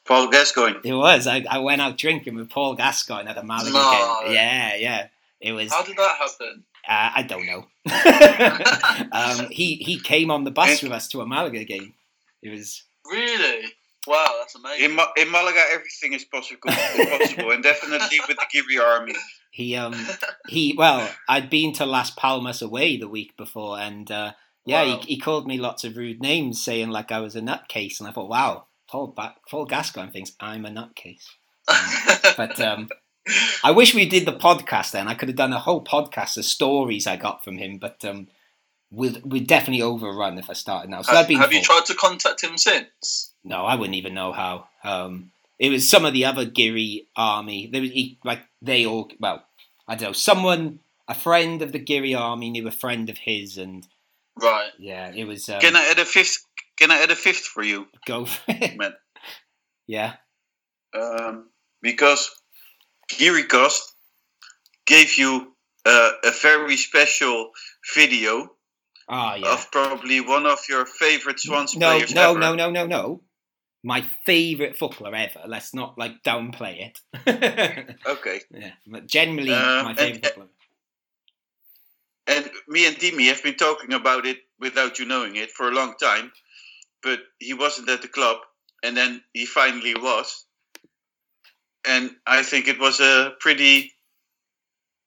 Paul 0.06 0.28
Gascoigne. 0.28 0.78
It 0.84 0.92
was. 0.94 1.26
I, 1.26 1.44
I 1.48 1.59
went 1.59 1.80
out 1.80 1.97
drinking 1.97 2.34
with 2.34 2.51
Paul 2.51 2.74
Gascoigne 2.74 3.28
at 3.28 3.36
a 3.38 3.42
Malaga 3.44 3.70
No. 3.72 4.20
game. 4.24 4.32
Yeah, 4.34 4.74
yeah. 4.76 5.06
It 5.40 5.52
was. 5.52 5.72
How 5.72 5.82
did 5.82 5.97
that 5.97 6.16
happen? 6.16 6.64
Uh, 6.88 7.10
I 7.14 7.22
don't 7.22 7.47
know. 7.47 7.66
um, 9.12 9.51
he 9.51 9.76
he 9.76 9.98
came 10.01 10.30
on 10.30 10.44
the 10.44 10.51
bus 10.51 10.82
with 10.82 10.92
us 10.92 11.09
to 11.09 11.20
a 11.20 11.26
Malaga 11.26 11.64
game. 11.64 11.94
It 12.42 12.51
was 12.51 12.82
Really? 13.10 13.66
Wow, 14.11 14.35
that's 14.41 14.55
amazing. 14.57 14.85
In, 14.91 14.97
Ma- 14.97 15.12
in 15.16 15.31
Malaga, 15.31 15.61
everything 15.73 16.12
is 16.15 16.24
possible, 16.24 16.69
possible, 16.70 17.51
and 17.53 17.62
definitely 17.62 18.19
with 18.27 18.37
the 18.37 18.47
Giri 18.53 18.78
army. 18.85 19.15
he 19.53 19.77
um 19.77 19.95
he 20.49 20.74
well 20.77 21.09
I'd 21.28 21.49
been 21.51 21.73
to 21.74 21.87
Las 21.87 22.11
Palmas 22.11 22.61
away 22.62 22.97
the 22.97 23.09
week 23.09 23.37
before 23.37 23.78
and 23.78 24.11
uh, 24.11 24.32
yeah 24.66 24.82
Wow. 24.85 24.99
he, 25.01 25.15
he 25.15 25.20
called 25.20 25.47
me 25.47 25.59
lots 25.59 25.82
of 25.85 25.97
rude 25.97 26.20
names 26.20 26.62
saying 26.62 26.91
like 26.91 27.11
I 27.12 27.20
was 27.20 27.35
a 27.37 27.41
nutcase 27.41 27.99
and 28.01 28.09
I 28.09 28.12
thought 28.12 28.28
wow 28.28 28.66
Paul 28.89 29.12
ba- 29.16 29.37
Paul 29.49 29.66
Gascoigne 29.66 30.11
thinks 30.12 30.32
I'm 30.41 30.65
a 30.66 30.70
nutcase 30.70 31.27
but 32.37 32.61
um 32.61 32.89
I 33.65 33.70
wish 33.73 33.95
we 33.95 34.07
did 34.09 34.24
the 34.27 34.32
podcast 34.39 34.93
then 34.93 35.09
I 35.09 35.15
could 35.15 35.28
have 35.28 35.37
done 35.37 35.53
a 35.53 35.59
whole 35.59 35.82
podcast 35.85 36.37
of 36.37 36.45
stories 36.45 37.07
I 37.07 37.16
got 37.16 37.45
from 37.45 37.59
him 37.59 37.78
but 37.78 38.05
um 38.05 38.28
we'd, 38.90 39.24
we'd 39.24 39.46
definitely 39.46 39.82
overrun 39.82 40.38
if 40.38 40.50
I 40.50 40.54
started 40.54 40.90
now 40.90 41.02
so 41.02 41.14
have 41.14 41.28
have 41.28 41.52
you 41.52 41.62
tried 41.62 41.86
to 41.86 41.94
contact 41.94 42.42
him 42.42 42.56
since? 42.58 43.32
no 43.44 43.64
I 43.64 43.74
wouldn't 43.74 43.96
even 43.96 44.14
know 44.14 44.32
how 44.32 44.68
um 44.84 45.30
it 45.60 45.68
was 45.68 45.88
some 45.88 46.06
of 46.06 46.14
the 46.14 46.24
other 46.24 46.46
Geary 46.46 47.06
army. 47.14 47.68
There 47.70 47.82
was 47.82 47.90
he, 47.90 48.18
like 48.24 48.40
they 48.62 48.86
all 48.86 49.10
well, 49.20 49.44
I 49.86 49.94
don't 49.94 50.08
know. 50.08 50.12
Someone, 50.14 50.80
a 51.06 51.12
friend 51.14 51.60
of 51.60 51.72
the 51.72 51.78
Geary 51.78 52.14
army 52.14 52.48
knew 52.48 52.66
a 52.66 52.70
friend 52.70 53.10
of 53.10 53.18
his, 53.18 53.58
and 53.58 53.86
Right. 54.40 54.70
yeah, 54.78 55.12
it 55.14 55.24
was. 55.24 55.50
Um, 55.50 55.60
Can 55.60 55.76
I 55.76 55.84
add 55.90 55.98
a 55.98 56.06
fifth? 56.06 56.46
Can 56.78 56.90
I 56.90 57.00
add 57.02 57.10
a 57.10 57.14
fifth 57.14 57.44
for 57.44 57.62
you, 57.62 57.88
go 58.06 58.24
for 58.24 58.40
it? 58.48 58.78
man? 58.78 58.94
Yeah. 59.86 60.14
Um, 60.98 61.50
because 61.82 62.30
Geary 63.10 63.44
Cost 63.44 63.94
gave 64.86 65.18
you 65.18 65.54
uh, 65.84 66.10
a 66.24 66.30
very 66.40 66.78
special 66.78 67.50
video 67.94 68.50
Oh 69.12 69.35
yeah. 69.35 69.53
of 69.55 69.70
probably 69.73 70.20
one 70.20 70.47
of 70.47 70.61
your 70.69 70.87
favorite 70.87 71.41
Swans 71.41 71.77
No, 71.77 71.97
players 71.97 72.15
no, 72.15 72.31
ever. 72.31 72.39
no, 72.39 72.55
no, 72.55 72.70
no, 72.70 72.87
no. 72.87 73.23
My 73.82 74.05
favourite 74.24 74.77
footballer 74.77 75.15
ever. 75.16 75.41
Let's 75.49 75.74
not 75.74 75.99
like 75.99 76.23
downplay 76.23 76.91
it. 76.91 77.97
Okay. 78.07 78.41
yeah, 78.53 78.73
but 78.87 79.07
generally 79.09 79.53
Um, 79.53 79.85
my 79.85 79.91
and- 79.91 79.99
favourite 79.99 80.24
footballer. 80.27 80.49
And 82.27 82.49
me 82.69 82.87
and 82.87 82.97
Dimi 82.97 83.27
have 83.28 83.43
been 83.43 83.57
talking 83.57 83.93
about 83.93 84.24
it 84.27 84.39
without 84.61 84.99
you 85.01 85.07
knowing 85.07 85.35
it 85.35 85.51
for 85.51 85.66
a 85.69 85.73
long 85.73 85.95
time, 86.01 86.31
but 87.03 87.19
he 87.41 87.55
wasn't 87.55 87.89
at 87.89 88.03
the 88.03 88.09
club, 88.09 88.37
and 88.85 88.97
then 88.97 89.24
he 89.32 89.47
finally 89.47 89.95
was. 89.95 90.45
And 91.85 92.15
I 92.27 92.45
think 92.45 92.69
it 92.69 92.78
was 92.78 93.01
a 93.01 93.32
pretty. 93.41 93.93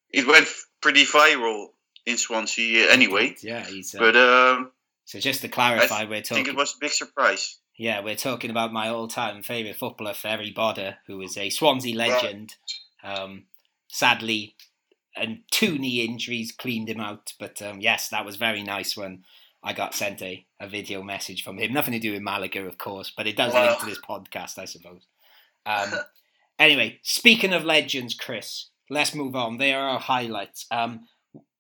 It 0.09 0.27
went 0.27 0.47
pretty 0.81 1.05
viral 1.05 1.67
in 2.05 2.17
Swansea 2.17 2.91
anyway. 2.91 3.35
Yeah, 3.41 3.65
he's. 3.65 3.95
Uh, 3.95 3.99
But 3.99 4.15
um, 4.15 4.71
so 5.05 5.19
just 5.19 5.41
to 5.41 5.47
clarify, 5.47 6.05
we're 6.05 6.21
talking. 6.21 6.43
I 6.43 6.45
think 6.45 6.47
it 6.49 6.55
was 6.55 6.75
a 6.75 6.79
big 6.79 6.91
surprise. 6.91 7.57
Yeah, 7.77 8.01
we're 8.01 8.15
talking 8.15 8.51
about 8.51 8.71
my 8.71 8.89
all-time 8.89 9.41
favourite 9.41 9.77
footballer, 9.77 10.13
Ferrie 10.13 10.53
Bodde, 10.53 10.95
who 11.07 11.21
is 11.21 11.37
a 11.37 11.49
Swansea 11.49 11.95
legend. 11.95 12.55
Um, 13.03 13.45
sadly, 13.87 14.55
and 15.15 15.39
two 15.51 15.77
knee 15.79 16.05
injuries 16.05 16.51
cleaned 16.51 16.89
him 16.89 16.99
out. 16.99 17.33
But 17.39 17.61
um, 17.61 17.81
yes, 17.81 18.09
that 18.09 18.25
was 18.25 18.35
very 18.35 18.61
nice 18.63 18.95
when 18.95 19.23
I 19.63 19.73
got 19.73 19.95
sent 19.95 20.21
a, 20.21 20.45
a 20.59 20.67
video 20.67 21.01
message 21.01 21.43
from 21.43 21.57
him. 21.57 21.73
Nothing 21.73 21.93
to 21.93 21.99
do 21.99 22.13
with 22.13 22.21
Malaga, 22.21 22.65
of 22.65 22.77
course, 22.77 23.11
but 23.15 23.27
it 23.27 23.35
does 23.37 23.53
link 23.53 23.79
to 23.79 23.85
this 23.85 24.01
podcast, 24.01 24.57
I 24.59 24.65
suppose. 24.65 25.01
Um, 25.65 25.93
anyway, 26.59 26.99
speaking 27.03 27.53
of 27.53 27.63
legends, 27.63 28.15
Chris, 28.15 28.65
let's 28.89 29.15
move 29.15 29.33
on. 29.33 29.59
There 29.59 29.79
are 29.79 29.91
our 29.91 29.99
highlights. 29.99 30.65
Um, 30.69 31.07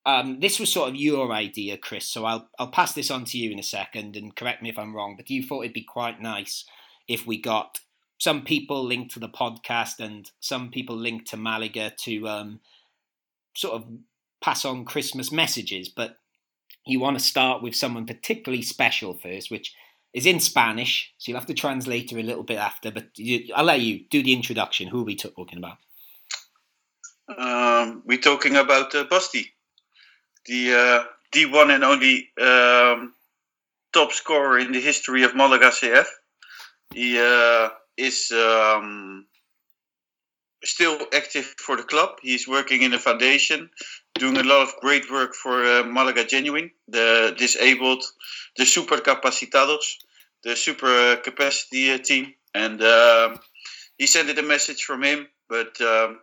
um, 0.05 0.39
this 0.39 0.59
was 0.59 0.71
sort 0.71 0.89
of 0.89 0.95
your 0.95 1.31
idea, 1.31 1.77
Chris. 1.77 2.07
So 2.07 2.25
I'll 2.25 2.49
I'll 2.59 2.67
pass 2.67 2.93
this 2.93 3.11
on 3.11 3.25
to 3.25 3.37
you 3.37 3.51
in 3.51 3.59
a 3.59 3.63
second, 3.63 4.15
and 4.15 4.35
correct 4.35 4.61
me 4.61 4.69
if 4.69 4.77
I'm 4.77 4.95
wrong. 4.95 5.15
But 5.15 5.29
you 5.29 5.43
thought 5.43 5.63
it'd 5.63 5.73
be 5.73 5.83
quite 5.83 6.21
nice 6.21 6.65
if 7.07 7.25
we 7.25 7.39
got 7.39 7.79
some 8.19 8.43
people 8.43 8.83
linked 8.83 9.11
to 9.13 9.19
the 9.19 9.27
podcast 9.27 9.99
and 9.99 10.31
some 10.39 10.71
people 10.71 10.95
linked 10.95 11.27
to 11.27 11.35
Malaga 11.35 11.91
to 12.03 12.25
um, 12.27 12.59
sort 13.53 13.73
of 13.73 13.85
pass 14.41 14.63
on 14.63 14.85
Christmas 14.85 15.31
messages. 15.31 15.89
But 15.89 16.17
you 16.85 16.99
want 16.99 17.17
to 17.17 17.23
start 17.23 17.61
with 17.61 17.75
someone 17.75 18.05
particularly 18.05 18.61
special 18.61 19.13
first, 19.13 19.51
which 19.51 19.73
is 20.13 20.25
in 20.25 20.39
Spanish. 20.39 21.13
So 21.17 21.31
you'll 21.31 21.39
have 21.39 21.47
to 21.47 21.53
translate 21.53 22.11
her 22.11 22.17
a 22.17 22.23
little 22.23 22.43
bit 22.43 22.57
after. 22.57 22.91
But 22.91 23.07
you, 23.17 23.53
I'll 23.55 23.65
let 23.65 23.81
you 23.81 24.05
do 24.09 24.23
the 24.23 24.33
introduction. 24.33 24.87
Who 24.87 25.01
are 25.01 25.05
we 25.05 25.15
talking 25.15 25.57
about? 25.57 25.77
Um, 27.37 28.03
we're 28.05 28.17
talking 28.19 28.55
about 28.55 28.93
uh, 28.95 29.05
the 30.45 30.73
uh, 30.73 31.03
the 31.31 31.45
one 31.45 31.71
and 31.71 31.83
only 31.83 32.29
um, 32.41 33.13
top 33.93 34.11
scorer 34.11 34.59
in 34.59 34.71
the 34.71 34.81
history 34.81 35.23
of 35.23 35.35
Malaga 35.35 35.69
CF. 35.69 36.05
He 36.93 37.19
uh, 37.19 37.69
is 37.97 38.31
um, 38.31 39.25
still 40.63 40.97
active 41.13 41.45
for 41.57 41.75
the 41.75 41.83
club. 41.83 42.19
He's 42.21 42.47
working 42.47 42.83
in 42.83 42.91
the 42.91 42.99
foundation, 42.99 43.69
doing 44.15 44.37
a 44.37 44.43
lot 44.43 44.61
of 44.61 44.75
great 44.79 45.11
work 45.11 45.33
for 45.33 45.63
uh, 45.63 45.83
Malaga 45.83 46.23
Genuine, 46.23 46.71
the 46.87 47.33
disabled, 47.37 48.03
the 48.57 48.65
super 48.65 48.97
capacitados, 48.97 49.95
the 50.43 50.55
super 50.55 51.13
uh, 51.13 51.15
capacity 51.17 51.91
uh, 51.91 51.97
team. 51.97 52.33
And 52.53 52.81
um 52.83 53.39
he 53.97 54.07
sent 54.07 54.29
it 54.29 54.39
a 54.39 54.43
message 54.43 54.83
from 54.83 55.03
him, 55.03 55.27
but 55.47 55.79
um, 55.81 56.19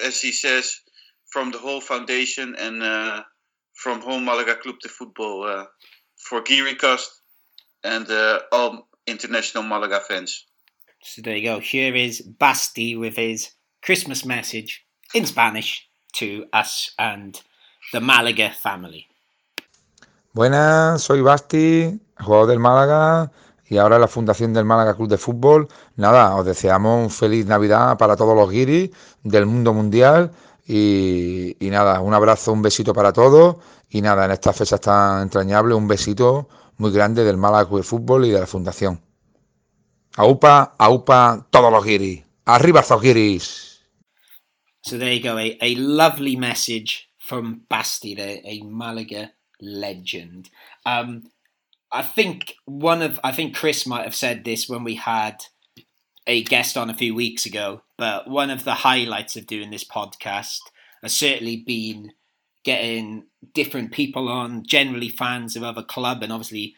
as 0.00 0.20
he 0.20 0.32
says, 0.32 0.80
from 1.26 1.50
the 1.50 1.58
whole 1.58 1.80
foundation 1.80 2.54
and 2.56 2.82
uh, 2.82 3.22
from 3.78 4.00
whole 4.00 4.20
Malaga 4.20 4.56
Club 4.56 4.76
de 4.82 4.88
Football 4.88 5.44
uh, 5.46 5.64
for 6.16 6.42
Geary 6.42 6.74
Cost 6.74 7.22
and 7.84 8.10
uh, 8.10 8.40
all 8.50 8.88
international 9.06 9.62
Malaga 9.62 10.00
fans. 10.00 10.46
So 11.02 11.22
there 11.22 11.36
you 11.36 11.48
go. 11.48 11.60
Here 11.60 11.94
is 11.94 12.20
Basti 12.20 12.96
with 12.96 13.16
his 13.16 13.52
Christmas 13.80 14.24
message 14.24 14.84
in 15.14 15.26
Spanish 15.26 15.88
to 16.14 16.46
us 16.52 16.92
and 16.98 17.40
the 17.92 18.00
Malaga 18.00 18.50
family. 18.50 19.06
Buenas, 20.34 21.02
soy 21.02 21.22
Basti, 21.22 22.00
jugador 22.18 22.48
del 22.48 22.58
Málaga 22.58 23.30
y 23.70 23.76
ahora 23.76 24.00
la 24.00 24.08
Fundación 24.08 24.52
del 24.54 24.64
Málaga 24.64 24.96
Club 24.96 25.08
de 25.08 25.18
Fútbol. 25.18 25.68
Nada, 25.94 26.34
os 26.34 26.44
deseamos 26.44 27.00
un 27.00 27.10
feliz 27.10 27.46
Navidad 27.46 27.96
para 27.96 28.16
todos 28.16 28.34
los 28.34 28.50
guiris 28.50 28.90
del 29.22 29.46
mundo 29.46 29.72
mundial 29.72 30.32
y, 30.68 31.56
nada, 31.60 32.00
un 32.00 32.12
abrazo, 32.12 32.52
un 32.52 32.60
besito 32.60 32.92
para 32.92 33.12
todos 33.12 33.56
y 33.88 34.02
nada, 34.02 34.26
en 34.26 34.32
estas 34.32 34.56
fechas 34.56 34.80
tan 34.80 35.22
entrañables, 35.22 35.76
un 35.76 35.88
besito 35.88 36.48
muy 36.76 36.92
grande 36.92 37.24
del 37.24 37.38
Málaga 37.38 37.74
de 37.74 37.82
Fútbol 37.82 38.26
y 38.26 38.30
de 38.30 38.40
la 38.40 38.46
Fundación. 38.46 39.02
Aupa, 40.16 40.74
aupa, 40.78 41.46
todos 41.50 41.72
los 41.72 41.84
guiris. 41.84 42.22
Arriba, 42.44 42.84
los 42.88 43.00
guiris. 43.00 43.80
So 44.82 44.98
there 44.98 45.14
you 45.14 45.22
go. 45.22 45.38
A, 45.38 45.56
a 45.60 45.74
lovely 45.76 46.36
message 46.36 47.08
from 47.18 47.62
Basti, 47.68 48.14
there, 48.14 48.40
a 48.44 48.62
Malaga 48.62 49.32
legend. 49.60 50.50
Um, 50.84 51.30
I 51.90 52.02
think 52.02 52.54
one 52.66 53.02
of 53.02 53.18
I 53.24 53.32
think 53.32 53.54
Chris 53.54 53.86
might 53.86 54.04
have 54.04 54.14
said 54.14 54.44
this 54.44 54.68
when 54.68 54.84
we 54.84 54.96
had 54.96 55.44
a 56.28 56.44
guest 56.44 56.76
on 56.76 56.90
a 56.90 56.94
few 56.94 57.14
weeks 57.14 57.46
ago, 57.46 57.82
but 57.96 58.28
one 58.28 58.50
of 58.50 58.62
the 58.62 58.74
highlights 58.74 59.34
of 59.34 59.46
doing 59.46 59.70
this 59.70 59.84
podcast 59.84 60.60
has 61.02 61.14
certainly 61.14 61.56
been 61.56 62.12
getting 62.64 63.24
different 63.54 63.92
people 63.92 64.28
on, 64.28 64.64
generally 64.66 65.08
fans 65.08 65.56
of 65.56 65.62
other 65.62 65.82
club, 65.82 66.22
and 66.22 66.30
obviously 66.30 66.74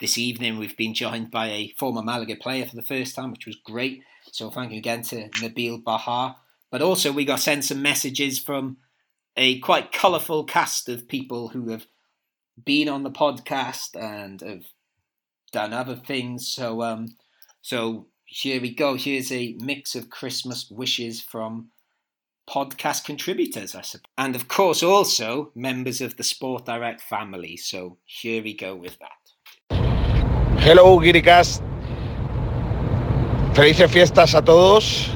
this 0.00 0.16
evening 0.16 0.58
we've 0.58 0.76
been 0.76 0.94
joined 0.94 1.30
by 1.30 1.48
a 1.48 1.74
former 1.78 2.02
Malaga 2.02 2.34
player 2.34 2.64
for 2.64 2.76
the 2.76 2.82
first 2.82 3.14
time, 3.14 3.30
which 3.30 3.46
was 3.46 3.56
great. 3.56 4.02
So 4.32 4.50
thank 4.50 4.72
you 4.72 4.78
again 4.78 5.02
to 5.02 5.28
Nabil 5.28 5.84
Baha. 5.84 6.36
But 6.70 6.82
also 6.82 7.12
we 7.12 7.24
got 7.24 7.40
sent 7.40 7.64
some 7.64 7.82
messages 7.82 8.38
from 8.38 8.78
a 9.36 9.60
quite 9.60 9.92
colourful 9.92 10.44
cast 10.44 10.88
of 10.88 11.08
people 11.08 11.48
who 11.48 11.68
have 11.70 11.86
been 12.64 12.88
on 12.88 13.02
the 13.02 13.10
podcast 13.10 14.00
and 14.00 14.40
have 14.40 14.64
done 15.52 15.72
other 15.72 15.96
things. 15.96 16.48
So 16.48 16.82
um 16.82 17.16
so 17.60 18.06
here 18.34 18.60
we 18.60 18.74
go. 18.74 18.96
Here's 18.96 19.30
a 19.30 19.54
mix 19.60 19.94
of 19.94 20.10
Christmas 20.10 20.68
wishes 20.68 21.20
from 21.20 21.68
podcast 22.50 23.04
contributors, 23.04 23.76
I 23.76 23.82
suppose. 23.82 24.10
And 24.18 24.34
of 24.34 24.48
course 24.48 24.82
also 24.82 25.52
members 25.54 26.00
of 26.00 26.16
the 26.16 26.24
Sport 26.24 26.66
Direct 26.66 27.00
family. 27.00 27.56
So 27.56 27.98
here 28.04 28.42
we 28.42 28.54
go 28.54 28.74
with 28.74 28.98
that. 28.98 29.78
Hello, 30.58 30.98
Giricast. 30.98 31.62
Felices 33.54 33.88
fiestas 33.90 34.34
a 34.34 34.42
todos. 34.42 35.10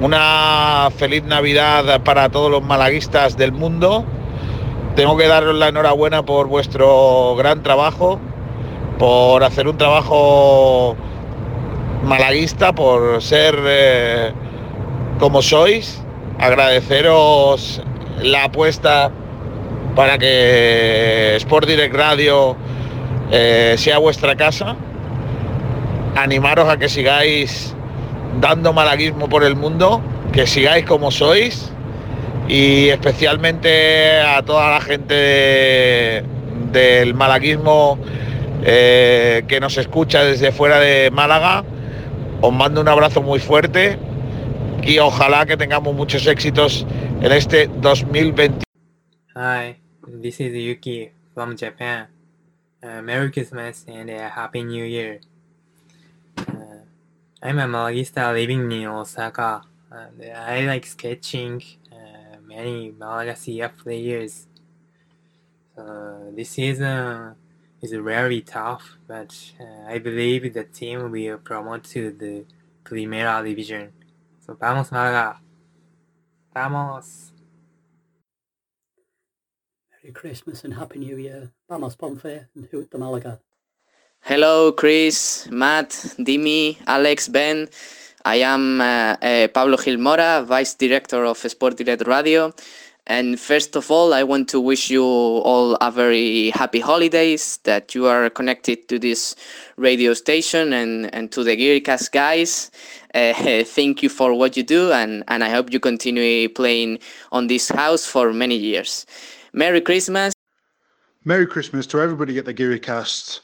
Una 0.00 0.90
feliz 0.96 1.24
Navidad 1.24 2.04
para 2.04 2.30
todos 2.30 2.52
los 2.52 2.62
malaguistas 2.62 3.36
del 3.36 3.50
mundo. 3.50 4.06
Tengo 4.94 5.16
que 5.16 5.26
daros 5.26 5.56
la 5.56 5.68
enhorabuena 5.68 6.24
por 6.24 6.46
vuestro 6.46 7.34
gran 7.36 7.64
trabajo, 7.64 8.20
por 8.98 9.42
hacer 9.42 9.66
un 9.66 9.76
trabajo 9.76 10.96
malaguista, 12.04 12.72
por 12.72 13.22
ser 13.22 13.56
eh, 13.66 14.32
como 15.18 15.42
sois. 15.42 16.02
Agradeceros 16.38 17.82
la 18.22 18.44
apuesta 18.44 19.10
para 19.94 20.16
que 20.18 21.34
Sport 21.36 21.66
Direct 21.68 21.94
Radio 21.94 22.56
eh, 23.30 23.74
sea 23.78 23.98
vuestra 23.98 24.34
casa. 24.36 24.76
Animaros 26.16 26.68
a 26.68 26.76
que 26.76 26.88
sigáis 26.88 27.74
dando 28.40 28.72
malaguismo 28.72 29.28
por 29.28 29.44
el 29.44 29.54
mundo, 29.56 30.00
que 30.32 30.46
sigáis 30.46 30.84
como 30.86 31.10
sois 31.10 31.70
y 32.48 32.88
especialmente 32.88 34.20
a 34.20 34.42
toda 34.42 34.70
la 34.70 34.80
gente 34.80 35.14
de- 35.14 36.24
del 36.72 37.14
malaguismo 37.14 37.98
eh, 38.64 39.42
que 39.48 39.60
nos 39.60 39.76
escucha 39.78 40.24
desde 40.24 40.52
fuera 40.52 40.78
de 40.80 41.10
Málaga. 41.10 41.64
Os 42.42 42.52
mando 42.52 42.80
un 42.80 42.88
abrazo 42.88 43.20
muy 43.20 43.38
fuerte 43.38 43.98
y 44.82 44.98
ojalá 44.98 45.44
que 45.44 45.58
tengamos 45.58 45.94
muchos 45.94 46.26
éxitos 46.26 46.86
en 47.20 47.32
este 47.32 47.66
2020. 47.66 48.62
Hi, 49.36 49.76
this 50.22 50.40
is 50.40 50.52
Yuki 50.54 51.10
from 51.34 51.54
Japan. 51.54 52.08
Uh, 52.82 53.02
Merry 53.02 53.30
Christmas 53.30 53.84
and 53.86 54.08
a 54.08 54.30
Happy 54.30 54.64
New 54.64 54.86
Year. 54.86 55.20
Uh, 56.38 56.82
I'm 57.42 57.58
a 57.58 57.66
Malaguista 57.66 58.32
living 58.32 58.72
in 58.72 58.86
Osaka, 58.86 59.60
I 59.92 60.62
like 60.62 60.86
sketching 60.86 61.62
uh, 61.92 62.36
many 62.46 62.94
Malaga 62.98 63.34
CF 63.34 63.76
players. 63.76 64.46
So 65.76 66.32
this 66.34 66.50
season 66.50 67.34
is 67.82 67.92
very 67.92 68.42
tough, 68.42 68.98
but 69.06 69.34
uh, 69.58 69.88
I 69.88 69.98
believe 69.98 70.52
the 70.52 70.64
team 70.64 71.10
will 71.10 71.38
promote 71.38 71.84
to 71.84 72.10
the 72.10 72.44
Primera 72.84 73.42
Division. 73.44 73.92
So 74.44 74.54
vamos 74.54 74.92
Malaga! 74.92 75.40
Vamos! 76.54 77.32
Merry 80.02 80.12
Christmas 80.12 80.64
and 80.64 80.74
Happy 80.74 80.98
New 80.98 81.16
Year. 81.16 81.52
Vamos 81.68 81.96
Ponfe 81.96 82.46
and 82.54 82.68
who 82.70 82.82
at 82.82 82.90
the 82.90 82.98
Malaga. 82.98 83.40
Hello, 84.22 84.72
Chris, 84.72 85.48
Matt, 85.50 85.90
Dimi, 86.18 86.76
Alex, 86.86 87.28
Ben. 87.28 87.68
I 88.24 88.36
am 88.36 88.80
uh, 88.80 89.16
uh, 89.22 89.48
Pablo 89.48 89.78
Gilmora, 89.78 90.44
Vice 90.44 90.74
Director 90.74 91.24
of 91.24 91.38
Sport 91.38 91.78
Direct 91.78 92.06
Radio. 92.06 92.52
And 93.10 93.40
first 93.40 93.74
of 93.74 93.90
all, 93.90 94.14
I 94.14 94.22
want 94.22 94.48
to 94.50 94.60
wish 94.60 94.88
you 94.88 95.02
all 95.02 95.74
a 95.80 95.90
very 95.90 96.50
happy 96.50 96.78
holidays, 96.78 97.58
that 97.64 97.92
you 97.92 98.06
are 98.06 98.30
connected 98.30 98.88
to 98.88 99.00
this 99.00 99.34
radio 99.76 100.14
station 100.14 100.72
and, 100.72 101.12
and 101.12 101.32
to 101.32 101.42
the 101.42 101.56
Gearcast 101.56 102.12
guys. 102.12 102.70
Uh, 103.12 103.34
thank 103.64 104.04
you 104.04 104.08
for 104.08 104.32
what 104.32 104.56
you 104.56 104.62
do, 104.62 104.92
and, 104.92 105.24
and 105.26 105.42
I 105.42 105.48
hope 105.48 105.72
you 105.72 105.80
continue 105.80 106.48
playing 106.48 107.00
on 107.32 107.48
this 107.48 107.68
house 107.68 108.06
for 108.06 108.32
many 108.32 108.54
years. 108.54 109.06
Merry 109.52 109.80
Christmas. 109.80 110.32
Merry 111.24 111.48
Christmas 111.48 111.88
to 111.88 112.00
everybody 112.00 112.38
at 112.38 112.44
the 112.44 112.54
Gearycast. 112.54 113.40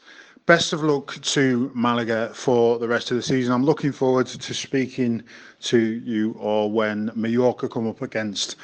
Best 0.46 0.72
of 0.72 0.84
luck 0.84 1.20
to 1.20 1.72
Malaga 1.74 2.30
for 2.32 2.78
the 2.78 2.86
rest 2.86 3.10
of 3.10 3.16
the 3.16 3.22
season. 3.22 3.52
I'm 3.52 3.64
looking 3.64 3.90
forward 3.90 4.28
to 4.28 4.54
speaking 4.54 5.24
to 5.62 5.76
you 5.80 6.36
all 6.38 6.70
when 6.70 7.10
Mallorca 7.16 7.68
come 7.68 7.88
up 7.88 8.00
against 8.02 8.54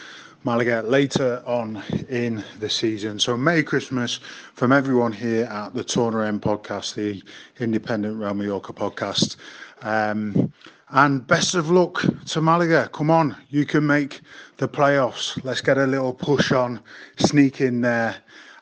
Malaga 0.44 0.82
later 0.82 1.40
on 1.46 1.82
in 2.08 2.42
the 2.58 2.68
season. 2.68 3.18
So 3.20 3.36
Merry 3.36 3.62
Christmas 3.62 4.18
from 4.54 4.72
everyone 4.72 5.12
here 5.12 5.44
at 5.44 5.72
the 5.72 5.84
Turner 5.84 6.24
M 6.24 6.40
podcast, 6.40 6.94
the 6.94 7.22
independent 7.62 8.18
Real 8.18 8.34
Mallorca 8.34 8.72
podcast. 8.72 9.36
Um, 9.82 10.52
and 10.90 11.24
best 11.26 11.54
of 11.54 11.70
luck 11.70 12.04
to 12.26 12.40
Malaga. 12.40 12.88
Come 12.92 13.10
on, 13.10 13.36
you 13.50 13.64
can 13.64 13.86
make 13.86 14.20
the 14.56 14.68
playoffs. 14.68 15.42
Let's 15.44 15.60
get 15.60 15.78
a 15.78 15.86
little 15.86 16.12
push 16.12 16.50
on, 16.50 16.80
sneak 17.18 17.60
in 17.60 17.80
there, 17.80 18.16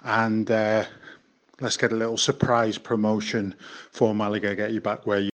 and 0.04 0.50
uh, 0.50 0.84
let's 1.60 1.78
get 1.78 1.92
a 1.92 1.96
little 1.96 2.18
surprise 2.18 2.76
promotion 2.76 3.54
for 3.90 4.14
Malaga. 4.14 4.54
Get 4.54 4.72
you 4.72 4.82
back 4.82 5.06
where 5.06 5.20
you. 5.20 5.30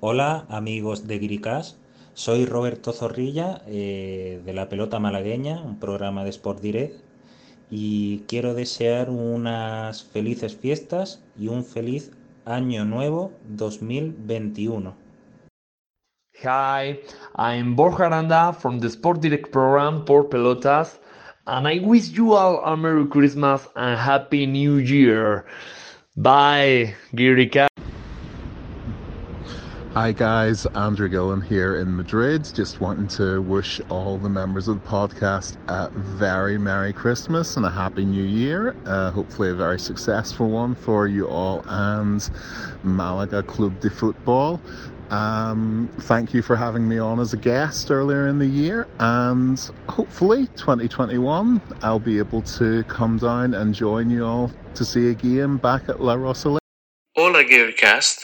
Hola 0.00 0.46
amigos 0.48 1.00
de 1.00 1.18
Gricas, 1.18 1.74
soy 2.14 2.46
Roberto 2.46 2.92
Zorrilla 2.92 3.62
eh, 3.66 4.40
de 4.44 4.52
la 4.52 4.68
Pelota 4.68 4.98
Malagueña, 4.98 5.60
un 5.62 5.78
programa 5.78 6.24
de 6.24 6.30
Sport 6.30 6.60
Direct 6.60 7.00
y 7.70 8.20
quiero 8.26 8.54
desear 8.54 9.10
unas 9.10 10.02
felices 10.02 10.56
fiestas 10.56 11.22
y 11.38 11.48
un 11.48 11.64
feliz 11.64 12.10
año 12.44 12.84
nuevo 12.84 13.32
2021. 13.48 14.94
Hi, 16.42 16.98
I'm 17.36 17.76
Borja 17.76 18.06
Aranda 18.06 18.52
from 18.52 18.80
the 18.80 18.88
Sport 18.88 19.20
Direct 19.20 19.52
program 19.52 20.04
Por 20.04 20.28
Pelotas, 20.28 20.98
and 21.46 21.68
I 21.68 21.80
wish 21.80 22.10
you 22.10 22.32
all 22.34 22.62
a 22.64 22.76
Merry 22.76 23.06
Christmas 23.08 23.68
and 23.76 23.98
Happy 23.98 24.46
New 24.46 24.78
Year. 24.78 25.44
Bye, 26.16 26.94
Girica. 27.14 27.69
Hi 29.94 30.12
guys, 30.12 30.66
Andrew 30.66 31.08
Gillen 31.08 31.40
here 31.40 31.78
in 31.80 31.96
Madrid. 31.96 32.48
Just 32.54 32.80
wanting 32.80 33.08
to 33.08 33.42
wish 33.42 33.80
all 33.88 34.18
the 34.18 34.28
members 34.28 34.68
of 34.68 34.80
the 34.80 34.88
podcast 34.88 35.56
a 35.66 35.90
very 35.90 36.56
Merry 36.58 36.92
Christmas 36.92 37.56
and 37.56 37.66
a 37.66 37.70
Happy 37.70 38.04
New 38.04 38.22
Year. 38.22 38.76
Uh, 38.86 39.10
hopefully, 39.10 39.50
a 39.50 39.54
very 39.54 39.80
successful 39.80 40.48
one 40.48 40.76
for 40.76 41.08
you 41.08 41.26
all 41.26 41.64
and 41.66 42.30
Malaga 42.84 43.42
Club 43.42 43.80
de 43.80 43.90
Football. 43.90 44.60
Um, 45.10 45.90
thank 46.02 46.32
you 46.32 46.40
for 46.40 46.54
having 46.54 46.88
me 46.88 46.98
on 46.98 47.18
as 47.18 47.32
a 47.32 47.36
guest 47.36 47.90
earlier 47.90 48.28
in 48.28 48.38
the 48.38 48.46
year, 48.46 48.86
and 49.00 49.58
hopefully 49.88 50.46
2021 50.54 51.60
I'll 51.82 51.98
be 51.98 52.18
able 52.18 52.42
to 52.42 52.84
come 52.84 53.18
down 53.18 53.54
and 53.54 53.74
join 53.74 54.08
you 54.08 54.24
all 54.24 54.52
to 54.76 54.84
see 54.84 55.08
a 55.08 55.14
game 55.14 55.56
back 55.58 55.88
at 55.88 56.00
La 56.00 56.14
Rosaleda. 56.14 56.58
Hola, 57.16 57.42
Gearcast. 57.42 58.20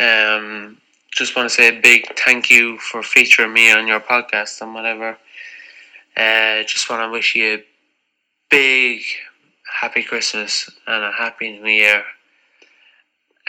Um, 0.00 0.78
just 1.16 1.34
want 1.34 1.48
to 1.48 1.54
say 1.54 1.68
a 1.68 1.80
big 1.80 2.06
thank 2.26 2.50
you 2.50 2.76
for 2.76 3.02
featuring 3.02 3.54
me 3.54 3.72
on 3.72 3.88
your 3.88 4.00
podcast 4.00 4.60
and 4.60 4.74
whatever. 4.74 5.16
Uh, 6.14 6.62
just 6.64 6.90
want 6.90 7.02
to 7.02 7.10
wish 7.10 7.34
you 7.34 7.54
a 7.54 7.64
big 8.50 9.00
happy 9.80 10.02
Christmas 10.02 10.68
and 10.86 11.04
a 11.04 11.12
happy 11.12 11.58
New 11.58 11.70
Year. 11.70 12.02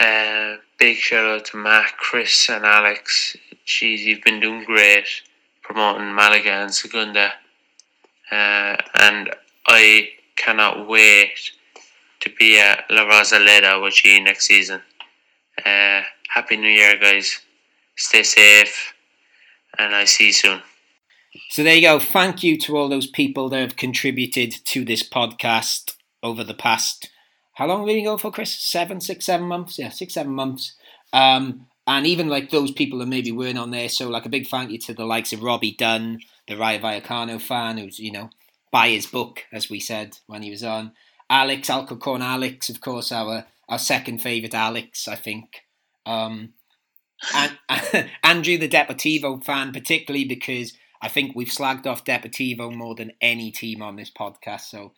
Uh, 0.00 0.56
big 0.78 0.96
shout 0.96 1.26
out 1.26 1.44
to 1.44 1.58
Matt, 1.58 1.94
Chris, 1.98 2.48
and 2.48 2.64
Alex. 2.64 3.36
Jeez, 3.66 3.98
you've 3.98 4.22
been 4.22 4.40
doing 4.40 4.64
great 4.64 5.06
promoting 5.62 6.14
Malaga 6.14 6.52
and 6.52 6.74
Segunda. 6.74 7.32
Uh, 8.32 8.76
and 8.94 9.34
I 9.66 10.08
cannot 10.36 10.88
wait 10.88 11.50
to 12.20 12.30
be 12.38 12.58
at 12.58 12.84
La 12.88 13.04
Rosaleda 13.04 13.82
with 13.82 14.02
you 14.06 14.24
next 14.24 14.46
season. 14.46 14.80
Uh, 15.58 16.00
happy 16.30 16.56
New 16.56 16.70
Year, 16.70 16.98
guys. 16.98 17.42
Stay 18.00 18.22
safe, 18.22 18.94
and 19.76 19.92
I 19.92 20.04
see 20.04 20.26
you 20.26 20.32
soon. 20.32 20.62
So 21.50 21.64
there 21.64 21.74
you 21.74 21.82
go. 21.82 21.98
Thank 21.98 22.44
you 22.44 22.56
to 22.58 22.76
all 22.76 22.88
those 22.88 23.08
people 23.08 23.48
that 23.48 23.58
have 23.58 23.74
contributed 23.74 24.52
to 24.66 24.84
this 24.84 25.02
podcast 25.02 25.94
over 26.22 26.44
the 26.44 26.54
past. 26.54 27.10
How 27.54 27.66
long 27.66 27.80
have 27.80 27.86
we 27.88 27.94
been 27.94 28.04
going 28.04 28.18
for, 28.18 28.30
Chris? 28.30 28.54
Seven, 28.54 29.00
six, 29.00 29.26
seven 29.26 29.48
months? 29.48 29.80
Yeah, 29.80 29.88
six, 29.88 30.14
seven 30.14 30.32
months. 30.32 30.76
Um, 31.12 31.66
and 31.88 32.06
even 32.06 32.28
like 32.28 32.50
those 32.50 32.70
people 32.70 33.00
that 33.00 33.06
maybe 33.06 33.32
weren't 33.32 33.58
on 33.58 33.72
there. 33.72 33.88
So 33.88 34.08
like 34.08 34.26
a 34.26 34.30
big 34.30 34.46
thank 34.46 34.70
you 34.70 34.78
to 34.78 34.94
the 34.94 35.04
likes 35.04 35.32
of 35.32 35.42
Robbie 35.42 35.74
Dunn, 35.76 36.20
the 36.46 36.56
Rayo 36.56 36.78
Vallecano 36.78 37.40
fan, 37.40 37.78
who's 37.78 37.98
you 37.98 38.12
know 38.12 38.30
buy 38.70 38.90
his 38.90 39.06
book 39.06 39.44
as 39.52 39.68
we 39.68 39.80
said 39.80 40.18
when 40.28 40.42
he 40.42 40.50
was 40.50 40.62
on. 40.62 40.92
Alex 41.28 41.68
Alcorcon, 41.68 42.22
Alex, 42.22 42.68
of 42.68 42.80
course, 42.80 43.10
our 43.10 43.46
our 43.68 43.78
second 43.80 44.22
favourite 44.22 44.54
Alex, 44.54 45.08
I 45.08 45.16
think. 45.16 45.64
Um, 46.06 46.54
and 47.34 47.58
Andrew, 48.22 48.58
the 48.58 48.68
Deportivo 48.68 49.42
fan, 49.42 49.72
particularly 49.72 50.24
because 50.24 50.72
I 51.00 51.08
think 51.08 51.34
we've 51.34 51.48
slagged 51.48 51.86
off 51.86 52.04
Deportivo 52.04 52.74
more 52.74 52.94
than 52.94 53.12
any 53.20 53.50
team 53.50 53.82
on 53.82 53.96
this 53.96 54.10
podcast. 54.10 54.62
So, 54.62 54.92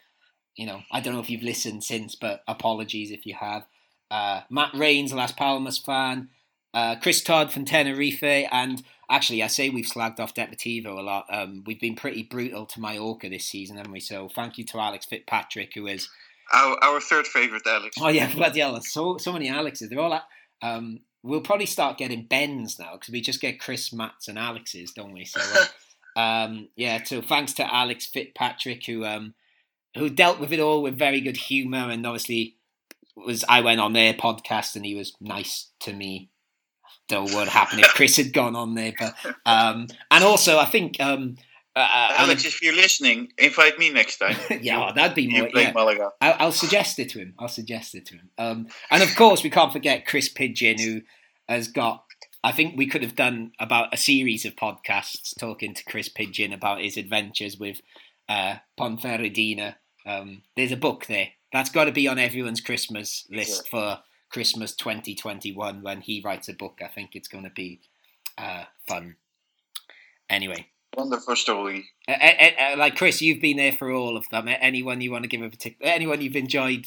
you 0.57 0.67
know, 0.67 0.83
I 0.91 1.01
don't 1.01 1.15
know 1.15 1.21
if 1.21 1.31
you've 1.31 1.43
listened 1.43 1.85
since, 1.85 2.15
but 2.15 2.43
apologies 2.49 3.11
if 3.11 3.27
you 3.27 3.35
have. 3.39 3.67
Uh, 4.11 4.43
Matt 4.51 4.75
Rains, 4.75 5.13
Las 5.13 5.33
Palmas 5.33 5.79
fan, 5.79 6.29
uh, 6.75 6.97
Chris 6.97 7.23
Todd 7.23 7.53
from 7.53 7.65
Tenerife, 7.65 8.23
and 8.23 8.83
actually, 9.09 9.43
I 9.43 9.47
say 9.47 9.71
we've 9.71 9.87
slagged 9.87 10.21
off 10.21 10.35
Deportivo 10.35 10.99
a 10.99 11.03
lot. 11.03 11.27
Um, 11.31 11.63
we've 11.67 11.81
been 11.81 11.97
pretty 11.97 12.23
brutal 12.23 12.67
to 12.67 12.81
Mallorca 12.81 13.29
this 13.29 13.47
season, 13.47 13.77
haven't 13.77 13.93
we? 13.93 14.01
So, 14.01 14.29
thank 14.29 14.59
you 14.59 14.65
to 14.67 14.79
Alex 14.79 15.07
Fitzpatrick, 15.07 15.75
who 15.75 15.87
is 15.87 16.09
Our, 16.53 16.77
our 16.83 17.01
third 17.01 17.27
favourite, 17.27 17.67
Alex. 17.67 17.97
Oh 18.01 18.09
yeah, 18.09 18.33
bloody 18.35 18.61
hell! 18.61 18.81
So 18.83 19.17
so 19.19 19.33
many 19.33 19.49
Alexes. 19.49 19.91
They're 19.91 20.01
all. 20.01 20.21
Um, 20.63 21.01
we'll 21.23 21.41
probably 21.41 21.67
start 21.67 21.99
getting 21.99 22.25
Bens 22.27 22.79
now 22.79 22.93
because 22.93 23.13
we 23.13 23.21
just 23.21 23.41
get 23.41 23.61
Chris, 23.61 23.93
Matts, 23.93 24.29
and 24.29 24.39
Alexes, 24.39 24.93
don't 24.93 25.13
we? 25.13 25.25
So 25.25 25.41
uh, 25.41 25.67
um, 26.21 26.69
yeah. 26.77 27.03
So 27.05 27.23
thanks 27.23 27.53
to 27.55 27.75
Alex 27.75 28.07
Fitzpatrick 28.07 28.85
who 28.87 29.05
um, 29.05 29.35
who 29.97 30.09
dealt 30.09 30.41
with 30.41 30.53
it 30.53 30.61
all 30.61 30.83
with 30.83 30.99
very 30.99 31.21
good 31.21 31.37
humour 31.37 31.91
and 31.91 32.07
obviously 32.07 32.57
was. 33.17 33.45
I 33.49 33.61
went 33.61 33.81
on 33.81 33.93
their 33.93 34.15
podcast 34.15 34.77
and 34.77 34.85
he 34.85 34.95
was 34.95 35.15
nice 35.21 35.71
to 35.81 35.93
me. 35.93 36.31
Don't 37.09 37.31
know 37.31 37.37
what 37.37 37.49
happened 37.49 37.81
if 37.81 37.89
Chris 37.89 38.17
had 38.17 38.33
gone 38.33 38.55
on 38.55 38.75
there, 38.75 38.93
but 38.99 39.15
um, 39.45 39.89
and 40.11 40.23
also 40.23 40.59
I 40.59 40.65
think 40.65 41.01
um, 41.01 41.37
uh, 41.81 42.11
uh, 42.11 42.15
Alex, 42.19 42.44
if 42.44 42.62
you're 42.62 42.74
listening, 42.74 43.32
invite 43.39 43.78
me 43.78 43.90
next 43.90 44.19
time. 44.19 44.36
yeah, 44.62 44.78
well, 44.78 44.94
that'd 44.94 45.15
be 45.15 45.24
You 45.24 45.43
more. 45.43 45.51
play 45.51 45.62
Yeah. 45.65 45.73
Malaga. 45.73 46.11
I'll, 46.20 46.36
I'll 46.39 46.52
suggest 46.52 46.98
it 46.98 47.11
to 47.11 47.19
him. 47.19 47.35
I'll 47.39 47.48
suggest 47.48 47.94
it 47.94 48.07
to 48.07 48.15
him. 48.15 48.31
Um, 48.39 48.66
and 48.90 49.02
of 49.02 49.15
course, 49.16 49.43
we 49.43 49.51
can't 49.51 49.73
forget 49.73 50.07
Chris 50.07 50.28
Pidgeon, 50.28 50.78
who 50.78 51.02
has 51.48 51.69
got. 51.69 52.05
I 52.43 52.52
think 52.52 52.77
we 52.77 52.86
could 52.86 53.02
have 53.02 53.16
done 53.16 53.52
about 53.61 53.93
a 53.93 53.98
series 53.98 54.44
of 54.47 54.57
podcasts 54.57 55.39
talking 55.39 55.74
to 55.74 55.85
Chris 55.85 56.09
Pidgeon 56.09 56.52
about 56.55 56.81
his 56.81 56.97
adventures 56.97 57.59
with 57.59 57.82
uh, 58.28 58.57
Ponferradina. 58.78 59.74
Um, 60.07 60.43
there's 60.57 60.73
a 60.73 60.77
book 60.77 61.07
there 61.07 61.28
that's 61.52 61.69
got 61.70 61.85
to 61.85 61.93
be 61.93 62.09
on 62.09 62.19
everyone's 62.19 62.61
Christmas 62.61 63.27
list 63.31 63.69
for 63.69 63.98
Christmas 64.31 64.74
2021 64.74 65.82
when 65.82 66.01
he 66.01 66.23
writes 66.24 66.48
a 66.48 66.55
book. 66.55 66.78
I 66.82 66.89
think 66.89 67.11
it's 67.15 67.28
going 67.28 67.44
to 67.44 67.51
be 67.51 67.81
uh, 68.39 68.65
fun. 68.86 69.16
Anyway, 70.31 70.69
Wonderful 70.97 71.37
story. 71.37 71.89
uh, 72.09 72.12
uh, 72.12 72.51
uh, 72.73 72.77
like 72.77 72.97
Chris, 72.97 73.23
you've 73.23 73.41
been 73.41 73.57
there 73.59 73.73
for 73.73 73.91
all 73.93 74.17
of 74.17 74.29
them. 74.31 74.49
Anyone 74.49 75.01
you 75.01 75.12
want 75.12 75.23
to 75.25 75.29
give 75.29 75.43
a 75.43 75.49
particular, 75.49 75.93
anyone 75.93 76.21
you've 76.21 76.35
enjoyed 76.37 76.87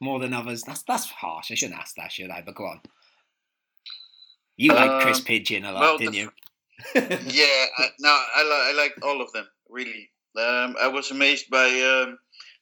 more 0.00 0.18
than 0.18 0.32
others? 0.32 0.62
That's 0.62 0.82
that's 0.82 1.06
harsh. 1.10 1.50
I 1.50 1.54
shouldn't 1.54 1.78
ask 1.78 1.94
that, 1.96 2.10
should 2.12 2.30
I? 2.30 2.42
But 2.44 2.54
go 2.54 2.64
on. 2.64 2.80
You 4.56 4.72
like 4.72 5.02
Chris 5.02 5.18
Um, 5.18 5.24
Pidgeon 5.24 5.64
a 5.64 5.72
lot, 5.72 5.80
well, 5.80 5.98
didn't 5.98 6.14
you? 6.14 6.30
yeah, 6.94 7.66
I, 7.78 7.88
no, 8.00 8.08
I, 8.10 8.42
li- 8.42 8.70
I 8.70 8.74
like 8.76 8.94
all 9.02 9.20
of 9.20 9.30
them 9.32 9.46
really. 9.68 10.10
Um, 10.36 10.76
I 10.80 10.88
was 10.88 11.10
amazed 11.10 11.50
by 11.50 11.66
um, 11.66 12.18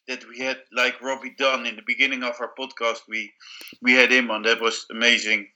that 0.09 0.25
we 0.29 0.39
had 0.39 0.59
like 0.75 1.01
Robbie 1.01 1.35
Dunn 1.39 1.65
in 1.67 1.77
the 1.77 1.83
beginning 1.87 2.23
of 2.23 2.35
our 2.41 2.53
podcast. 2.59 3.01
We 3.09 3.33
we 3.83 3.93
had 3.93 4.11
him 4.11 4.31
on. 4.31 4.43
That 4.43 4.61
was 4.61 4.85
amazing. 4.91 5.49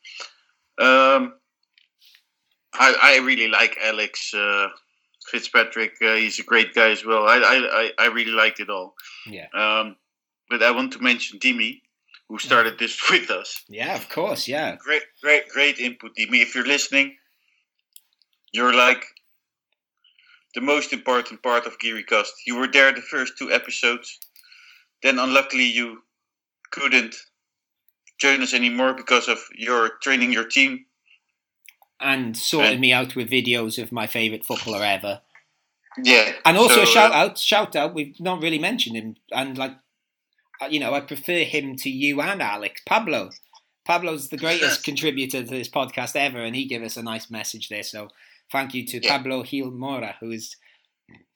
Um, 0.78 1.34
I 2.74 2.94
I 3.02 3.18
really 3.24 3.48
like 3.48 3.76
Alex 3.82 4.32
uh, 4.34 4.68
Fitzpatrick. 5.30 5.94
Uh, 6.02 6.14
he's 6.14 6.38
a 6.38 6.44
great 6.44 6.74
guy 6.74 6.90
as 6.90 7.04
well. 7.04 7.26
I 7.26 7.36
I 7.36 7.56
I, 7.82 7.90
I 7.98 8.06
really 8.08 8.32
liked 8.32 8.60
it 8.60 8.70
all. 8.70 8.94
Yeah. 9.26 9.46
Um, 9.54 9.96
but 10.48 10.62
I 10.62 10.70
want 10.70 10.92
to 10.92 11.00
mention 11.00 11.38
Dimi, 11.38 11.80
who 12.28 12.38
started 12.38 12.78
this 12.78 12.98
with 13.10 13.30
us. 13.30 13.64
Yeah, 13.68 13.96
of 13.96 14.08
course. 14.08 14.48
Yeah. 14.48 14.76
Great, 14.76 15.02
great, 15.22 15.48
great 15.48 15.78
input, 15.78 16.12
Dimi. 16.16 16.42
If 16.42 16.54
you're 16.54 16.66
listening, 16.66 17.16
you're 18.52 18.74
like 18.74 19.04
the 20.54 20.60
most 20.60 20.92
important 20.92 21.42
part 21.42 21.66
of 21.66 21.78
GearyCast. 21.78 22.30
You 22.46 22.58
were 22.58 22.68
there 22.68 22.92
the 22.92 23.02
first 23.02 23.36
two 23.38 23.52
episodes. 23.52 24.18
Then, 25.02 25.18
unluckily, 25.18 25.66
you 25.66 26.02
couldn't 26.70 27.14
join 28.18 28.42
us 28.42 28.54
anymore 28.54 28.94
because 28.94 29.28
of 29.28 29.38
your 29.54 29.90
training 30.02 30.32
your 30.32 30.46
team. 30.46 30.85
And 32.00 32.36
sorted 32.36 32.72
And- 32.72 32.80
me 32.80 32.92
out 32.92 33.16
with 33.16 33.30
videos 33.30 33.82
of 33.82 33.92
my 33.92 34.06
favourite 34.06 34.44
footballer 34.44 34.84
ever. 34.84 35.22
Yeah. 36.02 36.32
And 36.44 36.56
also 36.56 36.76
so, 36.76 36.82
a 36.82 36.86
shout 36.86 37.12
uh, 37.12 37.14
out, 37.14 37.38
shout 37.38 37.76
out. 37.76 37.94
We've 37.94 38.20
not 38.20 38.42
really 38.42 38.58
mentioned 38.58 38.96
him, 38.96 39.16
and 39.32 39.56
like, 39.56 39.72
uh, 40.60 40.66
you 40.66 40.80
know, 40.80 40.92
I 40.92 41.00
prefer 41.00 41.42
him 41.44 41.76
to 41.76 41.90
you 41.90 42.20
and 42.20 42.42
Alex 42.42 42.82
Pablo. 42.86 43.30
Pablo's 43.86 44.28
the 44.28 44.36
greatest 44.36 44.84
contributor 44.84 45.42
to 45.42 45.48
this 45.48 45.68
podcast 45.68 46.16
ever, 46.16 46.42
and 46.42 46.56
he 46.56 46.66
gave 46.66 46.82
us 46.82 46.96
a 46.96 47.02
nice 47.02 47.30
message 47.30 47.68
there. 47.68 47.82
So 47.84 48.08
thank 48.50 48.74
you 48.74 48.84
to 48.86 49.00
Pablo 49.00 49.42
Gil 49.44 49.70
Mora, 49.70 50.16
who 50.20 50.32
is. 50.32 50.56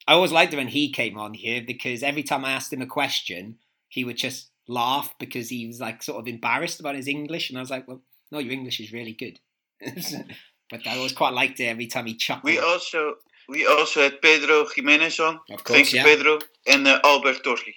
I 0.08 0.14
always 0.14 0.32
liked 0.32 0.54
when 0.54 0.68
he 0.68 0.90
came 0.90 1.16
on 1.16 1.34
here 1.34 1.62
because 1.64 2.02
every 2.02 2.24
time 2.24 2.44
I 2.44 2.52
asked 2.52 2.72
him 2.72 2.82
a 2.82 2.86
question, 2.86 3.58
he 3.88 4.04
would 4.04 4.16
just 4.16 4.50
laugh 4.66 5.14
because 5.18 5.48
he 5.48 5.66
was 5.66 5.80
like 5.80 6.02
sort 6.02 6.18
of 6.18 6.26
embarrassed 6.26 6.80
about 6.80 6.96
his 6.96 7.06
English, 7.06 7.50
and 7.50 7.58
I 7.58 7.62
was 7.62 7.70
like, 7.70 7.86
"Well, 7.86 8.02
no, 8.30 8.40
your 8.40 8.52
English 8.52 8.80
is 8.80 8.92
really 8.92 9.12
good." 9.12 9.38
but 10.70 10.86
I 10.86 10.96
always 10.96 11.12
quite 11.12 11.32
liked 11.34 11.60
it 11.60 11.64
every 11.66 11.86
time 11.86 12.06
he 12.06 12.14
chucked. 12.16 12.44
We 12.44 12.58
also 12.58 13.16
we 13.48 13.66
also 13.66 14.02
had 14.02 14.22
Pedro 14.22 14.66
Jimenez 14.74 15.18
on. 15.20 15.40
Of 15.50 15.64
course, 15.64 15.76
Thank 15.76 15.92
you, 15.92 15.98
yeah. 15.98 16.04
Pedro, 16.04 16.38
and 16.66 16.86
uh, 16.86 17.00
Albert 17.04 17.42
Torri. 17.44 17.74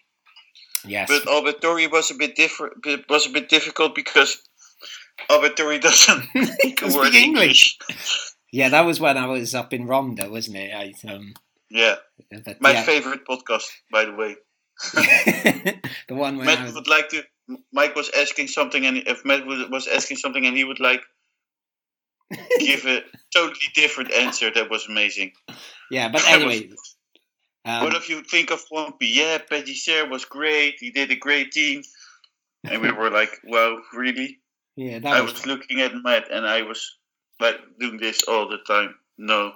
yes, 0.86 1.10
But 1.10 1.28
Albert 1.28 1.62
Torri 1.62 1.92
was 1.92 2.12
a 2.12 2.16
bit 2.16 2.36
different. 2.36 2.86
Was 3.10 3.26
a 3.26 3.32
bit 3.32 3.50
difficult 3.50 3.96
because 3.96 4.42
Albert 5.30 5.58
Torri 5.58 5.82
doesn't 5.82 6.24
speak 6.60 6.82
a 6.82 6.88
word 6.88 7.14
English. 7.16 7.78
English. 7.90 8.34
Yeah, 8.52 8.70
that 8.70 8.86
was 8.86 9.00
when 9.00 9.18
I 9.18 9.26
was 9.26 9.56
up 9.56 9.74
in 9.74 9.88
Ronda, 9.88 10.30
wasn't 10.30 10.58
it? 10.58 10.72
I, 10.76 10.94
um, 11.12 11.34
Yeah, 11.72 11.96
but, 12.46 12.62
my 12.62 12.74
yeah, 12.74 12.84
favorite 12.84 13.26
podcast, 13.28 13.66
by 13.92 14.06
the 14.06 14.14
way. 14.14 14.36
the 16.08 16.14
one 16.16 16.38
where 16.38 16.46
Matt 16.46 16.60
I 16.60 16.64
was, 16.66 16.76
would 16.76 16.88
like 16.88 17.10
to. 17.10 17.24
Mike 17.72 17.96
was 17.96 18.12
asking 18.16 18.48
something, 18.48 18.86
and 18.86 18.98
if 18.98 19.26
Matt 19.26 19.46
was 19.48 19.88
asking 19.88 20.18
something, 20.18 20.46
and 20.46 20.56
he 20.56 20.64
would 20.64 20.80
like 20.80 21.02
give 22.60 22.86
a 22.86 23.02
totally 23.34 23.60
different 23.76 24.12
answer, 24.12 24.52
that 24.52 24.70
was 24.70 24.88
amazing. 24.88 25.32
yeah, 25.92 26.10
but 26.10 26.22
That 26.26 26.44
was- 26.46 26.56
anyway, 26.56 26.70
um, 27.66 27.84
what 27.86 27.96
if 27.96 28.10
you 28.10 28.24
think 28.24 28.52
of 28.52 28.62
Pompey? 28.70 29.08
Yeah, 29.08 29.38
Pellicer 29.50 30.10
was 30.10 30.26
great. 30.26 30.76
He 30.80 30.92
did 30.92 31.12
a 31.12 31.16
great 31.16 31.52
team, 31.54 31.82
and 32.66 32.82
we 32.82 32.92
were 32.92 33.10
like, 33.10 33.32
"Wow, 33.46 33.78
really?" 33.94 34.40
yeah, 34.76 35.00
that 35.00 35.14
I 35.14 35.22
was, 35.22 35.34
was 35.34 35.46
looking 35.46 35.80
at 35.80 35.94
Matt, 35.96 36.30
and 36.30 36.46
I 36.46 36.64
was 36.64 36.98
like 37.40 37.56
doing 37.80 37.98
this 37.98 38.24
all 38.24 38.50
the 38.50 38.58
time. 38.68 38.96
No, 39.18 39.54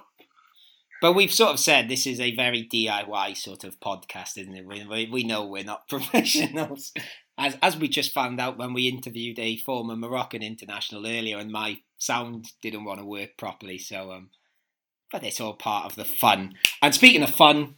But 1.02 1.12
we've 1.14 1.32
sort 1.32 1.50
of 1.52 1.60
said 1.60 1.88
this 1.88 2.06
is 2.06 2.18
a 2.20 2.34
very 2.34 2.66
DIY 2.72 3.36
sort 3.36 3.64
of 3.64 3.78
podcast, 3.80 4.38
isn't 4.38 4.54
it? 4.56 4.64
We, 4.66 4.84
we, 4.86 5.08
we 5.10 5.24
know 5.24 5.44
we're 5.46 5.64
not 5.64 5.88
professionals. 5.90 6.92
As, 7.36 7.56
as 7.62 7.76
we 7.76 7.88
just 7.88 8.12
found 8.14 8.40
out 8.40 8.56
when 8.58 8.72
we 8.72 8.88
interviewed 8.88 9.38
a 9.38 9.56
former 9.58 9.96
Moroccan 9.96 10.42
international 10.42 11.06
earlier, 11.06 11.38
and 11.38 11.50
my 11.52 11.78
sound 11.98 12.52
didn't 12.62 12.84
want 12.84 13.00
to 13.00 13.06
work 13.06 13.36
properly. 13.36 13.78
So, 13.78 14.12
um, 14.12 14.30
but 15.12 15.24
it's 15.24 15.40
all 15.40 15.54
part 15.54 15.86
of 15.86 15.96
the 15.96 16.04
fun. 16.04 16.54
And 16.80 16.94
speaking 16.94 17.22
of 17.22 17.30
fun, 17.30 17.74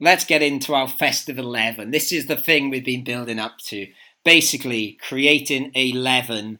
let's 0.00 0.24
get 0.24 0.42
into 0.42 0.74
our 0.74 0.88
festive 0.88 1.38
11. 1.38 1.90
This 1.90 2.12
is 2.12 2.26
the 2.26 2.36
thing 2.36 2.70
we've 2.70 2.84
been 2.84 3.04
building 3.04 3.38
up 3.38 3.58
to. 3.66 3.86
Basically, 4.24 4.98
creating 5.00 5.72
a 5.74 5.90
11, 5.90 6.58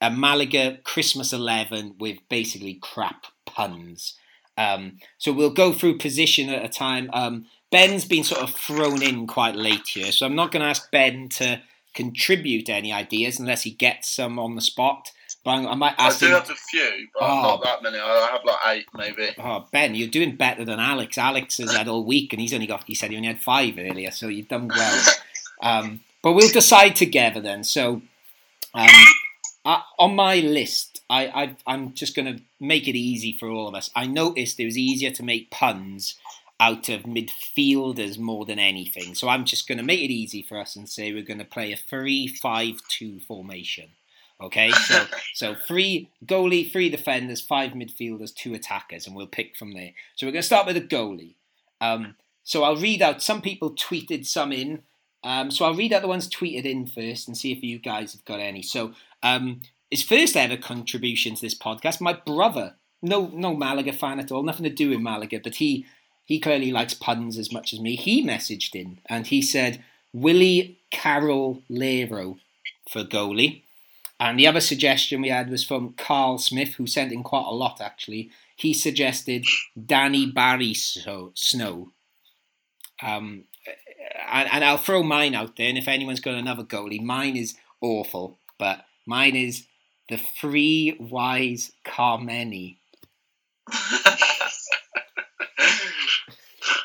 a 0.00 0.10
Malaga 0.10 0.78
Christmas 0.84 1.32
11 1.32 1.96
with 1.98 2.18
basically 2.28 2.74
crap 2.74 3.26
puns. 3.46 4.14
Um, 4.56 4.98
so 5.18 5.32
we'll 5.32 5.50
go 5.50 5.72
through 5.72 5.98
position 5.98 6.50
at 6.50 6.64
a 6.64 6.68
time. 6.68 7.08
Um, 7.12 7.46
Ben's 7.70 8.04
been 8.04 8.24
sort 8.24 8.42
of 8.42 8.50
thrown 8.50 9.02
in 9.02 9.26
quite 9.26 9.54
late 9.54 9.88
here, 9.88 10.10
so 10.10 10.26
I'm 10.26 10.34
not 10.34 10.50
going 10.50 10.62
to 10.62 10.68
ask 10.68 10.90
Ben 10.90 11.28
to 11.30 11.62
contribute 11.94 12.68
any 12.68 12.92
ideas 12.92 13.38
unless 13.38 13.62
he 13.62 13.70
gets 13.70 14.08
some 14.08 14.38
on 14.38 14.54
the 14.54 14.60
spot. 14.60 15.12
But 15.48 15.54
I'm, 15.54 15.66
I 15.66 15.74
might 15.76 15.94
I 15.96 16.10
do 16.14 16.26
him. 16.26 16.32
have 16.32 16.50
a 16.50 16.54
few, 16.54 17.08
but 17.14 17.22
Oh. 17.22 17.40
not 17.42 17.62
that 17.64 17.82
many. 17.82 17.96
I 17.98 18.28
have 18.32 18.44
like 18.44 18.56
eight, 18.66 18.86
maybe. 18.94 19.30
Oh, 19.38 19.64
Ben, 19.72 19.94
you're 19.94 20.06
doing 20.08 20.36
better 20.36 20.62
than 20.62 20.78
Alex. 20.78 21.16
Alex 21.16 21.56
has 21.56 21.72
had 21.74 21.88
all 21.88 22.04
week, 22.04 22.34
and 22.34 22.40
he's 22.42 22.52
only 22.52 22.66
got. 22.66 22.84
He 22.86 22.94
said 22.94 23.10
he 23.10 23.16
only 23.16 23.28
had 23.28 23.40
five 23.40 23.78
earlier, 23.78 24.10
so 24.10 24.28
you've 24.28 24.48
done 24.48 24.68
well. 24.68 25.02
Um, 25.60 26.02
but 26.22 26.34
we'll 26.34 26.52
decide 26.52 26.94
together 26.94 27.40
then. 27.40 27.64
So, 27.64 28.02
um, 28.74 28.88
uh, 29.64 29.80
on 29.98 30.14
my 30.14 30.36
list, 30.36 31.00
I, 31.10 31.26
I 31.26 31.56
I'm 31.66 31.94
just 31.94 32.14
going 32.14 32.32
to 32.36 32.42
make 32.60 32.86
it 32.86 32.94
easy 32.94 33.32
for 33.32 33.48
all 33.48 33.66
of 33.66 33.74
us. 33.74 33.90
I 33.96 34.06
noticed 34.06 34.60
it 34.60 34.66
was 34.66 34.78
easier 34.78 35.10
to 35.10 35.22
make 35.24 35.50
puns 35.50 36.14
out 36.60 36.88
of 36.88 37.02
midfielders 37.02 38.18
more 38.20 38.44
than 38.44 38.60
anything. 38.60 39.16
So 39.16 39.28
I'm 39.28 39.44
just 39.44 39.66
going 39.66 39.78
to 39.78 39.84
make 39.84 39.98
it 40.00 40.12
easy 40.12 40.42
for 40.42 40.58
us 40.60 40.76
and 40.76 40.88
say 40.88 41.12
we're 41.12 41.22
going 41.22 41.38
to 41.40 41.44
play 41.44 41.72
a 41.72 41.76
three-five-two 41.76 43.20
formation. 43.26 43.88
Okay, 44.40 44.70
so 44.70 45.04
so 45.34 45.54
three 45.54 46.10
goalie, 46.24 46.70
three 46.70 46.88
defenders, 46.88 47.40
five 47.40 47.72
midfielders, 47.72 48.34
two 48.34 48.54
attackers, 48.54 49.06
and 49.06 49.16
we'll 49.16 49.26
pick 49.26 49.56
from 49.56 49.72
there. 49.74 49.92
So 50.14 50.26
we're 50.26 50.32
going 50.32 50.42
to 50.42 50.46
start 50.46 50.66
with 50.66 50.76
a 50.76 50.80
goalie. 50.80 51.34
Um, 51.80 52.14
so 52.44 52.64
I'll 52.64 52.76
read 52.76 53.02
out. 53.02 53.22
Some 53.22 53.42
people 53.42 53.74
tweeted 53.74 54.26
some 54.26 54.52
in. 54.52 54.82
Um, 55.24 55.50
so 55.50 55.64
I'll 55.64 55.74
read 55.74 55.92
out 55.92 56.02
the 56.02 56.08
ones 56.08 56.28
tweeted 56.28 56.64
in 56.64 56.86
first 56.86 57.26
and 57.26 57.36
see 57.36 57.52
if 57.52 57.62
you 57.62 57.78
guys 57.78 58.12
have 58.12 58.24
got 58.24 58.40
any. 58.40 58.62
So 58.62 58.92
um, 59.22 59.62
his 59.90 60.02
first 60.02 60.36
ever 60.36 60.56
contribution 60.56 61.34
to 61.34 61.40
this 61.42 61.58
podcast, 61.58 62.00
my 62.00 62.12
brother, 62.12 62.76
no 63.02 63.30
no 63.32 63.54
Malaga 63.54 63.92
fan 63.92 64.20
at 64.20 64.32
all, 64.32 64.42
nothing 64.42 64.64
to 64.64 64.70
do 64.70 64.90
with 64.90 65.00
Malaga, 65.00 65.40
but 65.42 65.56
he 65.56 65.86
he 66.24 66.38
clearly 66.38 66.70
likes 66.70 66.94
puns 66.94 67.38
as 67.38 67.52
much 67.52 67.72
as 67.72 67.80
me. 67.80 67.96
He 67.96 68.24
messaged 68.24 68.74
in 68.74 69.00
and 69.06 69.26
he 69.26 69.42
said 69.42 69.82
Willie 70.12 70.78
Carroll 70.90 71.62
Lero 71.68 72.38
for 72.88 73.02
goalie. 73.02 73.62
And 74.20 74.38
the 74.38 74.46
other 74.46 74.60
suggestion 74.60 75.22
we 75.22 75.28
had 75.28 75.48
was 75.48 75.64
from 75.64 75.92
Carl 75.92 76.38
Smith, 76.38 76.74
who 76.74 76.86
sent 76.86 77.12
in 77.12 77.22
quite 77.22 77.46
a 77.46 77.54
lot 77.54 77.80
actually. 77.80 78.30
He 78.56 78.74
suggested 78.74 79.46
Danny 79.86 80.26
Barry 80.26 80.74
so, 80.74 81.30
Snow. 81.34 81.92
Um, 83.00 83.44
and, 84.30 84.48
and 84.50 84.64
I'll 84.64 84.78
throw 84.78 85.02
mine 85.04 85.34
out 85.34 85.56
there, 85.56 85.68
and 85.68 85.78
if 85.78 85.86
anyone's 85.86 86.20
got 86.20 86.34
another 86.34 86.64
goalie, 86.64 87.00
mine 87.00 87.36
is 87.36 87.54
awful, 87.80 88.38
but 88.58 88.84
mine 89.06 89.36
is 89.36 89.66
the 90.08 90.18
Free 90.18 90.96
Wise 90.98 91.72
Kameni. 91.84 92.78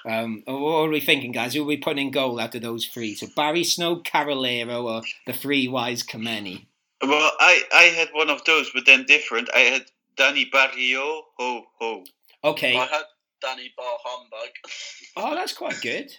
Um, 0.06 0.44
what 0.46 0.88
are 0.88 0.90
we 0.90 1.00
thinking, 1.00 1.32
guys? 1.32 1.54
Who 1.54 1.62
are 1.62 1.66
we 1.66 1.78
putting 1.78 2.08
in 2.08 2.12
goal 2.12 2.40
out 2.40 2.56
of 2.56 2.62
those 2.62 2.86
three? 2.86 3.16
So 3.16 3.28
Barry 3.36 3.64
Snow, 3.64 3.98
Carolero, 4.02 4.84
or 4.84 5.02
the 5.26 5.32
Free 5.34 5.68
Wise 5.68 6.04
Kameni? 6.04 6.66
Well, 7.08 7.32
I 7.40 7.64
I 7.74 7.84
had 7.84 8.10
one 8.14 8.30
of 8.30 8.44
those, 8.46 8.70
but 8.74 8.86
then 8.86 9.06
different. 9.06 9.50
I 9.54 9.60
had 9.60 9.86
Danny 10.16 10.46
Barrio, 10.46 11.24
ho 11.38 11.64
ho. 11.80 12.04
Okay. 12.44 12.76
I 12.76 12.86
had 12.86 13.04
Danny 13.42 13.72
Bar 13.78 13.98
Humbug. 14.04 14.50
Oh, 15.16 15.36
that's 15.36 15.54
quite 15.54 15.80
good. 15.82 16.12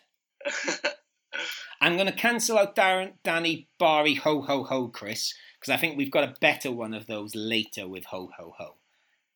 I'm 1.81 1.94
going 1.97 2.06
to 2.06 2.12
cancel 2.12 2.59
out 2.59 2.77
Darren, 2.77 3.15
Danny, 3.24 3.69
Barry, 3.78 4.15
Ho 4.15 4.40
Ho 4.43 4.62
Ho, 4.65 4.89
Chris, 4.89 5.35
because 5.59 5.73
I 5.74 5.77
think 5.77 5.97
we've 5.98 6.11
got 6.12 6.23
a 6.28 6.35
better 6.40 6.70
one 6.70 6.94
of 6.94 7.06
those 7.09 7.35
later 7.35 7.89
with 7.89 8.05
Ho 8.06 8.31
Ho 8.39 8.55
Ho. 8.59 8.77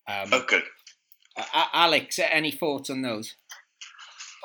Um, 0.06 0.32
Okay. 0.32 0.60
uh, 1.36 1.64
Alex, 1.72 2.18
any 2.20 2.52
thoughts 2.52 2.88
on 2.88 3.02
those? 3.02 3.34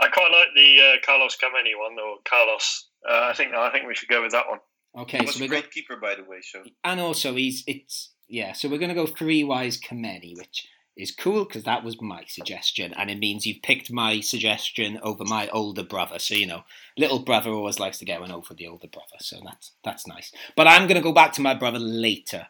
I 0.01 0.07
quite 0.07 0.31
like 0.31 0.47
the 0.55 0.81
uh, 0.81 1.05
Carlos 1.05 1.37
Kameni 1.37 1.77
one, 1.79 1.97
or 2.03 2.17
Carlos. 2.27 2.87
Uh, 3.07 3.27
I 3.29 3.33
think 3.33 3.53
I 3.53 3.69
think 3.71 3.87
we 3.87 3.93
should 3.95 4.09
go 4.09 4.23
with 4.23 4.31
that 4.31 4.49
one. 4.49 4.59
Okay, 4.97 5.19
He 5.19 5.25
was 5.25 5.35
so 5.35 5.39
a 5.39 5.43
we're 5.43 5.49
going, 5.49 5.61
great 5.61 5.71
keeper, 5.71 5.95
by 5.95 6.15
the 6.15 6.23
way. 6.23 6.41
So 6.41 6.63
and 6.83 6.99
also 6.99 7.35
he's 7.35 7.63
it's 7.67 8.11
yeah. 8.27 8.53
So 8.53 8.69
we're 8.69 8.77
going 8.77 8.89
to 8.89 8.95
go 8.95 9.07
three 9.07 9.43
wise 9.43 9.79
Kameni, 9.79 10.37
which 10.37 10.67
is 10.95 11.11
cool 11.11 11.45
because 11.45 11.63
that 11.63 11.83
was 11.83 11.99
my 12.01 12.23
suggestion, 12.27 12.93
and 12.93 13.09
it 13.09 13.17
means 13.17 13.45
you've 13.45 13.63
picked 13.63 13.91
my 13.91 14.19
suggestion 14.19 14.99
over 15.01 15.23
my 15.25 15.47
older 15.49 15.83
brother. 15.83 16.19
So 16.19 16.35
you 16.35 16.45
know, 16.45 16.63
little 16.97 17.19
brother 17.19 17.49
always 17.51 17.79
likes 17.79 17.97
to 17.99 18.05
get 18.05 18.21
one 18.21 18.31
over 18.31 18.53
the 18.53 18.67
older 18.67 18.87
brother, 18.87 19.17
so 19.19 19.37
that's 19.43 19.71
that's 19.83 20.07
nice. 20.07 20.31
But 20.55 20.67
I'm 20.67 20.87
going 20.87 20.97
to 20.97 21.01
go 21.01 21.13
back 21.13 21.33
to 21.33 21.41
my 21.41 21.55
brother 21.55 21.79
later. 21.79 22.47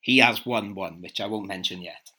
He 0.00 0.18
has 0.18 0.44
won 0.46 0.74
one, 0.74 1.00
which 1.00 1.20
I 1.20 1.26
won't 1.26 1.48
mention 1.48 1.82
yet. 1.82 2.10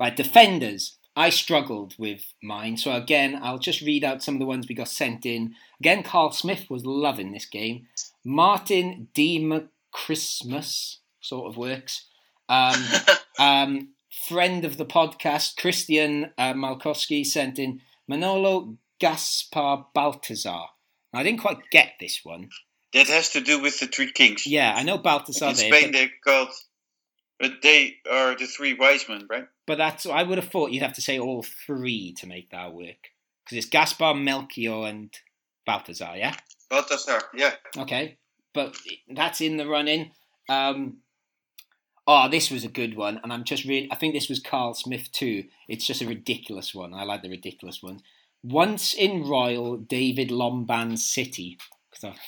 Right, 0.00 0.14
defenders. 0.16 0.95
I 1.16 1.30
struggled 1.30 1.94
with 1.98 2.34
mine, 2.42 2.76
so 2.76 2.92
again, 2.92 3.40
I'll 3.42 3.58
just 3.58 3.80
read 3.80 4.04
out 4.04 4.22
some 4.22 4.34
of 4.34 4.40
the 4.40 4.46
ones 4.46 4.68
we 4.68 4.74
got 4.74 4.88
sent 4.88 5.24
in. 5.24 5.54
Again, 5.80 6.02
Carl 6.02 6.30
Smith 6.30 6.66
was 6.68 6.84
loving 6.84 7.32
this 7.32 7.46
game. 7.46 7.86
Martin 8.22 9.08
D. 9.14 9.60
Christmas 9.92 11.00
sort 11.20 11.50
of 11.50 11.56
works. 11.56 12.04
Um, 12.50 12.84
um, 13.38 13.88
friend 14.28 14.64
of 14.64 14.76
the 14.76 14.84
podcast, 14.84 15.56
Christian 15.56 16.32
uh, 16.36 16.52
Malkowski, 16.52 17.24
sent 17.24 17.58
in 17.58 17.80
Manolo 18.06 18.76
Gaspar 18.98 19.86
Baltazar. 19.94 20.66
I 21.12 21.22
didn't 21.22 21.40
quite 21.40 21.70
get 21.70 21.94
this 21.98 22.20
one. 22.24 22.50
That 22.92 23.08
has 23.08 23.30
to 23.30 23.40
do 23.40 23.60
with 23.60 23.80
the 23.80 23.86
three 23.86 24.12
kings. 24.12 24.46
Yeah, 24.46 24.72
I 24.74 24.82
know 24.82 24.98
Baltazar 24.98 25.50
In 25.50 25.54
Spain, 25.54 25.92
they're 25.92 26.10
called, 26.24 26.48
but 27.38 27.62
they 27.62 27.96
are 28.10 28.36
the 28.36 28.46
three 28.46 28.74
wise 28.74 29.08
men, 29.08 29.26
right? 29.28 29.46
But 29.66 29.78
that's 29.78 30.06
I 30.06 30.22
would 30.22 30.38
have 30.38 30.48
thought 30.50 30.70
you'd 30.70 30.82
have 30.82 30.94
to 30.94 31.02
say 31.02 31.18
all 31.18 31.42
three 31.66 32.14
to 32.18 32.26
make 32.26 32.50
that 32.50 32.72
work 32.72 33.10
because 33.44 33.58
it's 33.58 33.66
Gaspar, 33.68 34.14
Melchior, 34.14 34.86
and 34.86 35.12
Balthazar. 35.66 36.14
Yeah. 36.16 36.34
Balthazar, 36.70 37.20
yeah. 37.34 37.54
Okay, 37.76 38.18
but 38.52 38.76
that's 39.08 39.40
in 39.40 39.56
the 39.56 39.66
running. 39.68 40.12
Um, 40.48 40.98
oh, 42.06 42.28
this 42.28 42.50
was 42.50 42.64
a 42.64 42.68
good 42.68 42.96
one, 42.96 43.20
and 43.22 43.32
I'm 43.32 43.44
just 43.44 43.64
really. 43.64 43.88
I 43.90 43.96
think 43.96 44.14
this 44.14 44.28
was 44.28 44.40
Carl 44.40 44.74
Smith 44.74 45.10
too. 45.12 45.44
It's 45.68 45.86
just 45.86 46.02
a 46.02 46.06
ridiculous 46.06 46.74
one. 46.74 46.94
I 46.94 47.04
like 47.04 47.22
the 47.22 47.30
ridiculous 47.30 47.82
ones. 47.82 48.02
Once 48.42 48.94
in 48.94 49.24
Royal 49.28 49.76
David 49.76 50.28
Lomban 50.30 50.98
City. 50.98 51.58
'Cause 51.90 52.04
I- 52.04 52.20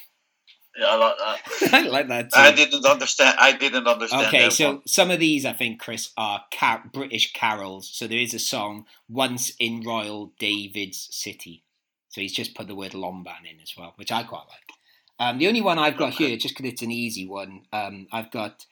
Yeah, 0.78 0.86
I 0.86 0.96
like 0.96 1.18
that. 1.18 1.72
I 1.74 1.88
like 1.88 2.08
that 2.08 2.32
too. 2.32 2.38
I 2.38 2.52
didn't 2.52 2.86
understand. 2.86 3.36
I 3.40 3.52
didn't 3.52 3.88
understand. 3.88 4.26
Okay, 4.26 4.48
so 4.48 4.74
one. 4.74 4.86
some 4.86 5.10
of 5.10 5.18
these 5.18 5.44
I 5.44 5.52
think, 5.52 5.80
Chris, 5.80 6.12
are 6.16 6.44
car- 6.54 6.84
British 6.92 7.32
carols. 7.32 7.90
So 7.92 8.06
there 8.06 8.18
is 8.18 8.32
a 8.32 8.38
song 8.38 8.86
"Once 9.08 9.52
in 9.58 9.82
Royal 9.84 10.32
David's 10.38 11.08
City." 11.10 11.64
So 12.10 12.20
he's 12.20 12.32
just 12.32 12.54
put 12.54 12.68
the 12.68 12.76
word 12.76 12.92
Lomban 12.92 13.50
in 13.50 13.60
as 13.60 13.74
well, 13.76 13.92
which 13.96 14.12
I 14.12 14.22
quite 14.22 14.44
like. 14.48 14.72
Um, 15.18 15.38
the 15.38 15.48
only 15.48 15.60
one 15.60 15.78
I've 15.78 15.96
got 15.96 16.14
here, 16.14 16.36
just 16.36 16.56
because 16.56 16.72
it's 16.72 16.82
an 16.82 16.92
easy 16.92 17.26
one, 17.26 17.62
um, 17.72 18.06
I've 18.12 18.30
got 18.30 18.64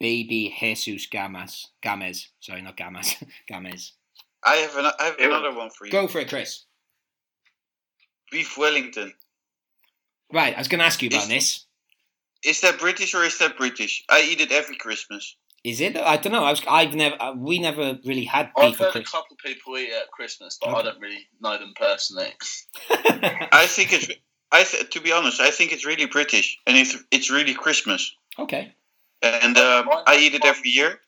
Baby 0.00 0.52
Jesus 0.58 1.08
Gamas. 1.08 1.66
Gamez. 1.82 2.26
Sorry, 2.40 2.62
not 2.62 2.76
Gamas. 2.76 3.22
Gamez. 3.50 3.92
I 4.44 4.56
have 4.56 4.76
an, 4.76 4.86
I 4.98 5.04
have 5.04 5.18
another 5.20 5.56
one 5.56 5.70
for 5.70 5.86
you. 5.86 5.92
Go 5.92 6.08
for 6.08 6.18
it, 6.18 6.28
Chris. 6.28 6.64
Beef 8.32 8.58
Wellington. 8.58 9.12
Right, 10.32 10.54
I 10.54 10.58
was 10.58 10.68
going 10.68 10.80
to 10.80 10.84
ask 10.84 11.02
you 11.02 11.08
about 11.08 11.22
Is- 11.22 11.28
this. 11.28 11.66
Is 12.44 12.60
that 12.60 12.78
British 12.78 13.14
or 13.14 13.24
is 13.24 13.38
that 13.38 13.56
British? 13.56 14.04
I 14.10 14.20
eat 14.20 14.40
it 14.40 14.52
every 14.52 14.76
Christmas. 14.76 15.34
Is 15.64 15.80
it? 15.80 15.96
I 15.96 16.18
don't 16.18 16.32
know. 16.32 16.44
I 16.44 16.50
was, 16.50 16.60
I've 16.68 16.94
never. 16.94 17.16
Uh, 17.18 17.32
we 17.34 17.58
never 17.58 17.98
really 18.04 18.24
had 18.24 18.50
I've 18.54 18.72
beef 18.72 18.80
at 18.82 18.92
heard 18.92 19.02
a 19.02 19.04
couple 19.06 19.32
of 19.32 19.38
people 19.38 19.78
eat 19.78 19.88
it 19.88 19.94
at 19.94 20.10
Christmas, 20.10 20.58
but 20.60 20.74
I 20.74 20.82
don't 20.82 21.00
really 21.00 21.26
know 21.40 21.56
them 21.56 21.72
personally. 21.74 22.34
I 22.90 23.64
think 23.66 23.94
it's. 23.94 24.10
I 24.52 24.62
th- 24.62 24.90
to 24.90 25.00
be 25.00 25.10
honest, 25.10 25.40
I 25.40 25.50
think 25.50 25.72
it's 25.72 25.86
really 25.86 26.04
British, 26.04 26.58
and 26.66 26.76
it's 26.76 26.94
it's 27.10 27.30
really 27.30 27.54
Christmas. 27.54 28.14
Okay. 28.38 28.74
And 29.22 29.56
um, 29.56 29.88
I 30.06 30.18
eat 30.20 30.34
it 30.34 30.44
every 30.44 30.68
year. 30.68 31.00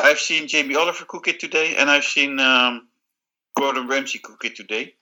I've 0.00 0.20
seen 0.20 0.46
Jamie 0.46 0.76
Oliver 0.76 1.04
cook 1.04 1.26
it 1.26 1.40
today, 1.40 1.74
and 1.76 1.90
I've 1.90 2.04
seen 2.04 2.38
um, 2.38 2.86
Gordon 3.56 3.88
Ramsay 3.88 4.20
cook 4.20 4.44
it 4.44 4.54
today. 4.54 4.94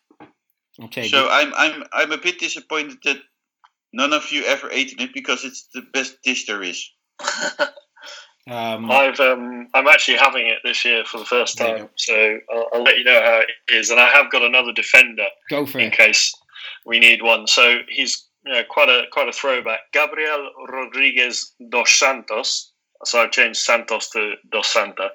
Okay. 0.81 1.09
So 1.09 1.29
I'm 1.31 1.53
I'm 1.55 1.85
I'm 1.93 2.13
a 2.13 2.19
bit 2.19 2.39
disappointed 2.39 2.99
that 3.05 3.19
none 3.93 4.13
of 4.13 4.31
you 4.33 4.45
ever 4.45 4.71
ate 4.71 4.95
it 4.99 5.11
because 5.13 5.45
it's 5.45 5.69
the 5.75 5.83
best 5.93 6.17
dish 6.23 6.47
there 6.47 6.63
is. 6.63 6.91
Um, 8.51 8.91
I've 8.91 9.21
um, 9.21 9.69
I'm 9.73 9.87
actually 9.87 10.19
having 10.19 10.49
it 10.49 10.59
this 10.65 10.85
year 10.85 11.05
for 11.05 11.19
the 11.19 11.25
first 11.25 11.57
time, 11.57 11.89
so 11.97 12.39
I'll, 12.53 12.67
I'll 12.75 12.83
let 12.83 12.99
you 12.99 13.05
know 13.05 13.21
how 13.23 13.41
it 13.41 13.73
is. 13.73 13.91
And 13.91 14.01
I 14.01 14.09
have 14.09 14.33
got 14.33 14.43
another 14.43 14.73
defender 14.73 15.27
Go 15.49 15.65
for 15.65 15.79
in 15.79 15.93
it. 15.93 15.97
case 15.97 16.35
we 16.85 16.99
need 16.99 17.23
one. 17.23 17.47
So 17.47 17.79
he's 17.89 18.27
you 18.45 18.53
know, 18.53 18.63
quite 18.69 18.89
a 18.89 19.05
quite 19.13 19.29
a 19.29 19.33
throwback. 19.33 19.81
Gabriel 19.93 20.51
Rodriguez 20.69 21.55
dos 21.71 21.91
Santos. 21.91 22.73
So 23.05 23.21
I've 23.21 23.31
changed 23.31 23.61
Santos 23.61 24.11
to 24.11 24.35
dos 24.51 24.67
Santa. 24.67 25.11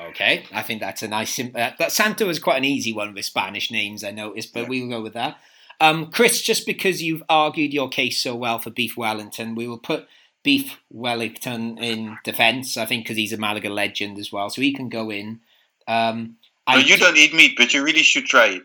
Okay, 0.00 0.44
I 0.52 0.62
think 0.62 0.80
that's 0.80 1.02
a 1.02 1.08
nice. 1.08 1.32
sim- 1.34 1.52
Uh, 1.54 1.70
that 1.78 1.92
Santa 1.92 2.24
was 2.26 2.38
quite 2.38 2.56
an 2.58 2.64
easy 2.64 2.92
one 2.92 3.12
with 3.14 3.24
Spanish 3.24 3.70
names, 3.70 4.02
I 4.02 4.10
noticed, 4.10 4.54
but 4.54 4.68
we'll 4.68 4.88
go 4.88 5.00
with 5.02 5.12
that. 5.14 5.38
Um, 5.80 6.10
Chris, 6.10 6.40
just 6.42 6.66
because 6.66 7.02
you've 7.02 7.22
argued 7.28 7.72
your 7.72 7.88
case 7.88 8.18
so 8.22 8.34
well 8.34 8.58
for 8.58 8.70
Beef 8.70 8.96
Wellington, 8.96 9.54
we 9.54 9.66
will 9.68 9.78
put 9.78 10.06
Beef 10.42 10.78
Wellington 10.90 11.76
in 11.78 12.18
defence. 12.24 12.76
I 12.76 12.86
think 12.86 13.04
because 13.04 13.16
he's 13.16 13.32
a 13.32 13.36
Malaga 13.38 13.68
legend 13.70 14.18
as 14.18 14.30
well, 14.32 14.48
so 14.50 14.60
he 14.62 14.72
can 14.72 14.88
go 14.88 15.10
in. 15.10 15.40
Um, 15.88 16.36
No, 16.68 16.76
you 16.76 16.96
don't 16.96 17.16
eat 17.16 17.34
meat, 17.34 17.54
but 17.56 17.72
you 17.74 17.82
really 17.82 18.02
should 18.02 18.26
try 18.26 18.46
it. 18.46 18.62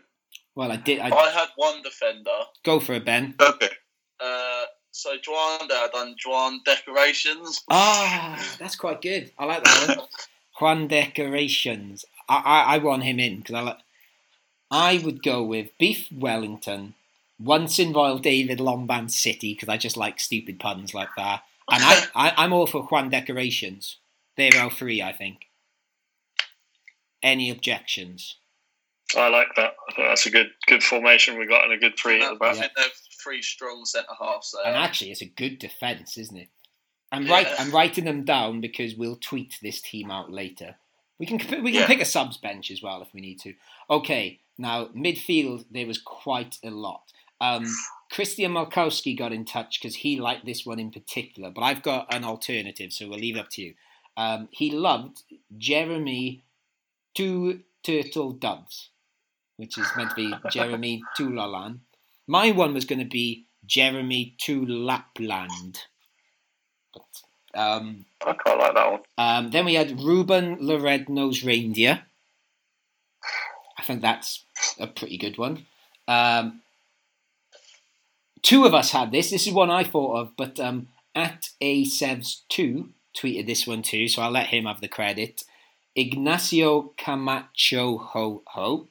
Well, 0.54 0.72
I 0.72 0.76
did. 0.76 1.00
I, 1.00 1.10
I 1.10 1.30
had 1.30 1.48
one 1.56 1.82
defender. 1.82 2.30
go 2.64 2.80
for 2.80 2.94
it, 2.94 3.04
Ben. 3.04 3.34
Okay. 3.40 3.68
Uh, 4.20 4.62
so 4.90 5.10
Juan, 5.26 5.68
I 5.70 5.88
done 5.92 6.14
Juan 6.24 6.60
decorations. 6.64 7.62
Ah, 7.70 8.42
that's 8.58 8.76
quite 8.76 9.02
good. 9.02 9.32
I 9.38 9.44
like 9.44 9.62
that 9.64 9.96
one. 9.98 10.06
Juan 10.58 10.88
Decorations. 10.88 12.04
I, 12.28 12.42
I, 12.44 12.74
I 12.74 12.78
want 12.78 13.04
him 13.04 13.20
in 13.20 13.38
because 13.38 13.54
I 13.54 13.60
like. 13.60 13.78
I 14.70 15.00
would 15.04 15.22
go 15.22 15.44
with 15.44 15.78
Beef 15.78 16.08
Wellington, 16.10 16.94
once 17.38 17.78
in 17.78 17.92
Royal 17.92 18.18
David 18.18 18.58
Lomban 18.58 19.10
City 19.10 19.54
because 19.54 19.68
I 19.68 19.76
just 19.76 19.96
like 19.96 20.18
stupid 20.18 20.58
puns 20.58 20.92
like 20.92 21.10
that, 21.16 21.42
and 21.70 21.82
I, 21.84 22.04
I 22.14 22.32
I'm 22.36 22.52
all 22.52 22.66
for 22.66 22.82
Juan 22.82 23.10
Decorations. 23.10 23.98
They're 24.36 24.60
all 24.60 24.70
three, 24.70 25.00
I 25.00 25.12
think. 25.12 25.46
Any 27.22 27.50
objections? 27.50 28.36
I 29.16 29.28
like 29.28 29.48
that. 29.56 29.74
I 29.88 29.94
think 29.94 30.08
that's 30.08 30.26
a 30.26 30.30
good 30.30 30.50
good 30.66 30.82
formation 30.82 31.38
we 31.38 31.46
got 31.46 31.64
and 31.64 31.72
a 31.72 31.78
good 31.78 31.96
three 31.96 32.22
at 32.22 32.38
the 32.38 32.44
I 32.44 32.54
think 32.54 32.72
they're 32.76 32.86
three 33.22 33.42
strong 33.42 33.84
centre 33.84 34.08
halves 34.20 34.52
there. 34.52 34.72
And 34.72 34.82
actually, 34.82 35.12
it's 35.12 35.22
a 35.22 35.26
good 35.26 35.58
defence, 35.58 36.18
isn't 36.18 36.36
it? 36.36 36.48
I'm 37.12 37.26
right. 37.26 37.46
I'm 37.58 37.70
writing 37.70 38.04
them 38.04 38.24
down 38.24 38.60
because 38.60 38.94
we'll 38.96 39.16
tweet 39.16 39.58
this 39.62 39.80
team 39.80 40.10
out 40.10 40.30
later. 40.30 40.76
We 41.18 41.26
can 41.26 41.38
we 41.62 41.72
can 41.72 41.82
Yeah. 41.82 41.86
pick 41.86 42.00
a 42.00 42.04
subs 42.04 42.36
bench 42.36 42.70
as 42.70 42.82
well 42.82 43.00
if 43.02 43.08
we 43.14 43.20
need 43.20 43.40
to. 43.40 43.54
Okay, 43.88 44.40
now 44.58 44.86
midfield 44.86 45.64
there 45.70 45.86
was 45.86 45.98
quite 45.98 46.58
a 46.64 46.70
lot. 46.70 47.12
Um, 47.40 47.66
Christian 48.10 48.52
Malkowski 48.52 49.16
got 49.16 49.32
in 49.32 49.44
touch 49.44 49.80
because 49.80 49.96
he 49.96 50.18
liked 50.20 50.46
this 50.46 50.64
one 50.64 50.78
in 50.78 50.90
particular, 50.90 51.50
but 51.50 51.62
I've 51.62 51.82
got 51.82 52.12
an 52.12 52.24
alternative, 52.24 52.92
so 52.92 53.08
we'll 53.08 53.18
leave 53.18 53.36
it 53.36 53.40
up 53.40 53.50
to 53.50 53.62
you. 53.62 53.74
Um, 54.16 54.48
he 54.50 54.70
loved 54.70 55.22
Jeremy 55.56 56.42
Two 57.14 57.60
Turtle 57.82 58.32
Doves, 58.32 58.90
which 59.56 59.78
is 59.78 59.86
meant 59.96 60.10
to 60.10 60.16
be 60.16 60.34
Jeremy 60.50 61.02
Toulalan. 61.18 61.80
My 62.26 62.50
one 62.50 62.74
was 62.74 62.84
going 62.84 62.98
to 62.98 63.04
be 63.04 63.46
Jeremy 63.64 64.34
to 64.42 64.64
Lapland. 64.66 65.80
Um, 67.54 68.04
I 68.26 68.32
quite 68.34 68.58
like 68.58 68.74
that 68.74 68.90
one. 68.90 69.00
um, 69.18 69.50
then 69.50 69.64
we 69.64 69.74
had 69.74 70.00
Ruben 70.00 70.66
the 70.66 70.78
Red-Nosed 70.78 71.44
Reindeer. 71.44 72.02
I 73.78 73.82
think 73.82 74.02
that's 74.02 74.44
a 74.78 74.86
pretty 74.86 75.16
good 75.16 75.38
one. 75.38 75.66
Um, 76.08 76.60
two 78.42 78.64
of 78.64 78.74
us 78.74 78.90
had 78.90 79.10
this. 79.10 79.30
This 79.30 79.46
is 79.46 79.52
one 79.52 79.70
I 79.70 79.84
thought 79.84 80.20
of, 80.20 80.36
but 80.36 80.60
um, 80.60 80.88
at 81.14 81.50
A 81.60 81.84
sevs2 81.84 82.88
tweeted 83.16 83.46
this 83.46 83.66
one 83.66 83.82
too, 83.82 84.08
so 84.08 84.22
I'll 84.22 84.30
let 84.30 84.48
him 84.48 84.64
have 84.66 84.80
the 84.80 84.88
credit. 84.88 85.42
Ignacio 85.94 86.92
Camacho 86.98 87.96
Ho 87.98 88.42
Ho. 88.48 88.88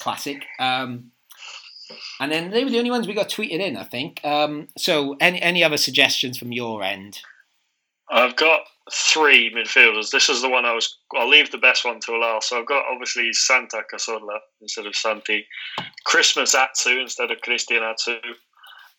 Classic. 0.00 0.44
Um, 0.58 1.12
and 2.20 2.32
then 2.32 2.50
they 2.50 2.64
were 2.64 2.70
the 2.70 2.78
only 2.78 2.90
ones 2.90 3.06
we 3.06 3.14
got 3.14 3.28
tweeted 3.28 3.60
in, 3.60 3.76
I 3.76 3.84
think. 3.84 4.20
Um, 4.24 4.68
so, 4.76 5.16
any 5.20 5.40
any 5.40 5.64
other 5.64 5.76
suggestions 5.76 6.38
from 6.38 6.52
your 6.52 6.82
end? 6.82 7.20
I've 8.10 8.36
got 8.36 8.60
three 8.92 9.52
midfielders. 9.52 10.10
This 10.10 10.28
is 10.28 10.42
the 10.42 10.48
one 10.48 10.64
I 10.64 10.72
was. 10.72 10.96
I'll 11.16 11.28
leave 11.28 11.50
the 11.50 11.58
best 11.58 11.84
one 11.84 12.00
to 12.00 12.16
last. 12.16 12.50
So 12.50 12.60
I've 12.60 12.66
got 12.66 12.84
obviously 12.90 13.32
Santa 13.32 13.82
Cazorla 13.92 14.38
instead 14.60 14.86
of 14.86 14.94
Santi, 14.94 15.46
Christmas 16.04 16.54
Atsu 16.54 17.00
instead 17.00 17.30
of 17.30 17.40
Christian 17.40 17.82
Atsu, 17.82 18.18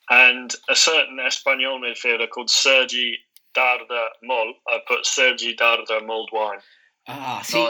and 0.09 0.53
a 0.69 0.76
certain 0.76 1.19
Espanol 1.26 1.80
midfielder 1.80 2.30
called 2.30 2.49
Sergi 2.49 3.18
Darder 3.55 4.07
Mol. 4.23 4.53
I 4.68 4.80
put 4.88 5.05
Sergi 5.05 5.55
Darder 5.55 6.05
mulled 6.05 6.30
wine. 6.34 6.59
Ah, 7.07 7.41
see, 7.43 7.69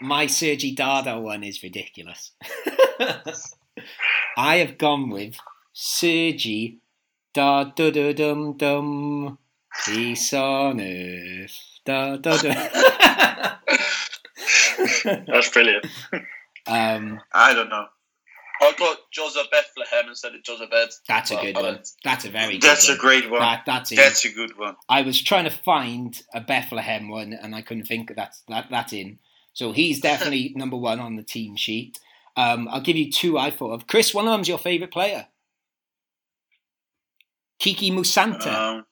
my 0.00 0.26
Sergi 0.26 0.74
Darder 0.74 1.20
one 1.20 1.44
is 1.44 1.62
ridiculous. 1.62 2.32
I 4.38 4.58
have 4.58 4.78
gone 4.78 5.10
with 5.10 5.34
Sergi 5.72 6.78
da 7.34 7.64
da 7.64 7.90
da 7.90 8.12
dum 8.12 8.56
dum 8.56 9.36
peace 9.84 10.32
on 10.32 10.80
earth 10.80 11.58
da 11.84 12.16
da 12.18 12.36
da. 12.36 12.54
That's 15.26 15.48
brilliant. 15.48 15.86
um, 16.68 17.20
I 17.34 17.52
don't 17.52 17.68
know. 17.68 17.86
I 18.60 18.72
got 18.78 18.98
Joseph 19.12 19.48
Bethlehem 19.50 20.08
instead 20.08 20.36
of 20.36 20.44
Joseph 20.44 20.70
Bed. 20.70 20.90
That's 21.08 21.32
a 21.32 21.36
good 21.36 21.56
one. 21.56 21.80
That's 22.04 22.24
a 22.24 22.30
very 22.30 22.58
good 22.58 22.62
That's 22.62 22.88
one. 22.88 22.96
a 22.96 23.00
great 23.00 23.28
one. 23.28 23.40
That, 23.40 23.64
that's. 23.66 23.90
That's 23.90 24.24
a 24.24 24.32
good 24.32 24.56
one. 24.56 24.76
I 24.88 25.02
was 25.02 25.20
trying 25.20 25.46
to 25.46 25.50
find 25.50 26.22
a 26.32 26.40
Bethlehem 26.40 27.08
one 27.08 27.32
and 27.32 27.56
I 27.56 27.62
couldn't 27.62 27.88
think 27.88 28.10
of 28.10 28.16
that. 28.16 28.36
that 28.46 28.66
that's 28.70 28.92
in. 28.92 29.18
So 29.52 29.72
he's 29.72 30.00
definitely 30.08 30.52
number 30.54 30.76
one 30.76 31.00
on 31.00 31.16
the 31.16 31.24
team 31.24 31.56
sheet. 31.56 31.98
Um, 32.38 32.68
I'll 32.70 32.80
give 32.80 32.96
you 32.96 33.10
two 33.10 33.36
I 33.36 33.50
thought 33.50 33.72
of. 33.72 33.86
Chris, 33.88 34.14
one 34.14 34.28
of 34.28 34.32
them's 34.32 34.46
your 34.48 34.58
favourite 34.58 34.92
player. 34.92 35.26
Kiki 37.58 37.90
Musanta. 37.90 38.46
Um, 38.54 38.86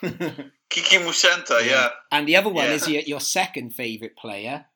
Kiki 0.70 0.98
Musanta, 0.98 1.66
yeah. 1.66 1.88
And 2.12 2.28
the 2.28 2.36
other 2.36 2.50
one 2.50 2.66
Yeah. 2.66 2.74
is 2.74 2.88
your, 2.88 3.02
your 3.02 3.20
second 3.20 3.74
favourite 3.74 4.16
player, 4.16 4.66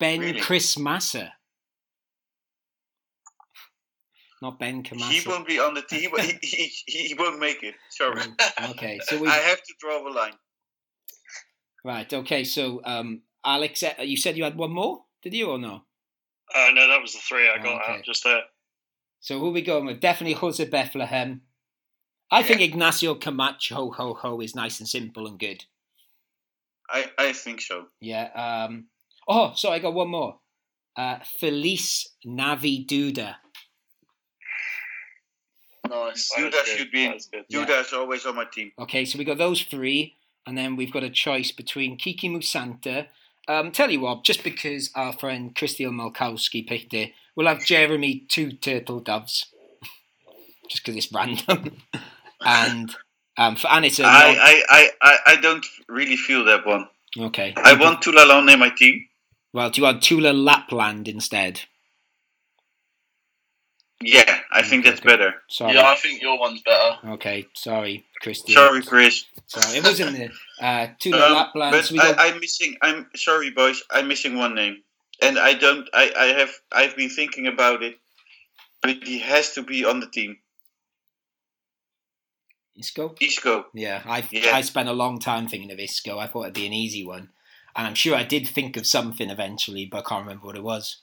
Ben 0.00 0.18
Really? 0.18 0.40
Chris 0.40 0.76
Massa. 0.76 1.34
Not 4.42 4.58
Ben 4.58 4.82
He 4.82 5.22
won't 5.26 5.46
be 5.46 5.60
on 5.60 5.74
the 5.74 5.82
team. 5.82 6.10
He, 6.18 6.32
he, 6.42 6.72
he, 6.86 7.08
he 7.08 7.14
won't 7.14 7.38
make 7.38 7.62
it. 7.62 7.76
Sorry. 7.90 8.20
Okay, 8.70 8.98
so 9.04 9.18
we 9.20 9.28
I 9.28 9.36
have 9.36 9.62
to 9.62 9.74
draw 9.78 10.06
a 10.06 10.10
line. 10.12 10.34
right. 11.84 12.12
Okay, 12.12 12.42
so 12.42 12.80
um, 12.84 13.22
Alex, 13.44 13.84
uh, 13.84 13.94
you 14.02 14.16
said 14.16 14.36
you 14.36 14.42
had 14.42 14.56
one 14.56 14.72
more, 14.72 15.04
did 15.22 15.32
you 15.32 15.46
or 15.48 15.58
no? 15.58 15.84
Uh, 16.54 16.70
no, 16.72 16.88
that 16.88 17.00
was 17.00 17.12
the 17.12 17.20
three 17.20 17.48
I 17.48 17.58
got 17.58 17.82
Okay. 17.82 17.92
out 17.98 18.04
just 18.04 18.24
there. 18.24 18.42
So 19.20 19.38
who 19.38 19.48
are 19.48 19.52
we 19.52 19.62
going 19.62 19.86
with? 19.86 20.00
Definitely 20.00 20.34
Jose 20.34 20.64
Bethlehem. 20.64 21.42
I 22.30 22.42
think 22.42 22.60
Ignacio 22.60 23.14
Camacho 23.14 23.74
ho 23.74 23.90
ho 23.92 24.14
ho 24.14 24.40
is 24.40 24.54
nice 24.54 24.80
and 24.80 24.88
simple 24.88 25.26
and 25.26 25.38
good. 25.38 25.64
I, 26.90 27.10
I 27.16 27.32
think 27.32 27.60
so. 27.60 27.86
Yeah. 28.00 28.28
Um. 28.34 28.86
Oh, 29.26 29.52
sorry, 29.54 29.76
I 29.76 29.78
got 29.78 29.94
one 29.94 30.08
more. 30.10 30.40
Uh, 30.96 31.18
Felice 31.40 32.08
Navi 32.26 32.86
Duda. 32.86 33.36
Nice. 35.88 36.30
Duda 36.36 36.64
should 36.64 36.90
be 36.90 37.04
in. 37.04 37.18
Duda 37.52 37.80
is 37.80 37.92
always 37.92 38.24
on 38.26 38.36
my 38.36 38.44
team. 38.44 38.72
Okay, 38.78 39.04
so 39.04 39.18
we 39.18 39.24
got 39.24 39.38
those 39.38 39.62
three, 39.62 40.16
and 40.46 40.56
then 40.56 40.76
we've 40.76 40.92
got 40.92 41.02
a 41.02 41.10
choice 41.10 41.52
between 41.52 41.96
Kiki 41.96 42.28
Musanta. 42.28 43.06
Um, 43.46 43.72
tell 43.72 43.90
you 43.90 44.00
what, 44.00 44.24
just 44.24 44.42
because 44.42 44.90
our 44.94 45.12
friend 45.12 45.54
Christian 45.54 45.92
Malkowski 45.92 46.66
picked 46.66 46.94
it, 46.94 47.12
we'll 47.36 47.46
have 47.46 47.64
Jeremy 47.64 48.24
Two 48.28 48.52
Turtle 48.52 49.00
Doves, 49.00 49.52
just 50.70 50.84
because 50.84 50.96
it's 50.96 51.12
random, 51.12 51.76
and 52.44 52.94
um, 53.36 53.56
for, 53.56 53.70
and 53.70 53.84
it's 53.84 53.98
a 53.98 54.04
I, 54.06 54.62
I, 55.02 55.18
I, 55.26 55.36
don't 55.36 55.66
really 55.88 56.16
feel 56.16 56.44
that 56.44 56.66
one. 56.66 56.88
okay. 57.18 57.52
I 57.56 57.74
want 57.74 58.00
Toulalan 58.02 58.52
in 58.52 58.60
my 58.60 58.70
team. 58.70 59.06
Well, 59.52 59.70
do 59.70 59.80
you 59.80 59.84
want 59.84 60.02
Tula 60.02 60.32
Lapland 60.32 61.08
instead? 61.08 61.60
Yeah, 64.06 64.40
I 64.52 64.62
think 64.62 64.84
that's 64.84 65.00
better. 65.00 65.34
Sorry. 65.48 65.74
Yeah, 65.74 65.88
I 65.88 65.94
think 65.96 66.20
your 66.20 66.38
one's 66.38 66.60
better. 66.62 66.98
Okay, 67.14 67.46
sorry, 67.54 68.04
Christian. 68.20 68.54
Sorry, 68.54 68.82
Chris. 68.82 69.24
Sorry, 69.46 69.78
it 69.78 69.84
wasn't 69.84 70.16
the 70.16 70.64
uh, 70.64 70.88
Tula 70.98 71.26
Um, 71.26 71.32
Lapland. 71.32 71.72
but 71.72 71.84
so 71.84 71.92
we 71.94 71.98
got, 71.98 72.18
I, 72.18 72.28
I'm 72.28 72.40
missing. 72.40 72.76
I'm 72.82 73.08
sorry, 73.16 73.50
boys. 73.50 73.82
I'm 73.90 74.08
missing 74.08 74.36
one 74.36 74.54
name, 74.54 74.82
and 75.22 75.38
I 75.38 75.54
don't. 75.54 75.88
I, 75.94 76.12
I 76.18 76.26
have. 76.38 76.50
I've 76.70 76.96
been 76.96 77.08
thinking 77.10 77.46
about 77.46 77.82
it, 77.82 77.96
but 78.82 79.02
he 79.04 79.20
has 79.20 79.54
to 79.54 79.62
be 79.62 79.84
on 79.84 80.00
the 80.00 80.06
team. 80.08 80.36
Isco. 82.76 83.14
Isco. 83.20 83.66
Yeah, 83.72 84.02
I 84.04 84.24
Yeah. 84.30 84.54
I 84.56 84.60
spent 84.62 84.88
a 84.88 84.92
long 84.92 85.18
time 85.20 85.46
thinking 85.48 85.70
of 85.70 85.78
Isco. 85.78 86.18
I 86.18 86.26
thought 86.26 86.42
it'd 86.42 86.54
be 86.54 86.66
an 86.66 86.72
easy 86.72 87.04
one, 87.06 87.30
and 87.76 87.86
I'm 87.86 87.94
sure 87.94 88.16
I 88.16 88.24
did 88.24 88.48
think 88.48 88.76
of 88.76 88.86
something 88.86 89.30
eventually, 89.30 89.86
but 89.86 89.98
I 90.04 90.08
can't 90.08 90.24
remember 90.26 90.46
what 90.46 90.56
it 90.56 90.64
was. 90.64 91.02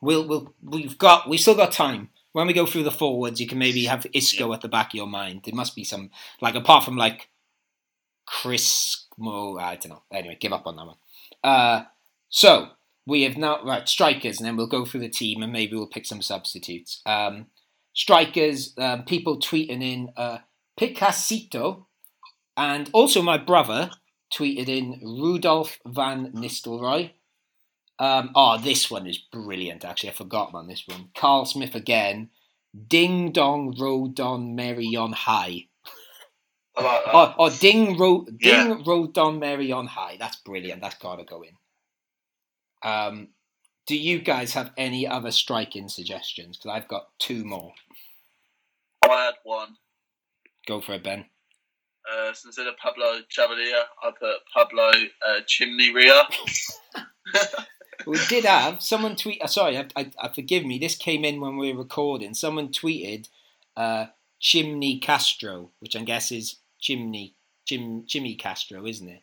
We'll 0.00 0.26
we'll 0.26 0.54
we've 0.62 0.98
got 0.98 1.28
we 1.28 1.38
still 1.38 1.54
got 1.54 1.72
time. 1.72 2.10
When 2.32 2.46
we 2.46 2.52
go 2.52 2.66
through 2.66 2.84
the 2.84 2.90
forwards, 2.90 3.40
you 3.40 3.46
can 3.46 3.58
maybe 3.58 3.86
have 3.86 4.06
Isco 4.12 4.52
at 4.52 4.60
the 4.60 4.68
back 4.68 4.88
of 4.88 4.94
your 4.94 5.06
mind. 5.06 5.42
There 5.44 5.54
must 5.54 5.74
be 5.74 5.84
some 5.84 6.10
like 6.40 6.54
apart 6.54 6.84
from 6.84 6.96
like 6.96 7.28
Chris. 8.26 9.04
Mo, 9.18 9.56
I 9.56 9.76
don't 9.76 9.92
know. 9.92 10.02
Anyway, 10.12 10.36
give 10.38 10.52
up 10.52 10.66
on 10.66 10.76
that 10.76 10.86
one. 10.86 10.96
Uh, 11.42 11.84
so 12.28 12.68
we 13.06 13.22
have 13.22 13.38
now 13.38 13.64
right 13.64 13.88
strikers, 13.88 14.38
and 14.38 14.46
then 14.46 14.56
we'll 14.56 14.66
go 14.66 14.84
through 14.84 15.00
the 15.00 15.08
team, 15.08 15.42
and 15.42 15.52
maybe 15.52 15.74
we'll 15.74 15.86
pick 15.86 16.04
some 16.04 16.20
substitutes. 16.20 17.00
Um, 17.06 17.46
strikers, 17.94 18.74
um, 18.76 19.04
people 19.04 19.38
tweeting 19.38 19.82
in 19.82 20.10
uh, 20.16 20.38
Picasito, 20.78 21.86
and 22.56 22.90
also 22.92 23.22
my 23.22 23.38
brother 23.38 23.90
tweeted 24.32 24.68
in 24.68 25.00
Rudolf 25.02 25.78
Van 25.86 26.32
Nistelrooy. 26.32 27.12
Um, 27.98 28.30
oh, 28.34 28.58
this 28.58 28.90
one 28.90 29.06
is 29.06 29.18
brilliant. 29.18 29.84
Actually, 29.84 30.10
I 30.10 30.14
forgot 30.14 30.50
about 30.50 30.68
this 30.68 30.84
one. 30.86 31.08
Carl 31.16 31.44
Smith 31.46 31.74
again. 31.74 32.30
Ding 32.88 33.32
dong 33.32 33.74
rode 33.78 34.20
on 34.20 34.54
Mary 34.54 34.94
on 34.96 35.12
high. 35.12 35.68
Oh, 36.76 37.34
oh 37.38 37.50
ding 37.58 37.96
ro- 37.96 38.26
ding 38.26 38.68
Yeah. 38.68 38.76
rode 38.84 39.16
on 39.16 39.38
Mary 39.38 39.72
on 39.72 39.86
high. 39.86 40.16
That's 40.18 40.36
brilliant. 40.36 40.82
That's 40.82 40.96
got 40.98 41.16
to 41.16 41.24
go 41.24 41.42
in. 41.42 41.56
Um, 42.82 43.28
do 43.86 43.96
you 43.96 44.18
guys 44.18 44.52
have 44.52 44.72
any 44.76 45.06
other 45.06 45.30
striking 45.30 45.88
suggestions? 45.88 46.58
Because 46.58 46.70
I've 46.76 46.88
got 46.88 47.08
two 47.18 47.44
more. 47.44 47.72
I 49.04 49.24
had 49.26 49.34
one. 49.44 49.76
Go 50.66 50.82
for 50.82 50.94
it, 50.94 51.04
Ben. 51.04 51.24
Uh, 52.12 52.32
so 52.34 52.48
instead 52.48 52.66
of 52.66 52.76
Pablo 52.76 53.20
Chavarría, 53.34 53.84
I 54.02 54.10
put 54.18 54.36
Pablo 54.52 54.90
uh, 55.26 55.40
Chimney 55.46 55.92
Ria. 55.94 56.22
We 58.06 58.18
did 58.28 58.44
have 58.44 58.82
someone 58.82 59.16
tweet. 59.16 59.42
Uh, 59.42 59.48
sorry, 59.48 59.76
I, 59.76 59.86
I, 59.96 60.10
I 60.20 60.28
forgive 60.28 60.64
me. 60.64 60.78
This 60.78 60.94
came 60.94 61.24
in 61.24 61.40
when 61.40 61.56
we 61.56 61.72
were 61.72 61.78
recording. 61.80 62.34
Someone 62.34 62.68
tweeted 62.68 63.28
uh, 63.76 64.06
Chimney 64.38 64.98
Castro, 64.98 65.70
which 65.80 65.96
I 65.96 66.02
guess 66.02 66.30
is 66.30 66.56
Chimney 66.80 67.34
Jim 67.66 68.04
Jimmy 68.06 68.36
Castro, 68.36 68.86
isn't 68.86 69.08
it? 69.08 69.22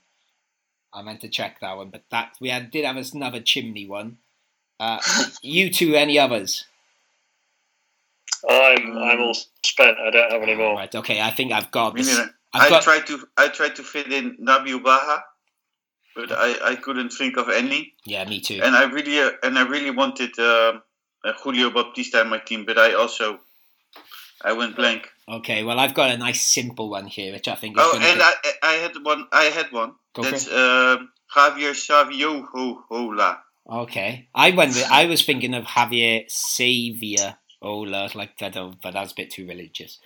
I 0.93 1.01
meant 1.01 1.21
to 1.21 1.29
check 1.29 1.59
that 1.61 1.77
one, 1.77 1.89
but 1.89 2.03
that 2.11 2.35
we 2.39 2.49
had 2.49 2.69
did 2.69 2.85
have 2.85 2.97
another 3.13 3.39
chimney 3.39 3.87
one. 3.87 4.17
Uh, 4.79 4.99
you 5.41 5.71
two, 5.71 5.95
any 5.95 6.19
others? 6.19 6.65
I'm 8.47 8.97
I'm 8.97 9.21
all 9.21 9.33
spent. 9.65 9.97
I 9.97 10.11
don't 10.11 10.31
have 10.31 10.41
any 10.43 10.55
more. 10.55 10.75
Right. 10.75 10.93
Okay. 10.93 11.21
I 11.21 11.31
think 11.31 11.51
I've 11.51 11.71
got 11.71 11.95
this. 11.95 12.19
I've 12.19 12.29
I 12.53 12.69
got. 12.69 12.83
tried 12.83 13.07
to. 13.07 13.25
I 13.37 13.47
tried 13.47 13.75
to 13.77 13.83
fit 13.83 14.11
in 14.11 14.37
Nabil 14.37 14.83
Baha, 14.83 15.23
but 16.15 16.31
I, 16.31 16.71
I 16.71 16.75
couldn't 16.75 17.11
think 17.11 17.37
of 17.37 17.49
any. 17.49 17.93
Yeah, 18.05 18.25
me 18.25 18.39
too. 18.39 18.61
And 18.63 18.75
I 18.75 18.83
really 18.85 19.19
uh, 19.19 19.31
and 19.43 19.57
I 19.57 19.63
really 19.63 19.91
wanted 19.91 20.37
uh, 20.37 20.79
uh, 21.23 21.33
Julio 21.43 21.69
Baptista 21.69 22.21
in 22.21 22.29
my 22.29 22.39
team, 22.39 22.65
but 22.65 22.77
I 22.77 22.93
also 22.93 23.39
I 24.43 24.53
went 24.53 24.75
blank. 24.75 25.09
Okay. 25.27 25.63
Well, 25.63 25.79
I've 25.79 25.93
got 25.93 26.11
a 26.11 26.17
nice 26.17 26.41
simple 26.41 26.89
one 26.89 27.07
here, 27.07 27.33
which 27.33 27.47
I 27.47 27.55
think 27.55 27.77
is 27.77 27.83
Oh, 27.85 27.95
and 27.95 28.19
to. 28.19 28.25
I 28.25 28.33
I 28.63 28.73
had 28.73 28.91
one. 29.01 29.27
I 29.31 29.43
had 29.45 29.71
one. 29.71 29.93
Go 30.13 30.23
That's 30.23 30.47
um 30.47 31.09
Javier 31.33 31.73
Saviola. 31.73 33.37
Okay. 33.69 34.27
I 34.35 34.51
went. 34.51 34.75
With, 34.75 34.91
I 34.91 35.05
was 35.05 35.23
thinking 35.23 35.53
of 35.53 35.65
Javier 35.65 36.29
Xavier 36.29 37.37
Ola, 37.61 38.09
like 38.13 38.37
that, 38.39 38.53
don't, 38.53 38.79
but 38.81 38.93
that's 38.93 39.13
a 39.13 39.15
bit 39.15 39.31
too 39.31 39.47
religious. 39.47 39.99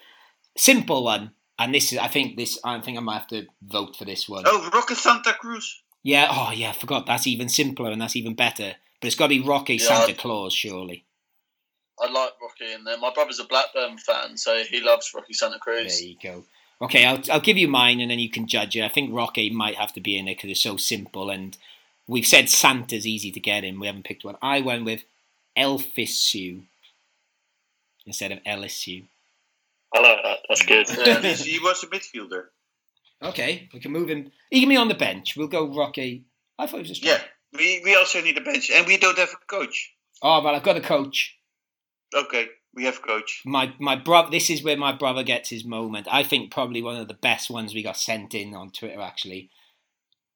Simple 0.55 1.03
one, 1.03 1.31
and 1.57 1.73
this 1.73 1.91
is. 1.91 1.99
I 1.99 2.07
think 2.07 2.37
this. 2.37 2.59
I 2.63 2.79
think 2.79 2.97
I 2.97 3.01
might 3.01 3.17
have 3.17 3.27
to 3.27 3.47
vote 3.61 3.95
for 3.95 4.05
this 4.05 4.29
one. 4.29 4.43
Oh, 4.45 4.69
Roque 4.73 4.91
Santa 4.91 5.33
Cruz. 5.33 5.81
Yeah. 6.07 6.27
Oh, 6.31 6.51
yeah. 6.53 6.69
I 6.69 6.73
forgot. 6.73 7.05
That's 7.05 7.27
even 7.27 7.49
simpler 7.49 7.91
and 7.91 8.01
that's 8.01 8.15
even 8.15 8.33
better. 8.33 8.75
But 9.01 9.07
it's 9.07 9.15
got 9.15 9.25
to 9.25 9.29
be 9.29 9.41
Rocky 9.41 9.75
Yeah, 9.75 9.87
Santa 9.87 10.13
I- 10.13 10.15
Claus, 10.15 10.53
surely. 10.53 11.03
I 11.99 12.09
like 12.09 12.33
Rocky 12.41 12.73
in 12.73 12.83
there. 12.83 12.97
My 12.97 13.11
brother's 13.11 13.39
a 13.39 13.43
Blackburn 13.43 13.97
fan, 13.97 14.37
so 14.37 14.63
he 14.63 14.81
loves 14.81 15.11
Rocky 15.13 15.33
Santa 15.33 15.57
Cruz. 15.57 15.99
There 15.99 16.07
you 16.09 16.15
go. 16.21 16.43
Okay, 16.79 17.05
I'll 17.05 17.19
I'll 17.31 17.39
give 17.39 17.57
you 17.57 17.67
mine, 17.67 17.99
and 17.99 18.11
then 18.11 18.19
you 18.19 18.29
can 18.29 18.45
judge 18.45 18.75
it. 18.77 18.83
I 18.83 18.87
think 18.87 19.11
Rocky 19.11 19.49
might 19.49 19.75
have 19.75 19.93
to 19.93 19.99
be 19.99 20.15
in 20.15 20.27
it 20.27 20.37
because 20.37 20.51
it's 20.51 20.61
so 20.61 20.77
simple, 20.77 21.31
and 21.31 21.57
we've 22.07 22.25
said 22.25 22.49
Santa's 22.49 23.07
easy 23.07 23.31
to 23.31 23.39
get 23.39 23.63
in. 23.63 23.79
We 23.79 23.87
haven't 23.87 24.05
picked 24.05 24.23
one. 24.23 24.37
I 24.43 24.61
went 24.61 24.85
with 24.85 25.05
Elfisu 25.57 26.61
instead 28.05 28.31
of 28.31 28.43
Eliseu. 28.43 29.05
I 29.95 29.99
like 29.99 30.23
that. 30.23 30.37
That's 30.47 30.65
good. 30.65 30.87
he 31.39 31.57
was 31.57 31.83
a 31.83 31.87
midfielder. 31.87 32.45
Okay, 33.23 33.67
we 33.73 33.79
can 33.79 33.91
move 33.91 34.09
him. 34.09 34.31
He 34.51 34.59
can 34.59 34.69
be 34.69 34.77
on 34.77 34.87
the 34.87 34.93
bench. 34.93 35.35
We'll 35.35 35.47
go 35.47 35.73
Rocky. 35.73 36.25
I 36.59 36.67
thought 36.67 36.83
he 36.83 36.89
was 36.89 37.01
a. 37.01 37.05
Yeah, 37.05 37.21
we, 37.53 37.81
we 37.83 37.95
also 37.95 38.21
need 38.21 38.37
a 38.37 38.41
bench, 38.41 38.69
and 38.69 38.85
we 38.85 38.97
don't 38.97 39.17
have 39.17 39.29
a 39.29 39.45
coach. 39.47 39.93
Oh, 40.21 40.43
well, 40.43 40.55
I've 40.55 40.63
got 40.63 40.77
a 40.77 40.81
coach. 40.81 41.35
Okay, 42.13 42.47
we 42.73 42.85
have 42.85 42.97
a 42.97 43.07
coach. 43.07 43.41
My 43.45 43.73
my 43.79 43.95
brother. 43.95 44.29
This 44.29 44.49
is 44.49 44.63
where 44.63 44.77
my 44.77 44.91
brother 44.91 45.23
gets 45.23 45.49
his 45.49 45.65
moment. 45.65 46.07
I 46.11 46.23
think 46.23 46.51
probably 46.51 46.81
one 46.81 46.97
of 46.97 47.07
the 47.07 47.13
best 47.15 47.49
ones 47.49 47.73
we 47.73 47.83
got 47.83 47.97
sent 47.97 48.33
in 48.33 48.53
on 48.53 48.71
Twitter. 48.71 49.01
Actually, 49.01 49.49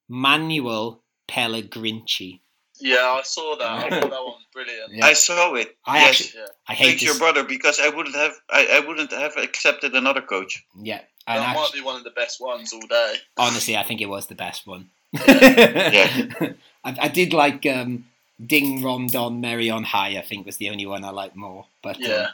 Manuel 0.10 1.04
Pellegrinci. 1.30 2.42
Yeah, 2.82 3.16
I 3.18 3.22
saw 3.24 3.56
that. 3.58 3.68
I 3.68 3.90
thought 3.90 4.10
that 4.10 4.12
one 4.12 4.24
was 4.24 4.46
brilliant. 4.54 4.92
Yeah. 4.94 5.06
I 5.06 5.14
saw 5.14 5.54
it. 5.56 5.76
I 5.86 6.00
yes. 6.00 6.10
actually, 6.10 6.42
I 6.68 6.74
hate 6.74 6.86
Thanks 6.88 7.04
your 7.04 7.18
brother 7.18 7.44
because 7.44 7.80
I 7.80 7.90
wouldn't 7.90 8.16
have 8.16 8.34
I, 8.50 8.80
I 8.82 8.88
wouldn't 8.88 9.12
have 9.12 9.38
accepted 9.38 9.96
another 9.96 10.22
coach. 10.22 10.64
Yeah, 10.80 11.02
and 11.28 11.42
That 11.42 11.56
might 11.56 11.64
actually, 11.64 11.82
be 11.82 11.86
one 11.86 11.96
of 11.98 12.04
the 12.04 12.12
best 12.12 12.42
ones 12.42 12.74
all 12.74 12.82
day. 12.82 13.16
honestly, 13.38 13.78
I 13.78 13.84
think 13.84 14.02
it 14.02 14.10
was 14.10 14.28
the 14.28 14.36
best 14.36 14.68
one. 14.68 14.90
Yeah. 15.14 16.28
I, 16.84 16.98
I 17.00 17.08
did 17.10 17.34
like 17.34 17.66
um, 17.66 18.06
Ding 18.44 18.82
Rom 18.84 19.08
Don 19.08 19.40
Merry 19.42 19.70
on 19.70 19.84
High. 19.84 20.18
I 20.18 20.22
think 20.22 20.46
was 20.46 20.58
the 20.58 20.70
only 20.70 20.86
one 20.86 21.04
I 21.04 21.12
liked 21.12 21.36
more. 21.36 21.68
But 21.84 21.98
um, 21.98 22.04
Yeah. 22.04 22.28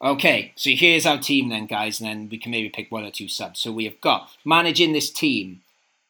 Okay, 0.00 0.52
so 0.56 0.70
here's 0.70 1.06
our 1.06 1.18
team 1.18 1.48
then, 1.48 1.64
guys, 1.64 2.00
and 2.00 2.08
then 2.08 2.28
we 2.28 2.36
can 2.36 2.50
maybe 2.52 2.68
pick 2.68 2.92
one 2.92 3.04
or 3.04 3.10
two 3.10 3.28
subs. 3.28 3.60
So 3.60 3.72
we 3.72 3.84
have 3.84 3.98
got 4.02 4.30
managing 4.44 4.92
this 4.92 5.10
team, 5.10 5.62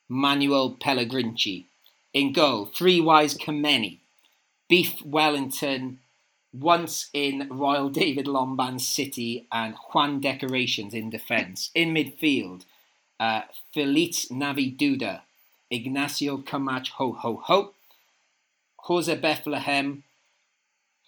Manuel 0.09 0.71
Pellegrini. 0.71 1.67
In 2.17 2.33
goal, 2.33 2.65
Three 2.65 2.99
Wise 2.99 3.37
Kameni, 3.37 3.99
Beef 4.71 5.03
Wellington, 5.05 5.99
once 6.51 7.11
in 7.13 7.47
Royal 7.51 7.91
David 8.01 8.25
Lomban 8.25 8.81
City, 8.81 9.47
and 9.53 9.75
Juan 9.93 10.21
Decorations 10.21 10.95
in 10.95 11.11
defence. 11.11 11.71
In 11.75 11.93
midfield, 11.93 12.65
uh, 13.21 13.43
Feliz 13.75 14.29
Navi 14.31 14.75
Duda, 14.75 15.21
Ignacio 15.71 16.39
Camacho 16.39 16.95
Ho 16.97 17.13
Ho 17.13 17.43
Ho, 17.45 17.75
Jose 18.79 19.15
Bethlehem, 19.17 20.03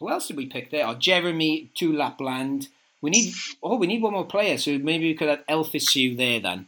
who 0.00 0.10
else 0.10 0.28
did 0.28 0.36
we 0.36 0.44
pick 0.44 0.70
there? 0.70 0.86
Oh, 0.86 0.94
Jeremy 0.94 1.70
Tulapland. 1.74 2.68
We 3.00 3.08
need 3.08 3.32
oh, 3.62 3.76
we 3.76 3.86
need 3.86 4.02
one 4.02 4.12
more 4.12 4.26
player, 4.26 4.58
so 4.58 4.76
maybe 4.76 5.06
we 5.06 5.14
could 5.14 5.30
have 5.30 5.46
Elfisu 5.46 6.18
there 6.18 6.40
then. 6.40 6.66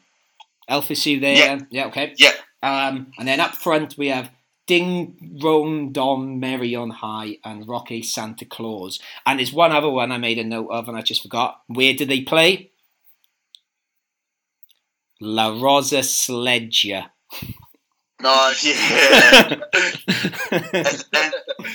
Elfisu 0.67 1.21
there. 1.21 1.37
Yeah. 1.37 1.61
yeah, 1.69 1.87
okay. 1.89 2.15
Yeah. 2.17 2.33
Um, 2.63 3.13
and 3.19 3.27
then 3.27 3.41
up 3.41 3.55
front 3.55 3.97
we 3.97 4.09
have 4.09 4.31
Ding 4.67 5.39
Ron 5.43 5.93
Don 5.93 6.39
Mary 6.39 6.75
on 6.75 6.91
high 6.91 7.39
and 7.45 7.67
Rocky 7.69 8.03
Santa 8.03 8.45
Claus. 8.45 9.01
And 9.27 9.39
there's 9.39 9.53
one 9.53 9.73
other 9.73 9.91
one 9.91 10.13
I 10.13 10.19
made 10.19 10.39
a 10.39 10.45
note 10.45 10.69
of 10.71 10.89
and 10.89 10.97
I 10.97 11.03
just 11.03 11.23
forgot. 11.23 11.63
Where 11.67 11.95
do 11.95 12.05
they 12.05 12.23
play? 12.23 12.71
La 15.21 15.49
Rosa 15.49 16.03
Sledger. 16.03 17.07
Nice. 18.23 18.65
Yeah. 20.53 21.31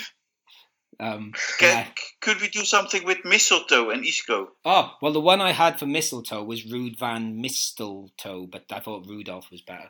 Um, 1.00 1.34
Can, 1.60 1.88
Could 2.22 2.40
we 2.40 2.48
do 2.48 2.64
something 2.64 3.04
with 3.04 3.26
mistletoe 3.26 3.90
and 3.90 4.06
Isco? 4.06 4.52
Oh, 4.64 4.94
well, 5.02 5.12
the 5.12 5.20
one 5.20 5.42
I 5.42 5.52
had 5.52 5.78
for 5.78 5.86
mistletoe 5.86 6.44
was 6.44 6.72
Rude 6.72 6.98
Van 6.98 7.42
Mistletoe, 7.42 8.48
but 8.48 8.64
I 8.72 8.80
thought 8.80 9.08
Rudolph 9.08 9.52
was 9.52 9.62
better. 9.62 9.90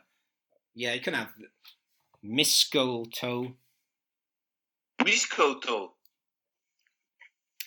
Yeah, 0.76 0.94
you 0.94 1.00
can 1.00 1.14
have 1.14 1.30
Mistletoe. 2.22 3.54
Mistletoe. 5.04 5.94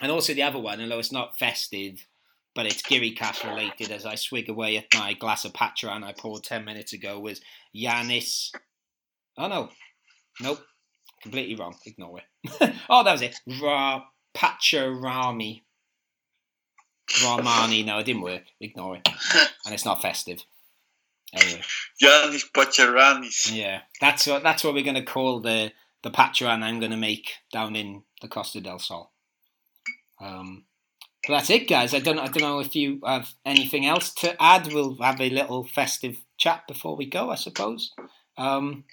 And 0.01 0.13
also 0.13 0.35
the 0.35 0.43
other 0.43 0.59
one, 0.59 0.81
although 0.81 0.99
it's 0.99 1.11
not 1.11 1.39
festive, 1.39 2.07
but 2.55 2.67
it's 2.67 2.83
Giri 2.83 3.13
Cash 3.13 3.45
related, 3.45 3.91
as 3.91 4.05
I 4.05 4.15
swig 4.15 4.49
away 4.49 4.77
at 4.77 4.87
my 4.95 5.15
glass 5.15 5.45
of 5.45 5.55
Patron 5.55 6.05
I 6.05 6.13
poured 6.13 6.45
10 6.45 6.65
minutes 6.65 6.93
ago, 6.93 7.19
was 7.19 7.41
Yanis. 7.75 8.53
Oh, 9.37 9.49
no. 9.49 9.71
Nope. 10.41 10.61
Completely 11.23 11.57
wrong. 11.57 11.77
Ignore 11.85 12.21
it. 12.21 12.75
oh, 12.91 13.03
that 13.05 13.13
was 13.13 13.23
it. 13.23 13.41
Ra 13.61 14.05
Pacharami. 14.37 15.63
Rahmani. 17.11 17.85
No, 17.85 17.99
it 17.99 18.05
didn't 18.05 18.23
work. 18.23 18.45
Ignore 18.61 18.97
it. 18.97 19.09
And 19.65 19.75
it's 19.75 19.85
not 19.85 20.03
festive. 20.03 20.45
Anyway. 21.35 21.63
Giannis 22.03 22.51
Pacharanis. 22.53 23.55
Yeah, 23.55 23.81
that's 24.01 24.27
what 24.27 24.43
that's 24.43 24.65
what 24.65 24.75
we're 24.75 24.85
going 24.85 24.95
to 24.97 25.03
call 25.03 25.41
the 25.41 25.73
the 26.03 26.11
Patron 26.11 26.63
I'm 26.63 26.79
going 26.79 26.91
to 26.91 26.97
make 26.97 27.33
down 27.53 27.77
in 27.77 28.03
the 28.23 28.29
Costa 28.29 28.61
del 28.61 28.79
Sol. 28.79 29.13
Um, 30.21 30.65
but 31.27 31.35
that's 31.35 31.51
it, 31.51 31.69
guys. 31.69 31.95
I 31.95 32.01
don't 32.01 32.19
I 32.19 32.27
don't 32.27 32.43
know 32.43 32.61
if 32.61 32.75
you 32.75 33.01
have 33.05 33.35
anything 33.45 33.85
else 33.87 34.13
to 34.15 34.41
add. 34.43 34.73
We'll 34.73 34.97
have 35.03 35.21
a 35.21 35.31
little 35.31 35.65
festive 35.65 36.17
chat 36.39 36.63
before 36.67 36.97
we 36.97 37.07
go, 37.07 37.31
I 37.31 37.35
suppose. 37.35 37.93
Um, 38.37 38.85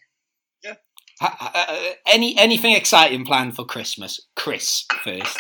yeah. 0.63 0.73
Uh, 1.21 1.93
any 2.07 2.37
anything 2.37 2.75
exciting 2.75 3.23
planned 3.25 3.55
for 3.55 3.63
Christmas, 3.63 4.19
Chris? 4.35 4.85
First, 5.03 5.37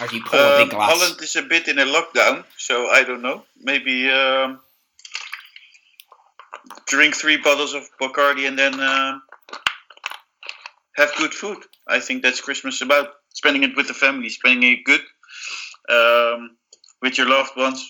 as 0.00 0.12
you 0.12 0.22
pour 0.24 0.40
Um. 0.40 0.70
Holland 0.70 1.20
is 1.20 1.36
a 1.36 1.42
bit 1.42 1.68
in 1.68 1.78
a 1.78 1.84
lockdown, 1.84 2.44
so 2.56 2.88
I 2.88 3.02
don't 3.02 3.22
know. 3.22 3.44
Maybe 3.60 4.08
um, 4.08 4.60
drink 6.86 7.14
three 7.14 7.36
bottles 7.36 7.74
of 7.74 7.82
Bacardi 8.00 8.46
and 8.48 8.58
then 8.58 8.78
um 8.80 9.22
have 10.96 11.12
good 11.16 11.34
food. 11.34 11.58
I 11.88 12.00
think 12.00 12.22
that's 12.22 12.40
Christmas 12.40 12.80
about. 12.80 13.08
Spending 13.34 13.64
it 13.64 13.76
with 13.76 13.88
the 13.88 13.94
family, 13.94 14.28
spending 14.28 14.72
it 14.72 14.84
good 14.84 15.00
um, 15.90 16.56
with 17.02 17.18
your 17.18 17.28
loved 17.28 17.50
ones. 17.56 17.84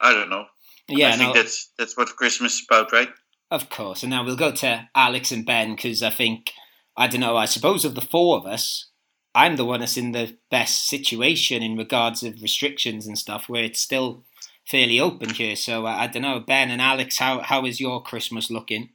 I 0.00 0.12
don't 0.12 0.28
know. 0.28 0.46
Yeah, 0.88 1.10
I 1.10 1.16
think 1.16 1.34
that's 1.34 1.70
that's 1.78 1.96
what 1.96 2.16
Christmas 2.16 2.54
is 2.54 2.66
about, 2.68 2.92
right? 2.92 3.08
Of 3.52 3.70
course. 3.70 4.02
And 4.02 4.10
now 4.10 4.24
we'll 4.24 4.34
go 4.34 4.50
to 4.50 4.88
Alex 4.94 5.30
and 5.30 5.46
Ben 5.46 5.76
because 5.76 6.02
I 6.02 6.10
think, 6.10 6.50
I 6.96 7.06
don't 7.06 7.20
know, 7.20 7.36
I 7.36 7.44
suppose 7.44 7.84
of 7.84 7.94
the 7.94 8.00
four 8.00 8.38
of 8.38 8.46
us, 8.46 8.88
I'm 9.34 9.56
the 9.56 9.64
one 9.64 9.80
that's 9.80 9.96
in 9.96 10.12
the 10.12 10.36
best 10.50 10.88
situation 10.88 11.62
in 11.62 11.76
regards 11.76 12.22
of 12.22 12.42
restrictions 12.42 13.06
and 13.06 13.16
stuff 13.16 13.48
where 13.48 13.62
it's 13.62 13.80
still 13.80 14.24
fairly 14.66 15.00
open 15.00 15.30
here. 15.30 15.56
So 15.56 15.86
uh, 15.86 15.90
I 15.90 16.06
don't 16.06 16.22
know, 16.22 16.40
Ben 16.40 16.70
and 16.70 16.80
Alex, 16.80 17.18
how, 17.18 17.40
how 17.40 17.66
is 17.66 17.80
your 17.80 18.02
Christmas 18.02 18.50
looking? 18.50 18.90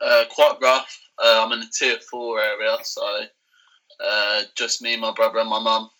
Uh, 0.00 0.24
quite 0.30 0.56
rough. 0.62 1.00
Uh, 1.22 1.44
I'm 1.44 1.52
in 1.52 1.60
the 1.60 1.66
tier 1.66 1.98
four 2.10 2.40
area, 2.40 2.76
so 2.82 3.20
uh, 4.04 4.42
just 4.54 4.80
me, 4.82 4.96
my 4.96 5.12
brother, 5.12 5.40
and 5.40 5.50
my 5.50 5.60
mum, 5.60 5.90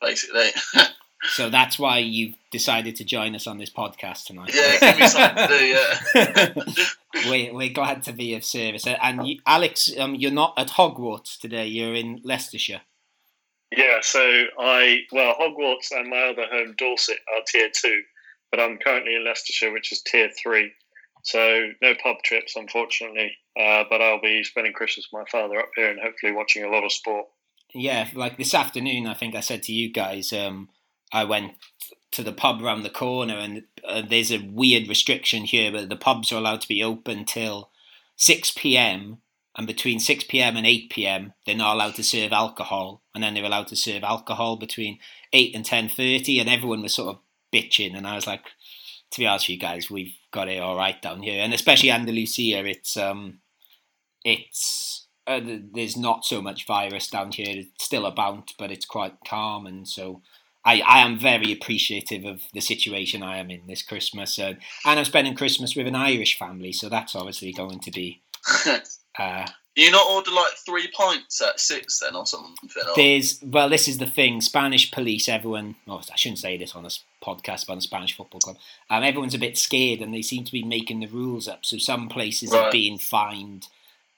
basically. 0.00 0.50
So 1.24 1.50
that's 1.50 1.78
why 1.78 1.98
you've 1.98 2.34
decided 2.52 2.96
to 2.96 3.04
join 3.04 3.34
us 3.34 3.46
on 3.46 3.58
this 3.58 3.70
podcast 3.70 4.26
tonight. 4.26 4.52
Yeah, 4.54 4.78
give 4.78 5.00
me 5.00 5.08
something 5.08 5.48
to 5.48 5.58
do, 5.58 5.64
yeah. 5.64 6.84
we're, 7.30 7.52
we're 7.52 7.72
glad 7.72 8.02
to 8.04 8.12
be 8.12 8.34
of 8.34 8.44
service. 8.44 8.86
And 8.86 9.26
you, 9.26 9.40
Alex, 9.44 9.90
um, 9.98 10.14
you're 10.14 10.30
not 10.30 10.54
at 10.56 10.68
Hogwarts 10.68 11.38
today, 11.38 11.66
you're 11.66 11.94
in 11.94 12.20
Leicestershire. 12.22 12.82
Yeah, 13.76 13.98
so 14.00 14.20
I 14.58 15.00
well 15.12 15.34
Hogwarts 15.34 15.90
and 15.90 16.08
my 16.08 16.30
other 16.30 16.46
home 16.50 16.74
Dorset 16.78 17.18
are 17.36 17.42
tier 17.46 17.68
two, 17.70 18.02
but 18.50 18.60
I'm 18.60 18.78
currently 18.78 19.14
in 19.14 19.24
Leicestershire, 19.24 19.72
which 19.72 19.92
is 19.92 20.02
tier 20.02 20.30
three. 20.30 20.72
So 21.24 21.70
no 21.82 21.94
pub 22.02 22.16
trips, 22.24 22.56
unfortunately. 22.56 23.32
Uh, 23.58 23.84
but 23.90 24.00
I'll 24.00 24.20
be 24.20 24.44
spending 24.44 24.72
Christmas 24.72 25.08
with 25.12 25.20
my 25.20 25.30
father 25.30 25.58
up 25.58 25.70
here 25.74 25.90
and 25.90 26.00
hopefully 26.00 26.32
watching 26.32 26.64
a 26.64 26.68
lot 26.68 26.84
of 26.84 26.92
sport. 26.92 27.26
Yeah, 27.74 28.08
like 28.14 28.38
this 28.38 28.54
afternoon, 28.54 29.06
I 29.06 29.14
think 29.14 29.34
I 29.34 29.40
said 29.40 29.62
to 29.64 29.72
you 29.72 29.92
guys, 29.92 30.32
um, 30.32 30.70
I 31.12 31.24
went 31.24 31.52
to 32.12 32.22
the 32.22 32.32
pub 32.32 32.62
around 32.62 32.82
the 32.82 32.90
corner, 32.90 33.34
and 33.34 33.64
uh, 33.86 34.02
there's 34.08 34.32
a 34.32 34.38
weird 34.38 34.88
restriction 34.88 35.44
here, 35.44 35.70
but 35.70 35.88
the 35.88 35.96
pubs 35.96 36.32
are 36.32 36.36
allowed 36.36 36.62
to 36.62 36.68
be 36.68 36.82
open 36.82 37.26
till 37.26 37.70
six 38.16 38.50
p.m. 38.50 39.18
and 39.56 39.66
between 39.66 40.00
six 40.00 40.24
p.m. 40.24 40.56
and 40.56 40.66
eight 40.66 40.88
p.m. 40.88 41.34
they're 41.44 41.54
not 41.54 41.74
allowed 41.74 41.94
to 41.96 42.02
serve 42.02 42.32
alcohol, 42.32 43.02
and 43.14 43.22
then 43.22 43.34
they're 43.34 43.44
allowed 43.44 43.68
to 43.68 43.76
serve 43.76 44.02
alcohol 44.02 44.56
between 44.56 44.98
eight 45.34 45.54
and 45.54 45.64
ten 45.64 45.88
thirty, 45.88 46.38
and 46.38 46.48
everyone 46.48 46.80
was 46.80 46.94
sort 46.94 47.16
of 47.16 47.20
bitching, 47.52 47.96
and 47.96 48.06
I 48.06 48.14
was 48.14 48.26
like, 48.26 48.44
to 49.10 49.20
be 49.20 49.26
honest 49.26 49.46
with 49.46 49.54
you 49.54 49.60
guys, 49.60 49.90
we've 49.90 50.14
got 50.30 50.48
it 50.48 50.60
all 50.60 50.76
right 50.76 51.00
down 51.00 51.22
here, 51.22 51.42
and 51.42 51.54
especially 51.54 51.90
Andalusia, 51.90 52.64
it's 52.64 52.96
um, 52.96 53.40
it's 54.24 55.06
uh, 55.26 55.40
there's 55.42 55.96
not 55.96 56.24
so 56.24 56.40
much 56.40 56.66
virus 56.66 57.08
down 57.08 57.32
here. 57.32 57.46
It's 57.48 57.84
still 57.84 58.06
about, 58.06 58.52
but 58.58 58.70
it's 58.70 58.86
quite 58.86 59.14
calm, 59.26 59.66
and 59.66 59.86
so 59.88 60.22
I, 60.64 60.80
I 60.80 60.98
am 61.00 61.18
very 61.18 61.52
appreciative 61.52 62.24
of 62.24 62.42
the 62.52 62.60
situation 62.60 63.22
I 63.22 63.38
am 63.38 63.50
in 63.50 63.66
this 63.66 63.82
Christmas, 63.82 64.38
uh, 64.38 64.54
and 64.84 64.98
I'm 64.98 65.04
spending 65.04 65.34
Christmas 65.34 65.74
with 65.74 65.86
an 65.86 65.94
Irish 65.94 66.38
family, 66.38 66.72
so 66.72 66.88
that's 66.88 67.14
obviously 67.14 67.52
going 67.52 67.80
to 67.80 67.90
be. 67.90 68.22
Uh, 69.18 69.44
you 69.82 69.90
not 69.90 70.06
order 70.10 70.30
like 70.30 70.52
three 70.54 70.88
pints 70.88 71.40
at 71.40 71.60
six 71.60 72.00
then 72.00 72.16
or 72.16 72.26
something? 72.26 72.54
Or? 72.76 72.92
there's 72.96 73.40
well, 73.42 73.68
this 73.68 73.86
is 73.86 73.98
the 73.98 74.06
thing. 74.06 74.40
Spanish 74.40 74.90
police, 74.90 75.28
everyone. 75.28 75.76
Well, 75.86 76.02
I 76.12 76.16
shouldn't 76.16 76.40
say 76.40 76.56
this 76.56 76.74
on 76.74 76.84
a 76.84 76.86
s- 76.86 77.04
podcast 77.22 77.64
about 77.64 77.76
the 77.76 77.82
Spanish 77.82 78.16
football 78.16 78.40
club. 78.40 78.56
Um, 78.90 79.04
everyone's 79.04 79.34
a 79.34 79.38
bit 79.38 79.56
scared, 79.56 80.00
and 80.00 80.12
they 80.12 80.22
seem 80.22 80.44
to 80.44 80.52
be 80.52 80.64
making 80.64 81.00
the 81.00 81.06
rules 81.06 81.46
up. 81.46 81.64
So 81.64 81.78
some 81.78 82.08
places 82.08 82.52
are 82.52 82.70
being 82.72 82.98
fined 82.98 83.68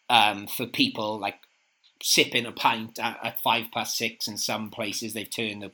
um, 0.09 0.47
for 0.47 0.67
people 0.67 1.19
like 1.19 1.39
sipping 2.03 2.47
a 2.47 2.53
pint 2.53 2.99
at, 2.99 3.19
at 3.23 3.43
five 3.43 3.67
past 3.73 3.97
six, 3.97 4.27
and 4.27 4.41
some 4.41 4.71
places 4.71 5.13
they've 5.13 5.29
turned 5.29 5.63
a 5.63 5.71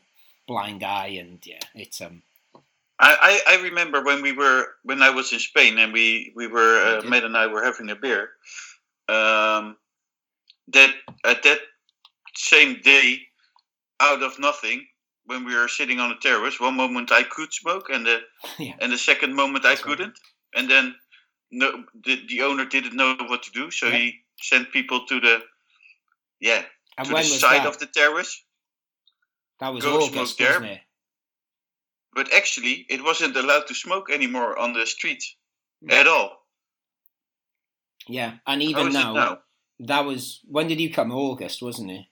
blind 0.46 0.82
eye, 0.82 1.16
and 1.18 1.38
yeah, 1.44 1.60
it's 1.74 2.00
um. 2.00 2.22
I, 2.98 3.42
I, 3.46 3.54
I 3.54 3.62
remember 3.62 4.02
when 4.02 4.22
we 4.22 4.32
were 4.32 4.68
when 4.82 5.02
I 5.02 5.10
was 5.10 5.32
in 5.32 5.38
Spain 5.38 5.78
and 5.78 5.92
we 5.92 6.32
we 6.34 6.46
were 6.46 6.80
uh, 6.80 7.08
Matt 7.08 7.24
and 7.24 7.36
I 7.36 7.46
were 7.46 7.62
having 7.62 7.90
a 7.90 7.94
beer. 7.94 8.30
Um, 9.08 9.76
that 10.68 10.94
at 11.24 11.42
that 11.44 11.58
same 12.34 12.80
day, 12.82 13.20
out 14.00 14.22
of 14.22 14.38
nothing, 14.38 14.86
when 15.26 15.44
we 15.44 15.54
were 15.56 15.68
sitting 15.68 16.00
on 16.00 16.08
the 16.08 16.16
terrace, 16.16 16.60
one 16.60 16.74
moment 16.74 17.12
I 17.12 17.22
could 17.22 17.52
smoke 17.52 17.88
and 17.90 18.06
the 18.06 18.20
and 18.80 18.92
the 18.92 18.98
second 18.98 19.34
moment 19.34 19.64
I 19.64 19.76
couldn't, 19.76 20.14
and 20.54 20.70
then 20.70 20.94
no, 21.50 21.84
the, 22.04 22.22
the 22.28 22.42
owner 22.42 22.64
didn't 22.64 22.96
know 22.96 23.16
what 23.28 23.42
to 23.44 23.50
do, 23.52 23.70
so 23.70 23.90
he 23.90 24.20
sent 24.40 24.72
people 24.72 25.06
to 25.06 25.20
the 25.20 25.40
yeah 26.40 26.62
And 26.98 27.06
to 27.06 27.14
the 27.14 27.22
side 27.22 27.62
that? 27.62 27.68
of 27.68 27.78
the 27.78 27.86
terrace. 27.86 28.42
That 29.60 29.72
was 29.72 29.84
Go 29.84 29.96
August, 29.96 30.12
smoke 30.12 30.36
there. 30.38 30.48
wasn't 30.60 30.72
it? 30.72 30.80
But 32.14 32.32
actually, 32.34 32.86
it 32.88 33.02
wasn't 33.02 33.36
allowed 33.36 33.66
to 33.68 33.74
smoke 33.74 34.10
anymore 34.10 34.58
on 34.58 34.72
the 34.72 34.86
street 34.86 35.22
at 35.88 36.06
all. 36.06 36.45
Yeah, 38.08 38.34
and 38.46 38.62
even 38.62 38.92
now, 38.92 39.12
now? 39.12 39.38
that 39.80 40.04
was 40.04 40.40
when 40.48 40.68
did 40.68 40.80
you 40.80 40.92
come? 40.92 41.12
August, 41.12 41.62
wasn't 41.62 41.90
it? 41.90 42.06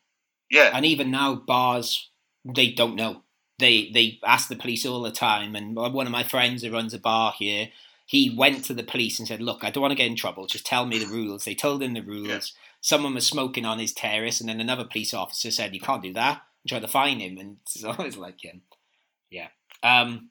Yeah. 0.51 0.71
And 0.73 0.85
even 0.85 1.11
now, 1.11 1.35
bars 1.35 2.11
they 2.45 2.71
don't 2.71 2.97
know. 2.97 3.23
They 3.59 3.91
they 3.93 4.19
ask 4.25 4.49
the 4.49 4.57
police 4.57 4.85
all 4.85 5.03
the 5.03 5.11
time. 5.11 5.55
And 5.55 5.77
one 5.77 6.07
of 6.07 6.13
my 6.13 6.25
friends 6.25 6.63
who 6.63 6.73
runs 6.73 6.93
a 6.93 6.99
bar 6.99 7.33
here, 7.39 7.69
he 8.07 8.35
went 8.37 8.65
to 8.65 8.75
the 8.75 8.83
police 8.83 9.19
and 9.19 9.27
said, 9.27 9.41
"Look, 9.41 9.65
I 9.65 9.71
don't 9.71 9.81
want 9.81 9.93
to 9.93 9.97
get 9.97 10.09
in 10.09 10.17
trouble. 10.17 10.47
Just 10.47 10.67
tell 10.67 10.87
me 10.87 10.99
the 10.99 11.07
rules." 11.07 11.45
They 11.45 11.55
told 11.55 11.83
him 11.83 11.95
the 11.95 12.03
rules. 12.03 12.53
Someone 12.81 13.15
was 13.15 13.27
smoking 13.27 13.65
on 13.65 13.79
his 13.79 13.93
terrace, 13.93 14.41
and 14.41 14.49
then 14.49 14.61
another 14.61 14.85
police 14.85 15.15
officer 15.15 15.51
said, 15.51 15.75
"You 15.75 15.81
can't 15.81 16.03
do 16.03 16.13
that." 16.15 16.43
And 16.63 16.69
tried 16.69 16.83
to 16.83 16.89
fine 16.89 17.21
him, 17.21 17.39
and 17.39 17.59
it's 17.63 17.85
always 17.85 18.17
like, 18.17 18.45
him. 18.45 18.63
yeah." 19.31 19.49
Um, 19.83 20.31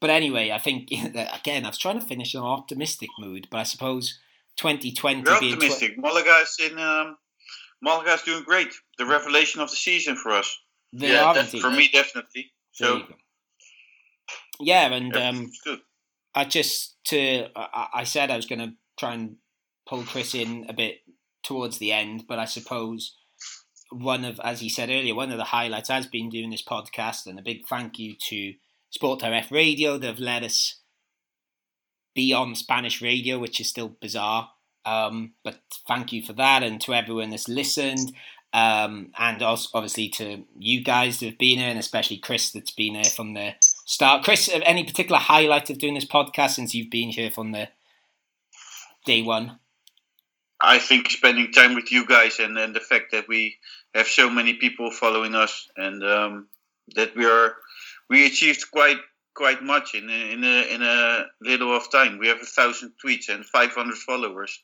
but 0.00 0.10
anyway, 0.10 0.50
I 0.50 0.58
think 0.58 0.90
again, 0.92 1.64
I 1.64 1.68
was 1.68 1.78
trying 1.78 2.00
to 2.00 2.06
finish 2.06 2.34
in 2.34 2.40
an 2.40 2.46
optimistic 2.46 3.10
mood, 3.18 3.48
but 3.50 3.58
I 3.58 3.64
suppose 3.64 4.18
2020 4.56 5.22
We're 5.22 5.40
being 5.40 5.52
tw- 5.52 5.54
optimistic. 5.56 5.98
Malaga's 5.98 6.56
in. 6.60 6.78
Um, 6.78 7.16
Malaga's 7.82 8.22
doing 8.22 8.44
great. 8.44 8.72
The 8.98 9.06
revelation 9.06 9.60
of 9.60 9.70
the 9.70 9.76
season 9.76 10.16
for 10.16 10.32
us. 10.32 10.56
They 10.92 11.12
yeah, 11.12 11.32
def- 11.32 11.60
for 11.60 11.70
me 11.70 11.88
definitely. 11.92 12.52
So. 12.72 13.02
Yeah, 14.60 14.92
and 14.92 15.12
Yeah, 15.14 15.28
um. 15.28 15.50
I 16.34 16.44
just 16.44 16.96
to 17.06 17.46
I, 17.56 17.88
I 17.94 18.04
said 18.04 18.30
I 18.30 18.36
was 18.36 18.46
going 18.46 18.60
to 18.60 18.72
try 18.98 19.14
and 19.14 19.36
pull 19.88 20.04
Chris 20.04 20.34
in 20.34 20.66
a 20.68 20.72
bit 20.72 20.98
towards 21.42 21.78
the 21.78 21.92
end, 21.92 22.24
but 22.28 22.38
I 22.38 22.44
suppose 22.44 23.16
one 23.90 24.24
of, 24.24 24.40
as 24.40 24.60
he 24.60 24.68
said 24.68 24.88
earlier, 24.88 25.14
one 25.14 25.30
of 25.30 25.38
the 25.38 25.44
highlights 25.44 25.90
has 25.90 26.06
been 26.06 26.30
doing 26.30 26.50
this 26.50 26.64
podcast, 26.64 27.26
and 27.26 27.38
a 27.38 27.42
big 27.42 27.66
thank 27.68 27.98
you 27.98 28.14
to 28.28 28.54
Sport 28.90 29.20
Direct 29.20 29.50
Radio 29.50 29.98
that 29.98 30.06
have 30.06 30.18
let 30.18 30.42
us 30.42 30.80
be 32.14 32.32
on 32.32 32.54
Spanish 32.54 33.00
radio, 33.02 33.38
which 33.38 33.60
is 33.60 33.68
still 33.68 33.88
bizarre. 34.00 34.50
Um, 34.84 35.32
but 35.44 35.60
thank 35.86 36.12
you 36.12 36.22
for 36.22 36.32
that, 36.34 36.62
and 36.62 36.80
to 36.82 36.94
everyone 36.94 37.30
that's 37.30 37.48
listened, 37.48 38.12
um, 38.52 39.12
and 39.16 39.40
also 39.42 39.68
obviously 39.74 40.08
to 40.10 40.44
you 40.58 40.82
guys 40.82 41.20
that 41.20 41.26
have 41.26 41.38
been 41.38 41.58
here, 41.58 41.68
and 41.68 41.78
especially 41.78 42.18
Chris 42.18 42.50
that's 42.50 42.72
been 42.72 42.94
here 42.94 43.04
from 43.04 43.34
the 43.34 43.54
start. 43.60 44.24
Chris, 44.24 44.50
any 44.52 44.82
particular 44.82 45.20
highlight 45.20 45.70
of 45.70 45.78
doing 45.78 45.94
this 45.94 46.04
podcast 46.04 46.50
since 46.50 46.74
you've 46.74 46.90
been 46.90 47.10
here 47.10 47.30
from 47.30 47.52
the 47.52 47.68
day 49.06 49.22
one? 49.22 49.58
I 50.60 50.78
think 50.78 51.10
spending 51.10 51.50
time 51.50 51.74
with 51.74 51.90
you 51.90 52.06
guys 52.06 52.38
and, 52.38 52.56
and 52.56 52.74
the 52.74 52.80
fact 52.80 53.10
that 53.12 53.26
we 53.28 53.56
have 53.94 54.06
so 54.06 54.30
many 54.30 54.54
people 54.54 54.90
following 54.90 55.34
us 55.34 55.68
and 55.76 56.04
um, 56.04 56.48
that 56.94 57.16
we 57.16 57.26
are 57.26 57.56
we 58.08 58.26
achieved 58.26 58.70
quite 58.70 58.98
quite 59.34 59.62
much 59.62 59.94
in 59.94 60.08
a, 60.08 60.32
in 60.32 60.44
a 60.44 60.74
in 60.74 60.82
a 60.82 61.26
little 61.40 61.74
of 61.76 61.90
time. 61.90 62.18
We 62.18 62.28
have 62.28 62.40
a 62.40 62.46
thousand 62.46 62.92
tweets 63.04 63.28
and 63.28 63.44
500 63.44 63.94
followers, 63.96 64.60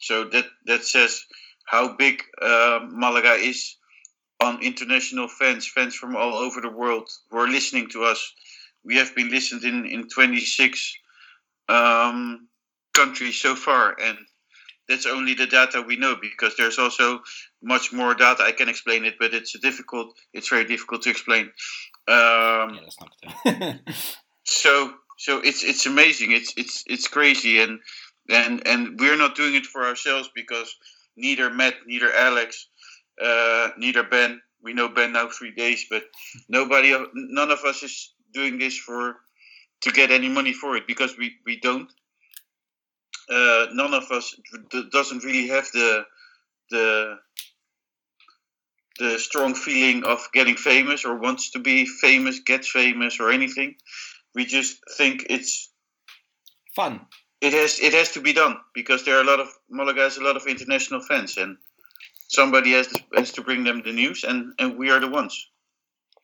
so 0.00 0.24
that 0.24 0.46
that 0.66 0.84
says 0.84 1.24
how 1.66 1.96
big 1.96 2.22
uh, 2.42 2.80
Malaga 2.88 3.34
is 3.34 3.76
on 4.42 4.62
international 4.62 5.28
fans, 5.28 5.68
fans 5.68 5.94
from 5.94 6.16
all 6.16 6.34
over 6.34 6.60
the 6.60 6.70
world 6.70 7.08
who 7.30 7.38
are 7.38 7.48
listening 7.48 7.88
to 7.90 8.04
us. 8.04 8.32
We 8.84 8.96
have 8.96 9.14
been 9.14 9.30
listened 9.30 9.64
in 9.64 9.86
in 9.86 10.08
26 10.08 10.94
um, 11.68 12.48
countries 12.94 13.40
so 13.40 13.54
far, 13.54 13.94
and 14.00 14.18
that's 14.88 15.06
only 15.06 15.34
the 15.34 15.46
data 15.46 15.82
we 15.86 15.96
know 15.96 16.16
because 16.20 16.56
there's 16.56 16.78
also 16.78 17.20
much 17.62 17.92
more 17.92 18.14
data. 18.14 18.42
I 18.42 18.52
can 18.52 18.68
explain 18.68 19.04
it, 19.04 19.14
but 19.20 19.32
it's 19.32 19.54
a 19.54 19.58
difficult. 19.58 20.18
It's 20.32 20.48
very 20.48 20.64
difficult 20.64 21.02
to 21.02 21.10
explain. 21.10 21.52
Um, 22.08 22.80
so 24.44 24.94
so 25.16 25.38
it's 25.38 25.62
it's 25.62 25.86
amazing. 25.86 26.32
It's 26.32 26.54
it's 26.56 26.84
it's 26.86 27.08
crazy, 27.08 27.60
and 27.60 27.80
and 28.28 28.66
and 28.66 28.98
we're 28.98 29.16
not 29.16 29.36
doing 29.36 29.54
it 29.54 29.66
for 29.66 29.84
ourselves 29.84 30.30
because 30.34 30.74
neither 31.16 31.50
Matt, 31.50 31.74
neither 31.86 32.12
Alex, 32.12 32.66
uh, 33.22 33.68
neither 33.76 34.02
Ben. 34.02 34.40
We 34.62 34.72
know 34.72 34.88
Ben 34.88 35.12
now 35.12 35.28
three 35.28 35.52
days, 35.52 35.86
but 35.88 36.04
nobody, 36.48 36.94
none 37.14 37.50
of 37.50 37.60
us 37.64 37.82
is 37.82 38.12
doing 38.32 38.58
this 38.58 38.76
for 38.76 39.16
to 39.82 39.90
get 39.90 40.10
any 40.10 40.28
money 40.28 40.52
for 40.52 40.76
it 40.76 40.86
because 40.86 41.16
we 41.16 41.36
we 41.46 41.58
don't. 41.60 41.90
Uh, 43.28 43.66
none 43.72 43.94
of 43.94 44.10
us 44.10 44.34
d- 44.70 44.88
doesn't 44.90 45.24
really 45.24 45.48
have 45.48 45.68
the 45.72 46.04
the 46.70 47.16
the 49.00 49.18
strong 49.18 49.54
feeling 49.54 50.04
of 50.04 50.28
getting 50.32 50.56
famous 50.56 51.04
or 51.04 51.18
wants 51.18 51.50
to 51.52 51.58
be 51.58 51.86
famous, 51.86 52.38
gets 52.40 52.70
famous 52.70 53.18
or 53.18 53.32
anything. 53.32 53.74
We 54.34 54.44
just 54.44 54.78
think 54.96 55.26
it's 55.28 55.72
fun. 56.76 57.00
It 57.40 57.54
has 57.54 57.80
it 57.80 57.94
has 57.94 58.12
to 58.12 58.20
be 58.20 58.34
done 58.34 58.58
because 58.74 59.04
there 59.04 59.16
are 59.16 59.22
a 59.22 59.24
lot 59.24 59.40
of 59.40 59.48
Malaga 59.70 60.02
has 60.02 60.18
a 60.18 60.22
lot 60.22 60.36
of 60.36 60.46
international 60.46 61.00
fans 61.00 61.36
and 61.38 61.56
somebody 62.28 62.72
has 62.72 62.86
to, 62.88 63.00
has 63.16 63.32
to 63.32 63.42
bring 63.42 63.64
them 63.64 63.82
the 63.84 63.92
news 63.92 64.22
and, 64.24 64.52
and 64.58 64.78
we 64.78 64.90
are 64.90 65.00
the 65.00 65.08
ones. 65.08 65.48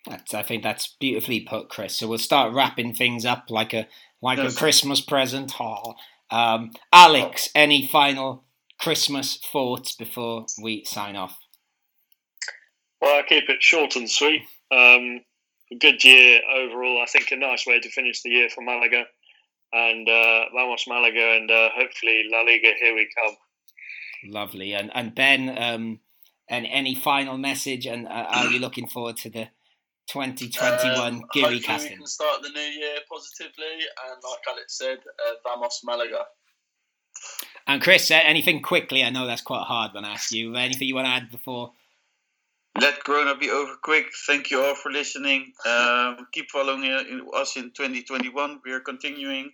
That's, 0.09 0.35
I 0.35 0.43
think 0.43 0.62
that's 0.62 0.94
beautifully 1.01 1.40
put, 1.40 1.69
Chris. 1.69 1.97
So 1.97 2.07
we'll 2.07 2.19
start 2.19 2.55
wrapping 2.55 2.94
things 2.94 3.24
up 3.24 3.47
like 3.48 3.73
a 3.73 3.89
like 4.23 4.39
Yes. 4.39 4.55
a 4.55 4.59
Christmas 4.59 5.01
present. 5.01 5.53
Oh. 5.59 5.94
Um, 6.31 6.73
Alex, 6.93 7.48
any 7.55 7.89
final 7.89 8.44
Christmas 8.78 9.39
thoughts 9.53 9.94
before 9.97 10.47
we 10.62 10.85
sign 10.85 11.16
off? 11.16 11.39
Well, 13.07 13.19
I'll 13.19 13.23
keep 13.23 13.49
it 13.49 13.62
short 13.62 13.95
and 13.95 14.11
sweet. 14.11 14.43
Um, 14.73 15.20
a 15.70 15.77
good 15.78 16.03
year 16.03 16.41
overall. 16.53 17.01
I 17.01 17.07
think 17.07 17.31
a 17.31 17.37
nice 17.37 17.65
way 17.65 17.78
to 17.78 17.89
finish 17.89 18.20
the 18.23 18.31
year 18.31 18.49
for 18.51 18.62
Malaga. 18.65 19.05
And 19.73 20.09
uh, 20.09 20.47
vamos 20.53 20.87
Malaga, 20.89 21.37
and 21.37 21.49
uh, 21.49 21.69
hopefully 21.73 22.24
La 22.33 22.41
Liga, 22.41 22.73
here 22.81 22.97
we 22.97 23.09
come. 23.16 23.37
Lovely. 24.28 24.73
And 24.73 24.91
and 24.93 25.15
Ben, 25.15 25.57
um, 25.57 26.01
and 26.51 26.66
any 26.69 26.97
final 26.97 27.39
message? 27.39 27.87
And 27.87 28.09
uh, 28.09 28.27
are 28.28 28.47
you 28.49 28.59
looking 28.59 28.89
forward 28.89 29.19
to 29.19 29.31
the 29.31 29.51
2021 30.09 30.99
Um, 30.99 31.23
Geary 31.33 31.45
hopefully 31.45 31.61
casting? 31.61 31.93
we 31.93 31.97
can 31.99 32.07
start 32.07 32.43
the 32.43 32.51
new 32.51 32.61
year 32.61 32.99
positively, 33.09 33.87
and 34.09 34.20
like 34.20 34.41
Alex 34.51 34.78
said, 34.78 34.99
uh, 34.99 35.35
vamos 35.45 35.81
Malaga. 35.85 36.24
And 37.69 37.81
Chris, 37.81 38.11
uh, 38.11 38.15
anything 38.24 38.62
quickly? 38.62 39.05
I 39.05 39.11
know 39.11 39.28
that's 39.28 39.43
quite 39.43 39.62
hard 39.65 39.95
when 39.95 40.05
I 40.05 40.15
ask 40.15 40.33
you. 40.33 40.57
Anything 40.57 40.89
you 40.89 40.97
want 40.97 41.07
to 41.07 41.12
add 41.12 41.31
before? 41.31 41.70
Let 42.81 43.03
Corona 43.05 43.35
be 43.36 43.51
over 43.51 43.74
quick. 43.82 44.07
Thank 44.27 44.51
you 44.51 44.62
all 44.62 44.74
for 44.74 44.93
listening. 44.93 45.53
Um, 45.65 46.27
keep 46.32 46.51
following 46.51 46.85
uh, 46.85 47.39
us 47.39 47.57
in 47.57 47.70
2021. 47.70 48.61
We 48.65 48.73
are 48.73 48.81
continuing. 48.81 49.53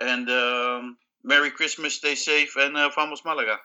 And 0.00 0.28
um, 0.28 0.96
Merry 1.22 1.50
Christmas, 1.50 1.94
stay 1.94 2.16
safe, 2.16 2.56
and 2.56 2.76
uh, 2.76 2.90
vamos 2.94 3.24
Malaga. 3.24 3.58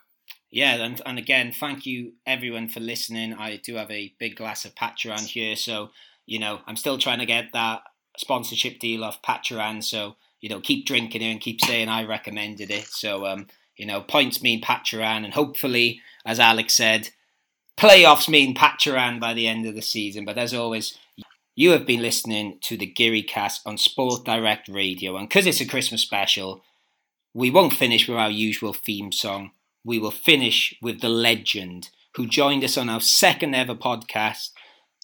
Yeah, 0.52 0.76
and, 0.76 1.02
and 1.06 1.18
again, 1.18 1.52
thank 1.52 1.86
you 1.86 2.14
everyone 2.26 2.70
for 2.70 2.80
listening. 2.80 3.34
I 3.34 3.58
do 3.58 3.76
have 3.76 3.90
a 3.90 4.14
big 4.20 4.36
glass 4.36 4.66
of 4.66 4.76
Patron 4.76 5.20
here, 5.20 5.56
so 5.56 5.90
you 6.26 6.40
know 6.40 6.60
I'm 6.68 6.76
still 6.76 6.98
trying 6.98 7.20
to 7.20 7.26
get 7.26 7.54
that 7.54 7.82
sponsorship 8.18 8.80
deal 8.80 9.04
off 9.04 9.22
Patron. 9.22 9.82
So 9.82 10.16
you 10.42 10.50
know, 10.50 10.60
keep 10.60 10.86
drinking 10.86 11.22
it 11.22 11.32
and 11.32 11.42
keep 11.42 11.62
saying 11.62 11.88
I 11.88 12.04
recommended 12.04 12.70
it. 12.70 12.88
So 12.88 13.26
um, 13.26 13.48
you 13.78 13.86
know, 13.86 14.02
points 14.02 14.42
mean 14.42 14.62
Patron, 14.62 15.24
and 15.24 15.34
hopefully, 15.34 16.02
as 16.26 16.40
Alex 16.40 16.76
said, 16.76 17.10
playoffs 17.82 18.30
mean 18.30 18.54
Patron 18.54 19.20
by 19.20 19.34
the 19.34 19.48
end 19.48 19.66
of 19.66 19.74
the 19.74 19.82
season. 19.82 20.24
But 20.24 20.38
as 20.38 20.54
always, 20.54 20.98
you 21.56 21.72
have 21.72 21.88
been 21.88 22.02
listening 22.02 22.60
to 22.62 22.78
the 22.78 22.86
Geary 22.86 23.24
Cast 23.24 23.66
on 23.66 23.78
Sport 23.80 24.24
Direct 24.24 24.70
Radio, 24.70 25.18
and 25.18 25.28
because 25.28 25.48
it's 25.48 25.62
a 25.62 25.66
Christmas 25.66 26.04
special, 26.04 26.62
we 27.34 27.50
won't 27.50 27.74
finish 27.74 28.08
with 28.08 28.18
our 28.18 28.30
usual 28.30 28.74
theme 28.74 29.12
song. 29.12 29.52
We 29.84 29.98
will 29.98 30.12
finish 30.12 30.76
with 30.80 31.02
the 31.02 31.10
legend 31.10 31.90
who 32.16 32.28
joined 32.28 32.64
us 32.64 32.78
on 32.78 32.88
our 32.88 33.02
second 33.02 33.56
ever 33.56 33.74
podcast, 33.74 34.52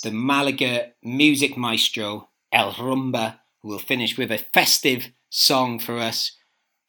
the 0.03 0.11
Malaga 0.11 0.91
music 1.01 1.57
maestro 1.57 2.29
El 2.51 2.73
Rumba, 2.73 3.39
who 3.63 3.69
will 3.69 3.79
finish 3.79 4.17
with 4.17 4.31
a 4.31 4.37
festive 4.53 5.07
song 5.29 5.79
for 5.79 5.97
us. 5.97 6.33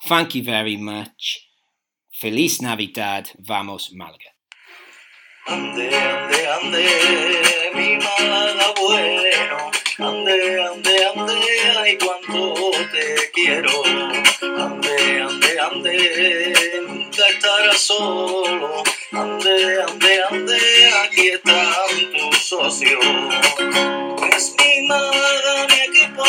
Thank 0.04 0.34
you 0.34 0.44
very 0.44 0.76
much. 0.76 1.48
Feliz 2.12 2.60
Navidad. 2.60 3.30
Vamos, 3.38 3.90
Malaga. 3.92 4.37
Ande, 5.48 5.88
ande, 5.88 6.46
ande, 6.46 7.70
mi 7.74 7.96
Málaga 7.96 8.74
bueno. 8.78 9.70
Ande, 9.98 10.62
ande, 10.62 11.06
ande, 11.06 11.34
ay 11.78 11.96
cuánto 11.96 12.70
te 12.92 13.30
quiero. 13.32 13.82
Ande, 14.42 15.22
ande, 15.22 15.60
ande, 15.60 16.82
nunca 16.86 17.28
estarás 17.28 17.80
solo. 17.80 18.82
Ande, 19.12 19.82
ande, 19.88 20.22
ande, 20.30 20.60
aquí 21.02 21.28
están 21.28 22.12
tus 22.12 22.38
socios. 22.44 23.04
Es 24.36 24.54
mi 24.58 24.86
Málaga, 24.86 25.66
mi 25.70 25.80
equipo, 25.80 26.24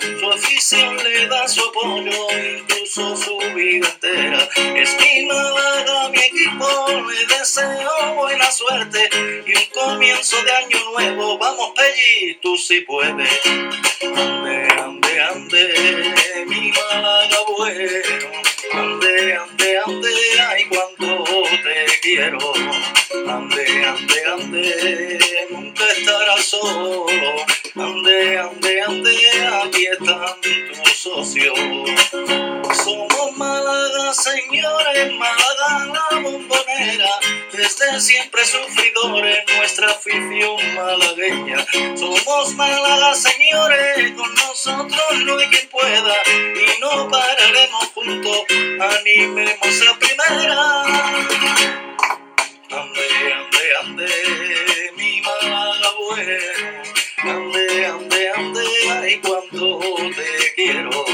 Su 0.00 0.30
afición 0.30 0.96
le 0.96 1.26
da 1.26 1.46
su 1.48 1.60
apoyo, 1.60 2.28
incluso 2.58 3.16
su 3.16 3.38
vida 3.54 3.88
entera. 3.88 4.48
Es 4.76 4.96
mi 5.00 5.26
Málaga, 5.26 6.08
mi 6.10 6.18
equipo, 6.18 6.66
le 7.10 7.26
deseo 7.26 8.14
buena 8.14 8.50
suerte 8.50 9.08
y 9.46 9.56
un 9.56 9.66
comienzo 9.72 10.42
de 10.42 10.52
año 10.52 10.78
nuevo. 10.92 11.38
Vamos, 11.38 11.72
Pelli, 11.74 12.34
tú 12.42 12.56
sí 12.56 12.80
puedes. 12.82 13.40
Ande, 14.02 14.68
ande, 14.78 15.22
ande, 15.22 16.44
mi 16.46 16.72
Málaga 16.72 17.38
bueno. 17.56 19.03
Ande, 19.14 19.78
ande, 19.78 20.14
ay, 20.48 20.64
quiero. 22.02 22.38
Ande, 23.26 23.84
ande, 23.86 24.24
ande, 24.26 25.46
nunca 25.50 25.84
estarás 25.96 26.44
solo. 26.44 27.06
Ande, 27.76 28.38
ande, 28.38 28.82
ande, 28.82 29.16
aquí 29.62 29.86
están 29.86 30.40
tus 30.40 30.92
socios. 30.96 31.58
Somos 32.84 33.36
Málaga, 33.36 34.12
señores, 34.14 35.12
Málaga 35.12 36.04
la 36.10 36.18
bombonera. 36.20 37.10
Desde 37.52 38.00
siempre 38.00 38.44
sufridores, 38.44 39.44
nuestra 39.56 39.90
afición 39.90 40.74
malagueña. 40.74 41.64
Somos 41.96 42.54
Málaga, 42.54 43.14
señores, 43.14 44.12
con 44.16 44.34
nosotros 44.34 45.02
no 45.24 45.38
hay 45.38 45.46
quien 45.48 45.68
pueda. 45.68 46.14
Y 46.28 46.80
no 46.80 47.08
pararemos 47.08 47.86
juntos, 47.94 48.42
animemos 49.04 49.82
a 49.82 49.98
primera. 49.98 50.82
Ande, 52.70 53.06
ande, 53.34 53.76
ande, 53.82 54.08
mi 54.96 55.20
Málaga 55.20 55.90
bueno. 56.00 56.38
Ande, 57.22 57.86
ande, 57.86 58.30
ande, 58.30 58.64
ay, 58.90 59.20
cuánto 59.22 59.78
te 60.16 60.54
quiero. 60.56 61.04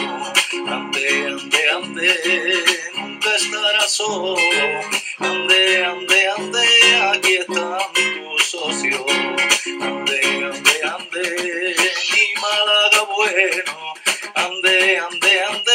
Ande, 0.69 1.27
ande, 1.27 1.71
ande, 1.71 2.65
nunca 2.95 3.35
estarás 3.35 3.93
solo. 3.93 4.37
Ande, 5.19 5.85
ande, 5.85 6.29
ande, 6.29 6.67
aquí 7.13 7.37
están 7.39 7.93
tus 7.93 8.47
socios. 8.47 9.05
Ande, 9.81 10.21
ande, 10.47 10.83
ande, 10.85 11.77
mi 12.13 12.41
Málaga 12.41 13.03
bueno. 13.17 13.95
Ande, 14.35 14.99
ande, 14.99 15.43
ande, 15.45 15.73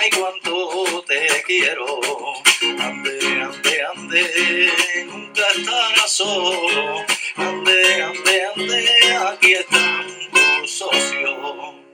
ay 0.00 0.10
cuánto 0.10 1.04
te 1.06 1.42
quiero. 1.46 2.00
Ande, 2.78 3.42
ande, 3.42 3.82
ande, 3.94 4.72
nunca 5.06 5.42
estarás 5.56 6.10
solo. 6.10 7.04
Ande, 7.36 8.02
ande, 8.02 8.46
ande, 8.54 9.16
aquí 9.28 9.52
están 9.54 10.06
tus 10.60 10.70
socios. 10.70 11.85